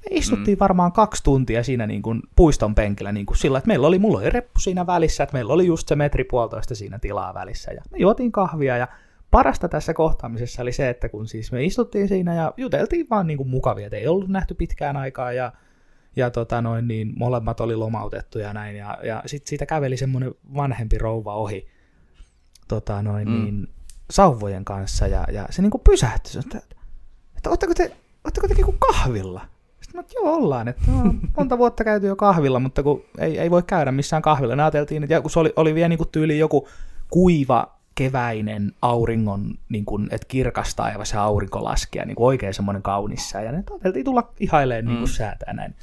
Me 0.05 0.17
istuttiin 0.17 0.59
mm. 0.59 0.61
varmaan 0.61 0.93
kaksi 0.93 1.25
tuntia 1.25 1.63
siinä 1.63 1.87
niin 1.87 2.03
kuin 2.03 2.23
puiston 2.37 2.75
penkillä 2.75 3.13
niin 3.13 3.27
kuin 3.27 3.37
sillä, 3.37 3.59
että 3.59 3.69
meillä 3.69 3.87
oli, 3.87 3.99
mulla 3.99 4.19
oli 4.19 4.31
reppu 4.31 4.61
siinä 4.61 4.87
välissä, 4.87 5.23
että 5.23 5.33
meillä 5.33 5.53
oli 5.53 5.67
just 5.67 5.89
se 5.89 5.97
metri 5.97 6.25
puolitoista 6.25 6.75
siinä 6.75 6.99
tilaa 6.99 7.35
välissä, 7.35 7.73
ja 7.73 7.83
me 7.91 7.99
juotiin 7.99 8.33
kahvia, 8.33 8.77
ja 8.77 8.89
parasta 9.31 9.69
tässä 9.69 9.95
kohtaamisessa 9.95 10.63
oli 10.63 10.73
se, 10.73 10.89
että 10.89 11.09
kun 11.09 11.29
siis 11.29 11.53
me 11.53 11.65
istuttiin 11.65 12.09
siinä 12.09 12.35
ja 12.35 12.55
juteltiin 12.57 13.07
vaan 13.11 13.27
niin 13.27 13.37
kuin 13.37 13.49
mukavia, 13.49 13.87
että 13.87 13.97
ei 13.97 14.07
ollut 14.07 14.29
nähty 14.29 14.55
pitkään 14.55 14.97
aikaa, 14.97 15.33
ja 15.33 15.53
ja 16.17 16.31
tota 16.31 16.63
noin, 16.63 16.89
niin 16.89 17.13
molemmat 17.17 17.61
oli 17.61 17.77
lomautettu 17.77 18.39
ja 18.39 18.53
näin, 18.53 18.77
ja, 18.77 18.99
ja 19.03 19.23
sitten 19.27 19.49
siitä 19.49 19.67
käveli 19.67 19.97
semmoinen 19.97 20.35
vanhempi 20.55 20.99
rouva 20.99 21.35
ohi 21.35 21.67
tota 22.69 23.03
noin, 23.03 23.29
Mm. 23.29 23.35
mm. 23.35 23.45
niin, 23.45 23.69
sauvojen 24.11 24.65
kanssa, 24.65 25.07
ja, 25.07 25.25
ja 25.33 25.47
se 25.51 25.63
niinku 25.63 25.79
pysähtyi, 25.79 26.33
se, 26.33 26.39
että, 26.39 26.59
että 27.37 27.51
ootteko 27.51 27.75
te, 27.75 27.97
ootteko 28.25 28.49
te 28.49 28.55
niinku 28.55 28.75
kahvilla? 28.79 29.41
Sitten 29.81 29.99
mä, 29.99 30.01
että 30.01 30.15
joo 30.15 30.35
ollaan, 30.35 30.69
että 30.69 30.83
no, 30.91 31.15
monta 31.37 31.59
vuotta 31.59 31.85
käyty 31.85 32.07
jo 32.07 32.17
kahvilla, 32.17 32.61
mutta 32.61 32.83
kun 32.83 33.03
ei, 33.19 33.39
ei 33.39 33.51
voi 33.51 33.63
käydä 33.63 33.93
missään 33.93 34.23
kahvilla, 34.23 34.57
ne 34.57 34.63
ajateltiin, 34.63 35.03
että 35.03 35.21
kun 35.21 35.31
se 35.31 35.39
oli, 35.39 35.53
oli 35.57 35.75
vielä 35.75 35.89
niinku 35.89 36.05
tyyli 36.05 36.39
joku 36.39 36.69
kuiva 37.11 37.79
keväinen 37.95 38.73
auringon, 38.83 39.55
niin 39.69 39.85
kuin, 39.85 40.09
että 40.11 40.27
kirkas 40.29 40.75
taivas 40.75 41.13
ja 41.13 41.23
aurinko 41.23 41.65
laskee, 41.65 42.05
niin 42.05 42.15
kuin 42.15 42.27
oikein 42.27 42.55
semmoinen 42.55 42.83
kaunis 42.83 43.31
sää, 43.31 43.43
ja 43.43 43.53
ne 43.53 43.65
ajateltiin 43.71 44.05
tulla 44.05 44.33
ihailemaan 44.41 44.87
niin 44.87 44.99
kuin 44.99 45.09
säätää 45.09 45.53
näin. 45.53 45.75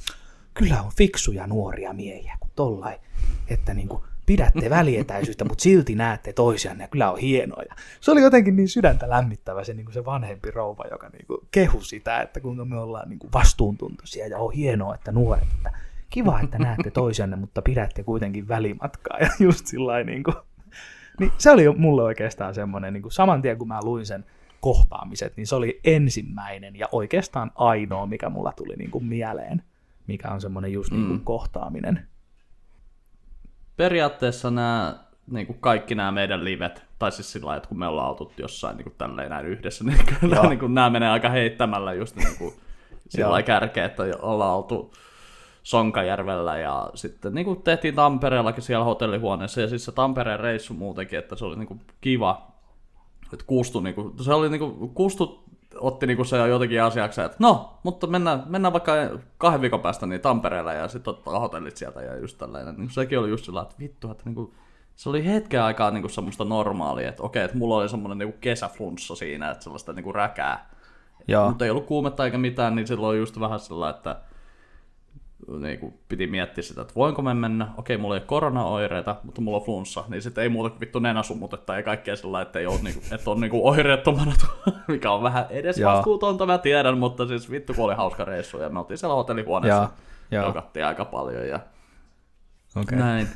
Kyllä 0.53 0.82
on 0.84 0.91
fiksuja 0.98 1.48
nuoria 1.48 1.94
miehiä, 1.94 2.38
kun 2.40 2.49
tollain, 2.56 2.99
että 3.48 3.74
niin 3.74 3.88
kuin, 3.88 4.03
pidätte 4.26 4.69
välietäisyyttä, 4.69 5.45
mutta 5.45 5.61
silti 5.61 5.95
näette 5.95 6.34
toisianne, 6.34 6.84
ja 6.84 6.88
kyllä 6.88 7.11
on 7.11 7.18
hienoja. 7.18 7.76
Se 8.02 8.11
oli 8.11 8.22
jotenkin 8.22 8.56
niin 8.56 8.69
sydäntä 8.69 9.10
lämmittävä 9.10 9.64
se, 9.64 9.73
niin 9.73 9.85
kuin 9.85 9.93
se 9.93 10.06
vanhempi 10.06 10.52
rouva, 10.52 10.84
joka 10.91 11.10
niin 11.10 11.26
kuin 11.27 11.39
kehu 11.52 11.81
sitä, 11.81 12.22
että 12.22 12.39
kuinka 12.39 12.65
me 12.65 12.77
ollaan 12.80 13.10
niin 13.10 13.19
kuin 13.19 13.34
vastuuntuntoisia, 13.34 14.27
ja 14.27 14.38
on 14.38 14.53
hienoa, 14.53 14.95
että 14.95 15.11
nuoret, 15.11 15.47
että 15.57 15.72
kiva, 16.10 16.39
että 16.43 16.57
näette 16.57 16.91
toisianne, 16.91 17.35
mutta 17.35 17.61
pidätte 17.61 18.03
kuitenkin 18.03 18.47
välimatkaa, 18.47 19.18
ja 19.19 19.30
just 19.39 19.65
sillä 19.68 20.03
niin 20.03 20.23
kuin, 20.23 20.35
niin 21.19 21.31
se 21.38 21.52
oli 21.52 21.69
mulle 21.77 22.03
oikeastaan 22.03 22.53
semmoinen, 22.53 22.93
niin 22.93 23.02
kuin 23.02 23.11
saman 23.11 23.41
tien 23.41 23.57
kun 23.57 23.68
mä 23.68 23.80
luin 23.84 24.06
sen 24.06 24.26
kohtaamiset, 24.61 25.38
niin 25.38 25.47
se 25.47 25.56
oli 25.56 25.80
ensimmäinen 25.84 26.76
ja 26.76 26.88
oikeastaan 26.91 27.52
ainoa, 27.56 28.06
mikä 28.06 28.30
mulla 28.30 28.53
tuli 28.56 28.76
niin 28.76 28.91
kuin 28.91 29.06
mieleen, 29.06 29.64
mikä 30.07 30.31
on 30.31 30.41
semmoinen 30.41 30.73
just 30.73 30.91
niin 30.91 31.07
kuin 31.07 31.19
Mm. 31.19 31.23
kohtaaminen. 31.23 32.07
Periaatteessa 33.77 34.52
nämä, 34.52 34.95
niin 35.31 35.47
kuin 35.47 35.60
kaikki 35.60 35.95
nämä 35.95 36.11
meidän 36.11 36.43
livet, 36.43 36.84
tai 36.99 37.11
siis 37.11 37.31
sillä 37.31 37.45
lailla, 37.45 37.57
että 37.57 37.69
kun 37.69 37.80
me 37.80 37.88
ollaan 37.88 38.10
oltu 38.10 38.34
jossain 38.38 38.77
niin 38.77 38.84
kuin 38.84 38.95
tälleen 38.97 39.30
näin 39.30 39.45
yhdessä, 39.45 39.84
niin 39.85 39.99
kyllä 40.19 40.41
niin 40.49 40.60
kuin, 40.60 40.73
nämä 40.73 40.89
menee 40.89 41.10
aika 41.10 41.30
heittämällä 41.30 41.93
just 41.93 42.15
niin 42.15 42.38
kuin, 42.38 42.53
sillä 43.10 43.30
lailla 43.30 43.45
kärkeä, 43.45 43.85
että 43.85 44.03
ollaan 44.22 44.56
oltu 44.56 44.93
Sonkajärvellä 45.64 46.57
ja 46.57 46.89
sitten 46.93 47.34
niin 47.34 47.45
kuin 47.45 47.61
tehtiin 47.61 47.95
Tampereellakin 47.95 48.64
siellä 48.64 48.85
hotellihuoneessa. 48.85 49.61
Ja 49.61 49.68
siis 49.68 49.85
se 49.85 49.91
Tampereen 49.91 50.39
reissu 50.39 50.73
muutenkin, 50.73 51.19
että 51.19 51.35
se 51.35 51.45
oli 51.45 51.56
niin 51.56 51.68
kuin 51.68 51.81
kiva, 52.02 52.52
että 53.34 53.45
Kustu, 53.47 53.80
niin 53.80 53.95
kuin, 53.95 54.23
se 54.23 54.34
oli 54.34 54.49
niin 54.49 54.60
kuin, 54.60 54.89
Kustu 54.89 55.43
otti 55.88 56.07
niin 56.07 56.18
kuin 56.18 56.26
se 56.26 56.48
jotenkin 56.48 56.84
asiaksi, 56.84 57.22
että 57.22 57.38
no, 57.40 57.80
mutta 57.84 58.07
mennään, 58.07 58.44
mennään 58.45 58.74
vaikka 58.74 58.94
kahden 59.38 59.62
viikon 59.62 59.80
päästä 59.80 60.06
niin 60.06 60.22
Tampereelle 60.22 60.74
ja 60.76 60.88
sitten 60.88 61.14
ottaa 61.14 61.40
hotellit 61.40 61.78
sieltä 61.78 62.02
ja 62.02 62.18
just 62.18 62.38
tällainen. 62.38 62.76
Niin 62.78 62.90
sekin 62.90 63.20
oli 63.20 63.30
just 63.30 63.45
sillä, 63.45 63.62
että 63.62 63.76
vittu, 63.80 64.12
että 64.12 64.24
niin 64.26 64.36
kuin, 64.36 64.53
se 64.95 65.10
oli 65.10 65.26
hetken 65.26 65.62
aikaa 65.62 65.91
niin 65.91 66.02
kuin 66.02 66.12
semmoista 66.12 66.45
normaalia, 66.45 67.10
että 67.10 67.24
okei, 67.24 67.44
että 67.44 67.57
mulla 67.57 67.76
oli 67.76 67.90
semmoinen 67.90 68.18
niin 68.18 68.32
kuin 68.32 68.41
kesäflunssa 68.41 69.16
siinä, 69.16 69.52
että 69.52 69.64
sellaista 69.64 69.94
niin 69.94 70.03
kuin 70.03 70.16
räkää. 70.16 70.70
Mutta 71.48 71.66
ei 71.66 71.72
ollut 71.72 71.86
kuumetta 71.86 72.26
eikä 72.26 72.38
mitään, 72.38 72.76
niin 72.76 72.88
silloin 72.88 73.20
just 73.20 73.40
vähän 73.40 73.60
sellainen, 73.60 73.95
että 73.95 74.16
niin 75.60 75.80
kuin, 75.80 75.94
piti 76.10 76.28
miettiä 76.28 76.62
sitä, 76.62 76.82
että 76.82 76.94
voinko 76.95 77.22
mä 77.22 77.34
mennä. 77.34 77.68
Okei, 77.78 77.98
mulla 77.98 78.16
ei 78.16 78.20
ole 78.20 78.26
koronaoireita, 78.28 79.16
mutta 79.24 79.41
mulla 79.41 79.57
on 79.57 79.64
flunssa, 79.64 80.03
niin 80.07 80.22
sitten 80.22 80.41
ei 80.41 80.49
muuta 80.49 80.70
kuin 80.70 80.80
vittu 80.80 80.99
nenäsumutetta 80.99 81.76
ja 81.76 81.84
kaikkea 81.84 82.16
sillä 82.16 82.41
että 82.41 82.60
ei 82.60 82.66
ole, 82.66 82.80
niin 82.84 82.94
kuin, 82.94 83.14
että 83.14 83.32
on 83.32 83.41
niin 83.41 83.52
kuin 83.52 83.64
oireettomana, 83.64 84.32
mikä 84.88 85.12
on 85.12 85.24
vähän 85.24 85.45
edes 85.49 85.84
vastuutonta, 85.84 86.45
mä 86.45 86.57
tiedän, 86.57 86.98
mutta 86.98 87.28
siis 87.28 87.52
vittu 87.52 87.74
kun 87.74 87.86
oli 87.86 87.95
hauska 87.95 88.26
reissu 88.26 88.60
ja 88.60 88.70
me 88.70 88.80
oltiin 88.80 88.98
siellä 88.98 89.16
hotellihuoneessa, 89.16 89.90
jokattiin 90.32 90.86
aika 90.86 91.06
paljon 91.06 91.48
ja 91.48 91.60
Okei. 92.76 92.98
näin. 92.98 93.28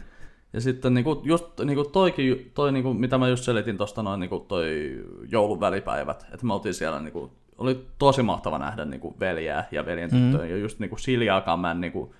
Ja 0.54 0.62
sitten 0.62 0.94
niinku, 0.94 1.22
just 1.24 1.60
niinku 1.60 1.84
toikin, 1.84 2.52
toi, 2.54 2.72
niinku, 2.72 2.94
mitä 2.94 3.18
mä 3.18 3.28
just 3.28 3.44
selitin 3.44 3.78
tuosta 3.78 4.04
noin 4.04 4.20
niinku 4.20 4.40
toi 4.40 4.98
joulun 5.32 5.60
välipäivät, 5.60 6.26
että 6.34 6.46
me 6.46 6.54
oltiin 6.54 6.74
siellä, 6.74 7.00
niinku, 7.00 7.32
oli 7.60 7.86
tosi 7.98 8.23
mahtava 8.23 8.57
nähdä 8.57 8.86
niinku 8.86 9.15
veljeä 9.19 9.65
ja 9.72 9.86
veljen 9.86 10.10
tyttöä, 10.10 10.45
mm. 10.45 10.49
ja 10.49 10.57
just 10.57 10.80
niinku 10.80 10.98
Siljaakaan 10.98 11.60
mä 11.60 11.72
en, 11.72 11.81
niinku, 11.81 12.15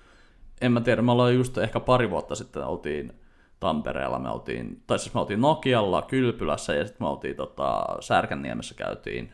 en 0.62 0.72
mä 0.72 0.82
tiedä, 0.82 1.02
me 1.02 1.12
ollaan 1.12 1.36
just 1.36 1.58
ehkä 1.58 1.80
pari 1.80 2.10
vuotta 2.10 2.36
sitten 2.36 2.64
oltiin 2.64 3.14
Tampereella, 3.60 4.20
me 4.20 4.30
oltiin, 4.30 4.84
tai 4.88 5.00
siis 5.00 5.14
me 5.14 5.20
oltiin 5.20 5.42
Nokialla, 5.42 6.02
Kylpylässä 6.02 6.76
ja 6.76 6.86
sitten 6.86 7.06
me 7.06 7.10
oltiin 7.10 7.36
tota, 7.36 7.86
Särkänniemessä 8.00 8.76
käytiin 8.76 9.34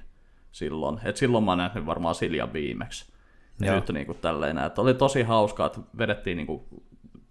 silloin, 0.52 1.00
et 1.04 1.18
silloin 1.18 1.44
mä 1.44 1.56
nähnyt 1.56 1.86
varmaan 1.86 2.16
Siljan 2.16 2.54
viimeksi. 2.54 3.14
Ja 3.60 3.68
Joo. 3.68 3.76
nyt 3.76 3.90
niinku 3.90 4.14
tälleen, 4.14 4.58
että 4.58 4.82
oli 4.82 4.94
tosi 4.94 5.24
hauskaa, 5.24 5.66
että 5.66 5.80
vedettiin 5.98 6.38
niinku 6.38 6.66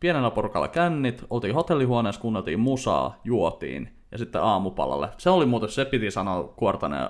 pienellä 0.01 0.31
porukalla 0.31 0.69
kännit, 0.69 1.25
oltiin 1.31 1.55
hotellihuoneessa, 1.55 2.21
kuunneltiin 2.21 2.61
musaa, 2.61 3.21
juotiin 3.25 3.95
ja 4.13 4.19
sitten 4.19 4.43
aamupalalle. 4.43 5.09
Se 5.19 5.31
oli 5.31 5.47
muuten, 5.47 5.69
se 5.69 5.85
piti 5.85 6.11
sanoa 6.11 6.43
Kuortanen 6.57 7.09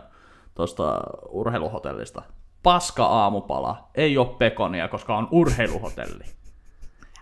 tuosta 0.55 1.01
urheiluhotellista. 1.29 2.23
Paska 2.63 3.07
aamupala, 3.07 3.89
ei 3.95 4.19
ole 4.19 4.37
pekonia, 4.39 4.89
koska 4.89 5.17
on 5.17 5.29
urheiluhotelli. 5.31 6.25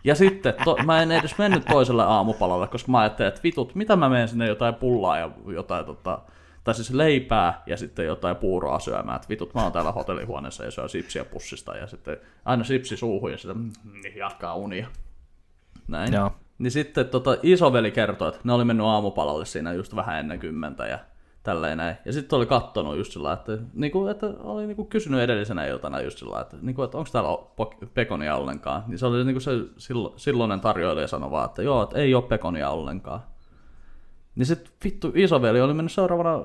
Ja 0.05 0.15
sitten, 0.15 0.55
to, 0.65 0.77
mä 0.85 1.03
en 1.03 1.13
edes 1.13 1.39
mennyt 1.39 1.65
toiselle 1.65 2.05
aamupalalle, 2.05 2.69
koska 2.69 2.93
mä 2.93 3.01
ajattelin, 3.01 3.29
että 3.29 3.41
vitut, 3.45 3.75
mitä 3.75 3.97
mä 3.97 4.09
menen 4.09 4.29
sinne 4.29 4.47
jotain 4.47 4.75
pullaa 4.75 5.19
ja 5.19 5.31
jotain 5.47 5.87
tota, 5.87 6.19
tai 6.65 6.75
siis 6.75 6.91
leipää 6.91 7.63
ja 7.67 7.77
sitten 7.77 8.07
jotain 8.07 8.37
puuroa 8.37 8.79
syömään, 8.79 9.17
että 9.17 9.29
vitut, 9.29 9.55
mä 9.55 9.63
oon 9.63 9.73
täällä 9.73 9.93
hotellihuoneessa 9.93 10.65
ja 10.65 10.71
syö 10.71 10.89
sipsiä 10.89 11.25
pussista 11.25 11.77
ja 11.77 11.87
sitten 11.87 12.17
aina 12.45 12.65
sipsi 12.65 12.97
suuhun 12.97 13.31
ja 13.31 13.39
sitten 13.39 13.57
mm, 13.57 13.73
jatkaa 14.17 14.55
unia. 14.55 14.87
Näin. 15.89 16.13
Joo. 16.13 16.31
Niin 16.59 16.71
sitten 16.71 17.09
tota, 17.09 17.37
isoveli 17.43 17.91
kertoi, 17.91 18.29
että 18.29 18.41
ne 18.45 18.53
oli 18.53 18.65
mennyt 18.65 18.87
aamupalalle 18.87 19.45
siinä 19.45 19.73
just 19.73 19.97
vähän 19.97 20.21
ennen 20.21 20.39
kymmentä 20.39 20.87
ja 20.87 20.99
tälleen 21.43 21.79
näin. 21.79 21.97
Ja 22.05 22.13
sitten 22.13 22.37
oli 22.37 22.47
kattonut 22.47 22.97
just 22.97 23.13
sillä, 23.13 23.33
että, 23.33 23.59
niinku, 23.75 24.07
että 24.07 24.27
oli 24.27 24.67
niinku 24.67 24.85
kysynyt 24.85 25.21
edellisenä 25.21 25.67
iltana 25.67 26.01
just 26.01 26.19
sillä, 26.19 26.41
että, 26.41 26.57
niinku, 26.63 26.83
että 26.83 26.99
onko 26.99 27.11
täällä 27.13 27.39
pekonia 27.95 28.37
ollenkaan. 28.37 28.85
Niin 28.87 28.99
se 28.99 29.07
oli 29.07 29.25
niinku 29.25 29.41
se 29.41 29.51
sillo, 29.77 30.15
silloinen 30.17 30.61
tarjoilija 30.61 31.07
sanoi 31.07 31.31
vaan, 31.31 31.45
että 31.45 31.63
joo, 31.63 31.83
että 31.83 31.99
ei 31.99 32.15
ole 32.15 32.23
pekonia 32.23 32.71
ollenkaan. 32.71 33.21
Niin 34.35 34.47
sitten 34.47 34.73
vittu 34.85 35.13
isoveli 35.15 35.61
oli 35.61 35.75
mennyt 35.75 35.93
seuraavana, 35.93 36.45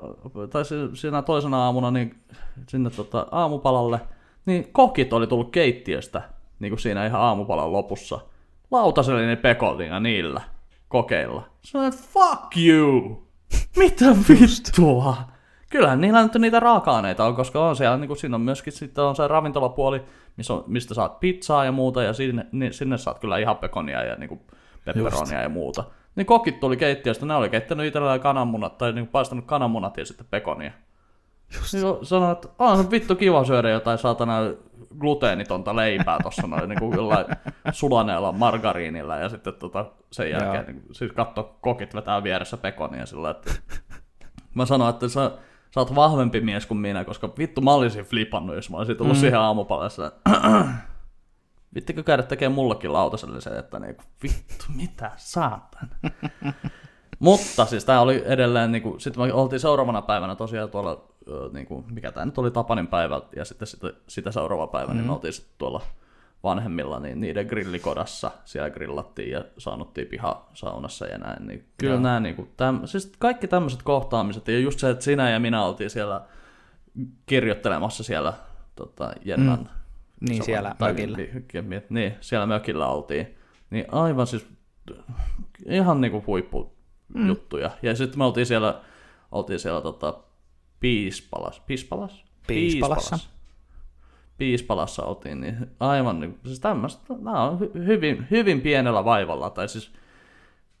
tai 0.50 0.64
si- 0.64 0.90
siinä 0.94 1.22
toisena 1.22 1.64
aamuna 1.64 1.90
niin 1.90 2.20
sinne 2.68 2.90
tota, 2.90 3.26
aamupalalle, 3.30 4.00
niin 4.46 4.72
kokit 4.72 5.12
oli 5.12 5.26
tullut 5.26 5.50
keittiöstä, 5.52 6.22
niin 6.58 6.70
kuin 6.70 6.80
siinä 6.80 7.06
ihan 7.06 7.20
aamupalan 7.20 7.72
lopussa, 7.72 8.20
lautasellinen 8.70 9.38
pekonia 9.38 10.00
niillä 10.00 10.40
kokeilla. 10.88 11.42
Sanoin, 11.62 11.92
fuck 11.92 12.56
you! 12.56 13.27
Mitä 13.76 14.04
vittua? 14.28 15.16
Kyllähän 15.70 16.00
niillä 16.00 16.22
nyt 16.22 16.34
niitä 16.34 16.60
raaka-aineita 16.60 17.24
on, 17.24 17.36
koska 17.36 17.68
on 17.68 17.76
siellä, 17.76 17.96
niin 17.96 18.08
kuin, 18.08 18.18
siinä 18.18 18.34
on 18.34 18.40
myöskin 18.40 18.72
sitten 18.72 19.04
on 19.04 19.16
se 19.16 19.28
ravintolapuoli, 19.28 20.02
missä 20.36 20.54
on, 20.54 20.64
mistä 20.66 20.94
saat 20.94 21.20
pizzaa 21.20 21.64
ja 21.64 21.72
muuta, 21.72 22.02
ja 22.02 22.12
sinne, 22.12 22.46
niin, 22.52 22.72
sinne 22.72 22.98
saat 22.98 23.18
kyllä 23.18 23.38
ihan 23.38 23.56
pekonia 23.56 24.04
ja 24.04 24.14
niin 24.14 24.28
kuin, 24.28 24.40
pepperonia 24.84 25.42
ja 25.42 25.48
muuta. 25.48 25.84
Niin 26.16 26.26
kokit 26.26 26.60
tuli 26.60 26.76
keittiöstä, 26.76 27.26
ne 27.26 27.34
oli 27.34 27.48
keittänyt 27.48 27.86
itsellään 27.86 28.20
kananmunat, 28.20 28.78
tai 28.78 28.92
niin 28.92 29.04
kuin, 29.04 29.12
paistanut 29.12 29.44
kananmunat 29.44 29.96
ja 29.96 30.04
sitten 30.04 30.26
pekonia. 30.30 30.72
Just. 31.56 31.74
Niin 31.74 31.84
sanoin, 32.02 32.32
että 32.32 32.48
on 32.58 32.90
vittu 32.90 33.16
kiva 33.16 33.44
syödä 33.44 33.70
jotain 33.70 33.98
saatana 33.98 34.36
gluteenitonta 34.98 35.76
leipää 35.76 36.18
tuossa 36.22 36.46
noin 36.46 36.68
niin 36.68 36.78
kuin 36.78 36.96
jollain 36.96 37.26
sulaneella 37.72 38.32
margariinilla 38.32 39.16
ja 39.16 39.28
sitten 39.28 39.54
tota, 39.54 39.86
sen 40.12 40.30
jälkeen 40.30 40.66
niin, 40.66 40.82
siis 40.92 41.12
katso 41.12 41.56
kokit 41.60 41.94
vetää 41.94 42.22
vieressä 42.22 42.56
pekonia 42.56 43.06
sillä 43.06 43.30
että 43.30 43.52
mä 44.54 44.66
sanoin, 44.66 44.90
että 44.94 45.08
sä, 45.08 45.30
sä 45.74 45.80
oot 45.80 45.94
vahvempi 45.94 46.40
mies 46.40 46.66
kuin 46.66 46.78
minä, 46.78 47.04
koska 47.04 47.32
vittu 47.38 47.60
mä 47.60 47.72
olisin 47.72 48.04
flipannut, 48.04 48.56
jos 48.56 48.70
mä 48.70 48.76
olisin 48.76 48.96
tullut 48.96 49.16
mm. 49.16 49.20
siihen 49.20 49.38
aamupalassa. 49.38 50.12
Vittikö 51.74 52.02
käydä 52.02 52.22
tekemään 52.22 52.54
mullekin 52.54 52.92
lautaselle 52.92 53.40
se, 53.40 53.50
että 53.50 53.78
niinku, 53.78 54.02
vittu, 54.22 54.64
mitä 54.76 55.10
saatan. 55.16 55.88
Mutta 57.18 57.66
siis 57.66 57.84
tämä 57.84 58.00
oli 58.00 58.22
edelleen, 58.26 58.72
niinku, 58.72 58.98
sitten 58.98 59.22
me 59.22 59.32
oltiin 59.32 59.60
seuraavana 59.60 60.02
päivänä 60.02 60.34
tosiaan 60.34 60.70
tuolla, 60.70 61.04
ö, 61.28 61.50
niinku, 61.52 61.84
mikä 61.90 62.12
tämä 62.12 62.26
nyt 62.26 62.38
oli 62.38 62.50
Tapanin 62.50 62.86
päivä, 62.86 63.20
ja 63.36 63.44
sitten 63.44 63.68
sitä, 63.68 63.92
sitä 64.08 64.32
seuraava 64.32 64.66
päivä, 64.66 64.86
mm-hmm. 64.86 64.98
niin 64.98 65.06
me 65.06 65.12
oltiin 65.12 65.32
sitten 65.32 65.54
tuolla 65.58 65.82
vanhemmilla, 66.42 67.00
niin 67.00 67.20
niiden 67.20 67.46
grillikodassa 67.46 68.30
siellä 68.44 68.70
grillattiin 68.70 69.30
ja 69.30 69.44
saanuttiin 69.58 70.06
pihasaunassa 70.06 71.06
ja 71.06 71.18
näin. 71.18 71.46
Niin 71.46 71.64
kyllä 71.78 71.94
Joo. 71.94 72.02
nämä, 72.02 72.20
niinku, 72.20 72.48
täm, 72.56 72.80
siis 72.84 73.12
kaikki 73.18 73.48
tämmöiset 73.48 73.82
kohtaamiset, 73.82 74.48
ja 74.48 74.58
just 74.58 74.78
se, 74.78 74.90
että 74.90 75.04
sinä 75.04 75.30
ja 75.30 75.40
minä 75.40 75.64
oltiin 75.64 75.90
siellä 75.90 76.20
kirjoittelemassa 77.26 78.02
siellä 78.02 78.32
tota, 78.76 79.12
Jennan 79.24 79.68
Mm. 80.20 80.28
Niin, 80.28 80.36
Sama- 80.36 80.44
siellä 80.44 80.74
tai 80.78 80.92
mökillä. 80.92 81.16
Niin, 81.16 81.44
niin, 81.52 81.82
niin, 81.88 82.14
siellä 82.20 82.46
mökillä 82.46 82.88
oltiin. 82.88 83.36
Niin 83.70 83.84
aivan 83.92 84.26
siis 84.26 84.46
ihan 85.66 86.00
niinku 86.00 86.24
huippujuttuja. 86.26 87.70
Ja 87.82 87.96
sitten 87.96 88.18
me 88.18 88.24
oltiin 88.24 88.46
siellä, 88.46 88.80
oltiin 89.32 89.58
siellä 89.58 89.80
tota, 89.80 90.18
Piispalas. 90.80 91.60
Piispalas? 91.60 92.24
Piispalassa. 92.46 93.18
Piispalassa 94.38 95.02
oltiin, 95.02 95.40
niin 95.40 95.70
aivan 95.80 96.20
niin, 96.20 96.38
siis 96.44 96.60
tämmöistä, 96.60 97.14
nämä 97.18 97.42
on 97.42 97.58
hy- 97.58 97.78
hyvin, 97.86 98.26
hyvin 98.30 98.60
pienellä 98.60 99.04
vaivalla, 99.04 99.50
tai 99.50 99.68
siis 99.68 99.92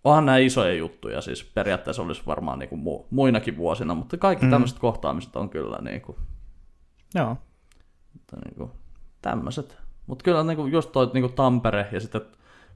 onhan 0.04 0.26
nämä 0.26 0.38
isoja 0.38 0.74
juttuja, 0.74 1.20
siis 1.20 1.44
periaatteessa 1.44 2.02
olisi 2.02 2.22
varmaan 2.26 2.58
niin 2.58 2.68
kuin 2.68 2.78
mu, 2.78 3.04
muinakin 3.10 3.56
vuosina, 3.56 3.94
mutta 3.94 4.16
kaikki 4.16 4.44
mm. 4.44 4.50
tämmöiset 4.50 4.78
kohtaamiset 4.78 5.36
on 5.36 5.50
kyllä 5.50 5.78
niin 5.80 6.00
kuin, 6.00 6.16
Joo. 7.14 7.36
että 8.16 8.36
niinku, 8.44 8.70
tämmöiset. 9.22 9.78
Mutta 10.06 10.22
kyllä 10.22 10.44
niinku 10.44 10.66
just 10.66 10.92
toi 10.92 11.10
niinku 11.14 11.28
Tampere 11.28 11.88
ja 11.92 12.00
sitten 12.00 12.20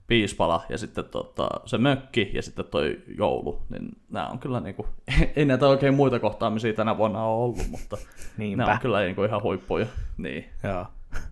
Piispala 0.06 0.62
ja 0.68 0.78
sitten 0.78 1.04
tota, 1.04 1.48
se 1.64 1.78
mökki 1.78 2.30
ja 2.34 2.42
sitten 2.42 2.64
toi 2.64 3.02
joulu, 3.18 3.62
niin 3.70 3.88
nämä 4.08 4.26
on 4.26 4.38
kyllä 4.38 4.60
niinku, 4.60 4.86
ei 5.36 5.44
näitä 5.44 5.68
oikein 5.68 5.94
muita 5.94 6.18
kohtaamisia 6.18 6.72
tänä 6.72 6.96
vuonna 6.98 7.24
ole 7.24 7.44
ollut, 7.44 7.68
mutta 7.70 7.96
Niinpä. 8.36 8.62
nämä 8.62 8.74
on 8.74 8.80
kyllä 8.80 9.00
niinku 9.00 9.24
ihan 9.24 9.42
huippuja. 9.42 9.86
Niin. 10.16 10.44
Joo. 10.62 10.86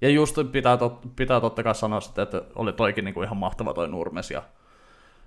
Ja 0.00 0.08
just 0.08 0.36
pitää, 0.52 0.76
tot, 0.76 1.00
pitää 1.16 1.40
totta 1.40 1.62
kai 1.62 1.74
sanoa 1.74 2.00
sitten, 2.00 2.22
että 2.22 2.42
oli 2.54 2.72
toikin 2.72 3.04
niinku 3.04 3.22
ihan 3.22 3.36
mahtava 3.36 3.74
toi 3.74 3.88
Nurmes 3.88 4.30
ja 4.30 4.42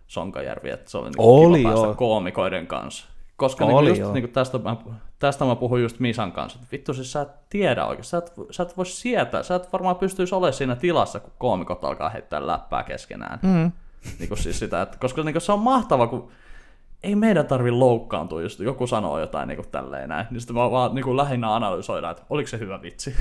Sonkajärvi, 0.07 0.69
että 0.69 0.91
se 0.91 0.97
oli, 0.97 1.05
niinku 1.05 1.45
Oli, 1.45 1.57
kiva 1.57 1.69
päästä 1.69 1.87
joo. 1.87 1.95
koomikoiden 1.95 2.67
kanssa. 2.67 3.07
Koska 3.35 3.65
Oli, 3.65 3.73
oli, 3.73 3.83
niinku 3.83 3.99
joo. 3.99 4.07
just, 4.07 4.13
niinku 4.13 4.33
tästä, 4.33 4.57
mä, 4.57 4.77
tästä 5.21 5.45
mä 5.45 5.55
puhuin 5.55 5.81
just 5.83 5.99
Misan 5.99 6.31
kanssa, 6.31 6.59
että 6.59 6.71
vittu 6.71 6.93
siis 6.93 7.11
sä 7.11 7.21
et 7.21 7.49
tiedä 7.49 7.85
oikein, 7.85 8.03
sä 8.03 8.17
et, 8.17 8.33
sä 8.51 8.63
et 8.63 8.77
voi 8.77 8.85
sietää, 8.85 9.43
sä 9.43 9.55
et 9.55 9.73
varmaan 9.73 9.95
pystyisi 9.95 10.35
olemaan 10.35 10.53
siinä 10.53 10.75
tilassa, 10.75 11.19
kun 11.19 11.33
koomikot 11.37 11.83
alkaa 11.83 12.09
heittää 12.09 12.47
läppää 12.47 12.83
keskenään. 12.83 13.39
Mm. 13.41 13.71
Niinku 14.19 14.35
siis 14.35 14.59
sitä, 14.59 14.81
että, 14.81 14.97
koska 14.97 15.23
niinku 15.23 15.39
se 15.39 15.51
on 15.51 15.59
mahtava, 15.59 16.07
kun 16.07 16.31
ei 17.03 17.15
meidän 17.15 17.47
tarvi 17.47 17.71
loukkaantua, 17.71 18.41
jos 18.41 18.59
joku 18.59 18.87
sanoo 18.87 19.19
jotain 19.19 19.47
niinku 19.47 19.63
tälleen 19.71 20.09
näin. 20.09 20.27
Niin 20.31 20.41
sitten 20.41 20.55
mä 20.55 20.71
vaan 20.71 20.95
niinku 20.95 21.17
lähinnä 21.17 21.55
analysoidaan, 21.55 22.11
että 22.11 22.23
oliko 22.29 22.47
se 22.47 22.59
hyvä 22.59 22.81
vitsi. 22.81 23.15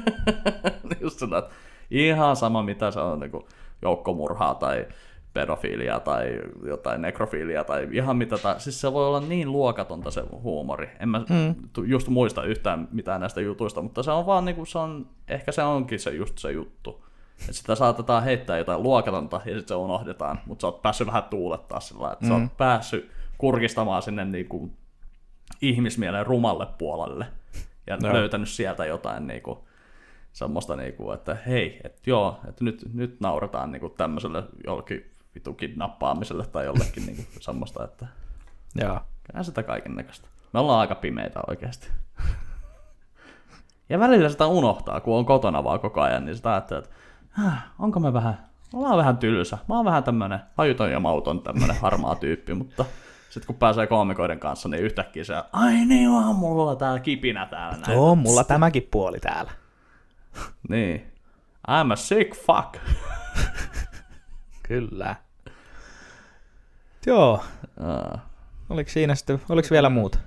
Just 1.00 1.18
sitä, 1.18 1.38
että 1.38 1.54
ihan 1.90 2.36
sama 2.36 2.62
mitä 2.62 2.90
se 2.90 3.00
on 3.00 3.20
niinku 3.20 3.48
joukkomurhaa 3.82 4.54
tai 4.54 4.86
pedofiilia 5.36 6.00
tai 6.00 6.40
jotain 6.66 7.02
nekrofiilia 7.02 7.64
tai 7.64 7.88
ihan 7.92 8.16
mitä. 8.16 8.38
Tai, 8.38 8.60
siis 8.60 8.80
se 8.80 8.92
voi 8.92 9.06
olla 9.06 9.20
niin 9.20 9.52
luokatonta 9.52 10.10
se 10.10 10.22
huumori. 10.30 10.90
En 11.00 11.08
mä 11.08 11.18
mm. 11.18 11.54
just 11.86 12.08
muista 12.08 12.44
yhtään 12.44 12.88
mitään 12.92 13.20
näistä 13.20 13.40
jutuista, 13.40 13.82
mutta 13.82 14.02
se 14.02 14.10
on 14.10 14.26
vaan 14.26 14.44
niinku, 14.44 14.64
se 14.64 14.78
on, 14.78 15.06
ehkä 15.28 15.52
se 15.52 15.62
onkin 15.62 16.00
se 16.00 16.10
just 16.10 16.38
se 16.38 16.52
juttu. 16.52 17.04
Et 17.48 17.54
sitä 17.54 17.74
saatetaan 17.74 18.22
heittää 18.22 18.58
jotain 18.58 18.82
luokatonta 18.82 19.36
ja 19.36 19.54
sitten 19.54 19.68
se 19.68 19.74
unohdetaan, 19.74 20.40
mutta 20.46 20.60
sä 20.60 20.66
oot 20.66 20.82
päässyt 20.82 21.06
vähän 21.06 21.24
tuulettaa 21.24 21.80
sillä 21.80 22.12
että 22.12 22.24
mm. 22.24 22.28
sä 22.28 22.34
oot 22.34 22.56
päässyt 22.56 23.10
kurkistamaan 23.38 24.02
sinne 24.02 24.24
niinku 24.24 24.70
ihmismielen 25.62 26.26
rumalle 26.26 26.66
puolelle 26.78 27.26
ja 27.86 27.98
Joo. 28.02 28.12
löytänyt 28.12 28.48
sieltä 28.48 28.86
jotain 28.86 29.26
niinku, 29.26 29.68
semmoista, 30.32 30.76
niinku, 30.76 31.10
että 31.10 31.36
hei, 31.46 31.80
että 31.84 32.00
joo, 32.06 32.40
että 32.48 32.64
nyt, 32.64 32.94
nyt 32.94 33.20
nauretaan 33.20 33.72
niinku 33.72 33.88
tämmöiselle 33.88 34.42
jollekin 34.66 35.10
vitu 35.36 35.54
kidnappaamiselle 35.54 36.46
tai 36.46 36.64
jollekin 36.64 37.06
niinku 37.06 37.22
semmoista, 37.40 37.84
että 37.84 38.06
Joo. 38.74 39.00
sitä 39.42 39.62
kaiken 39.62 39.94
näköistä. 39.94 40.28
Me 40.52 40.60
ollaan 40.60 40.80
aika 40.80 40.94
pimeitä 40.94 41.40
oikeasti. 41.48 41.88
Ja 43.88 43.98
välillä 43.98 44.28
sitä 44.28 44.46
unohtaa, 44.46 45.00
kun 45.00 45.18
on 45.18 45.26
kotona 45.26 45.64
vaan 45.64 45.80
koko 45.80 46.00
ajan, 46.00 46.24
niin 46.26 46.36
sitä 46.36 46.50
ajattelee, 46.52 46.82
että 46.82 46.94
"Häh, 47.30 47.64
onko 47.78 48.00
me 48.00 48.12
vähän, 48.12 48.46
oon 48.74 48.98
vähän 48.98 49.18
tylsä, 49.18 49.58
mä 49.68 49.76
oon 49.76 49.84
vähän 49.84 50.04
tämmönen 50.04 50.38
hajuton 50.56 50.90
ja 50.92 51.00
mauton 51.00 51.42
tämmönen 51.42 51.76
harmaa 51.80 52.14
tyyppi, 52.14 52.54
mutta 52.54 52.84
sitten 53.30 53.46
kun 53.46 53.56
pääsee 53.56 53.86
koomikoiden 53.86 54.38
kanssa, 54.40 54.68
niin 54.68 54.82
yhtäkkiä 54.82 55.24
se, 55.24 55.42
ai 55.52 55.84
niin 55.84 56.08
on 56.08 56.36
mulla 56.36 56.76
tää 56.76 56.98
kipinä 56.98 57.46
täällä 57.46 57.78
näin. 57.86 57.98
On 57.98 58.18
mulla 58.18 58.44
tämäkin 58.44 58.88
puoli 58.90 59.20
täällä. 59.20 59.50
Niin. 60.68 61.12
I'm 61.70 61.92
a 61.92 61.96
sick 61.96 62.34
fuck. 62.36 62.76
Kyllä. 64.68 65.16
Joo. 67.06 67.42
Aa. 67.80 68.28
Oliko 68.70 68.90
siinä 68.90 69.14
sitten, 69.14 69.40
oliko 69.48 69.68
vielä 69.70 69.88
muuta? 69.90 70.18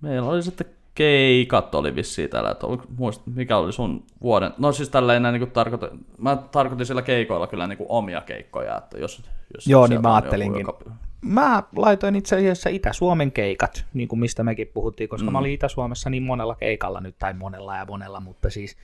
Meillä 0.00 0.28
oli 0.28 0.42
sitten 0.42 0.66
keikat 0.94 1.74
oli 1.74 1.94
vissiin 1.94 2.30
täällä, 2.30 2.50
että 2.50 2.66
oliko, 2.66 2.84
muist, 2.98 3.22
mikä 3.26 3.56
oli 3.56 3.72
sun 3.72 4.04
vuoden, 4.22 4.52
no 4.58 4.72
siis 4.72 4.88
tälleen 4.88 5.22
näin 5.22 5.40
niin 5.40 5.50
tarkoitin, 5.50 5.88
mä 6.18 6.36
tarkoitin 6.36 6.86
sillä 6.86 7.02
keikoilla 7.02 7.46
kyllä 7.46 7.66
niin 7.66 7.78
omia 7.88 8.20
keikkoja, 8.20 8.76
että 8.78 8.98
jos, 8.98 9.22
jos 9.54 9.66
Joo, 9.66 9.86
niin 9.86 10.02
mä 10.02 10.14
ajattelinkin. 10.14 10.60
Joku, 10.60 10.82
joka, 10.84 10.96
Mä 11.20 11.62
laitoin 11.76 12.16
itse 12.16 12.36
asiassa 12.36 12.70
Itä-Suomen 12.70 13.32
keikat, 13.32 13.84
niin 13.94 14.08
kuin 14.08 14.20
mistä 14.20 14.42
mekin 14.42 14.70
puhuttiin, 14.74 15.08
koska 15.08 15.26
Mm. 15.26 15.32
mä 15.32 15.38
olin 15.38 15.52
Itä-Suomessa 15.52 16.10
niin 16.10 16.22
monella 16.22 16.54
keikalla 16.54 17.00
nyt, 17.00 17.18
tai 17.18 17.34
monella 17.34 17.76
ja 17.76 17.84
monella, 17.86 18.20
mutta 18.20 18.50
siis 18.50 18.76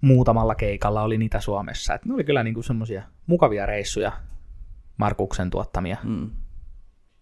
muutamalla 0.00 0.54
keikalla 0.54 1.02
olin 1.02 1.22
Itä-Suomessa. 1.22 1.94
Et 1.94 2.04
ne 2.04 2.14
oli 2.14 2.24
kyllä 2.24 2.42
niin 2.42 2.54
kuin 2.54 2.64
semmoisia 2.64 3.02
mukavia 3.26 3.66
reissuja, 3.66 4.12
Markuksen 4.96 5.50
tuottamia. 5.50 5.96
mm, 6.02 6.30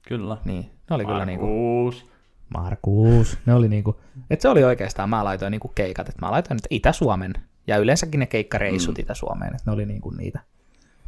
kyllä. 0.08 0.36
Niin, 0.44 0.70
ne 0.90 0.96
oli 0.96 1.04
kyllä 1.04 1.26
niin 1.26 1.38
kuin, 1.38 1.52
Markus. 1.52 2.12
Markus, 2.54 3.38
ne 3.46 3.54
oli 3.54 3.68
niinku, 3.68 4.00
että 4.30 4.42
se 4.42 4.48
oli 4.48 4.64
oikeastaan, 4.64 5.10
mä 5.10 5.24
laitoin 5.24 5.50
niinku 5.50 5.72
keikat, 5.74 6.08
että 6.08 6.26
mä 6.26 6.30
laitoin 6.30 6.56
nyt 6.56 6.66
Itä-Suomen 6.70 7.32
ja 7.66 7.78
yleensäkin 7.78 8.20
ne 8.20 8.26
keikkareissut 8.26 8.98
mm. 8.98 9.02
Itä-Suomeen, 9.02 9.54
että 9.54 9.70
ne 9.70 9.74
oli 9.74 9.86
niinku 9.86 10.10
niitä 10.10 10.40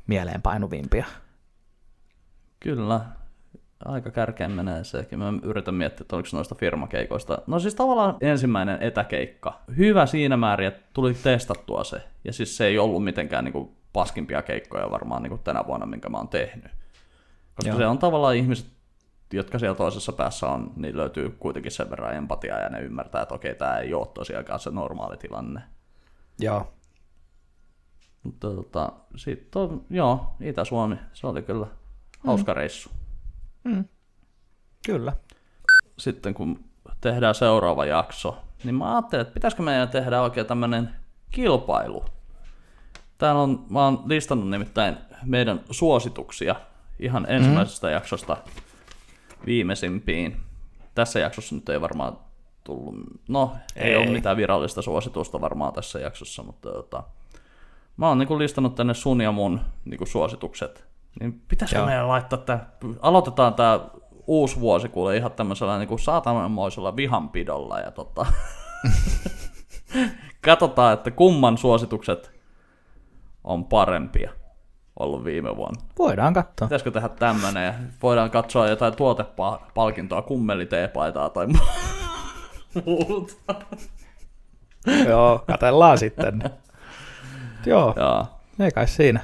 mieleenpainuvimpia. 0.07 1.05
Kyllä. 2.61 3.01
Aika 3.85 4.11
kärkeen 4.11 4.51
menee 4.51 4.85
sekin. 4.85 5.19
Mä 5.19 5.33
yritän 5.43 5.75
miettiä, 5.75 6.03
että 6.05 6.17
oliko 6.17 6.29
noista 6.33 6.55
firmakeikoista. 6.55 7.39
No 7.47 7.59
siis 7.59 7.75
tavallaan 7.75 8.17
ensimmäinen 8.21 8.83
etäkeikka. 8.83 9.61
Hyvä 9.77 10.07
siinä 10.07 10.37
määrin, 10.37 10.69
että 10.69 10.83
tuli 10.93 11.15
testattua 11.15 11.85
se. 11.85 12.03
Ja 12.25 12.33
siis 12.33 12.57
se 12.57 12.67
ei 12.67 12.79
ollut 12.79 13.05
mitenkään 13.05 13.45
niinku 13.45 13.77
paskimpia 13.95 14.43
keikkoja 14.43 14.91
varmaan 14.91 15.23
niinku 15.23 15.39
tänä 15.39 15.65
vuonna, 15.67 15.87
minkä 15.87 16.09
mä 16.09 16.17
oon 16.17 16.29
tehnyt. 16.29 16.73
Koska 17.55 17.69
Joo. 17.69 17.79
se 17.79 17.87
on 17.87 17.99
tavallaan 17.99 18.37
ihmiset, 18.37 18.67
jotka 19.33 19.59
siellä 19.59 19.75
toisessa 19.77 20.13
päässä 20.13 20.47
on, 20.47 20.73
niin 20.77 20.97
löytyy 20.97 21.31
kuitenkin 21.31 21.73
sen 21.73 21.91
verran 21.91 22.15
empatiaa 22.15 22.59
ja 22.59 22.69
ne 22.69 22.81
ymmärtää, 22.81 23.23
että 23.23 23.35
okei, 23.35 23.55
tämä 23.55 23.79
ei 23.79 23.95
ole 23.95 24.07
tosiaankaan 24.07 24.61
se 24.61 24.71
normaali 24.71 25.17
tilanne. 25.17 25.63
Joo. 26.39 26.73
Mutta 28.23 28.51
tota, 28.51 28.93
sitten 29.17 29.63
on, 29.63 29.85
joo, 29.91 30.35
Itä-Suomi, 30.41 30.97
se 31.13 31.27
oli 31.27 31.43
kyllä 31.43 31.67
hauska 32.27 32.53
mm. 32.53 32.57
reissu. 32.57 32.91
Kyllä. 34.87 35.13
sitten 35.99 36.35
kun 36.35 36.65
tehdään 37.01 37.35
seuraava 37.35 37.85
jakso, 37.85 38.39
niin 38.65 38.75
mä 38.75 38.95
ajattelin, 38.95 39.23
että 39.23 39.35
pitäisikö 39.35 39.63
meidän 39.63 39.89
tehdä 39.89 40.23
oikein 40.23 40.47
tämmönen 40.47 40.91
kilpailu. 41.31 42.05
Täällä 43.19 43.43
on, 43.43 43.67
mä 43.71 43.85
oon 43.85 44.03
listannut 44.07 44.51
nimittäin 44.51 44.97
meidän 45.25 45.61
suosituksia 45.71 46.55
ihan 46.99 47.27
ensimmäisestä 47.29 47.87
mm. 47.87 47.93
jaksosta 47.93 48.37
viimeisimpiin. 49.47 50.37
Tässä 50.95 51.21
jaksossa 51.21 51.55
nyt 51.55 51.69
ei 51.69 51.81
varmaan 51.81 52.19
tullut, 52.65 52.95
no 53.29 53.53
ei, 53.77 53.91
ei. 53.91 53.97
Ole 53.97 54.07
mitään 54.07 54.37
virallista 54.37 54.83
suositusta 54.83 55.41
varmaan 55.41 55.73
tässä 55.73 55.99
jaksossa, 55.99 56.43
mutta 56.43 56.73
tota, 56.73 57.03
mä 57.97 58.09
oon 58.09 58.19
niinku 58.19 58.39
listannut 58.39 58.75
tänne 58.75 58.95
sun 58.95 59.21
ja 59.21 59.33
mun 59.33 59.61
niinku 59.85 60.07
suositukset. 60.07 60.85
Niin 61.21 61.43
pitäisikö 61.49 61.79
Joo. 61.79 61.87
meidän 61.87 62.09
laittaa 62.09 62.39
tää, 62.39 62.71
aloitetaan 63.01 63.55
tää 63.55 63.81
uusi 64.27 64.61
vuosi 64.61 64.89
kuule 64.89 65.17
ihan 65.17 65.33
tämmöisellä 65.33 65.79
niinku 65.79 65.99
saatananmoisella 65.99 66.97
vihanpidolla 66.97 67.81
ja 67.81 67.91
tota, 67.91 68.27
katsotaan, 70.45 70.95
että 70.95 71.11
kumman 71.11 71.59
suositukset 71.59 72.35
on 73.45 73.65
parempia 73.65 74.31
ollut 74.99 75.25
viime 75.25 75.57
vuonna. 75.57 75.83
Voidaan 75.99 76.35
katsoa. 76.35 76.69
Pitäisikö 76.69 76.91
tehdä 76.91 77.09
tämmönen 77.09 77.67
ja 77.67 77.75
voidaan 78.03 78.31
katsoa 78.31 78.69
jotain 78.69 78.97
tuotepalkintoa, 78.97 80.23
kummeliteepaita 80.23 81.29
tai 81.31 81.47
muuta. 82.85 83.35
Joo, 85.09 85.45
katellaan 85.47 85.99
sitten. 85.99 86.43
Joo, 87.67 87.95
Joo. 87.97 88.27
ei 88.61 88.71
kai 88.71 88.89
siinä. 88.89 89.21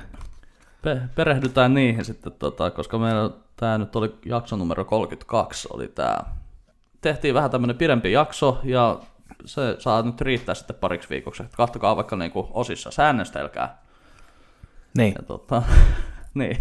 Pe- 0.83 1.01
perehdytään 1.15 1.75
niihin 1.75 2.05
sitten, 2.05 2.33
tota, 2.33 2.71
koska 2.71 2.99
meillä 2.99 3.31
tämä 3.57 3.79
nyt 3.79 3.97
oli 3.97 4.15
jakso 4.25 4.57
numero 4.57 4.85
32, 4.85 5.69
oli 5.73 5.89
tämä. 5.89 6.19
Tehtiin 7.01 7.35
vähän 7.35 7.51
tämmönen 7.51 7.77
pidempi 7.77 8.13
jakso 8.13 8.61
ja 8.65 8.99
se 9.45 9.77
saa 9.79 10.03
nyt 10.03 10.21
riittää 10.21 10.55
sitten 10.55 10.77
pariksi 10.77 11.09
viikoksi. 11.11 11.43
Kattokaa 11.57 11.97
vaikka 11.97 12.17
niinku 12.17 12.49
osissa 12.53 12.91
säännöstelkää. 12.91 13.83
Niin. 14.99 15.15
Ja 15.19 15.23
tota, 15.23 15.63
niin. 16.35 16.57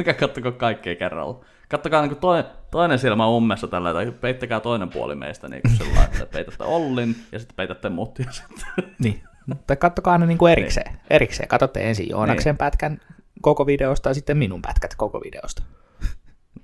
Älkää 0.00 0.14
kattoko 0.14 0.52
kaikkea 0.52 0.96
kerralla. 0.96 1.44
Kattokaa 1.68 2.02
niinku 2.02 2.20
toinen, 2.20 2.44
toinen 2.70 2.98
silmä 2.98 3.28
ummessa 3.28 3.68
tällä, 3.68 3.92
tai 3.92 4.12
peittäkää 4.12 4.60
toinen 4.60 4.88
puoli 4.90 5.14
meistä 5.14 5.48
niinku 5.48 5.68
sillä 5.68 5.84
lailla, 5.94 6.04
että 6.04 6.26
peitätte 6.26 6.64
Ollin 6.64 7.16
ja 7.32 7.38
sitten 7.38 7.56
peitätte 7.56 7.88
mut 7.88 8.18
ja 8.18 8.32
sitten 8.32 8.66
niin. 9.02 9.22
Tai 9.66 9.76
kattokaa 9.76 10.12
aina 10.12 10.26
niinku 10.26 10.46
erikseen. 10.46 10.98
Erikseen. 11.10 11.48
Katsotte 11.48 11.88
ensin 11.88 12.08
Joonaksen 12.08 12.50
Niin. 12.50 12.58
pätkän 12.58 13.00
koko 13.40 13.66
videosta 13.66 14.10
ja 14.10 14.14
sitten 14.14 14.36
minun 14.36 14.62
pätkät 14.62 14.94
koko 14.94 15.20
videosta. 15.20 15.62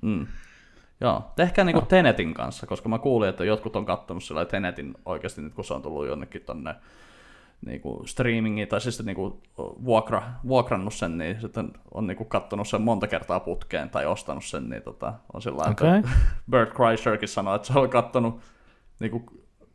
Mm. 0.00 0.26
Joo, 1.00 1.32
tehkää 1.36 1.64
niinku 1.64 1.80
Tenetin 1.80 2.34
kanssa, 2.34 2.66
koska 2.66 2.88
mä 2.88 2.98
kuulin, 2.98 3.28
että 3.28 3.44
jotkut 3.44 3.76
on 3.76 3.84
kattonut 3.86 4.24
sillä 4.24 4.44
Tenetin 4.44 4.94
oikeasti 5.06 5.42
nyt, 5.42 5.54
kun 5.54 5.64
se 5.64 5.74
on 5.74 5.82
tullut 5.82 6.06
jonnekin 6.06 6.42
tonne 6.42 6.74
niinku 7.66 8.02
streamingiin, 8.06 8.68
tai 8.68 8.80
siis 8.80 9.04
niinku 9.04 9.42
vuokra, 9.84 10.22
vuokrannut 10.48 10.94
sen, 10.94 11.18
niin 11.18 11.40
sitten 11.40 11.72
on 11.94 12.06
niinku 12.06 12.24
kattonut 12.24 12.68
sen 12.68 12.82
monta 12.82 13.06
kertaa 13.06 13.40
putkeen 13.40 13.90
tai 13.90 14.06
ostanut 14.06 14.44
sen, 14.44 14.68
niin 14.68 14.82
tota, 14.82 15.14
on 15.32 15.42
sillä 15.42 15.56
lailla, 15.56 15.72
Okei. 15.72 15.98
että 15.98 16.10
Bert 16.50 16.74
Kreischerkin 16.74 17.28
sanoi, 17.28 17.56
että 17.56 17.68
se 17.72 17.78
on 17.78 17.90
kattonut 17.90 18.40
niinku 19.00 19.22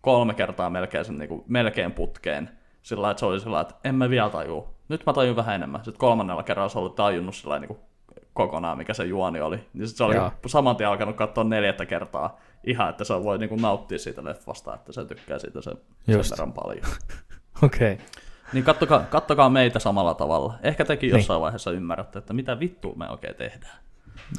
kolme 0.02 0.34
kertaa 0.34 0.70
melkein 0.70 1.06
sen 1.06 1.18
niinku, 1.18 1.44
melkein 1.48 1.92
putkeen, 1.92 2.50
sillä 2.82 3.02
lailla, 3.02 3.12
että 3.12 3.20
se 3.20 3.26
oli 3.26 3.40
sillä 3.40 3.54
lailla, 3.54 3.70
että 3.70 3.90
en 3.90 3.96
mä 3.96 4.10
vielä 4.10 4.30
tajuu. 4.30 4.68
Nyt 4.90 5.06
mä 5.06 5.14
tajun 5.14 5.36
vähän 5.36 5.56
enemmän. 5.56 5.84
Sitten 5.84 6.00
kolmannella 6.00 6.44
kerralla 6.44 6.70
se 6.70 6.80
oli 6.80 6.90
tajunnut 6.90 7.36
sillä 7.36 7.50
lailla 7.50 7.68
niinku 7.68 7.88
kokonaan, 8.34 8.78
mikä 8.78 8.94
se 8.94 9.06
juoni 9.06 9.42
oli. 9.42 9.60
Niin 9.74 9.88
sit 9.88 9.98
se 9.98 10.04
oli 10.04 10.16
Joo. 10.16 10.32
saman 10.46 10.76
tien 10.76 10.90
alkanut 10.90 11.16
katsoa 11.16 11.44
neljättä 11.44 11.86
kertaa 11.86 12.40
ihan, 12.64 12.90
että 12.90 13.04
se 13.04 13.14
voi 13.24 13.38
niinku 13.38 13.56
nauttia 13.56 14.00
siitä 14.00 14.24
leffasta, 14.24 14.76
että 14.76 14.92
se 14.92 15.06
tykkää 15.06 15.40
siitä 15.40 15.62
sen, 15.62 15.78
sen 16.06 16.22
verran 16.32 16.54
paljon. 16.54 16.86
Okei. 17.64 17.94
Okay. 17.94 18.06
Niin 18.54 18.64
kattokaa, 18.64 19.00
kattokaa 19.00 19.50
meitä 19.50 19.80
samalla 19.80 20.14
tavalla. 20.14 20.54
Ehkä 20.64 20.86
tekin 20.86 21.10
jossain 21.10 21.42
vaiheessa 21.42 21.72
ymmärrätte, 21.72 22.20
että 22.20 22.34
mitä 22.34 22.60
vittua 22.60 22.94
me 22.96 23.10
oikein 23.10 23.36
tehdään. 23.36 23.78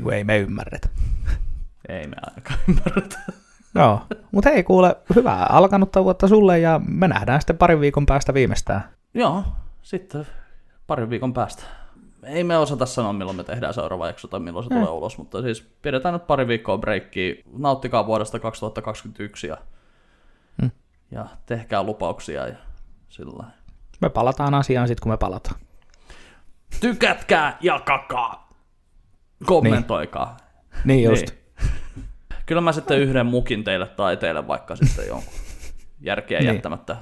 Kun 0.03 0.13
ei 0.13 0.25
me 0.25 0.39
ymmärretä. 0.39 0.89
Ei 1.89 2.07
me 2.07 2.17
ainakaan 2.27 2.59
ymmärretä. 2.69 3.19
Joo, 3.75 4.01
mutta 4.33 4.51
hei 4.51 4.65
kuule, 4.65 4.97
hyvää 5.17 5.47
alkanutta 5.47 6.05
vuotta 6.05 6.29
sulle 6.29 6.59
ja 6.59 6.81
me 6.87 7.09
nähdään 7.09 7.41
sitten 7.41 7.59
parin 7.59 7.81
viikon 7.81 8.07
päästä 8.07 8.35
viimeistään. 8.35 8.85
Joo, 9.15 9.45
sitten 9.83 10.27
parin 10.87 11.11
viikon 11.11 11.33
päästä. 11.33 11.63
Ei 12.23 12.45
me 12.45 12.59
osata 12.59 12.87
sanoa, 12.87 13.13
milloin 13.13 13.37
me 13.37 13.45
tehdään 13.45 13.75
seuraava 13.75 14.07
jakso 14.07 14.29
tai 14.29 14.41
milloin 14.41 14.65
se 14.65 14.69
tulee 14.69 14.91
ulos, 14.91 15.19
mutta 15.19 15.43
siis 15.43 15.69
pidetään 15.83 16.13
nyt 16.13 16.27
pari 16.27 16.49
viikkoa 16.49 16.79
breikkiä. 16.79 17.35
Nauttikaa 17.59 18.07
vuodesta 18.07 18.39
2021 18.39 19.47
ja, 19.47 19.57
Hmm. 20.63 20.71
ja 21.11 21.27
tehkää 21.47 21.83
lupauksia 21.83 22.47
ja 22.47 22.55
sillä. 23.09 23.45
Me 24.01 24.09
palataan 24.09 24.55
asiaan 24.55 24.89
sitten, 24.89 25.03
kun 25.03 25.13
me 25.13 25.17
palataan. 25.17 25.61
Tykätkää, 26.81 27.57
jakakaa, 27.61 28.49
kommentoikaa. 29.47 30.37
Niin 30.85 31.05
just. 31.05 31.27
Niin. 31.27 31.39
Kyllä 32.47 32.61
mä 32.61 32.73
sitten 32.73 32.99
yhden 33.01 33.27
mukin 33.27 33.65
teille 33.65 33.87
tai 33.87 34.17
teille 34.17 34.47
vaikka 34.49 34.77
sitten 34.77 35.07
jonkun 35.07 35.33
järkeä 36.01 36.39
Niin. 36.41 36.55
jättämättä. 36.55 36.97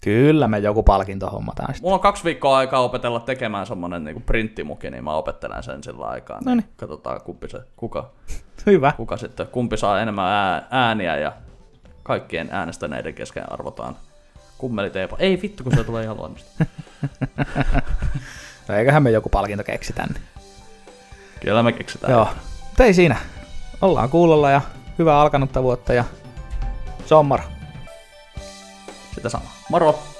Kyllä 0.00 0.48
me 0.48 0.58
joku 0.58 0.82
palkinto 0.82 1.26
hommataan 1.30 1.74
sitten. 1.74 1.86
Mulla 1.86 1.94
on 1.94 2.00
kaksi 2.00 2.24
viikkoa 2.24 2.56
aikaa 2.58 2.80
opetella 2.80 3.20
tekemään 3.20 3.66
semmonen 3.66 4.04
niinku 4.04 4.20
printtimuki, 4.26 4.90
niin 4.90 5.04
mä 5.04 5.12
opettelen 5.14 5.62
sen 5.62 5.82
sillä 5.82 6.06
aikaa. 6.06 6.38
Niin 6.38 6.44
Noniin. 6.44 6.68
katsotaan 6.76 7.20
kumpi 7.20 7.48
se, 7.48 7.58
kuka, 7.76 8.10
Hyvä. 8.66 8.92
kuka 8.96 9.16
sitten, 9.16 9.46
kumpi 9.46 9.76
saa 9.76 10.00
enemmän 10.00 10.26
ää, 10.26 10.66
ääniä 10.70 11.16
ja 11.16 11.32
kaikkien 12.02 12.48
äänestäneiden 12.52 13.14
kesken 13.14 13.52
arvotaan 13.52 13.96
kummeliteepa. 14.64 15.16
Ei 15.18 15.42
vittu, 15.42 15.64
kun 15.64 15.74
se 15.76 15.84
tulee 15.84 16.04
ihan 16.04 16.16
luonnosta. 16.16 16.50
No 18.68 18.74
eiköhän 18.74 19.02
me 19.02 19.10
joku 19.10 19.28
palkinto 19.28 19.64
keksi 19.64 19.92
tänne. 19.92 20.20
Kyllä 21.40 21.62
me 21.62 21.72
keksitään. 21.72 22.12
Joo. 22.12 22.28
Mutta 22.60 22.84
ei 22.84 22.94
siinä. 22.94 23.16
Ollaan 23.82 24.10
kuulolla 24.10 24.50
ja 24.50 24.60
hyvää 24.98 25.20
alkanutta 25.20 25.62
vuotta 25.62 25.92
ja 25.92 26.04
sommar. 27.06 27.40
Sitä 29.14 29.28
samaa. 29.28 29.52
Moro! 29.70 30.13